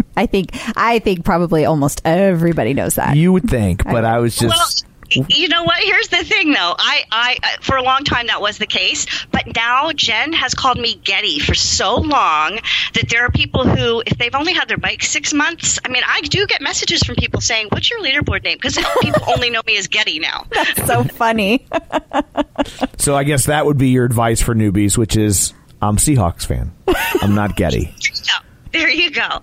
I 0.17 0.25
think. 0.25 0.49
I 0.75 0.99
think 0.99 1.23
probably 1.23 1.65
almost 1.65 2.01
everybody 2.03 2.73
knows 2.73 2.95
that. 2.95 3.15
you 3.15 3.31
would 3.31 3.49
think, 3.49 3.83
but 3.83 4.03
I 4.05 4.19
was 4.19 4.35
just. 4.35 4.85
Well, 5.15 5.25
y- 5.29 5.35
you 5.35 5.47
know 5.47 5.63
what? 5.63 5.81
Here's 5.81 6.07
the 6.09 6.23
thing, 6.23 6.51
though. 6.51 6.75
I, 6.77 7.03
I, 7.11 7.37
uh, 7.43 7.47
for 7.61 7.75
a 7.77 7.83
long 7.83 8.03
time 8.03 8.27
that 8.27 8.41
was 8.41 8.57
the 8.57 8.65
case, 8.65 9.05
but 9.31 9.43
now 9.55 9.91
Jenn 9.93 10.33
has 10.33 10.53
called 10.53 10.77
me 10.77 10.95
Getty 11.03 11.39
for 11.39 11.53
so 11.55 11.95
long 11.97 12.59
that 12.93 13.09
there 13.09 13.23
are 13.25 13.31
people 13.31 13.67
who, 13.67 14.01
if 14.05 14.17
they've 14.17 14.35
only 14.35 14.53
had 14.53 14.67
their 14.67 14.77
bike 14.77 15.03
six 15.03 15.33
months, 15.33 15.79
I 15.85 15.89
mean, 15.89 16.03
I 16.07 16.21
do 16.21 16.45
get 16.47 16.61
messages 16.61 17.03
from 17.03 17.15
people 17.15 17.41
saying, 17.41 17.67
"What's 17.71 17.89
your 17.89 17.99
leaderboard 18.01 18.43
name?" 18.43 18.57
Because 18.61 18.77
people 19.01 19.21
only 19.27 19.49
know 19.49 19.61
me 19.65 19.77
as 19.77 19.87
Getty 19.87 20.19
now. 20.19 20.45
that's 20.51 20.85
so 20.85 21.03
funny. 21.03 21.65
so 22.97 23.15
I 23.15 23.23
guess 23.23 23.45
that 23.45 23.65
would 23.65 23.77
be 23.77 23.89
your 23.89 24.05
advice 24.05 24.41
for 24.41 24.55
newbies, 24.55 24.97
which 24.97 25.15
is 25.15 25.53
I'm 25.81 25.97
Seahawks 25.97 26.45
fan. 26.45 26.73
I'm 27.21 27.35
not 27.35 27.55
Getty. 27.55 27.93
Yeah, 28.25 28.39
there 28.77 28.89
you 28.89 29.11
go. 29.11 29.41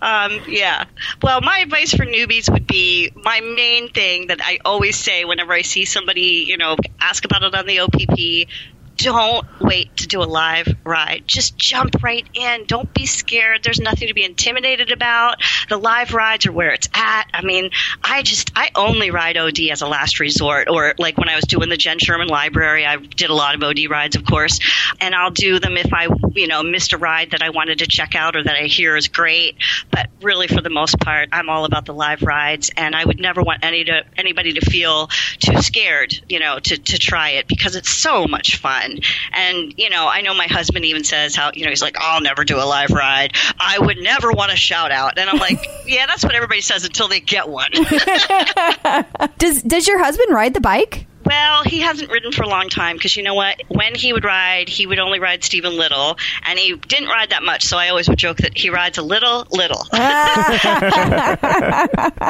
Um, 0.00 0.40
yeah. 0.46 0.84
Well, 1.22 1.40
my 1.40 1.58
advice 1.58 1.92
for 1.92 2.04
newbies 2.04 2.50
would 2.52 2.66
be 2.66 3.10
my 3.16 3.40
main 3.40 3.88
thing 3.90 4.28
that 4.28 4.40
I 4.42 4.58
always 4.64 4.96
say 4.96 5.24
whenever 5.24 5.52
I 5.52 5.62
see 5.62 5.84
somebody, 5.84 6.44
you 6.46 6.56
know, 6.56 6.76
ask 7.00 7.24
about 7.24 7.42
it 7.42 7.54
on 7.54 7.66
the 7.66 7.80
OPP. 7.80 8.48
Don't 8.96 9.46
wait 9.60 9.94
to 9.98 10.06
do 10.06 10.22
a 10.22 10.24
live 10.24 10.74
ride. 10.84 11.24
Just 11.26 11.58
jump 11.58 12.02
right 12.02 12.26
in. 12.34 12.64
Don't 12.66 12.92
be 12.94 13.04
scared. 13.04 13.62
There's 13.62 13.80
nothing 13.80 14.08
to 14.08 14.14
be 14.14 14.24
intimidated 14.24 14.90
about. 14.90 15.42
The 15.68 15.76
live 15.76 16.14
rides 16.14 16.46
are 16.46 16.52
where 16.52 16.70
it's 16.70 16.88
at. 16.94 17.24
I 17.34 17.42
mean, 17.42 17.70
I 18.02 18.22
just, 18.22 18.52
I 18.56 18.70
only 18.74 19.10
ride 19.10 19.36
OD 19.36 19.58
as 19.70 19.82
a 19.82 19.86
last 19.86 20.18
resort. 20.18 20.68
Or 20.70 20.94
like 20.98 21.18
when 21.18 21.28
I 21.28 21.36
was 21.36 21.44
doing 21.44 21.68
the 21.68 21.76
Jenn 21.76 21.98
Sherman 21.98 22.28
Library, 22.28 22.86
I 22.86 22.96
did 22.96 23.28
a 23.28 23.34
lot 23.34 23.54
of 23.54 23.62
OD 23.62 23.90
rides, 23.90 24.16
of 24.16 24.24
course. 24.24 24.60
And 25.00 25.14
I'll 25.14 25.30
do 25.30 25.58
them 25.58 25.76
if 25.76 25.92
I, 25.92 26.08
you 26.34 26.46
know, 26.46 26.62
missed 26.62 26.92
a 26.92 26.98
ride 26.98 27.32
that 27.32 27.42
I 27.42 27.50
wanted 27.50 27.80
to 27.80 27.86
check 27.86 28.14
out 28.14 28.34
or 28.34 28.44
that 28.44 28.56
I 28.56 28.64
hear 28.64 28.96
is 28.96 29.08
great. 29.08 29.56
But 29.90 30.08
really, 30.22 30.46
for 30.46 30.62
the 30.62 30.70
most 30.70 30.98
part, 30.98 31.28
I'm 31.32 31.50
all 31.50 31.64
about 31.66 31.84
the 31.84 31.94
live 31.94 32.22
rides. 32.22 32.70
And 32.76 32.94
I 32.94 33.04
would 33.04 33.20
never 33.20 33.42
want 33.42 33.62
any 33.62 33.84
to, 33.84 34.04
anybody 34.16 34.54
to 34.54 34.60
feel 34.62 35.08
too 35.38 35.60
scared, 35.60 36.14
you 36.28 36.38
know, 36.38 36.58
to, 36.58 36.78
to 36.78 36.98
try 36.98 37.30
it 37.30 37.46
because 37.46 37.76
it's 37.76 37.90
so 37.90 38.26
much 38.26 38.56
fun. 38.56 38.85
And, 39.32 39.74
you 39.76 39.90
know, 39.90 40.08
I 40.08 40.20
know 40.20 40.34
my 40.34 40.46
husband 40.46 40.84
even 40.84 41.04
says 41.04 41.34
how, 41.34 41.50
you 41.54 41.64
know, 41.64 41.70
he's 41.70 41.82
like, 41.82 41.96
I'll 41.98 42.20
never 42.20 42.44
do 42.44 42.56
a 42.58 42.64
live 42.64 42.90
ride. 42.90 43.32
I 43.58 43.78
would 43.78 43.98
never 43.98 44.32
want 44.32 44.50
to 44.50 44.56
shout 44.56 44.92
out. 44.92 45.18
And 45.18 45.28
I'm 45.28 45.38
like, 45.38 45.64
yeah, 45.86 46.06
that's 46.06 46.24
what 46.24 46.34
everybody 46.34 46.60
says 46.60 46.84
until 46.84 47.08
they 47.08 47.20
get 47.20 47.48
one. 47.48 47.70
Does 49.38 49.62
Does 49.62 49.86
your 49.86 49.98
husband 49.98 50.30
ride 50.30 50.54
the 50.54 50.60
bike? 50.60 51.06
Well, 51.26 51.62
he 51.64 51.80
hasn't 51.80 52.10
ridden 52.10 52.32
for 52.32 52.42
a 52.44 52.48
long 52.48 52.68
time 52.68 52.96
because 52.96 53.16
you 53.16 53.22
know 53.22 53.34
what? 53.34 53.60
When 53.68 53.94
he 53.94 54.12
would 54.12 54.24
ride, 54.24 54.68
he 54.68 54.86
would 54.86 54.98
only 54.98 55.18
ride 55.18 55.42
Steven 55.44 55.76
Little, 55.76 56.16
and 56.46 56.58
he 56.58 56.76
didn't 56.76 57.08
ride 57.08 57.30
that 57.30 57.42
much. 57.42 57.64
So 57.64 57.76
I 57.76 57.88
always 57.88 58.08
would 58.08 58.18
joke 58.18 58.38
that 58.38 58.56
he 58.56 58.70
rides 58.70 58.98
a 58.98 59.02
little, 59.02 59.46
little. 59.50 59.84
Ah. 59.92 61.36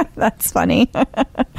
That's 0.16 0.51
funny. 0.51 0.90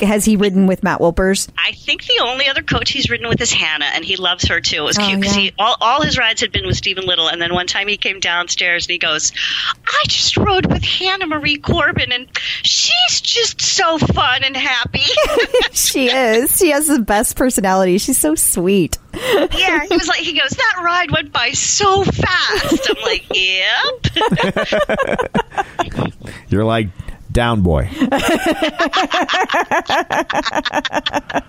Has 0.00 0.24
he 0.24 0.36
ridden 0.36 0.66
with 0.66 0.82
Matt 0.82 1.00
Wilpers? 1.00 1.48
I 1.58 1.72
think 1.72 2.04
the 2.04 2.20
only 2.22 2.48
other 2.48 2.62
coach 2.62 2.90
he's 2.90 3.10
ridden 3.10 3.28
with 3.28 3.40
is 3.40 3.52
Hannah, 3.52 3.90
and 3.94 4.04
he 4.04 4.16
loves 4.16 4.48
her 4.48 4.60
too. 4.60 4.78
It 4.78 4.82
was 4.82 4.98
Oh, 4.98 5.06
cute 5.06 5.20
because 5.20 5.36
yeah. 5.36 5.42
he 5.44 5.52
all, 5.58 5.76
all 5.80 6.02
his 6.02 6.18
rides 6.18 6.40
had 6.40 6.52
been 6.52 6.66
with 6.66 6.76
Steven 6.76 7.04
Little, 7.06 7.28
and 7.28 7.40
then 7.40 7.54
one 7.54 7.66
time 7.66 7.88
he 7.88 7.96
came 7.96 8.20
downstairs 8.20 8.86
and 8.86 8.92
he 8.92 8.98
goes, 8.98 9.32
"I 9.86 10.02
just 10.08 10.36
rode 10.36 10.66
with 10.66 10.82
Hannah 10.84 11.26
Marie 11.26 11.58
Corbin, 11.58 12.12
and 12.12 12.28
she's 12.62 13.20
just 13.20 13.60
so 13.60 13.98
fun 13.98 14.44
and 14.44 14.56
happy." 14.56 15.02
she 15.72 16.06
is. 16.08 16.56
She 16.58 16.69
has 16.70 16.86
the 16.86 17.00
best 17.00 17.36
personality. 17.36 17.98
She's 17.98 18.18
so 18.18 18.34
sweet. 18.34 18.98
yeah, 19.14 19.84
he 19.88 19.96
was 19.96 20.08
like, 20.08 20.20
he 20.20 20.38
goes, 20.38 20.50
"That 20.50 20.80
ride 20.82 21.10
went 21.10 21.32
by 21.32 21.50
so 21.52 22.04
fast." 22.04 22.90
I'm 22.90 23.02
like, 23.02 23.24
"Yep." 23.34 24.06
You're 26.48 26.64
like 26.64 26.88
down 27.32 27.62
boy. 27.62 27.88
All 28.00 28.06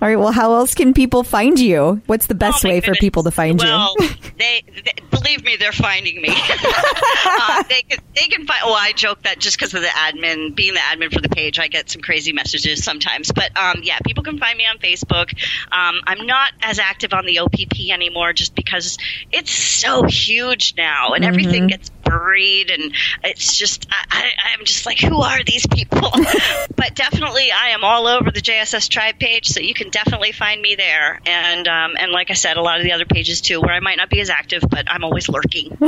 right. 0.07 0.15
Well, 0.15 0.31
how 0.31 0.53
else 0.53 0.73
can 0.73 0.93
people 0.93 1.23
find 1.23 1.59
you? 1.59 2.01
What's 2.05 2.27
the 2.27 2.35
best 2.35 2.63
Oh, 2.63 2.67
my 2.67 2.75
way 2.75 2.81
for 2.81 2.93
people 2.95 3.23
to 3.23 3.31
find 3.31 3.59
well, 3.59 3.95
you? 3.99 4.09
they, 4.37 4.63
they 4.83 4.93
believe 5.09 5.43
me, 5.43 5.55
they're 5.57 5.71
finding 5.71 6.21
me. 6.21 6.29
uh, 7.25 7.63
they 7.63 7.81
can 7.83 7.99
they 8.15 8.27
can 8.27 8.45
find. 8.45 8.61
Well, 8.65 8.75
I 8.75 8.93
joke 8.93 9.23
that 9.23 9.39
just 9.39 9.57
because 9.57 9.73
of 9.73 9.81
the 9.81 9.87
admin, 9.87 10.55
being 10.55 10.73
the 10.73 10.79
admin 10.79 11.13
for 11.13 11.21
the 11.21 11.29
page, 11.29 11.59
I 11.59 11.67
get 11.67 11.89
some 11.89 12.01
crazy 12.01 12.33
messages 12.33 12.83
sometimes. 12.83 13.31
But 13.31 13.55
um, 13.57 13.81
yeah, 13.83 13.99
people 14.05 14.23
can 14.23 14.37
find 14.37 14.57
me 14.57 14.65
on 14.65 14.77
Facebook. 14.79 15.33
Um, 15.71 16.01
I'm 16.05 16.25
not 16.25 16.51
as 16.61 16.79
active 16.79 17.13
on 17.13 17.25
the 17.25 17.39
OPP 17.39 17.89
anymore, 17.91 18.33
just 18.33 18.55
because 18.55 18.97
it's 19.31 19.51
so 19.51 20.03
huge 20.03 20.75
now, 20.77 21.13
and 21.13 21.23
everything 21.23 21.67
gets 21.67 21.89
buried, 22.11 22.69
and 22.69 22.93
it's 23.23 23.57
just 23.57 23.87
I, 23.91 24.05
I, 24.09 24.53
I'm 24.53 24.65
just 24.65 24.85
like, 24.85 24.99
who 24.99 25.21
are 25.21 25.43
these 25.43 25.65
people? 25.67 26.09
but 26.75 26.95
definitely, 26.95 27.51
I 27.51 27.69
am 27.69 27.83
all 27.83 28.07
over 28.07 28.31
the 28.31 28.41
JSS 28.41 28.89
Tribe 28.89 29.19
page, 29.19 29.47
so 29.47 29.59
you 29.59 29.73
can 29.73 29.89
definitely 29.89 30.31
find 30.31 30.61
me 30.61 30.75
there. 30.75 31.21
And 31.25 31.67
um, 31.67 31.95
and 31.99 32.11
like 32.11 32.29
I 32.31 32.33
said, 32.33 32.57
a 32.57 32.61
lot 32.61 32.79
of 32.79 32.83
the 32.83 32.91
other 32.91 33.05
pages 33.05 33.41
too, 33.41 33.61
where 33.61 33.73
I 33.73 33.79
might 33.79 33.97
not 33.97 34.09
be 34.09 34.19
as 34.21 34.29
active, 34.29 34.63
but 34.69 34.91
I'm 34.91 35.03
always 35.03 35.29
lurking. 35.29 35.77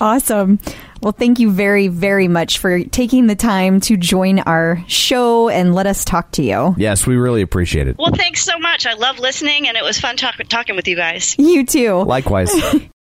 Awesome. 0.00 0.58
Well, 1.02 1.12
thank 1.12 1.38
you 1.38 1.50
very, 1.50 1.88
very 1.88 2.28
much 2.28 2.58
for 2.58 2.84
taking 2.84 3.26
the 3.26 3.34
time 3.34 3.80
to 3.82 3.96
join 3.96 4.40
our 4.40 4.82
show 4.88 5.48
and 5.48 5.74
let 5.74 5.86
us 5.86 6.04
talk 6.04 6.32
to 6.32 6.42
you. 6.42 6.74
Yes, 6.78 7.06
we 7.06 7.16
really 7.16 7.42
appreciate 7.42 7.88
it. 7.88 7.96
Well, 7.98 8.12
thanks 8.12 8.42
so 8.42 8.58
much. 8.58 8.86
I 8.86 8.94
love 8.94 9.18
listening, 9.18 9.68
and 9.68 9.76
it 9.76 9.84
was 9.84 9.98
fun 9.98 10.16
talk- 10.16 10.36
talking 10.48 10.76
with 10.76 10.88
you 10.88 10.96
guys. 10.96 11.36
You 11.38 11.64
too. 11.64 12.02
Likewise. 12.02 12.52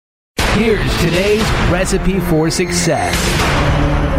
Here's 0.56 0.98
today's 1.02 1.44
recipe 1.70 2.18
for 2.18 2.50
success. 2.50 3.14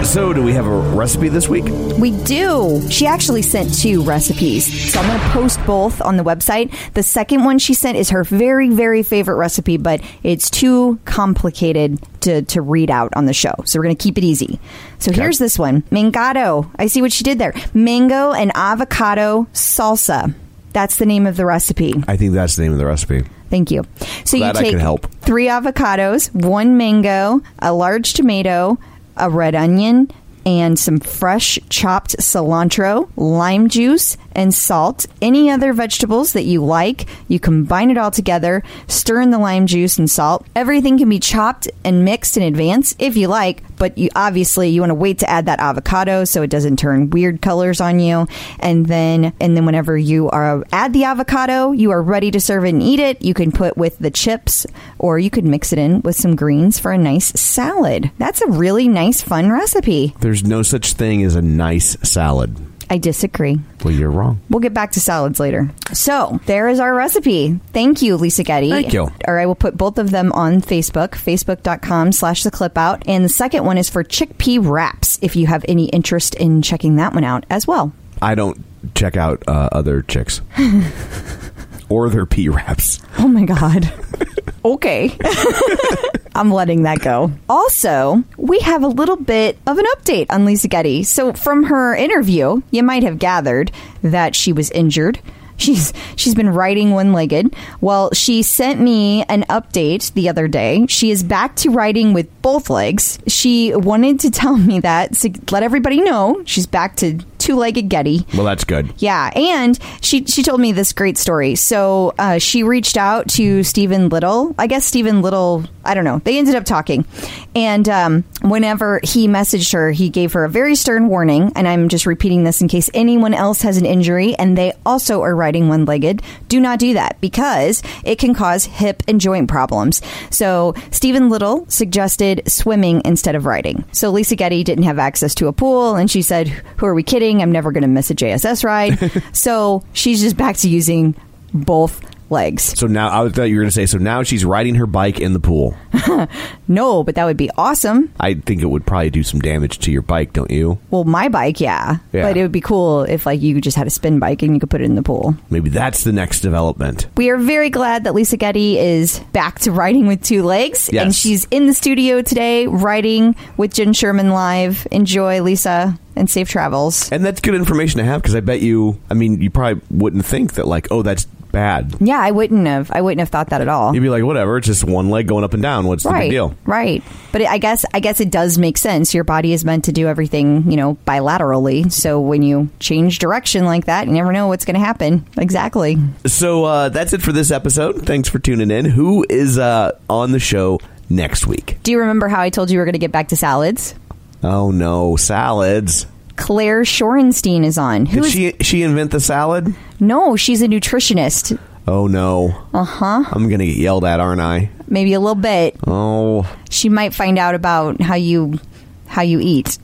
so, 0.07 0.34
do 0.34 0.43
we 0.43 0.53
have 0.53 0.66
a 0.66 0.76
recipe 0.95 1.30
this 1.30 1.49
week? 1.49 1.64
We 1.99 2.11
do. 2.24 2.87
She 2.91 3.07
actually 3.07 3.41
sent 3.41 3.72
two 3.72 4.03
recipes. 4.03 4.93
So 4.93 5.01
I'm 5.01 5.07
going 5.07 5.18
to 5.18 5.28
post 5.30 5.64
both 5.64 6.03
on 6.03 6.18
the 6.18 6.22
website. 6.22 6.74
The 6.93 7.03
second 7.03 7.45
one 7.45 7.59
she 7.59 7.72
sent 7.72 7.97
is 7.97 8.11
her 8.11 8.22
very, 8.22 8.68
very 8.68 9.03
favorite 9.03 9.37
recipe, 9.37 9.78
but 9.78 10.03
it's 10.22 10.51
too 10.51 10.99
complicated 11.07 12.03
to, 12.20 12.43
to 12.43 12.61
read 12.61 12.91
out 12.91 13.14
on 13.16 13.24
the 13.24 13.32
show. 13.32 13.55
So 13.64 13.78
we're 13.78 13.84
going 13.84 13.97
to 13.97 14.03
keep 14.03 14.18
it 14.18 14.24
easy. 14.24 14.61
So 14.99 15.12
here's 15.12 15.39
this 15.39 15.59
one 15.59 15.82
Mangado. 15.84 16.70
I 16.78 16.89
see 16.89 17.01
what 17.01 17.12
she 17.12 17.24
did 17.24 17.39
there. 17.39 17.55
Mango 17.72 18.32
and 18.32 18.53
avocado 18.55 19.47
salsa. 19.55 20.34
That's 20.74 20.97
the 20.97 21.07
name 21.07 21.26
of 21.26 21.39
the 21.39 21.47
recipe. 21.47 21.95
I 22.07 22.18
think 22.18 22.34
that's 22.34 22.57
the 22.57 22.62
name 22.64 22.72
of 22.72 22.78
the 22.78 22.84
recipe. 22.84 23.24
Thank 23.51 23.70
you. 23.70 23.84
So 24.24 24.38
Glad 24.38 24.57
you 24.57 24.62
take 24.62 24.78
help. 24.78 25.07
three 25.20 25.47
avocados, 25.47 26.34
one 26.34 26.76
mango, 26.76 27.42
a 27.59 27.72
large 27.72 28.12
tomato, 28.14 28.78
a 29.16 29.30
red 29.30 29.55
onion, 29.55 30.11
and 30.44 30.78
some 30.78 31.01
fresh 31.01 31.59
chopped 31.68 32.16
cilantro, 32.18 33.11
lime 33.16 33.68
juice, 33.68 34.16
and 34.32 34.55
salt. 34.55 35.06
Any 35.20 35.51
other 35.51 35.73
vegetables 35.73 36.32
that 36.35 36.44
you 36.44 36.64
like, 36.64 37.06
you 37.27 37.40
combine 37.40 37.90
it 37.90 37.98
all 37.98 38.12
together, 38.12 38.62
stir 38.86 39.20
in 39.20 39.31
the 39.31 39.39
lime 39.39 39.66
juice 39.66 39.98
and 39.98 40.09
salt. 40.09 40.47
Everything 40.55 40.98
can 40.98 41.09
be 41.09 41.18
chopped 41.18 41.68
and 41.85 42.05
mixed 42.05 42.36
in 42.36 42.44
advance 42.44 42.94
if 43.01 43.16
you 43.16 43.27
like, 43.27 43.64
but 43.77 43.97
you 43.97 44.09
obviously 44.16 44.69
you 44.69 44.81
want 44.81 44.90
to 44.90 44.94
wait 44.94 45.19
to 45.19 45.31
add 45.31 45.47
that 45.47 45.61
avocado 45.61 46.24
so 46.24 46.43
it 46.43 46.51
doesn't 46.51 46.78
turn 46.78 47.11
weird 47.11 47.40
colors 47.43 47.81
on 47.81 47.98
you. 47.98 48.27
And 48.61 48.86
then 48.86 49.32
and 49.40 49.57
then 49.57 49.66
whenever 49.66 49.97
you 49.97 50.28
are 50.31 50.65
add 50.73 50.93
the 50.93 51.05
avocado, 51.05 51.73
you 51.73 51.90
are 51.90 52.03
ready 52.03 52.31
to 52.31 52.40
serve 52.40 52.65
and 52.65 52.82
eat 52.82 53.01
it. 53.01 53.23
You 53.23 53.35
can 53.35 53.53
put 53.53 53.77
with 53.77 53.98
the 53.98 54.11
chips 54.11 54.66
or 54.98 55.19
you 55.19 55.31
could 55.31 55.44
mix 55.44 55.73
it 55.73 55.78
in 55.78 56.01
with 56.03 56.16
some 56.16 56.36
greens 56.36 56.78
for 56.78 56.93
a 56.93 56.98
nice 56.98 57.27
salad. 57.40 58.11
That's 58.19 58.40
a 58.40 58.48
really 58.48 58.89
nice 58.89 59.23
fun 59.23 59.51
recipe. 59.51 60.15
There's 60.20 60.44
no 60.44 60.62
such 60.62 60.94
thing 60.94 61.23
as 61.23 61.35
a 61.35 61.43
nice 61.43 61.97
salad. 62.09 62.57
I 62.88 62.98
disagree. 62.98 63.58
Well, 63.84 63.94
you're 63.94 64.10
wrong. 64.10 64.40
We'll 64.48 64.60
get 64.60 64.74
back 64.74 64.92
to 64.92 65.00
salads 65.00 65.40
later. 65.40 65.70
So 65.92 66.40
there 66.46 66.68
is 66.68 66.80
our 66.80 66.94
recipe. 66.94 67.58
Thank 67.72 68.02
you, 68.02 68.16
Lisa 68.16 68.44
Getty. 68.44 68.70
Thank 68.70 68.92
you. 68.92 69.08
Or 69.26 69.38
I 69.38 69.46
will 69.46 69.54
put 69.54 69.76
both 69.76 69.98
of 69.98 70.10
them 70.10 70.32
on 70.32 70.60
Facebook, 70.60 71.10
facebook.com 71.10 72.12
slash 72.12 72.42
the 72.42 72.50
clip 72.50 72.78
out. 72.78 73.02
And 73.08 73.24
the 73.24 73.28
second 73.28 73.64
one 73.64 73.78
is 73.78 73.90
for 73.90 74.04
chickpea 74.04 74.64
wraps, 74.64 75.18
if 75.22 75.36
you 75.36 75.46
have 75.46 75.64
any 75.68 75.86
interest 75.86 76.34
in 76.36 76.62
checking 76.62 76.96
that 76.96 77.12
one 77.14 77.24
out 77.24 77.44
as 77.50 77.66
well. 77.66 77.92
I 78.22 78.34
don't 78.34 78.64
check 78.94 79.16
out 79.16 79.42
uh, 79.48 79.68
other 79.72 80.02
chicks 80.02 80.40
or 81.88 82.08
their 82.08 82.26
pea 82.26 82.48
wraps. 82.48 83.00
Oh 83.18 83.28
my 83.28 83.44
God. 83.44 83.92
okay. 84.74 85.16
I'm 86.34 86.51
letting 86.52 86.82
that 86.82 87.01
go. 87.01 87.32
Also, 87.48 88.22
we 88.36 88.59
have 88.60 88.82
a 88.82 88.88
little 88.88 89.16
bit 89.16 89.59
of 89.66 89.78
an 89.78 89.86
update 89.97 90.26
on 90.28 90.44
Lisa 90.44 90.68
Getty. 90.68 91.05
So, 91.05 91.32
from 91.32 91.64
her 91.64 91.94
interview, 91.94 92.60
you 92.70 92.82
might 92.82 93.02
have 93.02 93.18
gathered 93.18 93.72
that 94.02 94.34
she 94.34 94.52
was 94.52 94.70
injured. 94.70 95.18
She's 95.59 95.94
she's 96.16 96.34
been 96.34 96.51
riding 96.51 96.90
one-legged. 96.90 97.56
Well, 97.80 98.10
she 98.12 98.43
sent 98.43 98.78
me 98.78 99.22
an 99.22 99.44
update 99.44 100.12
the 100.12 100.28
other 100.28 100.48
day. 100.48 100.84
She 100.86 101.10
is 101.10 101.22
back 101.22 101.56
to 101.56 101.70
riding 101.70 102.12
with 102.12 102.28
both 102.43 102.68
legs. 102.68 103.18
She 103.26 103.74
wanted 103.74 104.20
to 104.20 104.30
tell 104.30 104.59
me 104.59 104.80
that 104.80 105.14
to 105.14 105.32
let 105.51 105.62
everybody 105.62 106.02
know 106.02 106.43
she's 106.44 106.66
back 106.66 106.97
to 106.97 107.14
two-legged 107.47 107.89
Getty. 107.89 108.27
Well, 108.35 108.44
that's 108.44 108.64
good. 108.64 108.93
Yeah, 108.98 109.31
and 109.35 109.78
she 110.01 110.24
she 110.24 110.43
told 110.43 110.60
me 110.60 110.73
this 110.73 110.93
great 110.93 111.16
story. 111.16 111.55
So 111.55 112.12
uh, 112.18 112.39
she 112.39 112.62
reached 112.62 112.97
out 112.97 113.28
to 113.31 113.62
Steven 113.62 114.09
Little. 114.09 114.55
I 114.59 114.66
guess 114.66 114.85
Steven 114.85 115.23
Little. 115.23 115.64
I 115.85 115.94
don't 115.94 116.05
know. 116.05 116.20
They 116.24 116.39
ended 116.39 116.56
up 116.56 116.64
talking, 116.64 117.06
and 117.55 117.89
um, 117.89 118.24
whenever 118.43 119.01
he 119.05 119.28
messaged 119.28 119.73
her, 119.73 119.93
he 119.93 120.10
gave 120.10 120.32
her 120.32 120.44
a 120.44 120.48
very 120.48 120.74
stern 120.74 121.09
warning. 121.09 121.52
And 121.55 121.68
I'm 121.68 121.89
just 121.89 122.06
repeating 122.06 122.43
this 122.43 122.60
in 122.60 122.66
case 122.68 122.90
anyone 122.93 123.32
else 123.35 123.62
has 123.62 123.77
an 123.77 123.86
injury 123.86 124.35
and 124.35 124.59
they 124.59 124.73
also 124.85 125.23
are 125.23 125.35
riding 125.35 125.68
one-legged. 125.68 126.23
Do 126.48 126.60
not 126.60 126.78
do 126.78 126.94
that 126.94 127.20
because 127.20 127.82
it 128.05 128.18
can 128.18 128.35
cause 128.35 128.64
hip 128.64 129.02
and 129.06 129.20
joint 129.20 129.48
problems. 129.48 130.02
So 130.31 130.74
Steven 130.90 131.31
Little 131.31 131.66
suggested 131.68 132.43
swimming 132.47 133.02
instead 133.05 133.36
of 133.36 133.47
riding. 133.47 133.85
So 133.93 134.10
Lisa 134.10 134.35
Getty 134.35 134.64
didn't 134.64 134.85
have 134.85 134.98
access 134.98 135.35
to 135.36 135.47
a 135.47 135.52
pool, 135.52 135.94
and 135.94 136.10
she 136.10 136.23
said, 136.23 136.48
"Who 136.48 136.86
are 136.86 136.94
we 136.94 137.02
kidding? 137.02 137.35
I'm 137.42 137.52
never 137.52 137.72
going 137.72 137.82
to 137.82 137.88
miss 137.88 138.10
a 138.10 138.14
JSS 138.14 138.64
ride." 138.64 139.22
so 139.36 139.82
she's 139.92 140.20
just 140.20 140.36
back 140.36 140.56
to 140.58 140.68
using 140.68 141.14
both 141.52 142.00
legs. 142.31 142.78
So 142.78 142.86
now 142.86 143.24
I 143.24 143.28
thought 143.28 143.44
you 143.44 143.57
were 143.57 143.62
going 143.62 143.69
to 143.69 143.74
say. 143.74 143.86
So 143.86 143.98
now 143.98 144.23
she's 144.23 144.44
riding 144.44 144.74
her 144.77 144.86
bike 144.86 145.20
in 145.20 145.32
the 145.32 145.40
pool. 145.40 145.77
No, 146.69 147.05
but 147.05 147.15
that 147.15 147.24
would 147.24 147.36
be 147.36 147.51
awesome. 147.57 148.12
I 148.19 148.35
think 148.35 148.62
it 148.62 148.66
would 148.66 148.86
probably 148.86 149.11
do 149.11 149.23
some 149.23 149.40
damage 149.40 149.78
to 149.81 149.93
your 149.93 150.03
bike, 150.03 150.32
don't 150.32 150.51
you? 150.51 150.78
Well, 150.90 151.05
my 151.05 151.28
bike, 151.28 151.61
yeah. 151.61 151.98
Yeah. 152.12 152.23
But 152.23 152.36
it 152.36 152.43
would 152.43 152.53
be 152.53 152.61
cool 152.61 153.03
if 153.03 153.27
like 153.27 153.40
you 153.40 153.61
just 153.61 153.77
had 153.77 153.86
a 153.86 153.90
spin 153.90 154.19
bike 154.19 154.43
and 154.43 154.55
you 154.55 154.61
could 154.61 154.70
put 154.70 154.81
it 154.81 154.85
in 154.85 154.94
the 154.97 155.03
pool. 155.03 155.36
Maybe 155.51 155.70
that's 155.70 156.05
the 156.05 156.12
next 156.12 156.40
development. 156.40 157.07
We 157.16 157.31
are 157.31 157.36
very 157.36 157.70
glad 157.70 158.05
that 158.05 158.15
Lisa 158.15 158.36
Getty 158.36 158.78
is 158.78 159.20
back 159.32 159.61
to 159.61 159.73
riding 159.73 160.07
with 160.07 160.23
two 160.23 160.43
legs. 160.43 160.90
Yes. 160.93 161.05
And 161.05 161.15
she's 161.15 161.47
in 161.51 161.66
the 161.66 161.74
studio 161.74 162.23
today 162.23 162.66
riding 162.66 163.36
with 163.57 163.74
Jenn 163.74 163.93
Sherman 163.93 164.31
live. 164.31 164.86
Enjoy, 164.90 165.43
Lisa, 165.43 165.98
and 166.16 166.28
safe 166.28 166.48
travels. 166.48 167.11
And 167.12 167.24
that's 167.24 167.40
good 167.40 167.55
information 167.55 167.98
to 167.98 168.05
have 168.05 168.23
because 168.23 168.35
I 168.35 168.40
bet 168.40 168.61
you. 168.61 169.01
I 169.11 169.15
mean, 169.15 169.40
you 169.40 169.51
probably 169.51 169.82
wouldn't 169.90 170.24
think 170.24 170.55
that 170.55 170.66
like, 170.66 170.89
oh, 170.90 171.03
that's 171.03 171.27
bad. 171.57 171.95
Yeah, 172.01 172.20
I 172.20 172.33
wouldn't 172.33 172.66
have. 172.66 172.91
I 172.91 173.01
wouldn't 173.01 173.20
have 173.20 173.31
thought 173.31 173.49
that 173.49 173.62
at 173.62 173.69
all. 173.69 173.95
You'd 173.95 174.03
be 174.03 174.11
like, 174.11 174.23
whatever. 174.23 174.59
It's 174.59 174.66
just 174.66 174.85
one 174.85 175.09
leg 175.09 175.27
going 175.27 175.43
up 175.43 175.55
and 175.55 175.62
down. 175.62 175.87
What's 175.87 176.03
the 176.03 176.12
big 176.12 176.31
deal? 176.31 176.55
right. 176.66 177.03
But 177.33 177.41
it, 177.41 177.49
I 177.49 177.57
guess 177.57 177.85
I 177.95 178.01
guess 178.01 178.20
it 178.20 178.31
does 178.31 178.59
make 178.59 178.77
sense. 178.77 179.15
Your 179.15 179.24
body 179.24 179.55
is 179.55 179.65
meant 179.65 179.87
to 179.87 179.93
do 179.93 180.07
everything, 180.07 180.70
you 180.70 180.77
know, 180.77 180.99
bilaterally. 181.07 181.91
So 181.91 182.20
when 182.20 182.43
you 182.43 182.69
change 182.78 183.19
direction 183.19 183.65
like 183.65 183.87
that, 183.87 184.07
you 184.07 184.12
never 184.12 184.33
know 184.33 184.49
what's 184.49 184.66
going 184.66 184.74
to 184.74 184.81
happen. 184.85 185.27
Exactly. 185.39 185.97
So 186.27 186.65
uh, 186.65 186.89
that's 186.91 187.15
it 187.15 187.23
for 187.23 187.33
this 187.33 187.51
episode. 187.51 188.05
Thanks 188.05 188.28
for 188.28 188.39
tuning 188.39 188.70
in. 188.70 188.85
Who 188.85 189.24
is 189.31 189.59
uh, 189.59 189.99
on 190.11 190.33
the 190.33 190.39
show 190.41 190.78
next 191.09 191.47
week? 191.47 191.78
Do 191.83 191.91
you 191.91 192.01
remember 192.01 192.28
how 192.28 192.43
I 192.43 192.51
told 192.51 192.70
you 192.70 192.77
we 192.77 192.81
were 192.81 192.85
going 192.85 192.93
to 192.93 192.99
get 192.99 193.12
back 193.12 193.28
to 193.28 193.37
salads? 193.37 193.95
Oh 194.43 194.70
no, 194.70 195.16
salads. 195.16 196.07
Claire 196.36 196.82
Shorenstein 196.82 197.64
is 197.64 197.78
on. 197.78 198.06
Who 198.06 198.16
Did 198.20 198.24
is- 198.26 198.32
she 198.32 198.54
she 198.60 198.82
invent 198.82 199.10
the 199.10 199.20
salad? 199.20 199.74
No, 200.00 200.36
she's 200.36 200.62
a 200.62 200.68
nutritionist. 200.68 201.58
Oh 201.88 202.06
no. 202.06 202.66
Uh 202.74 202.84
huh. 202.84 203.24
I'm 203.32 203.48
gonna 203.48 203.66
get 203.66 203.76
yelled 203.76 204.04
at, 204.04 204.20
aren't 204.20 204.40
I? 204.40 204.70
Maybe 204.88 205.12
a 205.14 205.20
little 205.20 205.34
bit. 205.34 205.76
Oh, 205.86 206.46
She 206.70 206.88
might 206.88 207.12
find 207.14 207.38
out 207.38 207.54
about 207.54 208.00
how 208.00 208.14
you 208.14 208.58
how 209.06 209.22
you 209.22 209.40
eat. 209.40 209.78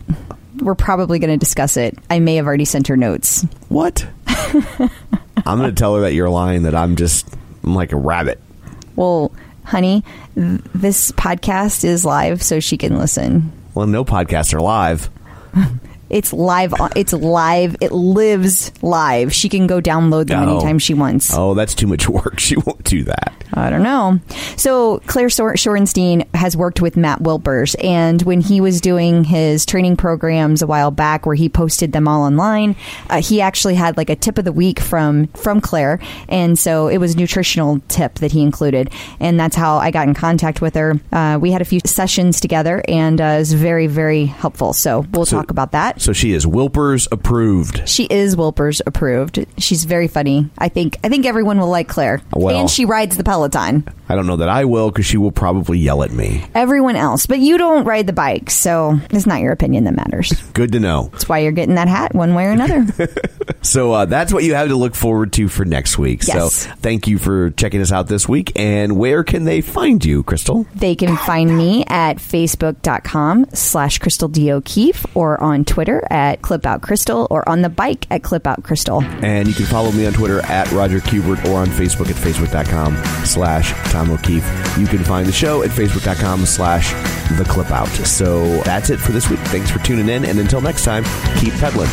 We're 0.60 0.74
probably 0.76 1.18
going 1.18 1.30
to 1.32 1.36
discuss 1.38 1.76
it. 1.76 1.98
I 2.08 2.20
may 2.20 2.36
have 2.36 2.46
already 2.46 2.66
sent 2.66 2.86
her 2.86 2.96
notes. 2.96 3.44
what? 3.68 4.06
I'm 4.28 4.90
gonna 5.44 5.72
tell 5.72 5.96
her 5.96 6.02
that 6.02 6.12
you're 6.14 6.28
lying. 6.30 6.62
That 6.64 6.74
I'm 6.74 6.94
just 6.96 7.26
I'm 7.64 7.74
like 7.74 7.92
a 7.92 7.96
rabbit. 7.96 8.40
Well, 8.94 9.32
honey, 9.64 10.04
th- 10.34 10.60
this 10.74 11.10
podcast 11.12 11.82
is 11.84 12.04
live, 12.04 12.42
so 12.42 12.60
she 12.60 12.76
can 12.76 12.98
listen. 12.98 13.50
Well, 13.74 13.86
no 13.86 14.04
podcasts 14.04 14.52
are 14.54 14.60
live. 14.60 15.08
It's 16.12 16.32
live. 16.32 16.72
on- 16.80 16.90
It's 16.94 17.12
live. 17.12 17.76
It 17.80 17.90
lives 17.92 18.70
live. 18.82 19.32
She 19.34 19.48
can 19.48 19.66
go 19.66 19.80
download 19.80 20.26
them 20.28 20.48
Oh. 20.48 20.52
anytime 20.56 20.78
she 20.78 20.94
wants. 20.94 21.32
Oh, 21.34 21.54
that's 21.54 21.74
too 21.74 21.86
much 21.86 22.08
work. 22.08 22.38
She 22.42 22.56
won't 22.56 22.84
do 22.84 23.04
that. 23.04 23.32
I 23.54 23.70
don't 23.70 23.82
know. 23.82 24.18
So 24.56 25.00
Claire 25.06 25.28
Sor- 25.30 25.54
Shorenstein 25.54 26.26
has 26.34 26.56
worked 26.56 26.80
with 26.80 26.96
Matt 26.96 27.22
Wilpers, 27.22 27.74
and 27.82 28.20
when 28.22 28.40
he 28.40 28.60
was 28.60 28.80
doing 28.80 29.24
his 29.24 29.64
training 29.66 29.96
programs 29.96 30.62
a 30.62 30.66
while 30.66 30.90
back, 30.90 31.24
where 31.26 31.34
he 31.34 31.48
posted 31.48 31.92
them 31.92 32.08
all 32.08 32.22
online, 32.22 32.76
uh, 33.10 33.20
he 33.22 33.40
actually 33.40 33.74
had 33.74 33.96
like 33.96 34.08
a 34.10 34.16
tip 34.16 34.38
of 34.38 34.44
the 34.44 34.52
week 34.52 34.80
from 34.80 35.26
from 35.28 35.60
Claire, 35.60 35.98
and 36.28 36.58
so 36.58 36.88
it 36.88 36.98
was 36.98 37.14
a 37.14 37.16
nutritional 37.18 37.80
tip 37.88 38.14
that 38.16 38.32
he 38.32 38.42
included, 38.42 38.90
and 39.20 39.38
that's 39.38 39.56
how 39.56 39.76
I 39.76 39.90
got 39.90 40.08
in 40.08 40.14
contact 40.14 40.60
with 40.60 40.74
her. 40.74 40.98
Uh, 41.12 41.38
we 41.40 41.52
had 41.52 41.62
a 41.62 41.66
few 41.66 41.80
sessions 41.84 42.40
together, 42.40 42.82
and 42.88 43.20
uh, 43.20 43.24
it 43.24 43.38
was 43.38 43.52
very 43.52 43.86
very 43.86 44.24
helpful. 44.26 44.72
So 44.72 45.06
we'll 45.12 45.26
So- 45.26 45.36
talk 45.36 45.50
about 45.50 45.72
that. 45.72 46.00
So 46.02 46.12
she 46.12 46.32
is 46.32 46.44
Wilpers 46.44 47.06
approved. 47.12 47.88
She 47.88 48.04
is 48.06 48.34
Wilpers 48.34 48.80
approved. 48.84 49.46
She's 49.58 49.84
very 49.84 50.08
funny. 50.08 50.50
I 50.58 50.68
think 50.68 50.98
I 51.04 51.08
think 51.08 51.26
everyone 51.26 51.60
will 51.60 51.68
like 51.70 51.86
Claire, 51.88 52.20
Well- 52.34 52.58
and 52.58 52.68
she 52.68 52.84
rides 52.84 53.16
the 53.16 53.22
Peloton. 53.24 53.86
I 54.08 54.14
don't 54.16 54.26
know 54.26 54.36
that 54.36 54.48
I 54.50 54.66
will 54.66 54.90
because 54.90 55.06
she 55.06 55.16
will 55.16 55.32
probably 55.32 55.78
yell 55.78 56.02
at 56.02 56.10
me. 56.10 56.44
everyone 56.54 56.96
else. 56.96 57.24
But 57.24 57.38
you 57.38 57.56
don't 57.56 57.84
ride 57.84 58.06
the 58.06 58.12
bike, 58.12 58.50
so 58.50 58.98
it's 59.10 59.26
not 59.26 59.40
your 59.40 59.52
opinion 59.52 59.84
that 59.84 59.94
matters. 59.94 60.32
Good 60.52 60.72
to 60.72 60.80
know. 60.80 61.08
That's 61.12 61.28
why 61.30 61.38
you're 61.38 61.52
getting 61.52 61.76
that 61.76 61.88
hat 61.88 62.14
one 62.14 62.34
way 62.34 62.46
or 62.46 62.50
another. 62.50 62.86
So 63.64 63.92
uh, 63.92 64.04
that's 64.06 64.32
what 64.32 64.42
you 64.42 64.54
have 64.54 64.68
to 64.68 64.76
look 64.76 64.96
forward 64.96 65.32
to 65.34 65.46
for 65.46 65.64
next 65.64 65.96
week. 65.96 66.26
Yes. 66.26 66.52
So 66.66 66.74
thank 66.80 67.06
you 67.06 67.16
for 67.16 67.50
checking 67.50 67.80
us 67.80 67.92
out 67.92 68.08
this 68.08 68.28
week. 68.28 68.50
And 68.56 68.98
where 68.98 69.22
can 69.22 69.44
they 69.44 69.60
find 69.60 70.04
you, 70.04 70.24
Crystal? 70.24 70.66
They 70.74 70.96
can 70.96 71.16
find 71.16 71.56
me 71.56 71.84
at 71.86 72.16
facebook.com 72.16 73.46
slash 73.54 73.98
Crystal 73.98 74.26
D. 74.28 74.50
O'Keefe 74.52 75.06
or 75.14 75.40
on 75.40 75.64
Twitter 75.64 75.91
at 76.10 76.42
Clip 76.42 76.64
Out 76.66 76.82
Crystal 76.82 77.26
or 77.30 77.48
on 77.48 77.62
the 77.62 77.68
bike 77.68 78.06
at 78.10 78.22
Clip 78.22 78.46
Out 78.46 78.62
Crystal. 78.62 79.02
And 79.02 79.48
you 79.48 79.54
can 79.54 79.66
follow 79.66 79.90
me 79.92 80.06
on 80.06 80.12
Twitter 80.12 80.44
at 80.46 80.70
Roger 80.72 81.00
Kubert 81.00 81.44
or 81.48 81.58
on 81.58 81.68
Facebook 81.68 82.08
at 82.10 82.16
facebook.com 82.16 82.96
slash 83.24 83.72
Tom 83.90 84.10
O'Keefe. 84.10 84.46
You 84.78 84.86
can 84.86 85.04
find 85.04 85.26
the 85.26 85.32
show 85.32 85.62
at 85.62 85.70
facebook.com 85.70 86.46
slash 86.46 86.92
the 87.36 87.44
clip 87.44 87.70
out. 87.70 87.88
So 87.88 88.62
that's 88.62 88.90
it 88.90 88.98
for 88.98 89.12
this 89.12 89.28
week. 89.28 89.40
Thanks 89.40 89.70
for 89.70 89.78
tuning 89.80 90.08
in. 90.08 90.24
And 90.24 90.38
until 90.38 90.60
next 90.60 90.84
time, 90.84 91.04
keep 91.38 91.52
peddling. 91.54 91.90